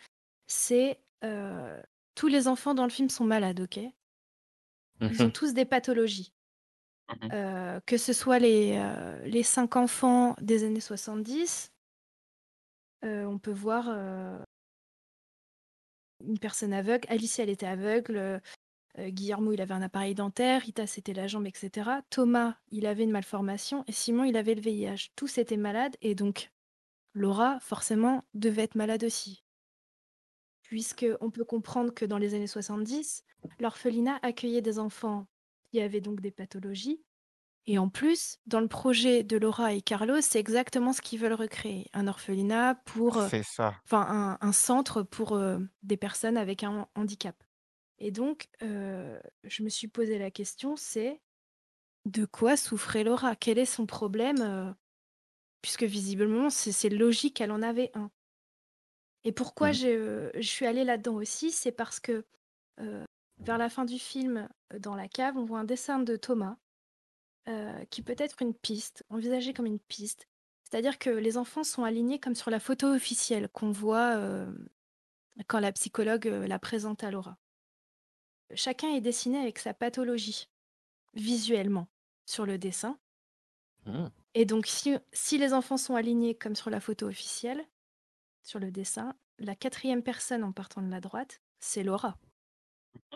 C'est 0.46 0.98
euh, 1.24 1.80
tous 2.14 2.26
les 2.28 2.48
enfants 2.48 2.74
dans 2.74 2.84
le 2.84 2.90
film 2.90 3.08
sont 3.08 3.24
malades, 3.24 3.60
ok? 3.60 3.78
Ils 5.00 5.22
ont 5.22 5.26
Mhm. 5.26 5.32
tous 5.32 5.54
des 5.54 5.64
pathologies. 5.64 6.32
Mhm. 7.22 7.30
Euh, 7.32 7.80
que 7.86 7.96
ce 7.96 8.12
soit 8.12 8.38
les, 8.38 8.74
euh, 8.78 9.24
les 9.26 9.42
cinq 9.42 9.76
enfants 9.76 10.36
des 10.40 10.64
années 10.64 10.80
70, 10.80 11.72
euh, 13.04 13.24
on 13.24 13.38
peut 13.38 13.52
voir 13.52 13.86
euh, 13.88 14.38
une 16.26 16.38
personne 16.38 16.72
aveugle. 16.72 17.06
Alicia, 17.10 17.44
elle 17.44 17.50
était 17.50 17.66
aveugle. 17.66 18.16
euh, 18.98 19.08
Guillermo, 19.08 19.52
il 19.52 19.60
avait 19.60 19.74
un 19.74 19.82
appareil 19.82 20.14
dentaire. 20.14 20.62
Rita, 20.62 20.86
c'était 20.86 21.14
la 21.14 21.26
jambe, 21.26 21.46
etc. 21.46 21.90
Thomas, 22.10 22.56
il 22.70 22.86
avait 22.86 23.04
une 23.04 23.10
malformation. 23.10 23.84
Et 23.88 23.92
Simon, 23.92 24.24
il 24.24 24.36
avait 24.36 24.54
le 24.54 24.60
VIH. 24.60 25.10
Tous 25.16 25.38
étaient 25.38 25.56
malades. 25.56 25.96
Et 26.00 26.14
donc, 26.14 26.50
Laura, 27.14 27.58
forcément, 27.60 28.24
devait 28.34 28.62
être 28.62 28.76
malade 28.76 29.04
aussi. 29.04 29.44
Puisque 30.62 31.06
on 31.20 31.30
peut 31.30 31.44
comprendre 31.44 31.92
que 31.92 32.04
dans 32.04 32.18
les 32.18 32.34
années 32.34 32.46
70, 32.46 33.24
l'orphelinat 33.60 34.18
accueillait 34.22 34.62
des 34.62 34.78
enfants 34.78 35.26
qui 35.70 35.80
avaient 35.80 36.00
donc 36.00 36.20
des 36.20 36.30
pathologies. 36.30 37.02
Et 37.66 37.78
en 37.78 37.88
plus, 37.88 38.38
dans 38.46 38.60
le 38.60 38.68
projet 38.68 39.22
de 39.22 39.38
Laura 39.38 39.72
et 39.72 39.80
Carlos, 39.80 40.20
c'est 40.20 40.38
exactement 40.38 40.92
ce 40.92 41.00
qu'ils 41.00 41.18
veulent 41.18 41.32
recréer. 41.32 41.88
Un 41.94 42.06
orphelinat 42.08 42.74
pour... 42.84 43.16
euh, 43.18 43.28
C'est 43.28 43.42
ça. 43.42 43.74
enfin 43.84 44.06
un, 44.08 44.46
un 44.46 44.52
centre 44.52 45.02
pour 45.02 45.32
euh, 45.32 45.58
des 45.82 45.96
personnes 45.96 46.36
avec 46.36 46.62
un 46.62 46.88
handicap. 46.94 47.42
Et 47.98 48.10
donc, 48.10 48.48
euh, 48.62 49.18
je 49.44 49.62
me 49.62 49.68
suis 49.68 49.88
posé 49.88 50.18
la 50.18 50.30
question, 50.30 50.76
c'est 50.76 51.22
de 52.06 52.26
quoi 52.26 52.56
souffrait 52.56 53.04
Laura? 53.04 53.36
Quel 53.36 53.58
est 53.58 53.64
son 53.66 53.86
problème 53.86 54.40
euh, 54.42 54.72
Puisque 55.62 55.84
visiblement, 55.84 56.50
c'est 56.50 56.72
c'est 56.72 56.90
logique 56.90 57.36
qu'elle 57.36 57.52
en 57.52 57.62
avait 57.62 57.90
un. 57.94 58.10
Et 59.24 59.32
pourquoi 59.32 59.70
Mhm. 59.70 59.78
euh, 59.84 60.30
je 60.34 60.42
suis 60.48 60.66
allée 60.66 60.84
là-dedans 60.84 61.14
aussi, 61.14 61.50
c'est 61.50 61.72
parce 61.72 62.00
que 62.00 62.24
euh, 62.80 63.04
vers 63.38 63.58
la 63.58 63.68
fin 63.70 63.84
du 63.84 63.98
film, 63.98 64.48
euh, 64.72 64.78
dans 64.78 64.94
la 64.96 65.08
cave, 65.08 65.36
on 65.36 65.44
voit 65.44 65.60
un 65.60 65.64
dessin 65.64 65.98
de 66.00 66.16
Thomas 66.16 66.56
euh, 67.48 67.84
qui 67.86 68.02
peut 68.02 68.16
être 68.18 68.42
une 68.42 68.54
piste, 68.54 69.04
envisagé 69.10 69.52
comme 69.52 69.66
une 69.66 69.80
piste. 69.80 70.28
C'est-à-dire 70.62 70.98
que 70.98 71.10
les 71.10 71.36
enfants 71.36 71.64
sont 71.64 71.84
alignés 71.84 72.18
comme 72.18 72.34
sur 72.34 72.50
la 72.50 72.60
photo 72.60 72.88
officielle 72.88 73.48
qu'on 73.48 73.70
voit 73.70 74.16
euh, 74.16 74.50
quand 75.46 75.60
la 75.60 75.72
psychologue 75.72 76.26
euh, 76.26 76.46
la 76.46 76.58
présente 76.58 77.04
à 77.04 77.10
Laura. 77.10 77.36
Chacun 78.54 78.88
est 78.94 79.00
dessiné 79.00 79.38
avec 79.38 79.58
sa 79.58 79.74
pathologie, 79.74 80.48
visuellement, 81.14 81.88
sur 82.26 82.46
le 82.46 82.58
dessin. 82.58 82.98
Mhm. 83.86 84.10
Et 84.34 84.44
donc, 84.46 84.66
si, 84.66 84.96
si 85.12 85.38
les 85.38 85.52
enfants 85.52 85.76
sont 85.76 85.94
alignés 85.94 86.34
comme 86.34 86.56
sur 86.56 86.70
la 86.70 86.80
photo 86.80 87.06
officielle, 87.06 87.64
sur 88.42 88.58
le 88.58 88.70
dessin, 88.70 89.14
la 89.38 89.54
quatrième 89.54 90.02
personne 90.02 90.44
en 90.44 90.52
partant 90.52 90.82
de 90.82 90.90
la 90.90 91.00
droite, 91.00 91.40
c'est 91.60 91.82
Laura. 91.82 92.18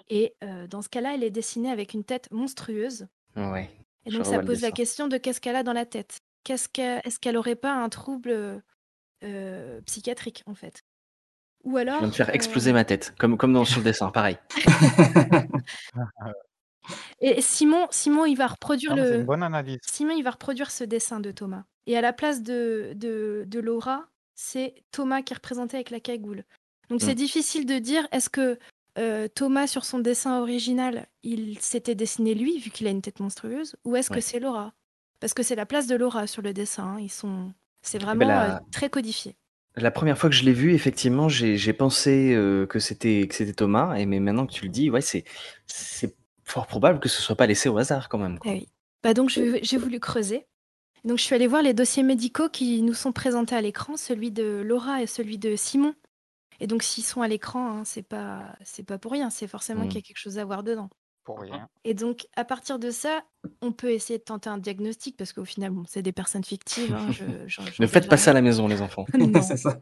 Et 0.09 0.35
euh, 0.43 0.67
dans 0.67 0.83
ce 0.83 0.89
cas-là, 0.89 1.15
elle 1.15 1.25
est 1.25 1.31
dessinée 1.31 1.71
avec 1.71 1.95
une 1.95 2.05
tête 2.05 2.31
monstrueuse. 2.31 3.09
Ouais. 3.37 3.71
Et 4.09 4.11
Je 4.11 4.17
donc, 4.17 4.27
ça 4.27 4.41
pose 4.41 4.63
la 4.63 4.71
question 4.73 5.07
de 5.09 5.17
qu'est-ce 5.19 5.41
qu'elle 5.41 5.57
a 5.57 5.63
dans 5.63 5.73
la 5.73 5.87
tête? 5.87 6.19
Qu'est-ce 6.45 6.69
que, 6.69 7.07
est-ce 7.07 7.19
qu'elle 7.19 7.37
aurait 7.37 7.57
pas 7.57 7.73
un 7.75 7.89
trouble 7.89 8.63
euh, 9.23 9.81
psychiatrique, 9.83 10.43
en 10.47 10.55
fait? 10.55 10.83
Ou 11.65 11.77
Je 11.77 11.83
alors. 11.83 11.99
viens 11.99 12.09
de 12.09 12.15
faire 12.15 12.31
euh, 12.31 12.33
exploser 12.33 12.73
ma 12.73 12.85
tête, 12.85 13.15
comme, 13.19 13.37
comme 13.37 13.53
dans, 13.53 13.65
sur 13.65 13.79
le 13.79 13.85
dessin, 13.85 14.11
pareil. 14.11 14.39
Et 17.21 17.43
Simon, 17.43 17.87
Simon, 17.91 18.25
il 18.25 18.37
va 18.37 18.47
reproduire 18.47 18.97
Non, 18.97 19.03
le. 19.03 19.23
bonne 19.23 19.43
analyse. 19.43 19.79
Simon, 19.85 20.15
il 20.17 20.23
va 20.23 20.31
reproduire 20.31 20.71
ce 20.71 20.85
dessin 20.85 21.21
de 21.21 21.31
Thomas. 21.31 21.65
Et 21.87 21.97
à 21.99 22.01
la 22.01 22.13
place 22.13 22.43
de, 22.43 22.93
de, 22.97 23.45
de 23.47 23.61
Laura, 23.61 24.07
c'est 24.35 24.75
Thomas 24.91 25.21
qui 25.23 25.33
est 25.33 25.37
représenté 25.37 25.77
avec 25.77 25.91
la 25.91 26.01
cagoule. 26.01 26.45
Donc 26.89 27.03
c'est 27.03 27.13
Mm. 27.13 27.17
difficile 27.17 27.67
de 27.67 27.79
dire 27.79 28.07
est-ce 28.13 28.31
que 28.31 28.59
euh, 28.99 29.29
Thomas, 29.29 29.67
sur 29.67 29.85
son 29.85 29.99
dessin 29.99 30.41
original, 30.41 31.07
il 31.23 31.59
s'était 31.61 31.95
dessiné 31.95 32.35
lui, 32.35 32.59
vu 32.59 32.71
qu'il 32.71 32.87
a 32.87 32.91
une 32.91 33.03
tête 33.03 33.21
monstrueuse, 33.21 33.77
ou 33.85 33.97
est-ce 33.97 34.11
que 34.11 34.21
c'est 34.21 34.41
Laura? 34.41 34.75
Parce 35.21 35.35
que 35.35 35.43
c'est 35.43 35.57
la 35.57 35.67
place 35.67 35.87
de 35.87 35.97
Laura 35.97 36.27
sur 36.27 36.43
le 36.43 36.53
dessin. 36.53 36.85
hein. 36.97 37.01
Ils 37.01 37.11
sont. 37.11 37.53
C'est 37.83 37.99
ben 37.99 38.07
vraiment 38.07 38.27
la- 38.29 38.57
euh, 38.57 38.59
très 38.73 38.91
codifié. 38.91 39.37
La 39.77 39.91
première 39.93 40.19
fois 40.19 40.29
que 40.29 40.35
je 40.37 40.45
l'ai 40.45 40.53
vu, 40.53 40.75
effectivement, 40.75 41.29
j'ai 41.29 41.73
pensé 41.73 42.35
euh, 42.35 42.67
que 42.67 42.79
c'était 42.81 43.27
que 43.29 43.35
c'était 43.35 43.53
Thomas, 43.53 43.95
et 43.97 44.07
mais 44.07 44.19
maintenant 44.19 44.47
que 44.47 44.53
tu 44.53 44.65
le 44.65 44.71
dis, 44.71 44.91
ouais, 44.91 45.01
c'est 45.01 45.25
c'est 45.67 46.17
fort 46.45 46.67
probable 46.67 46.99
que 46.99 47.09
ce 47.09 47.23
soit 47.23 47.37
pas 47.37 47.47
laissé 47.47 47.69
au 47.69 47.79
hasard 47.79 48.09
quand 48.09 48.19
même. 48.19 48.39
Quoi. 48.39 48.53
oui. 48.53 48.67
Bah 49.03 49.15
donc 49.15 49.31
j'ai 49.31 49.77
voulu 49.77 50.01
creuser. 50.01 50.47
Donc 51.05 51.19
je 51.19 51.23
suis 51.23 51.35
allée 51.35 51.47
voir 51.47 51.63
les 51.63 51.75
dossiers 51.75 52.03
médicaux 52.03 52.49
qui 52.49 52.83
nous 52.83 52.95
sont 52.95 53.13
présentés 53.13 53.55
à 53.55 53.61
l'écran, 53.61 53.97
celui 53.97 54.33
de 54.33 54.63
Laura 54.67 55.03
et 55.03 55.07
celui 55.07 55.39
de 55.39 55.55
Simon. 55.55 55.95
Et 56.61 56.67
donc 56.67 56.83
s'ils 56.83 57.05
sont 57.05 57.23
à 57.23 57.29
l'écran, 57.29 57.79
hein, 57.79 57.85
c'est 57.85 58.03
pas 58.03 58.57
c'est 58.65 58.83
pas 58.83 58.99
pour 58.99 59.13
rien, 59.13 59.31
c'est 59.31 59.47
forcément 59.49 59.85
Mm. 59.85 59.89
qu'il 59.89 59.95
y 59.97 59.99
a 59.99 60.03
quelque 60.03 60.19
chose 60.19 60.39
à 60.39 60.45
voir 60.45 60.63
dedans. 60.63 60.89
pour 61.25 61.41
rien. 61.41 61.69
Et 61.85 61.93
donc, 61.93 62.27
à 62.37 62.45
partir 62.47 62.79
de 62.79 62.91
ça, 62.91 63.23
on 63.61 63.71
peut 63.71 63.91
essayer 63.93 64.19
de 64.19 64.25
tenter 64.25 64.49
un 64.49 64.57
diagnostic 64.57 65.15
parce 65.15 65.35
qu'au 65.35 65.45
final, 65.45 65.71
bon, 65.73 65.85
c'est 65.87 66.01
des 66.01 66.11
personnes 66.13 66.43
fictives. 66.43 66.95
hein, 66.95 67.11
je- 67.13 67.25
Ne 67.83 67.87
faites 67.87 68.09
pas 68.09 68.17
ça 68.17 68.31
à 68.31 68.35
la 68.35 68.41
maison, 68.41 68.67
les 68.67 68.81
enfants. 68.81 69.05
Non, 69.19 69.31
C'est 69.43 69.59
ça. 69.59 69.79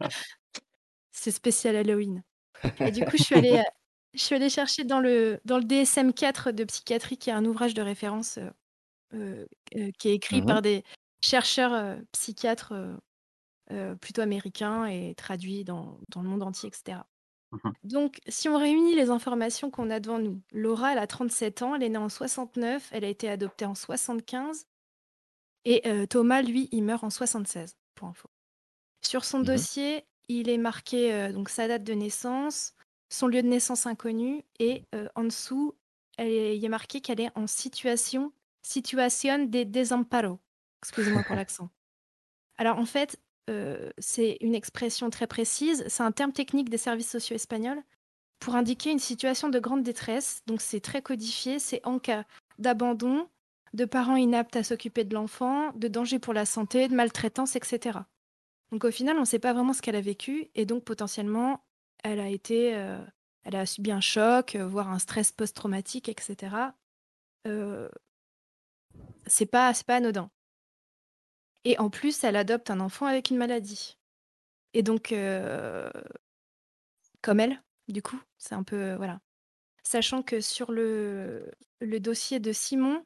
c'est 1.11 1.31
spécial 1.31 1.75
Halloween. 1.77 2.21
Et 2.79 2.91
du 2.91 3.05
coup, 3.05 3.15
je 3.17 3.23
suis 3.23 3.35
allée, 3.35 3.57
euh, 3.59 3.63
je 4.13 4.19
suis 4.19 4.35
allée 4.35 4.49
chercher 4.49 4.83
dans 4.83 4.99
le, 4.99 5.39
dans 5.45 5.57
le 5.57 5.63
DSM-4 5.63 6.51
de 6.51 6.63
psychiatrie, 6.65 7.17
qui 7.17 7.29
est 7.29 7.33
un 7.33 7.45
ouvrage 7.45 7.73
de 7.73 7.81
référence 7.81 8.39
euh, 9.13 9.45
euh, 9.75 9.91
qui 9.97 10.09
est 10.09 10.15
écrit 10.15 10.41
Mhm. 10.41 10.47
par 10.47 10.61
des 10.61 10.83
chercheurs 11.21 11.73
euh, 11.73 11.95
psychiatres 12.11 12.73
euh, 13.71 13.95
plutôt 13.95 14.21
américains 14.21 14.85
et 14.85 15.13
traduit 15.15 15.63
dans, 15.63 15.97
dans 16.09 16.21
le 16.21 16.29
monde 16.29 16.43
entier, 16.43 16.67
etc. 16.69 16.99
Mhm. 17.51 17.73
Donc, 17.83 18.19
si 18.27 18.49
on 18.49 18.57
réunit 18.57 18.95
les 18.95 19.09
informations 19.09 19.71
qu'on 19.71 19.89
a 19.89 19.99
devant 19.99 20.19
nous, 20.19 20.41
Laura, 20.51 20.93
elle 20.93 20.99
a 20.99 21.07
37 21.07 21.61
ans, 21.61 21.75
elle 21.75 21.83
est 21.83 21.89
née 21.89 21.97
en 21.97 22.09
69, 22.09 22.89
elle 22.91 23.05
a 23.05 23.09
été 23.09 23.29
adoptée 23.29 23.65
en 23.65 23.75
75, 23.75 24.65
et 25.65 25.87
euh, 25.87 26.05
Thomas, 26.05 26.41
lui, 26.41 26.69
il 26.71 26.83
meurt 26.83 27.03
en 27.03 27.09
76, 27.09 27.75
pour 27.95 28.07
info. 28.07 28.29
Sur 29.05 29.25
son 29.25 29.39
Mhm. 29.39 29.45
dossier, 29.45 30.05
il 30.27 30.49
est 30.49 30.57
marqué 30.57 31.13
euh, 31.13 31.31
donc 31.31 31.49
sa 31.49 31.67
date 31.67 31.83
de 31.83 31.93
naissance, 31.93 32.73
son 33.09 33.27
lieu 33.27 33.41
de 33.41 33.47
naissance 33.47 33.85
inconnu, 33.85 34.43
et 34.59 34.83
en 35.15 35.23
dessous, 35.23 35.75
elle 36.17 36.27
est- 36.29 36.57
il 36.57 36.65
est 36.65 36.69
marqué 36.69 36.99
qu'elle 36.99 37.21
est 37.21 37.31
en 37.37 37.47
situation, 37.47 38.33
situation 38.63 39.45
de 39.45 39.63
desamparo. 39.63 40.39
Excusez-moi 40.83 41.23
pour 41.23 41.35
l'accent. 41.39 41.69
Alors 42.57 42.79
en 42.79 42.85
fait, 42.85 43.17
euh, 43.49 43.89
c'est 43.97 44.37
une 44.41 44.55
expression 44.55 45.09
très 45.09 45.27
précise, 45.27 45.85
c'est 45.87 46.03
un 46.03 46.11
terme 46.11 46.33
technique 46.33 46.69
des 46.69 46.77
services 46.77 47.09
sociaux 47.09 47.35
espagnols 47.35 47.81
pour 48.39 48.55
indiquer 48.55 48.91
une 48.91 48.99
situation 48.99 49.49
de 49.49 49.59
grande 49.59 49.83
détresse. 49.83 50.41
Donc 50.47 50.61
c'est 50.61 50.81
très 50.81 51.01
codifié, 51.01 51.59
c'est 51.59 51.85
en 51.85 51.99
cas 51.99 52.25
d'abandon, 52.59 53.27
de 53.73 53.85
parents 53.85 54.15
inaptes 54.15 54.55
à 54.55 54.63
s'occuper 54.63 55.03
de 55.03 55.13
l'enfant, 55.13 55.71
de 55.73 55.87
danger 55.87 56.19
pour 56.19 56.33
la 56.33 56.45
santé, 56.45 56.87
de 56.87 56.95
maltraitance, 56.95 57.55
etc. 57.55 57.99
Donc 58.71 58.83
au 58.83 58.91
final, 58.91 59.17
on 59.17 59.21
ne 59.21 59.25
sait 59.25 59.39
pas 59.39 59.53
vraiment 59.53 59.73
ce 59.73 59.81
qu'elle 59.81 59.95
a 59.95 60.01
vécu 60.01 60.49
et 60.55 60.65
donc 60.65 60.83
potentiellement, 60.83 61.63
elle 62.03 62.19
a 62.19 62.27
été, 62.27 62.75
euh, 62.75 62.99
elle 63.43 63.55
a 63.55 63.65
subi 63.65 63.91
un 63.91 64.01
choc, 64.01 64.55
euh, 64.55 64.67
voire 64.67 64.89
un 64.89 64.99
stress 64.99 65.31
post-traumatique, 65.31 66.09
etc. 66.09 66.55
C'est 69.25 69.45
pas, 69.45 69.73
c'est 69.73 69.85
pas 69.85 69.95
anodin. 69.95 70.29
Et 71.69 71.77
en 71.79 71.89
plus, 71.89 72.23
elle 72.23 72.37
adopte 72.37 72.71
un 72.71 72.79
enfant 72.79 73.07
avec 73.07 73.29
une 73.29 73.35
maladie. 73.35 73.97
Et 74.73 74.83
donc, 74.83 75.11
euh, 75.11 75.91
comme 77.21 77.41
elle, 77.41 77.61
du 77.89 78.01
coup, 78.01 78.17
c'est 78.37 78.55
un 78.55 78.63
peu, 78.63 78.95
voilà. 78.95 79.19
Sachant 79.83 80.23
que 80.23 80.39
sur 80.39 80.71
le, 80.71 81.51
le 81.81 81.99
dossier 81.99 82.39
de 82.39 82.53
Simon, 82.53 83.05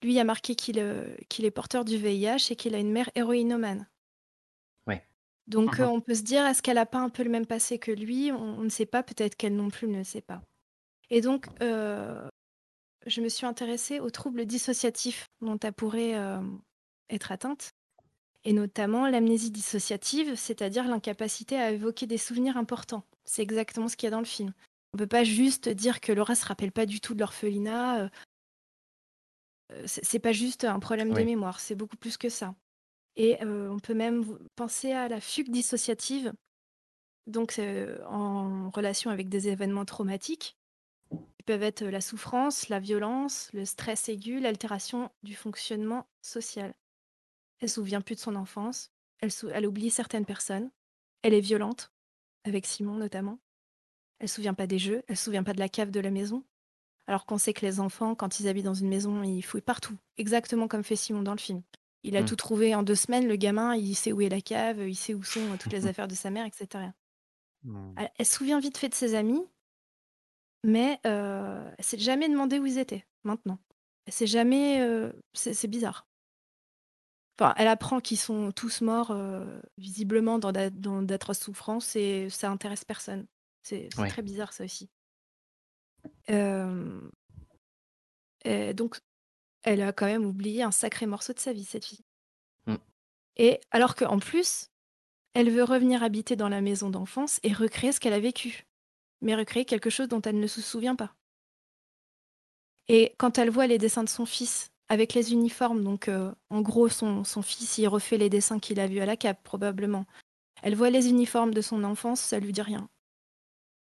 lui 0.00 0.16
a 0.20 0.24
marqué 0.24 0.54
qu'il 0.54 0.78
euh, 0.78 1.16
est 1.40 1.50
porteur 1.50 1.84
du 1.84 1.96
VIH 1.96 2.52
et 2.52 2.56
qu'il 2.56 2.76
a 2.76 2.78
une 2.78 2.92
mère 2.92 3.10
héroïnomane. 3.16 3.88
Ouais. 4.86 5.04
Donc 5.48 5.80
Mhm. 5.80 5.84
euh, 5.84 5.88
on 5.88 6.00
peut 6.00 6.14
se 6.14 6.22
dire, 6.22 6.46
est-ce 6.46 6.62
qu'elle 6.62 6.76
n'a 6.76 6.86
pas 6.86 7.00
un 7.00 7.08
peu 7.10 7.24
le 7.24 7.30
même 7.30 7.46
passé 7.46 7.80
que 7.80 7.90
lui? 7.90 8.30
On, 8.30 8.60
on 8.60 8.62
ne 8.62 8.68
sait 8.68 8.86
pas, 8.86 9.02
peut-être 9.02 9.34
qu'elle 9.36 9.56
non 9.56 9.70
plus 9.70 9.88
ne 9.88 9.98
le 9.98 10.04
sait 10.04 10.22
pas. 10.22 10.40
Et 11.10 11.20
donc, 11.20 11.48
euh, 11.62 12.28
je 13.06 13.20
me 13.20 13.28
suis 13.28 13.46
intéressée 13.46 14.00
aux 14.00 14.10
troubles 14.10 14.46
dissociatifs 14.46 15.26
dont 15.40 15.58
elle 15.58 15.72
pourrait 15.74 16.16
euh, 16.16 16.40
être 17.10 17.32
atteinte, 17.32 17.71
et 18.44 18.52
notamment 18.52 19.06
l'amnésie 19.06 19.50
dissociative, 19.50 20.34
c'est-à-dire 20.36 20.88
l'incapacité 20.88 21.56
à 21.56 21.70
évoquer 21.70 22.06
des 22.06 22.18
souvenirs 22.18 22.56
importants. 22.56 23.04
C'est 23.24 23.42
exactement 23.42 23.88
ce 23.88 23.96
qu'il 23.96 24.06
y 24.06 24.08
a 24.08 24.10
dans 24.10 24.18
le 24.18 24.24
film. 24.24 24.52
On 24.94 24.98
peut 24.98 25.06
pas 25.06 25.24
juste 25.24 25.68
dire 25.68 26.00
que 26.00 26.12
Laura 26.12 26.34
se 26.34 26.44
rappelle 26.44 26.72
pas 26.72 26.86
du 26.86 27.00
tout 27.00 27.14
de 27.14 27.20
l'orphelinat. 27.20 28.02
euh, 28.02 28.08
euh, 29.72 29.82
c'est 29.86 30.18
pas 30.18 30.32
juste 30.32 30.64
un 30.64 30.80
problème 30.80 31.12
de 31.12 31.22
mémoire, 31.22 31.60
c'est 31.60 31.74
beaucoup 31.74 31.96
plus 31.96 32.16
que 32.16 32.28
ça. 32.28 32.54
Et 33.16 33.42
euh, 33.42 33.68
on 33.70 33.78
peut 33.78 33.94
même 33.94 34.38
penser 34.56 34.92
à 34.92 35.08
la 35.08 35.20
fugue 35.20 35.50
dissociative, 35.50 36.32
donc 37.26 37.58
euh, 37.58 38.02
en 38.06 38.70
relation 38.70 39.10
avec 39.10 39.28
des 39.28 39.48
événements 39.48 39.84
traumatiques, 39.84 40.56
qui 41.10 41.44
peuvent 41.44 41.62
être 41.62 41.84
la 41.84 42.00
souffrance, 42.00 42.68
la 42.68 42.80
violence, 42.80 43.50
le 43.52 43.64
stress 43.64 44.08
aigu, 44.08 44.40
l'altération 44.40 45.10
du 45.22 45.34
fonctionnement 45.34 46.06
social. 46.22 46.74
Elle 47.62 47.68
se 47.68 47.76
souvient 47.76 48.00
plus 48.02 48.16
de 48.16 48.20
son 48.20 48.34
enfance, 48.36 48.90
elle, 49.20 49.30
sou- 49.32 49.48
elle 49.50 49.66
oublie 49.66 49.88
certaines 49.90 50.26
personnes, 50.26 50.70
elle 51.22 51.32
est 51.32 51.40
violente, 51.40 51.92
avec 52.44 52.66
Simon 52.66 52.96
notamment. 52.96 53.38
Elle 54.18 54.28
se 54.28 54.34
souvient 54.34 54.52
pas 54.54 54.66
des 54.66 54.78
jeux, 54.78 55.02
elle 55.08 55.16
se 55.16 55.24
souvient 55.24 55.44
pas 55.44 55.52
de 55.54 55.60
la 55.60 55.68
cave 55.68 55.90
de 55.92 56.00
la 56.00 56.10
maison. 56.10 56.44
Alors 57.06 57.24
qu'on 57.24 57.38
sait 57.38 57.52
que 57.52 57.64
les 57.64 57.80
enfants, 57.80 58.14
quand 58.16 58.40
ils 58.40 58.48
habitent 58.48 58.64
dans 58.64 58.74
une 58.74 58.88
maison, 58.88 59.22
ils 59.22 59.42
fouillent 59.42 59.60
partout, 59.60 59.96
exactement 60.18 60.66
comme 60.68 60.84
fait 60.84 60.96
Simon 60.96 61.22
dans 61.22 61.32
le 61.32 61.38
film. 61.38 61.62
Il 62.02 62.16
a 62.16 62.22
Mm. 62.22 62.26
tout 62.26 62.36
trouvé 62.36 62.74
en 62.74 62.82
deux 62.82 62.96
semaines, 62.96 63.28
le 63.28 63.36
gamin, 63.36 63.76
il 63.76 63.94
sait 63.94 64.10
où 64.12 64.20
est 64.20 64.28
la 64.28 64.40
cave, 64.40 64.80
il 64.88 64.96
sait 64.96 65.14
où 65.14 65.22
sont 65.22 65.40
euh, 65.52 65.56
toutes 65.56 65.72
les 65.72 65.86
affaires 65.86 66.08
de 66.08 66.14
sa 66.16 66.30
mère, 66.30 66.46
etc. 66.46 66.92
Hmm. 67.62 67.94
Elle, 67.96 68.10
elle 68.18 68.26
se 68.26 68.34
souvient 68.34 68.58
vite 68.58 68.76
fait 68.76 68.88
de 68.88 68.94
ses 68.94 69.14
amis, 69.14 69.44
mais 70.64 70.98
euh, 71.06 71.68
elle 71.78 71.84
s'est 71.84 71.98
jamais 71.98 72.28
demandé 72.28 72.58
où 72.58 72.66
ils 72.66 72.78
étaient 72.78 73.06
maintenant. 73.24 73.58
Elle 74.06 74.12
s'est 74.12 74.26
jamais. 74.26 74.80
euh, 74.80 75.12
c'est 75.32 75.68
bizarre. 75.68 76.06
Enfin, 77.38 77.54
elle 77.56 77.68
apprend 77.68 78.00
qu'ils 78.00 78.18
sont 78.18 78.52
tous 78.52 78.82
morts, 78.82 79.10
euh, 79.10 79.60
visiblement, 79.78 80.38
dans 80.38 80.52
d'a- 80.52 80.70
dans 80.70 81.02
d'atroces 81.02 81.40
souffrances, 81.40 81.96
et 81.96 82.28
ça 82.30 82.50
intéresse 82.50 82.84
personne. 82.84 83.26
C'est 83.62 83.88
c'est 83.94 84.00
Ouais. 84.00 84.08
très 84.08 84.22
bizarre, 84.22 84.52
ça 84.52 84.64
aussi. 84.64 84.90
Euh, 86.30 87.00
et 88.44 88.74
donc, 88.74 88.98
elle 89.62 89.82
a 89.82 89.92
quand 89.92 90.06
même 90.06 90.24
oublié 90.24 90.62
un 90.62 90.72
sacré 90.72 91.06
morceau 91.06 91.32
de 91.32 91.38
sa 91.38 91.52
vie, 91.52 91.64
cette 91.64 91.84
fille. 91.84 92.04
Mm. 92.66 92.76
Et 93.36 93.60
alors 93.70 93.94
qu'en 93.94 94.18
plus, 94.18 94.68
elle 95.34 95.50
veut 95.50 95.64
revenir 95.64 96.02
habiter 96.02 96.36
dans 96.36 96.48
la 96.48 96.60
maison 96.60 96.90
d'enfance 96.90 97.40
et 97.44 97.52
recréer 97.52 97.92
ce 97.92 98.00
qu'elle 98.00 98.12
a 98.12 98.20
vécu, 98.20 98.66
mais 99.20 99.34
recréer 99.36 99.64
quelque 99.64 99.90
chose 99.90 100.08
dont 100.08 100.20
elle 100.22 100.40
ne 100.40 100.46
se 100.46 100.60
souvient 100.60 100.96
pas. 100.96 101.14
Et 102.88 103.14
quand 103.18 103.38
elle 103.38 103.50
voit 103.50 103.68
les 103.68 103.78
dessins 103.78 104.02
de 104.04 104.08
son 104.08 104.26
fils 104.26 104.71
avec 104.92 105.14
les 105.14 105.32
uniformes, 105.32 105.82
donc 105.82 106.08
euh, 106.08 106.34
en 106.50 106.60
gros, 106.60 106.90
son, 106.90 107.24
son 107.24 107.40
fils, 107.40 107.78
il 107.78 107.88
refait 107.88 108.18
les 108.18 108.28
dessins 108.28 108.58
qu'il 108.58 108.78
a 108.78 108.86
vus 108.86 109.00
à 109.00 109.06
la 109.06 109.16
cape, 109.16 109.42
probablement. 109.42 110.04
Elle 110.62 110.76
voit 110.76 110.90
les 110.90 111.08
uniformes 111.08 111.54
de 111.54 111.62
son 111.62 111.82
enfance, 111.84 112.20
ça 112.20 112.38
lui 112.40 112.52
dit 112.52 112.60
rien. 112.60 112.90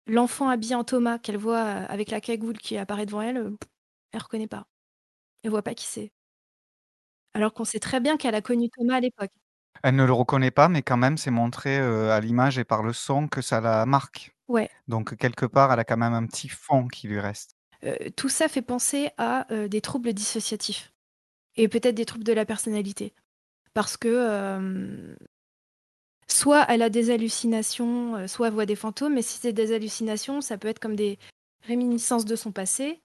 L'enfant 0.07 0.49
habillé 0.49 0.73
en 0.73 0.83
Thomas 0.83 1.19
qu'elle 1.19 1.37
voit 1.37 1.63
euh, 1.63 1.85
avec 1.87 2.09
la 2.09 2.19
cagoule 2.19 2.57
qui 2.57 2.77
apparaît 2.77 3.05
devant 3.05 3.21
elle, 3.21 3.37
euh, 3.37 3.57
elle 4.11 4.21
reconnaît 4.21 4.47
pas. 4.47 4.65
Elle 5.43 5.51
voit 5.51 5.63
pas 5.63 5.75
qui 5.75 5.85
c'est. 5.85 6.11
Alors 7.35 7.53
qu'on 7.53 7.65
sait 7.65 7.79
très 7.79 7.99
bien 7.99 8.17
qu'elle 8.17 8.35
a 8.35 8.41
connu 8.41 8.69
Thomas 8.71 8.95
à 8.95 8.99
l'époque. 8.99 9.31
Elle 9.83 9.97
ne 9.97 10.05
le 10.05 10.13
reconnaît 10.13 10.49
pas, 10.51 10.69
mais 10.69 10.81
quand 10.81 10.97
même, 10.97 11.17
c'est 11.17 11.29
montré 11.31 11.77
euh, 11.77 12.09
à 12.11 12.19
l'image 12.21 12.57
et 12.57 12.63
par 12.63 12.81
le 12.81 12.93
son 12.93 13.27
que 13.27 13.41
ça 13.41 13.61
la 13.61 13.85
marque. 13.85 14.31
Ouais. 14.47 14.71
Donc, 14.87 15.15
quelque 15.17 15.45
part, 15.45 15.71
elle 15.71 15.79
a 15.79 15.83
quand 15.83 15.97
même 15.97 16.13
un 16.13 16.25
petit 16.25 16.49
fond 16.49 16.87
qui 16.87 17.07
lui 17.07 17.19
reste. 17.19 17.56
Euh, 17.83 17.95
tout 18.15 18.29
ça 18.29 18.47
fait 18.47 18.61
penser 18.61 19.09
à 19.17 19.51
euh, 19.53 19.67
des 19.67 19.81
troubles 19.81 20.13
dissociatifs 20.13 20.93
et 21.55 21.67
peut-être 21.67 21.95
des 21.95 22.05
troubles 22.05 22.23
de 22.23 22.33
la 22.33 22.45
personnalité. 22.45 23.13
Parce 23.73 23.97
que 23.97 24.07
euh, 24.07 25.15
soit 26.27 26.65
elle 26.69 26.81
a 26.81 26.89
des 26.89 27.11
hallucinations, 27.11 28.27
soit 28.27 28.47
elle 28.47 28.53
voit 28.53 28.65
des 28.65 28.75
fantômes, 28.75 29.13
mais 29.13 29.21
si 29.21 29.37
c'est 29.39 29.53
des 29.53 29.73
hallucinations, 29.73 30.41
ça 30.41 30.57
peut 30.57 30.67
être 30.67 30.79
comme 30.79 30.95
des 30.95 31.19
réminiscences 31.61 32.25
de 32.25 32.35
son 32.35 32.51
passé. 32.51 33.01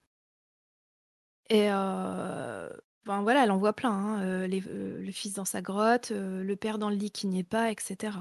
Et 1.49 1.67
ben 1.67 3.21
voilà, 3.21 3.43
elle 3.43 3.51
en 3.51 3.57
voit 3.57 3.73
plein. 3.73 3.91
hein, 3.91 4.47
le 4.47 5.11
fils 5.11 5.33
dans 5.33 5.45
sa 5.45 5.61
grotte, 5.61 6.11
le 6.11 6.55
père 6.55 6.79
dans 6.79 6.89
le 6.89 6.95
lit 6.95 7.11
qui 7.11 7.27
n'y 7.27 7.39
est 7.39 7.43
pas, 7.43 7.69
etc. 7.69 8.17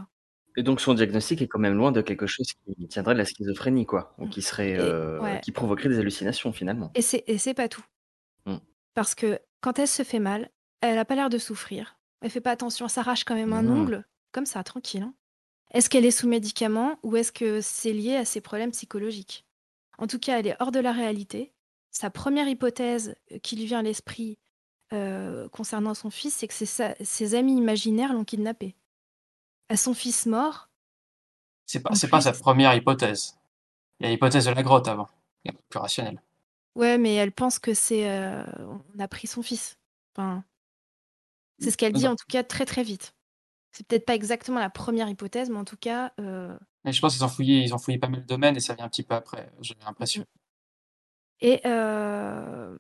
Et 0.57 0.62
donc 0.62 0.80
son 0.80 0.94
diagnostic 0.94 1.40
est 1.42 1.48
quand 1.48 1.59
même 1.59 1.74
loin 1.76 1.92
de 1.92 2.03
quelque 2.03 2.26
chose 2.26 2.46
qui 2.46 2.86
tiendrait 2.88 3.14
de 3.14 3.18
la 3.18 3.24
schizophrénie, 3.24 3.86
quoi, 3.86 4.14
ou 4.18 4.28
qui 4.28 4.42
serait, 4.42 4.76
euh, 4.78 5.18
ouais. 5.20 5.40
qui 5.42 5.50
provoquerait 5.53 5.88
des 5.88 5.98
hallucinations 5.98 6.53
finalement. 6.53 6.90
Et 6.94 7.03
c'est 7.03 7.24
et 7.26 7.38
c'est 7.38 7.55
pas 7.55 7.68
tout. 7.68 7.84
Mm. 8.46 8.57
Parce 8.94 9.14
que 9.14 9.38
quand 9.61 9.78
elle 9.78 9.88
se 9.88 10.03
fait 10.03 10.18
mal, 10.18 10.50
elle 10.80 10.98
a 10.98 11.05
pas 11.05 11.14
l'air 11.14 11.30
de 11.30 11.38
souffrir. 11.38 11.96
Elle 12.20 12.30
fait 12.30 12.40
pas 12.40 12.50
attention, 12.50 12.86
elle 12.86 12.90
s'arrache 12.90 13.24
quand 13.24 13.34
même 13.34 13.53
un 13.53 13.66
ongle, 13.66 14.05
comme 14.32 14.46
ça, 14.46 14.62
tranquille. 14.62 15.03
hein. 15.03 15.14
Est-ce 15.72 15.88
qu'elle 15.88 16.05
est 16.05 16.11
sous 16.11 16.28
médicaments 16.28 16.98
ou 17.03 17.16
est-ce 17.16 17.32
que 17.32 17.61
c'est 17.62 17.92
lié 17.94 18.16
à 18.16 18.24
ses 18.26 18.40
problèmes 18.42 18.72
psychologiques? 18.72 19.46
En 19.98 20.07
tout 20.07 20.18
cas, 20.18 20.38
elle 20.38 20.46
est 20.48 20.57
hors 20.61 20.70
de 20.70 20.80
la 20.80 20.92
réalité. 20.92 21.53
Sa 21.90 22.11
première 22.11 22.46
hypothèse 22.48 23.14
euh, 23.32 23.38
qui 23.38 23.57
lui 23.57 23.64
vient 23.66 23.78
à 23.78 23.82
l'esprit 23.82 24.38
euh, 24.92 25.48
concernant 25.48 25.94
son 25.94 26.11
fils, 26.11 26.34
c'est 26.34 26.48
que 26.48 26.55
sa- 26.55 26.94
ses 27.00 27.34
amis 27.34 27.57
imaginaires 27.57 28.12
l'ont 28.12 28.24
kidnappé. 28.24 28.76
À 29.72 29.76
son 29.76 29.92
fils 29.92 30.26
mort, 30.26 30.70
C'est 31.66 31.80
pas, 31.82 31.92
c'est 31.96 32.06
pas 32.08 32.20
sa 32.20 32.30
première 32.32 32.72
hypothèse. 32.74 33.36
Il 34.00 34.04
y 34.06 34.08
a 34.08 34.12
l'hypothèse 34.12 34.46
de 34.46 34.52
la 34.52 34.62
grotte 34.64 34.88
avant, 34.88 35.08
plus 35.70 35.78
rationnelle. 35.80 36.22
ouais, 36.74 36.98
mais 36.98 37.14
elle 37.14 37.32
pense 37.32 37.58
que 37.58 37.74
c'est 37.74 38.08
euh, 38.10 38.44
on 38.94 38.98
a 38.98 39.08
pris 39.08 39.26
son 39.26 39.42
fils. 39.42 39.78
Enfin, 40.14 40.44
c'est 41.58 41.70
ce 41.70 41.76
qu'elle 41.76 41.92
dit 41.92 42.06
en 42.08 42.16
tout 42.16 42.26
cas 42.28 42.42
très 42.44 42.64
très 42.66 42.82
vite. 42.82 43.14
C'est 43.72 43.86
peut-être 43.86 44.06
pas 44.06 44.14
exactement 44.14 44.60
la 44.60 44.70
première 44.70 45.08
hypothèse, 45.08 45.50
mais 45.50 45.58
en 45.58 45.64
tout 45.64 45.76
cas, 45.78 46.12
euh, 46.20 46.56
Mais 46.84 46.92
je 46.92 47.00
pense 47.00 47.14
qu'ils 47.14 47.24
ont 47.24 47.28
fouillé, 47.28 47.62
ils 47.64 47.74
ont 47.74 47.78
fouillé 47.78 47.98
pas 47.98 48.06
mal 48.08 48.20
de 48.22 48.26
domaines 48.26 48.56
et 48.56 48.60
ça 48.60 48.74
vient 48.74 48.84
un 48.84 48.88
petit 48.88 49.02
peu 49.02 49.14
après, 49.16 49.50
j'ai 49.60 49.74
l'impression. 49.84 50.24
Et 51.40 51.60
heu 51.66 52.78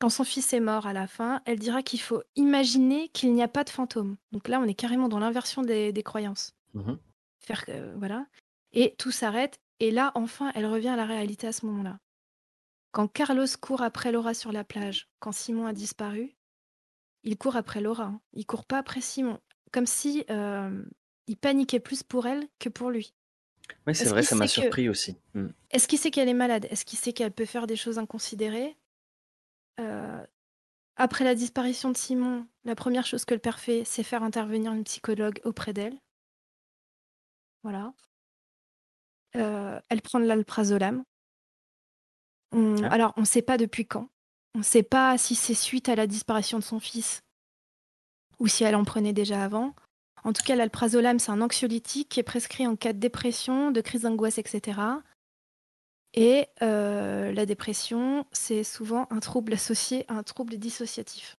quand 0.00 0.08
son 0.08 0.24
fils 0.24 0.52
est 0.52 0.60
mort 0.60 0.86
à 0.86 0.92
la 0.92 1.06
fin, 1.06 1.42
elle 1.44 1.58
dira 1.58 1.82
qu'il 1.82 2.00
faut 2.00 2.22
imaginer 2.34 3.08
qu'il 3.10 3.32
n'y 3.32 3.42
a 3.42 3.48
pas 3.48 3.64
de 3.64 3.70
fantôme. 3.70 4.16
Donc 4.32 4.48
là, 4.48 4.58
on 4.58 4.64
est 4.64 4.74
carrément 4.74 5.08
dans 5.08 5.18
l'inversion 5.18 5.62
des 5.62 5.92
des 5.92 6.02
croyances. 6.02 6.54
Mmh 6.74 6.94
Faire 7.38 7.64
que 7.64 7.94
voilà 7.96 8.26
et 8.72 8.94
tout 8.98 9.10
s'arrête 9.10 9.60
et 9.80 9.90
là, 9.90 10.12
enfin, 10.14 10.52
elle 10.54 10.66
revient 10.66 10.88
à 10.88 10.96
la 10.96 11.06
réalité 11.06 11.46
à 11.46 11.52
ce 11.52 11.64
moment-là. 11.66 11.98
Quand 12.92 13.08
Carlos 13.08 13.46
court 13.60 13.82
après 13.82 14.12
Laura 14.12 14.34
sur 14.34 14.52
la 14.52 14.62
plage, 14.62 15.08
quand 15.20 15.32
Simon 15.32 15.66
a 15.66 15.72
disparu, 15.72 16.36
il 17.24 17.36
court 17.36 17.56
après 17.56 17.80
Laura, 17.80 18.04
hein. 18.04 18.20
Il 18.32 18.44
court 18.46 18.64
pas 18.64 18.78
après 18.78 19.00
Simon. 19.00 19.38
Comme 19.72 19.86
si, 19.86 20.24
hem, 20.28 20.88
il 21.26 21.36
paniquait 21.36 21.80
plus 21.80 22.02
pour 22.02 22.26
elle 22.26 22.46
que 22.58 22.68
pour 22.68 22.90
lui. 22.90 23.14
Oui, 23.86 23.94
c'est 23.94 24.08
vrai, 24.08 24.22
ça 24.22 24.34
m'a 24.34 24.46
que 24.46 24.50
surpris 24.50 24.88
aussi. 24.88 25.16
Mmh. 25.34 25.46
est-ce 25.70 25.86
qu'il 25.86 25.98
sait 25.98 26.10
qu'elle 26.10 26.28
est 26.28 26.34
malade? 26.34 26.66
Est-ce 26.70 26.84
qu'il 26.84 26.98
sait 26.98 27.12
qu'elle 27.12 27.32
peut 27.32 27.44
faire 27.44 27.66
des 27.66 27.76
choses 27.76 27.98
inconsidérées? 27.98 28.76
Heu, 29.80 30.26
après 30.96 31.24
la 31.24 31.34
disparition 31.34 31.90
de 31.90 31.96
Simon, 31.96 32.46
la 32.64 32.74
première 32.74 33.06
chose 33.06 33.24
que 33.24 33.34
le 33.34 33.40
père 33.40 33.58
fait, 33.58 33.84
c'est 33.84 34.02
faire 34.02 34.22
intervenir 34.22 34.72
une 34.72 34.84
psychologue 34.84 35.40
auprès 35.44 35.72
d'elle. 35.72 35.98
Voilà. 37.62 37.92
Heu, 39.36 39.80
elle 39.88 40.02
prend 40.02 40.20
de 40.20 40.24
l'alprazolam. 40.26 41.04
On 42.52 42.82
Ah. 42.82 42.88
alors 42.88 43.12
on 43.16 43.24
sait 43.24 43.42
pas 43.42 43.56
depuis 43.56 43.86
quand. 43.86 44.08
On 44.54 44.62
sait 44.62 44.82
pas 44.82 45.16
si 45.18 45.34
c'est 45.34 45.54
suite 45.54 45.88
à 45.88 45.94
la 45.94 46.06
disparition 46.06 46.58
de 46.58 46.64
son 46.64 46.80
fils 46.80 47.22
ou 48.40 48.48
si 48.48 48.64
elle 48.64 48.74
en 48.74 48.84
prenait 48.84 49.12
déjà 49.12 49.44
avant. 49.44 49.74
En 50.24 50.32
tout 50.32 50.42
cas, 50.42 50.56
l'alprazolam, 50.56 51.18
c'est 51.18 51.30
un 51.30 51.40
anxiolytique 51.40 52.08
qui 52.08 52.20
est 52.20 52.24
prescrit 52.24 52.66
en 52.66 52.76
cas 52.76 52.92
de 52.92 52.98
dépression, 52.98 53.70
de 53.70 53.80
crise 53.80 54.02
d'angoisse 54.02 54.38
et 54.38 54.44
cetera 54.46 55.02
et 56.14 56.46
heu, 56.62 57.32
la 57.32 57.46
dépression, 57.46 58.26
c'est 58.32 58.64
souvent 58.64 59.06
un 59.10 59.20
trouble 59.20 59.54
associé 59.54 60.04
à 60.08 60.14
un 60.14 60.22
trouble 60.22 60.56
dissociatif. 60.58 61.36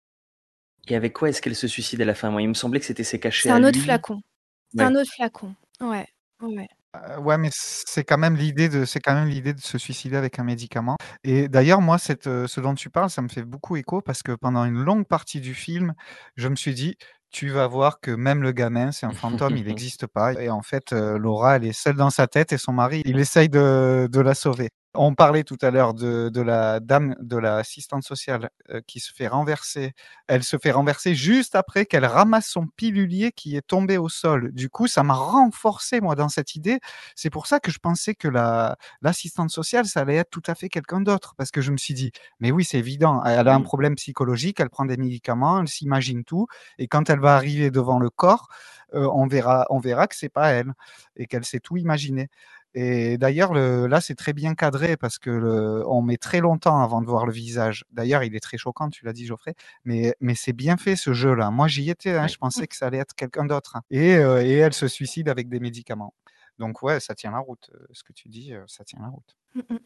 Et 0.88 0.96
avec 0.96 1.12
quoi 1.12 1.28
est-ce 1.28 1.42
qu'elle 1.42 1.54
se 1.56 1.66
suicide 1.68 2.00
à 2.02 2.04
la 2.04 2.14
fin? 2.14 2.30
Moi, 2.30 2.42
il 2.42 2.48
me 2.48 2.54
semblait 2.54 2.80
que 2.80 2.86
c'était 2.86 3.04
ses 3.04 3.20
cachets 3.20 3.50
C'est 3.50 3.52
un 3.52 3.64
autre 3.64 3.78
lui. 3.78 3.80
flacon. 3.80 4.20
C'est 4.68 4.82
Ouais. 4.82 4.86
un 4.86 4.94
autre 4.94 5.10
flacon. 5.12 5.54
Ouais, 5.80 6.06
ouais, 6.42 6.56
ouais. 6.56 6.68
Heu, 6.94 7.18
ouais, 7.20 7.38
mais 7.38 7.50
c'est 7.52 8.02
quand 8.04 8.18
même 8.18 8.34
l'idée 8.36 8.68
de 8.68 8.84
c'est 8.84 8.98
quand 9.00 9.14
même 9.14 9.28
l'idée 9.28 9.54
de 9.54 9.60
se 9.60 9.78
suicider 9.78 10.16
avec 10.16 10.38
un 10.40 10.44
médicament 10.44 10.96
et 11.22 11.48
d'ailleurs, 11.48 11.80
moi, 11.80 11.98
cette, 11.98 12.26
heu, 12.26 12.46
ce 12.48 12.60
dont 12.60 12.74
tu 12.74 12.90
parles, 12.90 13.10
ça 13.10 13.22
me 13.22 13.28
fait 13.28 13.44
beaucoup 13.44 13.76
écho 13.76 14.00
parce 14.00 14.22
que 14.22 14.32
pendant 14.32 14.64
une 14.64 14.82
longue 14.82 15.06
partie 15.06 15.40
du 15.40 15.54
film, 15.54 15.94
je 16.36 16.48
me 16.48 16.56
suis 16.56 16.74
dit: 16.74 16.96
«Tu 17.32 17.48
vas 17.50 17.66
voir 17.68 18.00
que 18.00 18.10
même 18.10 18.42
le 18.42 18.52
gamin, 18.52 18.90
c'est 18.92 19.06
un 19.06 19.12
fantôme, 19.12 19.56
il 19.56 19.64
n'existe 19.66 20.06
pas» 20.06 20.32
et 20.34 20.50
en 20.50 20.62
fait, 20.62 20.92
heu, 20.92 21.16
Laura, 21.18 21.56
elle 21.56 21.64
est 21.64 21.72
seule 21.72 21.96
dans 21.96 22.10
sa 22.10 22.26
tête 22.26 22.52
et 22.52 22.58
son 22.58 22.72
mari, 22.72 23.02
il 23.04 23.18
essaye 23.20 23.48
de 23.48 24.08
de 24.10 24.20
la 24.20 24.34
sauver. 24.34 24.70
On 24.94 25.14
parlait 25.14 25.44
tout 25.44 25.56
à 25.62 25.70
l'heure 25.70 25.94
de 25.94 26.30
de 26.30 26.40
la 26.40 26.80
dame, 26.80 27.14
de 27.20 27.36
l'assistante 27.36 28.02
sociale, 28.02 28.50
heu, 28.70 28.80
qui 28.88 28.98
se 28.98 29.12
fait 29.14 29.28
renverser. 29.28 29.92
Elle 30.26 30.42
se 30.42 30.56
fait 30.58 30.72
renverser 30.72 31.14
juste 31.14 31.54
après 31.54 31.86
qu'elle 31.86 32.04
ramasse 32.04 32.48
son 32.48 32.66
pilulier 32.66 33.30
qui 33.30 33.54
est 33.56 33.64
tombé 33.64 33.98
au 33.98 34.08
sol. 34.08 34.50
Du 34.52 34.68
coup, 34.68 34.88
ça 34.88 35.04
m'a 35.04 35.14
renforcé, 35.14 36.00
moi, 36.00 36.16
dans 36.16 36.28
cette 36.28 36.56
idée. 36.56 36.80
C'est 37.14 37.30
pour 37.30 37.46
ça 37.46 37.60
que 37.60 37.70
je 37.70 37.78
pensais 37.78 38.16
que 38.16 38.26
la 38.26 38.76
l'assistante 39.00 39.50
sociale, 39.50 39.86
ça 39.86 40.00
allait 40.00 40.16
être 40.16 40.30
tout 40.30 40.42
à 40.48 40.56
fait 40.56 40.68
quelqu'un 40.68 41.00
d'autre 41.00 41.34
parce 41.36 41.52
que 41.52 41.60
je 41.60 41.70
me 41.70 41.76
suis 41.76 41.94
dit: 41.94 42.10
«Mais 42.40 42.50
oui, 42.50 42.64
c'est 42.64 42.78
évident, 42.78 43.22
elle 43.24 43.46
a 43.46 43.54
un 43.54 43.60
Mmh. 43.60 43.62
problème 43.62 43.94
psychologique, 43.94 44.58
elle 44.58 44.70
prend 44.70 44.86
des 44.86 44.96
médicaments, 44.96 45.60
elle 45.60 45.68
s'imagine 45.68 46.24
tout 46.24 46.48
et 46.78 46.88
quand 46.88 47.08
elle 47.10 47.20
va 47.20 47.36
arriver 47.36 47.70
devant 47.70 48.00
le 48.00 48.10
corps, 48.10 48.48
heu, 48.94 49.06
on 49.08 49.28
verra 49.28 49.66
on 49.70 49.78
verra 49.78 50.08
que 50.08 50.16
c'est 50.16 50.28
pas 50.28 50.50
elle 50.50 50.72
et 51.16 51.26
qu'elle 51.28 51.44
s'est 51.44 51.60
tout 51.60 51.76
imaginé» 51.76 52.28
et 52.74 53.18
d'ailleurs, 53.18 53.52
le 53.54 53.86
là, 53.86 54.00
c'est 54.00 54.14
très 54.14 54.32
bien 54.32 54.54
cadré 54.54 54.96
parce 54.96 55.18
que 55.18 55.30
le 55.30 55.84
on 55.88 56.02
met 56.02 56.16
très 56.18 56.40
longtemps 56.40 56.82
avant 56.82 57.00
de 57.02 57.06
voir 57.06 57.26
le 57.26 57.32
visage. 57.32 57.84
D'ailleurs, 57.92 58.22
il 58.24 58.34
est 58.36 58.40
très 58.40 58.58
choquant, 58.58 58.88
tu 58.90 59.04
l'as 59.04 59.12
dit, 59.12 59.26
Geoffrey, 59.26 59.54
mais 59.84 60.14
mais 60.20 60.34
c'est 60.34 60.52
bien 60.52 60.76
fait 60.76 60.96
ce 60.96 61.12
jeu-là. 61.12 61.50
Moi, 61.50 61.68
j'y 61.68 61.90
étais, 61.90 62.12
hein, 62.16 62.26
je 62.28 62.36
pensais 62.38 62.66
que 62.66 62.76
ça 62.76 62.86
allait 62.86 62.98
être 62.98 63.14
quelqu'un 63.14 63.44
d'autre, 63.46 63.76
hein 63.76 63.82
et 63.90 64.16
heu 64.18 64.40
et 64.42 64.52
elle 64.54 64.74
se 64.74 64.88
suicide 64.88 65.28
avec 65.28 65.48
des 65.48 65.60
médicaments. 65.60 66.14
Donc 66.58 66.82
ouais, 66.82 67.00
ça 67.00 67.14
tient 67.14 67.30
la 67.32 67.38
route, 67.38 67.70
heu, 67.74 67.86
ce 67.92 68.04
que 68.04 68.12
tu 68.12 68.28
dis, 68.28 68.52
heu, 68.54 68.64
ça 68.68 68.84
tient 68.84 69.00
la 69.02 69.08
route. 69.08 69.34
Mmh 69.54 69.60
mh 69.74 69.78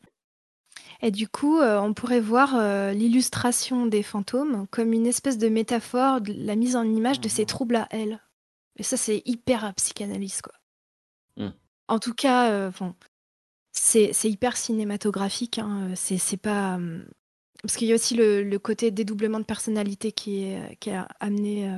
et 1.03 1.11
du 1.11 1.28
coup, 1.28 1.61
on 1.61 1.95
pourrait 1.95 2.20
voir, 2.20 2.57
l'illustration 2.95 3.87
des 3.87 4.03
fantômes 4.03 4.66
comme 4.70 4.93
une 4.93 5.07
espèce 5.07 5.39
de 5.39 5.49
métaphore 5.49 6.20
de 6.20 6.32
la 6.37 6.57
mise 6.57 6.76
en 6.76 6.85
image 6.85 7.20
de 7.20 7.28
ses 7.28 7.47
troubles 7.47 7.76
à 7.76 7.89
elle 7.91 8.20
et 8.76 8.82
ça, 8.85 8.97
c'est 8.97 9.22
hyper, 9.26 9.64
heu, 9.66 9.72
psychanalyse, 9.76 10.43
quoi. 10.43 10.55
Mmh. 11.37 11.51
En 11.89 11.99
tout 11.99 12.14
cas, 12.14 12.66
enfin, 12.68 12.95
c'est 13.72 14.12
hyper 14.24 14.57
cinématographique, 14.57 15.59
hein, 15.59 15.91
heu, 15.91 15.95
c'est 15.97 16.37
pas, 16.37 16.78
mmh 16.78 17.07
parce 17.62 17.76
qu'il 17.76 17.89
y 17.89 17.93
a 17.93 17.95
aussi 17.95 18.14
le 18.14 18.59
côté 18.59 18.91
dédoublement 18.91 19.41
de 19.41 19.45
personnalité 19.45 20.12
qui 20.12 20.45
est, 20.45 20.78
amené, 21.20 21.70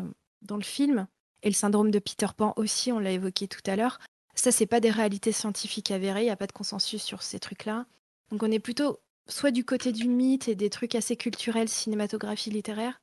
dans 0.42 0.56
le 0.56 0.64
film 0.64 1.06
et 1.44 1.48
le 1.48 1.54
syndrome 1.54 1.92
de 1.92 2.00
Peter 2.00 2.26
Pan 2.36 2.54
aussi, 2.56 2.90
on 2.90 2.98
l'a 2.98 3.12
évoqué 3.12 3.46
tout 3.46 3.60
à 3.66 3.76
l'heure. 3.76 4.00
Ça, 4.34 4.50
c'est 4.50 4.66
pas 4.66 4.80
des 4.80 4.90
réalités 4.90 5.30
scientifiques 5.30 5.92
avérées, 5.92 6.22
il 6.22 6.26
y 6.26 6.30
a 6.30 6.36
pas 6.36 6.48
de 6.48 6.52
consensus 6.52 7.02
sur 7.02 7.22
ces 7.22 7.38
trucs-là. 7.38 7.86
Donc 8.32 8.42
on 8.42 8.50
est 8.50 8.58
plutôt 8.58 8.98
soit 9.28 9.52
du 9.52 9.64
côté 9.64 9.92
du 9.92 10.08
mythe 10.08 10.48
et 10.48 10.56
des 10.56 10.70
trucs 10.70 10.96
assez 10.96 11.16
culturels, 11.16 11.68
cinématographie 11.68 12.50
littéraire 12.50 13.00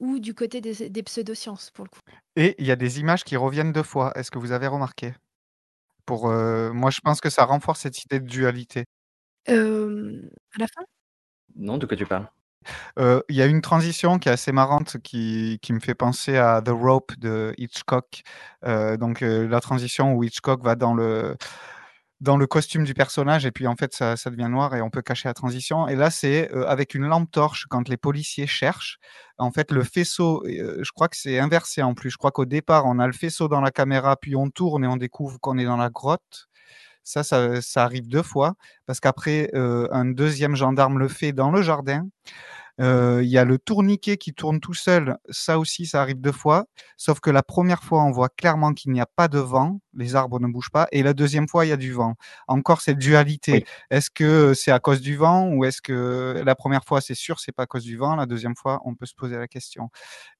ou 0.00 0.18
du 0.18 0.34
côté 0.34 0.60
des 0.60 0.90
des 0.90 1.02
pseudosciences, 1.04 1.70
pour 1.70 1.84
le 1.84 1.90
coup. 1.90 2.00
Et 2.34 2.56
il 2.58 2.66
y 2.66 2.72
a 2.72 2.76
des 2.76 2.98
images 2.98 3.22
qui 3.22 3.36
reviennent 3.36 3.72
2 3.72 3.84
fois. 3.84 4.12
Est-ce 4.16 4.32
que 4.32 4.40
vous 4.40 4.50
avez 4.50 4.66
remarqué? 4.66 5.14
Pour, 6.06 6.30
heu, 6.30 6.70
moi, 6.72 6.90
je 6.90 7.00
pense 7.02 7.20
que 7.20 7.30
ça 7.30 7.44
renforce 7.44 7.80
cette 7.80 8.02
idée 8.04 8.20
de 8.20 8.26
dualité. 8.26 8.84
Hem, 9.46 10.30
à 10.56 10.60
la 10.60 10.66
fin? 10.68 10.82
Non, 11.56 11.78
de 11.78 11.86
quoi 11.86 11.96
tu 11.96 12.06
parles? 12.06 12.28
Heu, 12.98 13.22
il 13.28 13.36
y 13.36 13.42
a 13.42 13.46
une 13.46 13.60
transition 13.60 14.18
qui 14.18 14.28
est 14.28 14.32
assez 14.32 14.52
marrante 14.52 14.98
qui 15.02 15.58
qui 15.62 15.72
me 15.72 15.80
fait 15.80 15.94
penser 15.94 16.36
à 16.36 16.62
The 16.62 16.68
Rope 16.70 17.12
de 17.18 17.52
Hitchcock. 17.58 18.22
Heu, 18.66 18.96
donc, 18.98 19.22
heu, 19.22 19.46
la 19.48 19.60
transition 19.60 20.14
où 20.14 20.22
Hitchcock 20.24 20.62
va 20.62 20.76
dans 20.76 20.94
le 20.94 21.36
dans 22.20 22.36
le 22.36 22.46
costume 22.46 22.84
du 22.84 22.94
personnage 22.94 23.46
et 23.46 23.50
puis, 23.52 23.66
en 23.66 23.76
fait, 23.76 23.94
ça 23.94 24.16
devient 24.30 24.48
noir 24.50 24.74
et 24.76 24.82
on 24.82 24.90
peut 24.90 25.02
cacher 25.02 25.28
la 25.28 25.34
transition 25.34 25.88
et 25.88 25.96
là, 25.96 26.10
c'est, 26.10 26.50
heu, 26.54 26.68
avec 26.68 26.94
une 26.94 27.06
lampe 27.06 27.30
torche 27.30 27.66
quand 27.70 27.88
les 27.88 27.96
policiers 27.98 28.46
cherchent. 28.46 28.98
En 29.38 29.50
fait, 29.52 29.70
le 29.72 29.82
faisceau 29.84 30.44
heu, 30.46 30.80
je 30.82 30.92
crois 30.92 31.08
que 31.08 31.16
c'est 31.16 31.38
inversé 31.40 31.82
en 31.82 31.94
plus. 31.94 32.10
Je 32.10 32.16
crois 32.18 32.30
qu'au 32.32 32.44
départ, 32.46 32.86
on 32.86 32.98
a 33.00 33.06
le 33.06 33.12
faisceau 33.12 33.48
dans 33.48 33.60
la 33.60 33.70
caméra, 33.72 34.16
puis 34.16 34.36
on 34.36 34.50
tourne 34.50 34.84
et 34.84 34.88
on 34.88 34.96
découvre 34.96 35.38
qu'on 35.40 35.58
est 35.58 35.64
dans 35.66 35.76
la 35.78 35.90
grotte. 35.90 36.46
Ça, 37.04 37.24
ça 37.24 37.62
ça 37.62 37.84
arrive 37.84 38.08
2 38.08 38.22
fois 38.22 38.54
parce 38.86 39.00
qu'après, 39.00 39.50
heu, 39.54 39.88
un 39.92 40.06
2e 40.06 40.56
gendarme 40.56 40.98
le 41.00 41.08
fait 41.08 41.32
dans 41.32 41.50
le 41.52 41.62
jardin. 41.62 42.06
Il 42.78 43.28
y 43.28 43.38
a 43.38 43.44
le 43.44 43.58
tourniquet 43.58 44.16
qui 44.16 44.34
tourne 44.34 44.58
tout 44.60 44.74
seul, 44.74 45.16
ça 45.30 45.58
aussi, 45.60 45.86
ça 45.86 46.02
arrive 46.02 46.20
2 46.20 46.32
fois, 46.32 46.66
sauf 46.96 47.20
que 47.20 47.30
la 47.30 47.42
1re 47.42 47.82
fois, 47.84 48.02
on 48.02 48.10
voit 48.10 48.28
clairement 48.28 48.72
qu'il 48.72 48.90
n'y 48.90 49.00
a 49.00 49.06
pas 49.06 49.28
de 49.28 49.38
vent, 49.38 49.80
les 49.96 50.16
arbres 50.16 50.40
ne 50.40 50.48
bougent 50.48 50.70
pas 50.72 50.88
et 50.90 51.04
la 51.04 51.12
2e 51.14 51.48
fois, 51.48 51.66
il 51.66 51.68
y 51.68 51.72
a 51.72 51.76
du 51.76 51.92
vent. 51.92 52.16
Encore 52.48 52.80
cette 52.80 52.98
dualité. 52.98 53.52
Oui. 53.52 53.64
Est-ce 53.90 54.10
que 54.10 54.54
c'est 54.54 54.72
à 54.72 54.80
cause 54.80 55.00
du 55.00 55.14
vent 55.16 55.50
ou 55.50 55.64
est-ce 55.64 55.80
que 55.82 56.42
la 56.44 56.54
1re 56.56 56.84
fois, 56.84 57.00
c'est 57.00 57.14
sûr, 57.14 57.38
c'est 57.38 57.52
pas 57.52 57.62
à 57.62 57.66
cause 57.66 57.84
du 57.84 57.96
vent, 57.96 58.16
la 58.16 58.26
2e 58.26 58.56
fois, 58.56 58.80
on 58.84 58.96
peut 58.96 59.06
se 59.06 59.14
poser 59.14 59.36
la 59.36 59.46
question 59.46 59.90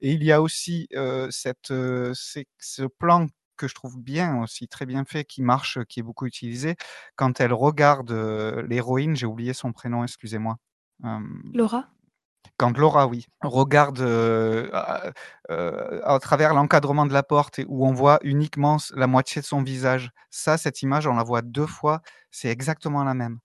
et 0.01 0.13
il 0.13 0.25
y 0.25 0.33
a 0.33 0.43
aussi, 0.43 0.89
cette, 1.31 1.69
ce 1.69 2.83
plan 2.99 3.29
que 3.57 3.69
je 3.69 3.75
trouve 3.75 4.01
bien 4.01 4.43
aussi, 4.43 4.67
très 4.67 4.87
bien 4.87 5.05
fait, 5.05 5.25
qui 5.25 5.41
marche, 5.41 5.79
qui 5.89 6.01
est 6.01 6.03
beaucoup 6.03 6.27
utilisé, 6.27 6.75
quand 7.15 7.41
elle 7.41 7.53
regarde, 7.53 8.11
l'héroïne, 8.69 9.15
j'ai 9.15 9.27
oublié 9.27 9.53
son 9.53 9.73
prénom, 9.73 10.03
excusez-moi. 10.03 10.57
Laura? 11.53 11.94
Quand 12.57 12.77
Laura, 12.79 13.07
oui, 13.07 13.27
regarde, 13.43 14.01
heu, 14.01 14.71
à 14.75 15.11
heu, 15.51 16.01
à 16.05 16.19
travers 16.21 16.55
l'encadrement 16.55 17.07
de 17.07 17.13
la 17.13 17.23
porte 17.23 17.59
et 17.59 17.67
où 17.69 17.87
on 17.87 17.93
voit 17.93 18.19
uniquement 18.23 18.77
la 18.95 19.07
moitié 19.07 19.41
de 19.43 19.47
son 19.47 19.63
visage. 19.63 20.11
Ça, 20.31 20.57
cette 20.59 20.83
image, 20.83 21.07
on 21.07 21.15
la 21.15 21.23
voit 21.25 21.43
2 21.43 21.67
fois, 21.67 22.01
c'est 22.31 22.49
exactement 22.51 23.05
la 23.05 23.15
même. 23.15 23.39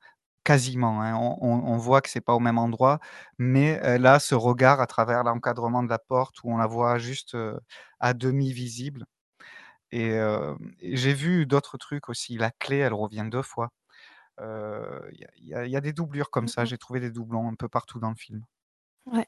Quasiment, 0.45 1.01
hein. 1.01 1.15
On 1.15 1.37
on 1.41 1.73
on 1.73 1.77
voit 1.77 2.01
que 2.01 2.09
c'est 2.09 2.21
pas 2.21 2.33
au 2.33 2.39
même 2.39 2.57
endroit, 2.57 2.99
mais 3.37 3.79
elle 3.83 4.05
a 4.07 4.19
ce 4.19 4.35
regard 4.35 4.79
à 4.81 4.87
travers 4.87 5.23
l'encadrement 5.23 5.83
de 5.83 5.89
la 5.89 5.99
porte 5.99 6.37
où 6.43 6.51
on 6.53 6.57
la 6.57 6.65
voit 6.67 6.97
juste, 6.97 7.35
à 7.99 8.13
demi 8.13 8.51
visible 8.53 9.05
et 9.91 10.19
j'ai 10.81 11.13
vu 11.13 11.45
d'autres 11.45 11.77
trucs 11.77 12.09
aussi. 12.09 12.37
La 12.37 12.51
clé, 12.51 12.77
elle 12.77 12.93
revient 12.93 13.25
2 13.31 13.41
fois. 13.41 13.69
Il 14.41 15.27
y 15.39 15.53
a 15.55 15.65
y 15.65 15.71
y 15.71 15.81
des 15.81 15.93
doublures 15.93 16.29
comme 16.31 16.45
Mmh 16.45 16.47
ça, 16.47 16.65
mh. 16.65 16.65
j'ai 16.65 16.77
trouvé 16.77 16.99
des 16.99 17.11
doublons 17.11 17.49
un 17.49 17.55
peu 17.55 17.69
partout 17.69 17.99
dans 17.99 18.09
le 18.09 18.15
film. 18.15 18.45
Ouais. 19.11 19.27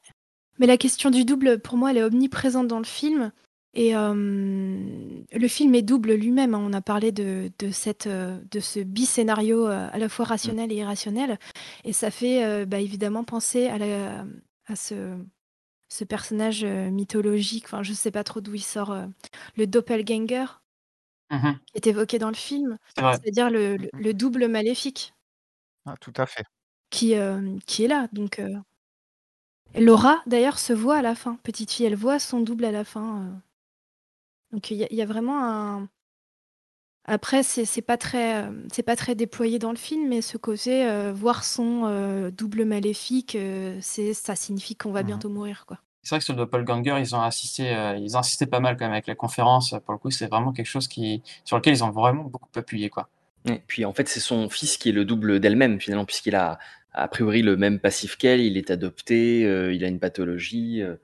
Mais 0.58 0.66
la 0.66 0.78
question 0.78 1.10
du 1.10 1.24
double, 1.24 1.60
pour 1.60 1.76
moi, 1.78 1.90
elle 1.92 1.98
est 1.98 2.04
omniprésente 2.04 2.68
dans 2.68 2.78
le 2.78 2.84
film 2.84 3.32
et 3.74 3.90
hem, 3.90 5.24
le 5.32 5.48
film 5.48 5.74
est 5.74 5.82
double 5.82 6.14
lui-même, 6.14 6.54
hein. 6.54 6.60
On 6.64 6.72
a 6.74 6.82
parlé 6.82 7.12
de 7.12 7.50
de 7.58 7.70
cette, 7.70 8.06
heu, 8.08 8.40
de 8.50 8.60
ce 8.60 8.80
biscénario, 8.80 9.66
heu, 9.68 9.72
à 9.72 9.98
la 9.98 10.08
fois 10.10 10.26
rationnel 10.26 10.72
et 10.72 10.76
irrationnel 10.76 11.38
et 11.84 11.92
ça 11.92 12.10
fait, 12.10 12.66
bah, 12.66 12.80
évidemment 12.80 13.24
penser 13.24 13.68
à 13.68 13.78
la 13.78 14.26
à 14.66 14.76
ce 14.76 15.16
ce 15.90 16.04
personnage, 16.04 16.64
mythologique, 16.66 17.64
enfin, 17.66 17.82
je 17.84 17.92
sais 17.94 18.10
pas 18.12 18.24
trop 18.24 18.40
d'où 18.42 18.54
il 18.56 18.62
sort, 18.62 18.96
le 19.56 19.66
doppelganger 19.68 20.46
Mmh 21.30 21.42
mh. 21.46 21.62
qui 21.74 21.78
est 21.78 21.86
évoqué 21.90 22.18
dans 22.18 22.28
le 22.28 22.34
film, 22.34 22.78
c'est-à-dire 23.10 23.50
le 23.50 23.78
Mmh 23.78 23.88
le 23.96 24.14
double 24.14 24.48
maléfique. 24.48 25.14
Ah, 25.86 25.96
tout 26.00 26.12
à 26.16 26.26
fait. 26.26 26.44
qui, 26.92 27.14
euh, 27.16 27.56
qui 27.66 27.84
est 27.84 27.88
là. 27.88 28.06
Donc, 28.12 28.38
euh, 28.38 28.48
Laura, 29.78 30.22
d'ailleurs, 30.26 30.58
se 30.58 30.72
voit 30.72 30.96
à 30.98 31.02
la 31.02 31.14
fin. 31.14 31.38
Petite 31.42 31.70
fille, 31.72 31.86
elle 31.86 31.94
voit 31.96 32.18
son 32.18 32.40
double 32.40 32.64
à 32.64 32.72
la 32.72 32.84
fin. 32.84 33.22
euh. 33.22 33.30
Donc, 34.52 34.70
il 34.70 34.76
y, 34.76 34.84
a- 34.84 34.88
il 34.90 34.96
y 34.96 35.02
a 35.02 35.06
vraiment 35.06 35.42
un. 35.44 35.88
Après, 37.04 37.42
c'est 37.42 37.64
c'est 37.64 37.82
pas 37.82 37.96
très, 37.96 38.44
euh, 38.44 38.52
c'est 38.72 38.84
pas 38.84 38.94
très 38.94 39.14
déployé 39.16 39.58
dans 39.58 39.70
le 39.72 39.76
film, 39.76 40.08
mais 40.08 40.22
ce 40.22 40.36
côté 40.38 40.86
euh, 40.86 41.12
voir 41.12 41.42
son 41.42 41.82
euh, 41.86 42.30
double 42.30 42.64
maléfique, 42.64 43.34
euh, 43.34 43.76
c'est 43.80 44.14
ça 44.14 44.36
signifie 44.36 44.76
qu'on 44.76 44.92
va 44.92 45.00
Mhm. 45.00 45.06
bientôt 45.08 45.28
mourir, 45.28 45.64
quoi. 45.66 45.78
C'est 46.04 46.10
vrai 46.10 46.18
que 46.20 46.24
sur 46.24 46.34
le 46.34 46.38
doppelganger, 46.38 46.96
ils 47.00 47.14
ont 47.16 47.20
insisté, 47.22 47.74
euh, 47.74 47.96
ils 47.96 48.16
ont 48.16 48.20
insisté 48.20 48.46
pas 48.46 48.60
mal 48.60 48.76
quand 48.76 48.84
même 48.84 48.92
avec 48.92 49.06
la 49.08 49.14
conférence. 49.16 49.74
Pour 49.84 49.92
le 49.94 49.98
coup, 49.98 50.10
c'est 50.10 50.26
vraiment 50.28 50.52
quelque 50.52 50.66
chose 50.66 50.86
qui, 50.88 51.22
sur 51.44 51.56
lequel 51.56 51.74
ils 51.74 51.82
ont 51.84 51.90
vraiment 51.90 52.24
beaucoup 52.24 52.48
appuyé, 52.56 52.88
quoi. 52.90 53.08
Et 53.46 53.58
puis 53.66 53.84
en 53.84 53.92
fait, 53.92 54.08
c'est 54.08 54.20
son 54.20 54.48
fils 54.48 54.76
qui 54.76 54.90
est 54.90 54.92
le 54.92 55.04
double 55.04 55.40
d'elle-même, 55.40 55.80
finalement, 55.80 56.04
puisqu'il 56.04 56.36
a 56.36 56.58
a 56.94 57.08
priori 57.08 57.42
le 57.42 57.56
même 57.56 57.78
passif 57.80 58.16
qu'elle, 58.16 58.40
il 58.40 58.56
est 58.56 58.70
adopté, 58.70 59.44
euh, 59.46 59.72
il 59.72 59.84
a 59.84 59.88
une 59.88 60.00
pathologie. 60.00 60.82
euh. 60.82 60.96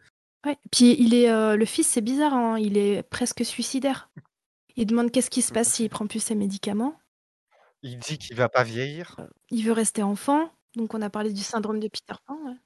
Ouais. 0.47 0.57
Puis 0.71 0.97
il 1.01 1.15
est, 1.15 1.31
euh, 1.31 1.57
le 1.57 1.65
fils, 1.65 1.87
c'est 1.89 2.01
bizarre, 2.01 2.35
hein, 2.35 2.59
il 2.59 2.77
est 2.77 3.03
presque 3.03 3.45
suicidaire. 3.45 4.11
Il 4.77 4.87
demande 4.87 5.11
qu'est-ce 5.11 5.31
qui 5.31 5.43
se 5.43 5.53
passe 5.53 5.73
s'il 5.73 5.89
prend 5.91 6.07
plus 6.07 6.21
ses 6.23 6.35
médicaments. 6.35 6.99
Il 7.83 7.99
dit 7.99 8.19
qu'il 8.19 8.37
va 8.37 8.49
pas 8.49 8.65
vieillir. 8.65 9.17
Il 9.51 9.65
veut 9.65 9.73
rester 9.73 10.03
enfant, 10.03 10.53
donc 10.77 10.95
on 10.95 11.03
a 11.03 11.11
parlé 11.11 11.33
du 11.33 11.43
syndrome 11.43 11.81
de 11.81 11.89
Peter 11.89 12.15
Pan. 12.27 12.37
ouais. 12.45 12.57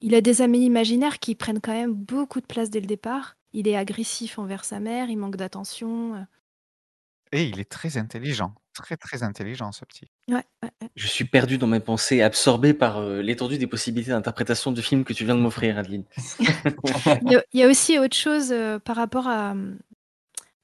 Il 0.00 0.14
a 0.14 0.22
des 0.22 0.40
amis 0.40 0.64
imaginaires 0.64 1.18
qui 1.18 1.34
prennent 1.34 1.60
quand 1.60 1.72
même 1.72 1.92
beaucoup 1.92 2.40
de 2.40 2.46
place 2.46 2.70
dès 2.70 2.80
le 2.80 2.86
départ. 2.86 3.36
Il 3.52 3.68
est 3.68 3.76
agressif 3.76 4.38
envers 4.38 4.64
sa 4.64 4.80
mère, 4.80 5.10
il 5.10 5.16
manque 5.16 5.36
d'attention. 5.36 6.14
euh. 6.14 6.22
Et 7.32 7.44
il 7.44 7.60
est 7.60 7.70
très 7.70 7.96
intelligent. 7.98 8.54
Très, 8.82 8.96
très 8.96 9.22
intelligent, 9.22 9.72
ce 9.72 9.84
petit. 9.84 10.06
Ouais, 10.28 10.44
ouais, 10.62 10.70
ouais. 10.80 10.88
Je 10.96 11.06
suis 11.06 11.24
perdu 11.24 11.58
dans 11.58 11.66
mes 11.66 11.80
pensées, 11.80 12.22
absorbé 12.22 12.74
par 12.74 12.98
euh, 12.98 13.22
l'étendue 13.22 13.58
des 13.58 13.66
possibilités 13.66 14.10
d'interprétation 14.10 14.72
du 14.72 14.82
film 14.82 15.04
que 15.04 15.12
tu 15.12 15.24
viens 15.24 15.34
de 15.34 15.40
m'offrir, 15.40 15.78
Adeline. 15.78 16.04
Il 17.22 17.32
y, 17.32 17.36
a, 17.36 17.44
il 17.52 17.60
y 17.60 17.62
a 17.62 17.68
aussi 17.68 17.98
autre 17.98 18.16
chose 18.16 18.52
euh, 18.52 18.78
par 18.78 18.96
rapport 18.96 19.28
à, 19.28 19.54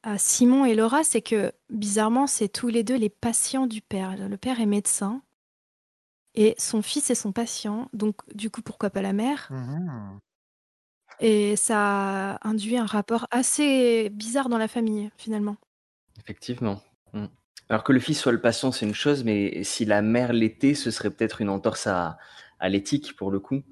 à 0.03 0.19
Simon 0.19 0.65
et 0.65 0.75
Laura, 0.75 1.05
c'est 1.05 1.23
que 1.23 1.53
bizarrement, 1.71 2.27
c'est 2.27 2.49
tous 2.49 2.69
les 2.69 2.85
deux 2.85 2.97
les 2.97 3.09
patients 3.11 3.67
du 3.67 3.83
père. 3.83 4.17
Le 4.17 4.37
père 4.37 4.61
est 4.61 4.67
médecin 4.67 5.23
et 6.35 6.55
son 6.59 6.83
fils 6.83 7.11
est 7.11 7.15
son 7.15 7.33
patient, 7.33 7.89
donc 7.93 8.17
du 8.35 8.51
coup, 8.51 8.63
pourquoi 8.63 8.91
pas 8.91 9.03
la 9.03 9.13
mère? 9.13 9.49
Mhm. 9.51 10.21
Et 11.21 11.57
ça 11.57 12.39
induit 12.43 12.77
un 12.77 12.85
rapport 12.85 13.27
assez 13.31 14.11
bizarre 14.11 14.49
dans 14.49 14.59
la 14.59 14.69
famille, 14.69 15.11
finalement. 15.17 15.57
Effectivement. 16.19 16.81
Alors 17.69 17.83
que 17.85 17.93
le 17.93 18.01
fils 18.01 18.21
soit 18.21 18.33
le 18.33 18.41
patient, 18.41 18.71
c'est 18.73 18.87
une 18.87 18.95
chose, 18.95 19.25
mais 19.25 19.63
si 19.65 19.85
la 19.85 20.03
mère 20.03 20.33
l'était, 20.33 20.75
ce 20.75 20.91
serait 20.91 21.11
peut-être 21.11 21.41
une 21.41 21.49
entorse 21.49 21.87
à, 21.87 22.17
à 22.61 22.69
l'éthique 22.69 23.17
pour 23.17 23.31
le 23.31 23.41
coup. 23.41 23.63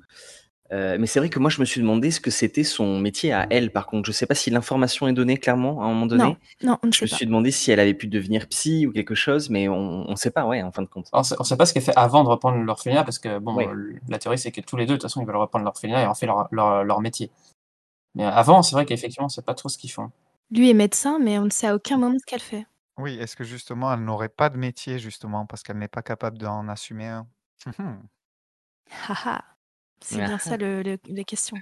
Euh, 0.73 0.97
mais 0.99 1.07
c'est 1.07 1.21
vrai 1.21 1.29
que 1.29 1.39
moi, 1.39 1.51
je 1.51 1.61
me 1.61 1.65
suis 1.65 1.81
demandé 1.81 2.11
ce 2.11 2.21
que 2.21 2.31
c'était 2.31 2.65
son 2.65 2.99
métier 2.99 3.33
à 3.33 3.47
elle. 3.51 3.71
Par 3.71 3.87
contre, 3.87 4.07
je 4.07 4.13
sais 4.13 4.27
pas 4.27 4.35
si 4.35 4.51
l'information 4.51 5.07
est 5.07 5.13
donnée 5.13 5.37
clairement 5.37 5.83
à 5.83 5.85
un 5.85 5.89
moment 5.89 6.07
donné. 6.07 6.25
Non, 6.25 6.37
non, 6.65 6.79
on 6.83 6.87
ne 6.89 6.93
Je 6.93 6.99
sait 6.99 7.05
me 7.05 7.11
pas. 7.11 7.17
suis 7.17 7.27
demandé 7.27 7.51
si 7.53 7.71
elle 7.71 7.79
avait 7.79 7.95
pu 7.95 8.09
devenir 8.09 8.49
psy 8.49 8.87
ou 8.87 8.93
quelque 8.93 9.15
chose, 9.15 9.51
mais 9.51 9.69
on 9.69 10.09
ne 10.11 10.17
sait 10.17 10.31
pas, 10.33 10.47
ouais, 10.47 10.63
en 10.63 10.73
fin 10.73 10.83
de 10.83 10.89
compte. 10.89 11.07
On 11.13 11.21
on 11.21 11.45
sait 11.45 11.57
pas 11.57 11.67
ce 11.67 11.75
qu'elle 11.75 11.83
fait 11.83 11.97
avant 11.97 12.25
de 12.25 12.31
reprendre 12.31 12.59
l'orphelinat, 12.59 13.05
parce 13.05 13.19
que 13.21 13.39
bon, 13.39 13.59
la 14.09 14.19
théorie 14.19 14.39
c'est 14.39 14.51
que 14.51 14.63
tous 14.63 14.77
les 14.77 14.87
deux, 14.87 14.95
de 14.95 14.99
toute 14.99 15.03
façon, 15.03 15.21
ils 15.21 15.27
veulent 15.27 15.37
reprendre 15.37 15.65
l'orphelinat 15.67 16.03
et 16.03 16.07
en 16.07 16.15
fait 16.15 16.27
leur, 16.27 16.49
leur, 16.51 16.83
leur 16.83 17.01
métier. 17.01 17.31
Mais 18.17 18.25
avant, 18.25 18.63
c'est 18.63 18.75
vrai 18.75 18.87
qu'effectivement, 18.87 19.27
on 19.27 19.29
sait 19.29 19.43
pas 19.43 19.55
trop 19.55 19.69
ce 19.69 19.79
qu'ils 19.79 19.93
font. 19.93 20.11
Lui 20.51 20.71
est 20.71 20.75
médecin, 20.75 21.19
mais 21.21 21.39
on 21.39 21.45
ne 21.45 21.51
sait 21.51 21.67
à 21.69 21.75
aucun 21.77 21.99
moment 21.99 22.17
ce 22.19 22.25
qu'elle 22.27 22.41
fait. 22.41 22.67
Oui, 22.99 23.19
est-ce 23.19 23.35
que 23.37 23.45
justement, 23.45 23.93
elle 23.93 24.05
n'aurait 24.05 24.29
pas 24.29 24.51
de 24.51 24.57
métier, 24.57 24.99
justement, 24.99 25.47
parce 25.47 25.63
qu'elle 25.63 25.79
n'est 25.79 25.89
pas 25.89 26.03
capable 26.03 26.39
d'en 26.39 26.69
assumer 26.69 27.09
un? 27.09 27.27
Mhm. 27.67 28.03
Haha. 29.09 29.45
C'est 30.01 30.17
bien 30.17 30.39
ça 30.39 30.57
le, 30.57 30.83
le- 30.83 30.99
la 31.07 31.25
question. 31.25 31.57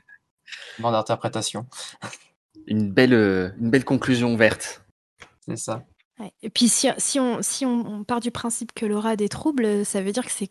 Demande 0.78 0.94
d'interprétation. 0.94 1.66
Une 2.66 2.92
belle, 2.92 3.14
euh, 3.14 3.50
une 3.58 3.70
belle 3.70 3.84
conclusion 3.84 4.36
verte. 4.36 4.84
C'est 5.40 5.56
ça. 5.56 5.84
Ouais. 6.18 6.32
Et 6.42 6.50
puis 6.50 6.68
si, 6.68 6.88
si, 6.98 7.18
on, 7.18 7.40
si 7.42 7.64
on, 7.66 7.86
on 7.86 8.04
part 8.04 8.20
du 8.20 8.30
principe 8.30 8.72
que 8.72 8.86
Laura 8.86 9.10
a 9.10 9.16
des 9.16 9.28
troubles, 9.28 9.84
ça 9.86 10.02
veut 10.02 10.12
dire 10.12 10.24
que 10.24 10.30
c'est 10.30 10.50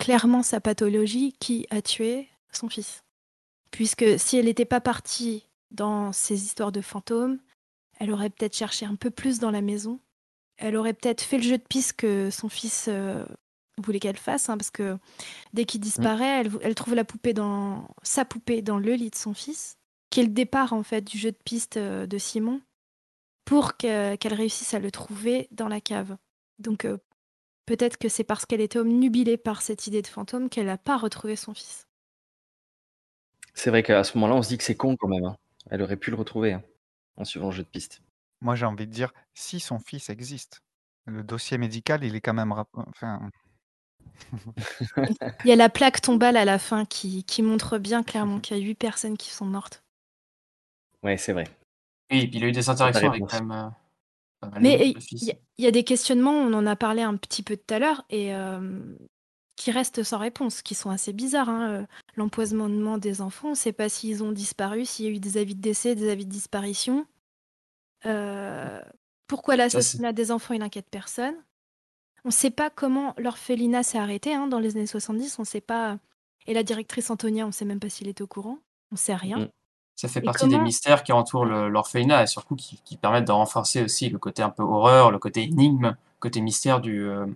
clairement 0.00 0.42
sa 0.42 0.60
pathologie 0.60 1.34
qui 1.38 1.66
a 1.70 1.82
tué 1.82 2.28
son 2.52 2.68
fils. 2.68 3.04
Puisque 3.70 4.18
si 4.18 4.38
elle 4.38 4.46
n'était 4.46 4.64
pas 4.64 4.80
partie 4.80 5.46
dans 5.70 6.10
ces 6.12 6.42
histoires 6.42 6.72
de 6.72 6.80
fantômes, 6.80 7.38
elle 8.00 8.10
aurait 8.10 8.30
peut-être 8.30 8.56
cherché 8.56 8.84
un 8.86 8.96
peu 8.96 9.10
plus 9.10 9.38
dans 9.38 9.50
la 9.50 9.60
maison. 9.62 10.00
Elle 10.62 10.76
aurait 10.76 10.94
peut-être 10.94 11.22
fait 11.22 11.38
le 11.38 11.42
jeu 11.42 11.58
de 11.58 11.62
piste 11.62 11.94
que 11.94 12.30
son 12.30 12.48
fils 12.48 12.86
euh, 12.88 13.24
voulait 13.78 13.98
qu'elle 14.00 14.16
fasse, 14.16 14.48
hein, 14.48 14.56
parce 14.56 14.70
que 14.70 14.96
dès 15.54 15.64
qu'il 15.64 15.80
disparaît, 15.80 16.40
elle, 16.42 16.52
elle 16.62 16.74
trouve 16.76 16.94
la 16.94 17.04
poupée 17.04 17.34
dans 17.34 17.88
sa 18.02 18.24
poupée 18.24 18.62
dans 18.62 18.78
le 18.78 18.94
lit 18.94 19.10
de 19.10 19.16
son 19.16 19.34
fils, 19.34 19.76
qui 20.10 20.20
est 20.20 20.24
le 20.24 20.28
départ 20.30 20.72
en 20.72 20.82
fait 20.84 21.02
du 21.02 21.18
jeu 21.18 21.32
de 21.32 21.38
piste 21.44 21.78
euh, 21.78 22.06
de 22.06 22.18
Simon, 22.18 22.60
pour 23.44 23.76
que- 23.76 24.14
qu'elle 24.16 24.34
réussisse 24.34 24.72
à 24.74 24.78
le 24.78 24.90
trouver 24.92 25.48
dans 25.50 25.68
la 25.68 25.80
cave. 25.80 26.16
Donc 26.60 26.84
euh, 26.84 26.98
peut-être 27.66 27.96
que 27.98 28.08
c'est 28.08 28.24
parce 28.24 28.46
qu'elle 28.46 28.60
était 28.60 28.78
omnubilée 28.78 29.36
par 29.38 29.62
cette 29.62 29.86
idée 29.88 30.02
de 30.02 30.06
fantôme 30.06 30.48
qu'elle 30.48 30.66
n'a 30.66 30.78
pas 30.78 30.96
retrouvé 30.96 31.34
son 31.36 31.54
fils. 31.54 31.88
C'est 33.54 33.70
vrai 33.70 33.82
qu'à 33.82 34.04
ce 34.04 34.16
moment-là, 34.18 34.34
on 34.38 34.42
se 34.42 34.48
dit 34.48 34.58
que 34.58 34.64
c'est 34.64 34.76
con 34.76 34.96
quand 34.96 35.08
même. 35.08 35.24
hein. 35.24 35.36
Elle 35.70 35.82
aurait 35.82 35.96
pu 35.96 36.10
le 36.10 36.16
retrouver 36.16 36.52
hein, 36.52 36.62
en 37.16 37.24
suivant 37.24 37.46
le 37.46 37.52
jeu 37.56 37.62
de 37.62 37.68
piste. 37.68 38.02
Moi, 38.42 38.56
j'ai 38.56 38.66
envie 38.66 38.86
de 38.86 38.92
dire, 38.92 39.12
si 39.34 39.60
son 39.60 39.78
fils 39.78 40.10
existe, 40.10 40.60
le 41.06 41.24
dossier 41.24 41.58
médical, 41.58 42.04
il 42.04 42.14
est 42.16 42.20
quand 42.20 42.34
même... 42.34 42.52
rap- 42.52 42.68
Enfin, 42.74 43.30
Il 45.44 45.48
y 45.48 45.52
a 45.52 45.56
la 45.56 45.68
plaque 45.68 46.00
tombale 46.00 46.36
à 46.36 46.44
la 46.44 46.58
fin 46.58 46.84
qui, 46.84 47.24
qui 47.24 47.42
montre 47.42 47.78
bien 47.78 48.02
clairement 48.02 48.40
qu'il 48.40 48.56
y 48.56 48.60
a 48.60 48.62
huit 48.64 48.74
personnes 48.74 49.16
qui 49.16 49.30
sont 49.30 49.46
mortes. 49.46 49.82
Ouais, 51.02 51.16
c'est 51.16 51.32
vrai. 51.32 51.44
Oui, 52.10 52.20
et 52.22 52.28
puis 52.28 52.38
il 52.38 52.44
a 52.44 52.48
eu 52.48 52.52
des 52.52 52.68
interactions 52.68 53.08
avec 53.08 53.22
réponse. 53.22 53.32
quand 53.32 53.44
même 53.44 53.52
euh, 53.52 53.70
pas 54.40 54.48
mal 54.50 54.62
Mais 54.62 54.78
de 54.94 55.00
il 55.00 55.00
fils. 55.00 55.28
y, 55.28 55.30
a- 55.32 55.34
il 55.58 55.64
y 55.64 55.68
a 55.68 55.70
des 55.70 55.84
questionnements, 55.84 56.32
on 56.32 56.52
en 56.54 56.66
a 56.66 56.76
parlé 56.76 57.02
un 57.02 57.16
petit 57.16 57.42
peu 57.42 57.56
tout 57.56 57.74
à 57.74 57.78
l'heure, 57.78 58.04
et 58.10 58.34
euh, 58.34 58.96
qui 59.56 59.70
restent 59.70 60.02
sans 60.02 60.18
réponse, 60.18 60.62
qui 60.62 60.74
sont 60.74 60.90
assez 60.90 61.12
bizarres. 61.12 61.48
hein. 61.48 61.70
Euh, 61.82 61.86
L'empoisonnement 62.16 62.98
des 62.98 63.20
enfants, 63.22 63.48
on 63.48 63.50
ne 63.52 63.56
sait 63.56 63.72
pas 63.72 63.88
s'ils 63.88 64.22
ont 64.22 64.32
disparu, 64.32 64.84
s'il 64.84 65.06
y 65.06 65.08
a 65.08 65.12
eu 65.12 65.20
des 65.20 65.38
avis 65.38 65.54
de 65.54 65.60
décès, 65.60 65.94
des 65.94 66.10
avis 66.10 66.26
de 66.26 66.30
disparition. 66.30 67.06
Euh, 68.06 68.80
pourquoi 69.26 69.56
l'assassinat 69.56 70.12
des 70.12 70.30
enfants, 70.30 70.54
il 70.54 70.60
n'inquiète 70.60 70.88
personne 70.90 71.34
On 72.24 72.28
ne 72.28 72.32
sait 72.32 72.50
pas 72.50 72.70
comment 72.70 73.14
l'orphelinat 73.18 73.82
s'est 73.82 73.98
arrêté 73.98 74.34
hein, 74.34 74.46
dans 74.46 74.58
les 74.58 74.76
années 74.76 74.86
70, 74.86 75.38
on 75.38 75.44
sait 75.44 75.60
pas. 75.60 75.98
Et 76.46 76.54
la 76.54 76.62
directrice 76.62 77.10
Antonia, 77.10 77.44
on 77.44 77.48
ne 77.48 77.52
sait 77.52 77.64
même 77.64 77.80
pas 77.80 77.88
s'il 77.88 78.08
était 78.08 78.22
au 78.22 78.26
courant, 78.26 78.58
on 78.90 78.94
ne 78.94 78.98
sait 78.98 79.14
rien. 79.14 79.38
Mm. 79.38 79.48
Ça 79.94 80.08
fait 80.08 80.20
Et 80.20 80.22
partie 80.22 80.48
des 80.48 80.58
mystères 80.58 81.04
qui 81.04 81.12
entourent 81.12 81.44
l'orphelinat 81.44 82.22
et 82.22 82.26
surtout 82.26 82.56
qui, 82.56 82.80
qui 82.84 82.96
permettent 82.96 83.26
de 83.26 83.32
renforcer 83.32 83.82
aussi 83.82 84.08
le 84.08 84.18
côté 84.18 84.42
un 84.42 84.50
peu 84.50 84.62
horreur, 84.62 85.10
le 85.10 85.18
côté 85.18 85.42
énigme, 85.42 85.88
le 85.88 86.18
côté 86.18 86.40
mystère 86.40 86.80
du, 86.80 87.04
euh, 87.04 87.26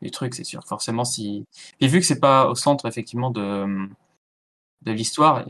du 0.00 0.10
truc, 0.10 0.34
c'est 0.34 0.44
sûr. 0.44 0.64
Forcément, 0.64 1.04
si. 1.04 1.44
Et 1.80 1.88
vu 1.88 2.00
que 2.00 2.06
c'est 2.06 2.20
pas 2.20 2.48
au 2.48 2.54
centre 2.54 2.86
effectivement 2.86 3.30
de, 3.30 3.88
de 4.82 4.92
l'histoire, 4.92 5.44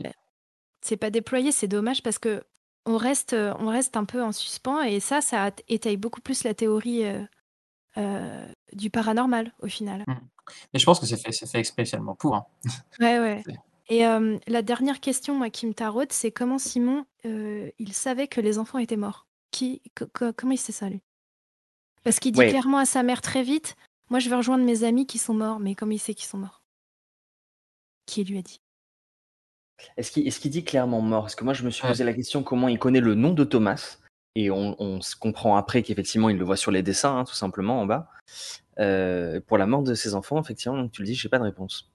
c'est 0.81 0.97
pas 0.97 1.09
déployé, 1.09 1.51
c'est 1.51 1.67
dommage 1.67 2.01
parce 2.01 2.19
que 2.19 2.43
on 2.87 2.97
reste, 2.97 3.33
euh, 3.33 3.53
on 3.59 3.67
reste 3.67 3.95
un 3.97 4.05
peu 4.05 4.23
en 4.23 4.31
suspens 4.31 4.81
et 4.81 4.99
ça, 4.99 5.21
ça 5.21 5.51
étaye 5.67 5.97
beaucoup 5.97 6.21
plus 6.21 6.43
la 6.43 6.53
théorie 6.53 7.05
euh, 7.05 7.23
euh, 7.97 8.47
du 8.73 8.89
paranormal 8.89 9.53
au 9.59 9.67
final. 9.67 10.05
et 10.73 10.79
je 10.79 10.85
pense 10.85 10.99
que 10.99 11.05
c'est 11.05 11.17
fait, 11.17 11.31
c'est 11.31 11.47
fait 11.49 11.63
spécialement 11.63 12.15
pour. 12.15 12.35
hein. 12.35 12.45
Ouais, 12.99 13.43
Et 13.89 14.05
euh, 14.05 14.37
la 14.47 14.61
dernière 14.61 14.99
question 14.99 15.35
moi, 15.35 15.49
qui 15.49 15.65
me 15.65 15.73
taraude, 15.73 16.11
c'est 16.11 16.31
comment 16.31 16.57
Simon, 16.59 17.05
euh, 17.25 17.69
il 17.79 17.93
savait 17.93 18.27
que 18.27 18.41
les 18.41 18.59
enfants 18.59 18.79
étaient 18.79 18.97
morts? 18.97 19.27
Qui, 19.51 19.81
co- 19.95 20.07
co- 20.13 20.33
Comment 20.33 20.51
il 20.53 20.57
sait 20.57 20.73
ça, 20.73 20.89
lui 20.89 21.01
Parce 22.03 22.19
qu'il 22.19 22.33
dit 22.33 22.39
Ouais. 22.39 22.49
clairement 22.49 22.79
à 22.79 22.85
sa 22.85 23.01
mère 23.03 23.21
très 23.21 23.43
vite 23.43 23.75
Moi, 24.09 24.19
je 24.19 24.29
vais 24.29 24.35
rejoindre 24.35 24.65
mes 24.65 24.83
amis 24.83 25.07
qui 25.07 25.17
sont 25.17 25.33
morts, 25.33 25.59
mais 25.59 25.73
comment 25.73 25.93
il 25.93 25.99
sait 25.99 26.13
qu'ils 26.13 26.27
sont 26.27 26.37
morts 26.37 26.63
Qui 28.05 28.25
lui 28.25 28.37
a 28.37 28.41
dit 28.41 28.59
Est-ce 29.97 30.11
qu'il 30.11 30.27
est-ce 30.27 30.39
qu'il 30.39 30.51
dit 30.51 30.63
clairement 30.63 31.01
mort? 31.01 31.23
Parce 31.23 31.35
que 31.35 31.43
moi, 31.43 31.53
je 31.53 31.63
me 31.63 31.69
suis 31.69 31.83
Ouais. 31.83 31.89
posé 31.91 32.03
la 32.03 32.13
question 32.13 32.43
comment 32.43 32.67
il 32.67 32.79
connaît 32.79 32.99
le 33.01 33.15
nom 33.15 33.31
de 33.33 33.43
Thomas? 33.43 33.97
Et 34.35 34.51
on, 34.51 34.75
on 34.81 35.01
se 35.01 35.15
comprend 35.15 35.55
après 35.57 35.81
qu'effectivement, 35.83 36.29
il 36.29 36.37
le 36.37 36.45
voit 36.45 36.57
sur 36.57 36.69
les 36.71 36.83
dessins, 36.83 37.17
hein, 37.19 37.23
tout 37.25 37.33
simplement, 37.33 37.81
en 37.81 37.85
bas. 37.87 38.09
Euh, 38.79 39.39
pour 39.41 39.57
la 39.57 39.65
mort 39.65 39.81
de 39.81 39.95
ses 39.95 40.13
enfants, 40.13 40.39
effectivement, 40.39 40.77
donc 40.77 40.91
tu 40.91 41.01
le 41.01 41.07
dis, 41.07 41.15
j'ai 41.15 41.29
pas 41.29 41.39
de 41.39 41.43
réponse. 41.43 41.91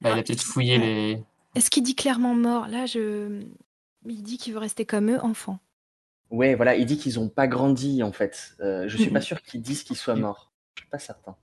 Bah, 0.00 0.10
il 0.12 0.18
a 0.18 0.22
peut-être 0.22 0.42
fouillé 0.42 0.78
les. 0.78 1.22
Est-ce 1.54 1.70
qu'il 1.70 1.82
dit 1.82 1.94
clairement 1.94 2.34
mort? 2.34 2.66
Là, 2.68 2.86
je... 2.86 3.42
il 4.06 4.22
dit 4.22 4.38
qu'il 4.38 4.52
veut 4.52 4.58
rester 4.58 4.84
comme 4.86 5.10
eux, 5.10 5.20
enfants. 5.20 5.58
Ouais, 6.30 6.54
voilà, 6.54 6.76
il 6.76 6.86
dit 6.86 6.96
qu'ils 6.98 7.18
ont 7.18 7.28
pas 7.28 7.46
grandi, 7.48 8.02
en 8.02 8.12
fait. 8.12 8.56
Euh, 8.60 8.88
je 8.88 8.96
suis 8.96 9.10
pas 9.10 9.20
sûr 9.20 9.42
qu'ils 9.42 9.62
disent 9.62 9.82
qu'ils 9.84 9.96
soient 9.96 10.14
morts. 10.16 10.50
Je 10.76 10.82
suis 10.82 10.90
pas 10.90 10.98
certain. 10.98 11.36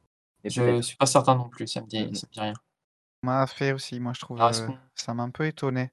Mais 0.44 0.50
Je 0.50 0.62
peut-être. 0.62 0.84
suis 0.84 0.98
pas 0.98 1.06
certain 1.06 1.36
non 1.36 1.50
plus, 1.50 1.68
ça 1.68 1.82
me 1.82 1.88
dit, 1.88 1.98
ça 2.16 2.28
me 2.28 2.34
dit 2.34 2.40
rien. 2.40 2.54
M'a 3.24 3.48
fait 3.48 3.74
aussi, 3.74 4.00
moi, 4.00 4.14
je 4.14 4.20
trouve, 4.22 4.40
Ah, 4.40 4.52
ça 4.96 5.14
m'a 5.14 5.24
un 5.24 5.32
peu 5.32 5.46
étonné. 5.48 5.90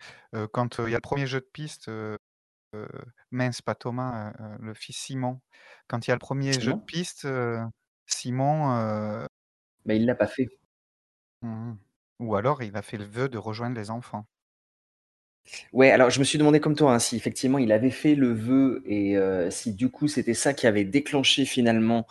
Quand 0.53 0.79
il 0.79 0.91
y 0.91 0.95
a 0.95 0.97
le 0.97 1.01
premier 1.01 1.27
jeu 1.27 1.41
de 1.41 1.47
piste, 1.53 1.91
mince, 3.31 3.63
pas 3.63 3.75
Thomas, 3.75 4.33
le 4.61 4.75
fils 4.75 4.97
Simon. 4.99 5.41
Quand 5.89 6.07
il 6.07 6.11
y 6.11 6.13
a 6.13 6.15
le 6.15 6.19
premier 6.19 6.61
jeu 6.61 6.75
de 6.75 6.79
Simon? 6.79 6.87
piste, 6.87 7.27
Simon, 8.07 9.27
Mais 9.87 9.97
il 9.97 10.05
l'a 10.05 10.15
pas 10.15 10.27
fait. 10.27 10.47
Mmh 11.43 11.77
Ou 12.19 12.35
alors 12.35 12.65
il 12.65 12.77
a 12.77 12.83
fait 12.83 12.97
le 12.97 13.05
vœu 13.05 13.29
de 13.29 13.39
rejoindre 13.39 13.77
les 13.77 13.91
enfants. 13.93 14.27
Ouais, 15.73 15.91
alors 15.91 16.11
je 16.11 16.19
me 16.21 16.25
suis 16.25 16.39
demandé 16.39 16.61
comme 16.61 16.77
toi, 16.77 16.95
hein, 16.95 16.99
si 16.99 17.17
effectivement 17.17 17.59
il 17.59 17.73
avait 17.73 17.91
fait 17.91 18.15
le 18.15 18.33
vœu 18.33 18.83
et 18.87 19.17
heu, 19.17 19.49
si 19.51 19.73
du 19.73 19.89
coup 19.89 20.09
c'était 20.09 20.35
ça 20.35 20.55
qui 20.55 20.67
avait 20.67 20.85
déclenché 20.85 21.45
finalement, 21.45 22.07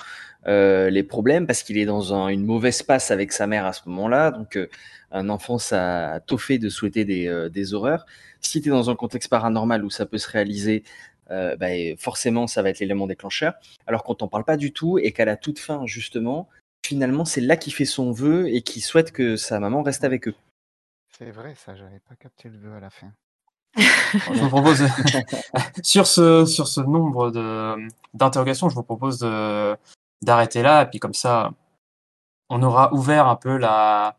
heu, 0.48 0.90
les 0.90 1.04
problèmes 1.04 1.48
parce 1.48 1.64
qu'il 1.64 1.78
est 1.78 1.86
dans 1.86 2.14
un 2.14 2.28
une 2.28 2.46
mauvaise 2.46 2.84
passe 2.84 3.12
avec 3.12 3.32
sa 3.32 3.48
mère 3.48 3.66
à 3.66 3.74
ce 3.74 3.88
moment-là, 3.88 4.32
donc 4.32 4.58
heu, 4.58 4.70
un 5.12 5.30
enfant 5.30 5.58
ça 5.58 6.14
a 6.14 6.20
tôt 6.20 6.38
de 6.50 6.70
souhaiter 6.70 7.06
des, 7.06 7.74
horreurs. 7.74 8.06
Si 8.42 8.62
tu 8.62 8.70
es 8.70 8.72
dans 8.72 8.90
un 8.90 8.96
contexte 8.96 9.30
paranormal 9.30 9.86
où 9.86 9.90
ça 9.90 10.06
peut 10.06 10.18
se 10.18 10.30
réaliser, 10.30 10.84
bah, 11.30 11.68
forcément 11.98 12.48
ça 12.48 12.62
va 12.62 12.70
être 12.70 12.80
l'élément 12.80 13.08
déclencheur. 13.08 13.54
Alors 13.88 14.04
quand 14.04 14.22
on 14.24 14.28
parle 14.28 14.44
pas 14.44 14.58
du 14.58 14.74
tout 14.74 15.00
et 15.00 15.12
qu'à 15.12 15.26
la 15.26 15.38
toute 15.38 15.60
fin 15.60 15.86
justement, 15.86 16.50
finalement 16.86 17.26
c'est 17.26 17.42
là 17.42 17.56
qu'il 17.58 17.74
fait 17.74 17.86
son 17.86 18.12
vœu 18.12 18.48
et 18.50 18.62
qu'il 18.62 18.84
souhaite 18.84 19.12
que 19.12 19.36
sa 19.38 19.60
maman 19.60 19.84
reste 19.84 20.04
avec 20.04 20.28
eux. 20.28 20.36
C'est 21.18 21.32
vrai 21.32 21.54
ça, 21.56 21.76
j'avais 21.76 22.00
pas 22.00 22.16
capté 22.16 22.50
le 22.50 22.58
vœu 22.58 22.74
à 22.76 22.80
la 22.80 22.90
fin. 22.90 23.14
Je 23.76 24.40
vous 24.40 24.50
propose 24.50 24.84
sur 25.84 26.08
ce 26.08 26.46
sur 26.46 26.68
ce 26.68 26.82
nombre 26.82 27.32
de 27.32 27.76
d'interrogations, 28.14 28.70
je 28.70 28.76
vous 28.76 28.84
propose 28.84 29.20
de 29.20 29.76
d'arrêter 30.22 30.62
là 30.62 30.84
et 30.84 30.86
puis 30.86 31.00
comme 31.00 31.14
ça, 31.14 31.52
on 32.50 32.62
aura 32.64 32.94
ouvert 32.94 33.28
un 33.28 33.36
peu 33.36 33.58
la 33.58 34.16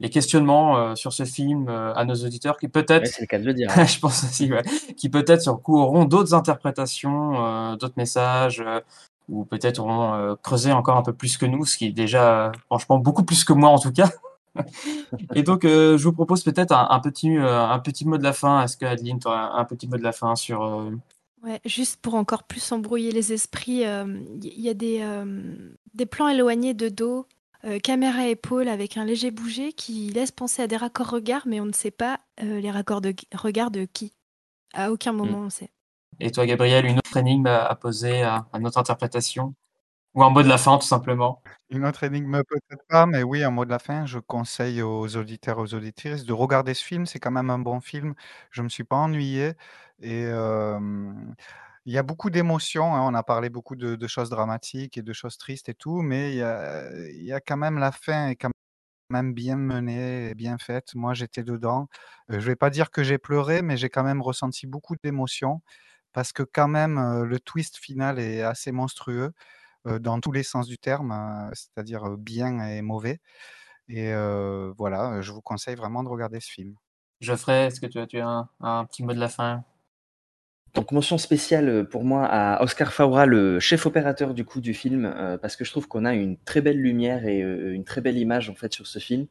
les 0.00 0.08
questionnements 0.10 0.78
euh, 0.78 0.94
sur 0.94 1.12
ce 1.12 1.24
film 1.24 1.68
euh, 1.68 1.92
à 1.94 2.04
nos 2.06 2.14
auditeurs 2.14 2.56
qui 2.58 2.68
peut-être, 2.68 3.02
Ouais, 3.02 3.10
c'est 3.12 3.20
le 3.20 3.26
cas 3.26 3.38
de 3.38 3.44
le 3.44 3.52
dire, 3.54 3.70
hein. 3.76 3.84
je 3.84 3.98
pense 3.98 4.24
aussi, 4.24 4.50
ouais, 4.50 4.62
qui 4.96 5.10
peut-être 5.10 5.42
sur 5.42 5.52
le 5.52 5.58
coup 5.58 5.78
auront 5.78 6.06
d'autres 6.06 6.32
interprétations, 6.32 7.44
euh, 7.44 7.76
d'autres 7.76 7.98
messages, 7.98 8.62
euh, 8.66 8.80
ou 9.30 9.44
peut-être 9.44 9.78
auront 9.78 10.14
euh, 10.14 10.34
creusé 10.42 10.72
encore 10.72 10.96
un 10.96 11.02
peu 11.02 11.12
plus 11.12 11.36
que 11.36 11.46
nous, 11.46 11.64
ce 11.64 11.76
qui 11.76 11.86
est 11.86 11.92
déjà 11.92 12.46
euh, 12.48 12.52
franchement 12.66 12.98
beaucoup 12.98 13.22
plus 13.22 13.44
que 13.44 13.52
moi 13.52 13.70
en 13.70 13.78
tout 13.78 13.92
cas. 13.92 14.10
Et 15.34 15.42
donc, 15.42 15.64
euh, 15.64 15.96
je 15.98 16.04
vous 16.04 16.12
propose 16.12 16.42
peut-être 16.42 16.72
un, 16.72 16.88
un 16.90 17.00
petit 17.00 17.36
euh, 17.36 17.66
un 17.66 17.78
petit 17.78 18.06
mot 18.06 18.18
de 18.18 18.22
la 18.22 18.32
fin. 18.32 18.62
Est-ce 18.62 18.76
que 18.76 18.84
Adeline, 18.84 19.18
tu 19.18 19.28
as 19.28 19.52
un, 19.54 19.64
petit 19.64 19.88
mot 19.88 19.96
de 19.96 20.02
la 20.02 20.12
fin 20.12 20.34
sur 20.36 20.62
euh, 20.62 20.90
Ouais, 21.42 21.60
juste 21.64 22.00
pour 22.02 22.14
encore 22.14 22.44
plus 22.44 22.70
embrouiller 22.72 23.12
les 23.12 23.32
esprits, 23.32 23.82
il 23.82 24.44
y, 24.44 24.62
y 24.62 24.68
a 24.68 24.74
des, 24.74 25.00
euh, 25.00 25.74
des 25.94 26.04
plans 26.04 26.28
éloignés 26.28 26.74
de 26.74 26.88
dos, 26.90 27.26
euh, 27.64 27.78
caméra 27.78 28.26
épaule 28.26 28.68
avec 28.68 28.96
un 28.96 29.04
léger 29.04 29.30
bouger 29.30 29.72
qui 29.74 30.08
laisse 30.10 30.30
penser 30.30 30.62
à 30.62 30.66
des 30.66 30.78
raccords 30.78 31.10
regard, 31.10 31.42
mais 31.46 31.60
on 31.60 31.66
ne 31.66 31.72
sait 31.72 31.90
pas 31.90 32.20
euh, 32.42 32.58
les 32.58 32.70
raccords 32.70 33.02
de 33.02 33.14
regard 33.34 33.70
de 33.70 33.84
qui. 33.84 34.14
À 34.72 34.90
aucun 34.92 35.12
moment 35.12 35.40
on 35.40 35.50
sait. 35.50 35.70
Et 36.20 36.30
toi, 36.30 36.46
Gabriel, 36.46 36.86
une 36.86 36.98
autre 36.98 37.16
énigme 37.16 37.46
à, 37.46 37.64
à 37.64 37.74
poser 37.74 38.22
à, 38.22 38.46
à 38.52 38.58
notre 38.58 38.78
interprétation? 38.78 39.54
Ou 40.14 40.24
un 40.24 40.30
mot 40.30 40.42
de 40.42 40.48
la 40.48 40.58
fin, 40.58 40.76
tout 40.78 40.86
simplement 40.86 41.40
Une 41.70 41.84
autre 41.86 42.02
énigme 42.02 42.42
peut-être 42.48 42.84
pas, 42.88 43.06
mais 43.06 43.22
oui, 43.22 43.44
un 43.44 43.50
mot 43.50 43.64
de 43.64 43.70
la 43.70 43.78
fin. 43.78 44.06
Je 44.06 44.18
conseille 44.18 44.82
aux 44.82 45.16
auditeurs, 45.16 45.58
aux 45.58 45.72
auditrices 45.74 46.24
de 46.24 46.32
regarder 46.32 46.74
ce 46.74 46.84
film. 46.84 47.06
C'est 47.06 47.20
quand 47.20 47.30
même 47.30 47.48
un 47.50 47.60
bon 47.60 47.80
film. 47.80 48.14
Je 48.50 48.62
me 48.62 48.68
suis 48.68 48.82
pas 48.84 48.96
ennuyé 48.96 49.52
et 50.02 50.22
hem, 50.24 51.34
il 51.86 51.92
y 51.94 51.98
a 51.98 52.02
beaucoup 52.02 52.30
d'émotions, 52.30 52.94
hein. 52.94 53.02
On 53.08 53.14
a 53.14 53.22
parlé 53.22 53.50
beaucoup 53.50 53.76
de 53.76 54.06
choses 54.08 54.30
dramatiques 54.30 54.98
et 54.98 55.02
de 55.02 55.12
choses 55.12 55.38
tristes 55.38 55.68
et 55.68 55.74
tout, 55.74 56.02
mais 56.02 56.32
il 56.34 57.24
y 57.24 57.32
a 57.32 57.40
quand 57.40 57.56
même 57.56 57.78
la 57.78 57.92
fin 57.92 58.28
est 58.28 58.36
quand 58.36 58.50
même 59.10 59.34
bien 59.34 59.56
menée 59.56 60.30
et 60.30 60.34
bien 60.34 60.58
faite. 60.58 60.94
Moi, 60.94 61.14
j'étais 61.14 61.42
dedans. 61.44 61.88
Heu, 62.30 62.40
je 62.40 62.46
vais 62.46 62.56
pas 62.56 62.70
dire 62.70 62.90
que 62.90 63.02
j'ai 63.04 63.18
pleuré, 63.18 63.62
mais 63.62 63.76
j'ai 63.76 63.90
quand 63.90 64.04
même 64.04 64.22
ressenti 64.22 64.66
beaucoup 64.66 64.96
d'émotions 65.02 65.62
parce 66.12 66.32
que 66.32 66.42
quand 66.44 66.68
même, 66.68 66.98
heu, 66.98 67.24
le 67.26 67.40
twist 67.40 67.76
final 67.78 68.18
est 68.20 68.42
assez 68.42 68.72
monstrueux, 68.72 69.32
dans 69.84 70.20
tous 70.20 70.32
les 70.32 70.42
sens 70.42 70.66
du 70.66 70.78
terme, 70.78 71.12
heu, 71.12 71.50
c'est-à-dire, 71.54 72.06
heu, 72.06 72.16
bien 72.16 72.60
et 72.66 72.82
mauvais 72.82 73.20
et 73.88 74.12
voilà, 74.76 75.20
je 75.20 75.32
vous 75.32 75.40
conseille 75.42 75.74
vraiment 75.74 76.02
de 76.04 76.08
regarder 76.08 76.38
ce 76.40 76.50
film. 76.50 76.74
Geoffrey, 77.20 77.66
est-ce 77.66 77.80
que 77.80 77.86
tu 77.86 77.98
as, 77.98 78.06
tu 78.06 78.18
as 78.18 78.26
un, 78.26 78.48
un 78.60 78.84
petit 78.84 79.02
mot 79.02 79.12
de 79.12 79.18
la 79.18 79.28
fin? 79.28 79.64
Donc 80.74 80.92
mention 80.92 81.18
spéciale, 81.18 81.88
pour 81.88 82.04
moi 82.04 82.24
à 82.24 82.62
Oscar 82.62 82.92
Faura, 82.92 83.26
le 83.26 83.58
chef 83.58 83.86
opérateur 83.86 84.34
du 84.34 84.44
coup 84.44 84.60
du 84.60 84.72
film, 84.74 85.12
parce 85.42 85.56
que 85.56 85.64
je 85.64 85.72
trouve 85.72 85.88
qu'on 85.88 86.04
a 86.04 86.14
une 86.14 86.36
très 86.38 86.60
belle 86.60 86.78
lumière 86.78 87.26
et 87.26 87.40
une 87.40 87.82
très 87.84 88.00
belle 88.00 88.16
image 88.16 88.48
en 88.48 88.54
fait 88.54 88.72
sur 88.72 88.86
ce 88.86 89.00
film. 89.00 89.26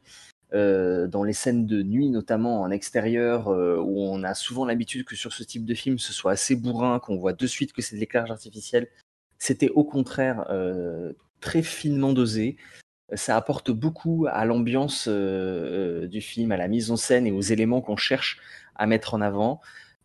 Dans 0.52 1.24
les 1.24 1.32
scènes 1.32 1.66
de 1.66 1.82
nuit 1.82 2.10
notamment 2.10 2.60
en 2.60 2.70
extérieur, 2.70 3.48
où 3.48 4.04
on 4.04 4.22
a 4.22 4.34
souvent 4.34 4.66
l'habitude 4.66 5.04
que 5.04 5.16
sur 5.16 5.32
ce 5.32 5.42
type 5.42 5.64
de 5.64 5.74
film 5.74 5.98
ce 5.98 6.12
soit 6.12 6.32
assez 6.32 6.54
bourrin, 6.54 6.98
qu'on 6.98 7.16
voit 7.16 7.32
de 7.32 7.46
suite 7.46 7.72
que 7.72 7.80
c'est 7.80 7.96
de 7.96 8.00
l'éclairage 8.00 8.30
artificiel. 8.30 8.88
C'était 9.40 9.70
au 9.70 9.84
contraire, 9.84 10.46
heu, 10.52 11.16
très 11.40 11.62
finement 11.62 12.12
dosé. 12.14 12.58
Ça 13.14 13.36
apporte 13.36 13.70
beaucoup 13.72 14.26
à 14.30 14.44
l'ambiance, 14.46 15.08
heu 15.08 15.12
heu, 16.04 16.08
du 16.08 16.20
film, 16.22 16.52
à 16.52 16.58
la 16.58 16.68
mise 16.68 16.90
en 16.92 16.96
scène 16.96 17.26
et 17.26 17.32
aux 17.32 17.40
éléments 17.42 17.80
qu'on 17.82 17.96
cherche 17.96 18.38
à 18.76 18.86
mettre 18.86 19.14
en 19.14 19.22
avant. 19.22 19.60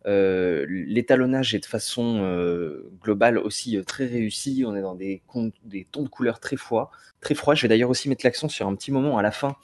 L'étalonnage 0.06 1.54
est 1.54 1.60
de 1.60 1.66
façon, 1.66 2.20
globale 3.02 3.38
aussi, 3.38 3.78
très 3.86 4.06
réussi. 4.06 4.64
On 4.66 4.76
est 4.76 4.82
dans 4.82 4.94
des 4.96 5.22
tons 5.32 6.02
de 6.02 6.08
couleurs 6.08 6.40
très 6.40 6.56
froids 6.56 6.90
très 7.20 7.34
froids. 7.34 7.54
Je 7.54 7.62
vais 7.62 7.68
d'ailleurs 7.68 7.90
aussi 7.90 8.08
mettre 8.08 8.24
l'accent 8.26 8.48
sur 8.48 8.68
un 8.68 8.74
petit 8.76 8.92
moment 8.92 9.18
à 9.18 9.22
la 9.22 9.32
fin 9.32 9.56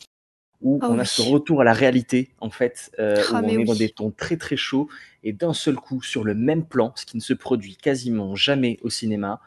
où 0.62 0.80
Oh 0.82 0.86
on 0.88 0.98
a 0.98 1.02
oui. 1.02 1.06
ce 1.06 1.20
retour 1.22 1.60
à 1.62 1.64
la 1.64 1.72
réalité 1.74 2.30
en 2.40 2.50
fait, 2.50 2.90
heu, 2.98 3.24
où 3.30 3.34
Ah 3.36 3.40
on 3.44 3.48
est 3.48 3.64
dans 3.64 3.74
des 3.74 3.90
tons 3.90 4.10
très, 4.12 4.36
très 4.36 4.56
chauds 4.56 4.88
et 5.24 5.32
d'un 5.32 5.52
seul 5.54 5.76
coup 5.76 6.02
sur 6.02 6.24
le 6.24 6.34
même 6.34 6.64
plan, 6.66 6.92
ce 6.96 7.06
qui 7.06 7.16
ne 7.16 7.22
se 7.22 7.34
produit 7.34 7.76
quasiment 7.76 8.34
jamais 8.36 8.78
au 8.82 8.90
cinéma, 8.90 9.40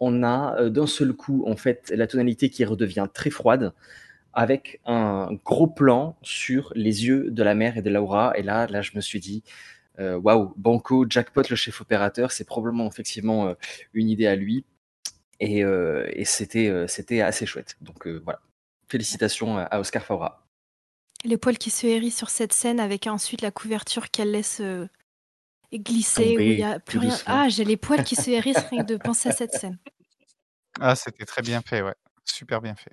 on 0.00 0.22
a, 0.24 0.56
heu, 0.62 0.70
d'un 0.70 0.86
seul 0.88 1.12
coup 1.14 1.44
en 1.48 1.56
fait 1.56 1.92
la 1.96 2.06
tonalité 2.08 2.50
qui 2.50 2.64
redevient 2.64 3.08
très 3.14 3.30
froide 3.30 3.72
avec 4.34 4.80
un 4.86 5.30
gros 5.44 5.66
plan 5.68 6.16
sur 6.22 6.72
les 6.76 7.06
yeux 7.06 7.30
de 7.30 7.42
la 7.44 7.54
mère 7.56 7.76
et 7.78 7.82
de 7.82 7.90
Laura 7.90 8.32
et 8.38 8.42
là 8.42 8.66
là 8.68 8.82
je 8.82 8.92
me 8.96 9.00
suis 9.02 9.20
dit, 9.20 9.42
heu: 10.00 10.16
«Waouh, 10.16 10.54
banco, 10.56 11.06
jackpot 11.10 11.42
le 11.50 11.56
chef 11.56 11.80
opérateur». 11.82 12.32
C'est 12.32 12.44
probablement 12.46 12.88
effectivement, 12.88 13.54
une 13.94 14.08
idée 14.10 14.26
à 14.28 14.36
lui 14.36 14.64
et 15.40 15.60
et 15.62 16.24
c'était, 16.26 17.20
assez 17.22 17.46
chouette. 17.46 17.76
Donc 17.82 18.06
voilà. 18.08 18.40
Félicitations 18.90 19.58
à 19.58 19.62
à 19.64 19.80
Oscar 19.80 20.04
Faura. 20.04 20.44
Les 21.24 21.36
poils 21.36 21.58
qui 21.58 21.70
se 21.70 21.86
hérissent 21.86 22.16
sur 22.16 22.30
cette 22.30 22.52
scène 22.52 22.80
avec 22.80 23.06
ensuite 23.06 23.42
la 23.42 23.50
couverture 23.50 24.10
qu'elle 24.10 24.32
laisse, 24.32 24.60
heu, 24.60 24.88
glisser 25.72 26.36
où 26.36 26.40
il 26.40 26.58
y 26.58 26.62
a 26.64 26.80
plus 26.80 26.98
rien. 26.98 27.10
doucement. 27.10 27.34
Ah, 27.36 27.48
j'ai 27.48 27.64
les 27.64 27.76
poils 27.76 28.02
qui 28.02 28.16
se 28.16 28.30
hérissent 28.30 28.66
rien 28.70 28.82
que 28.82 28.92
de 28.92 28.96
penser 28.96 29.28
à 29.28 29.32
cette 29.32 29.54
scène. 29.54 29.78
Ah, 30.80 30.96
c'était 30.96 31.24
très 31.24 31.42
bien 31.42 31.60
fait, 31.62 31.82
ouais. 31.82 31.94
Super 32.24 32.60
bien 32.60 32.74
fait. 32.74 32.92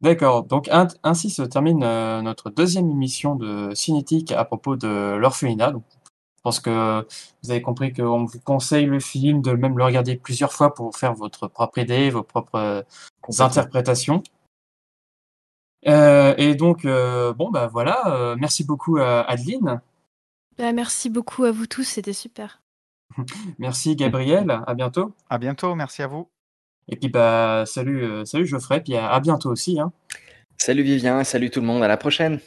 D'accord, 0.00 0.44
donc 0.44 0.70
ainsi 1.02 1.28
se 1.28 1.42
termine, 1.42 1.84
heu, 1.84 2.22
notre 2.22 2.48
deuxième 2.48 2.90
émission 2.90 3.34
de 3.34 3.74
Cinétique 3.74 4.32
à 4.32 4.44
propos 4.44 4.76
de 4.76 5.16
L'Orphelinat. 5.16 5.72
Donc, 5.72 5.84
je 5.92 6.42
pense 6.42 6.60
que 6.60 7.06
vous 7.42 7.50
avez 7.50 7.60
compris 7.60 7.92
qu'on 7.92 8.24
vous 8.24 8.40
conseille 8.40 8.86
le 8.86 8.98
film, 8.98 9.42
de 9.42 9.52
même 9.52 9.76
le 9.76 9.84
regarder 9.84 10.16
plusieurs 10.16 10.52
fois 10.54 10.72
pour 10.74 10.96
faire 10.96 11.12
votre 11.12 11.48
propre 11.48 11.78
idée, 11.78 12.08
vos 12.08 12.22
propres 12.22 12.86
Complètement. 13.20 13.44
interprétations. 13.44 14.22
Heu 15.86 16.34
et 16.36 16.54
donc 16.54 16.84
heu, 16.84 17.32
bon, 17.32 17.50
bah, 17.50 17.66
voilà, 17.66 18.02
heu, 18.06 18.36
merci 18.36 18.64
beaucoup 18.64 18.98
à 18.98 19.22
Adeline. 19.22 19.80
Bah, 20.58 20.72
merci 20.72 21.08
beaucoup 21.08 21.44
à 21.44 21.52
vous 21.52 21.66
tous, 21.66 21.84
c'était 21.84 22.12
super. 22.12 22.60
Merci 23.58 23.96
Gabriel, 23.96 24.62
à 24.66 24.74
bientôt. 24.74 25.14
À 25.28 25.38
bientôt, 25.38 25.74
merci 25.74 26.00
à 26.00 26.06
vous. 26.06 26.28
Et 26.86 26.94
puis, 26.94 27.08
bah, 27.08 27.64
salut, 27.66 28.24
salut 28.24 28.46
Geoffrey, 28.46 28.82
puis 28.82 28.94
à 28.94 29.10
à 29.10 29.18
bientôt 29.18 29.50
aussi, 29.50 29.80
hein. 29.80 29.92
Salut 30.58 30.82
Vivien, 30.82 31.24
salut 31.24 31.50
tout 31.50 31.60
le 31.60 31.66
monde, 31.66 31.82
à 31.82 31.88
la 31.88 31.96
prochaine. 31.96 32.38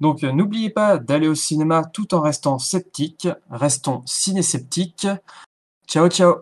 Donc, 0.00 0.22
n'oubliez 0.22 0.68
pas 0.68 0.98
d'aller 0.98 1.28
au 1.28 1.36
cinéma 1.36 1.84
tout 1.84 2.12
en 2.12 2.20
restant 2.20 2.58
sceptique. 2.58 3.28
Restons 3.50 4.02
ciné-sceptiques. 4.04 5.06
Ciao, 5.86 6.08
ciao. 6.08 6.38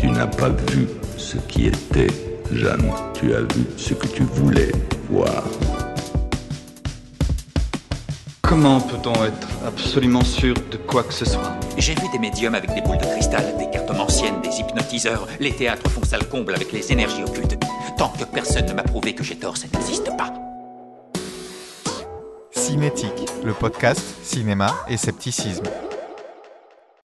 Tu 0.00 0.06
n'as 0.06 0.26
pas 0.26 0.48
vu 0.48 0.88
ce 1.18 1.36
qui 1.36 1.66
était, 1.66 2.06
Jeanne. 2.52 2.92
Tu 3.14 3.34
as 3.34 3.40
vu 3.40 3.66
ce 3.76 3.94
que 3.94 4.06
tu 4.06 4.22
voulais 4.22 4.72
voir. 5.10 5.44
Comment 8.42 8.80
peut-on 8.80 9.24
être 9.24 9.48
absolument 9.66 10.22
sûr 10.22 10.54
de 10.70 10.76
quoi 10.76 11.02
que 11.02 11.12
ce 11.12 11.24
soit? 11.24 11.56
J'ai 11.76 11.94
vu 11.94 12.08
des 12.12 12.18
médiums 12.18 12.54
avec 12.54 12.72
des 12.74 12.80
boules 12.80 12.98
de 12.98 13.04
cristal, 13.04 13.56
des 13.58 13.68
cartes 13.70 13.90
anciennes, 13.90 14.40
des 14.40 14.60
hypnotiseurs. 14.60 15.26
Les 15.40 15.52
théâtres 15.52 15.90
font 15.90 16.04
salle 16.04 16.28
comble 16.28 16.54
avec 16.54 16.72
les 16.72 16.92
énergies 16.92 17.24
occultes. 17.24 17.58
Tant 17.98 18.10
que 18.10 18.24
personne 18.24 18.66
ne 18.66 18.72
m'a 18.72 18.82
prouvé 18.82 19.14
que 19.14 19.24
j'ai 19.24 19.36
tort, 19.36 19.56
ça 19.56 19.66
n'existe 19.72 20.16
pas. 20.16 20.32
Cinétique, 22.52 23.28
le 23.44 23.52
podcast 23.52 24.02
cinéma 24.22 24.74
et 24.88 24.96
scepticisme. 24.96 25.64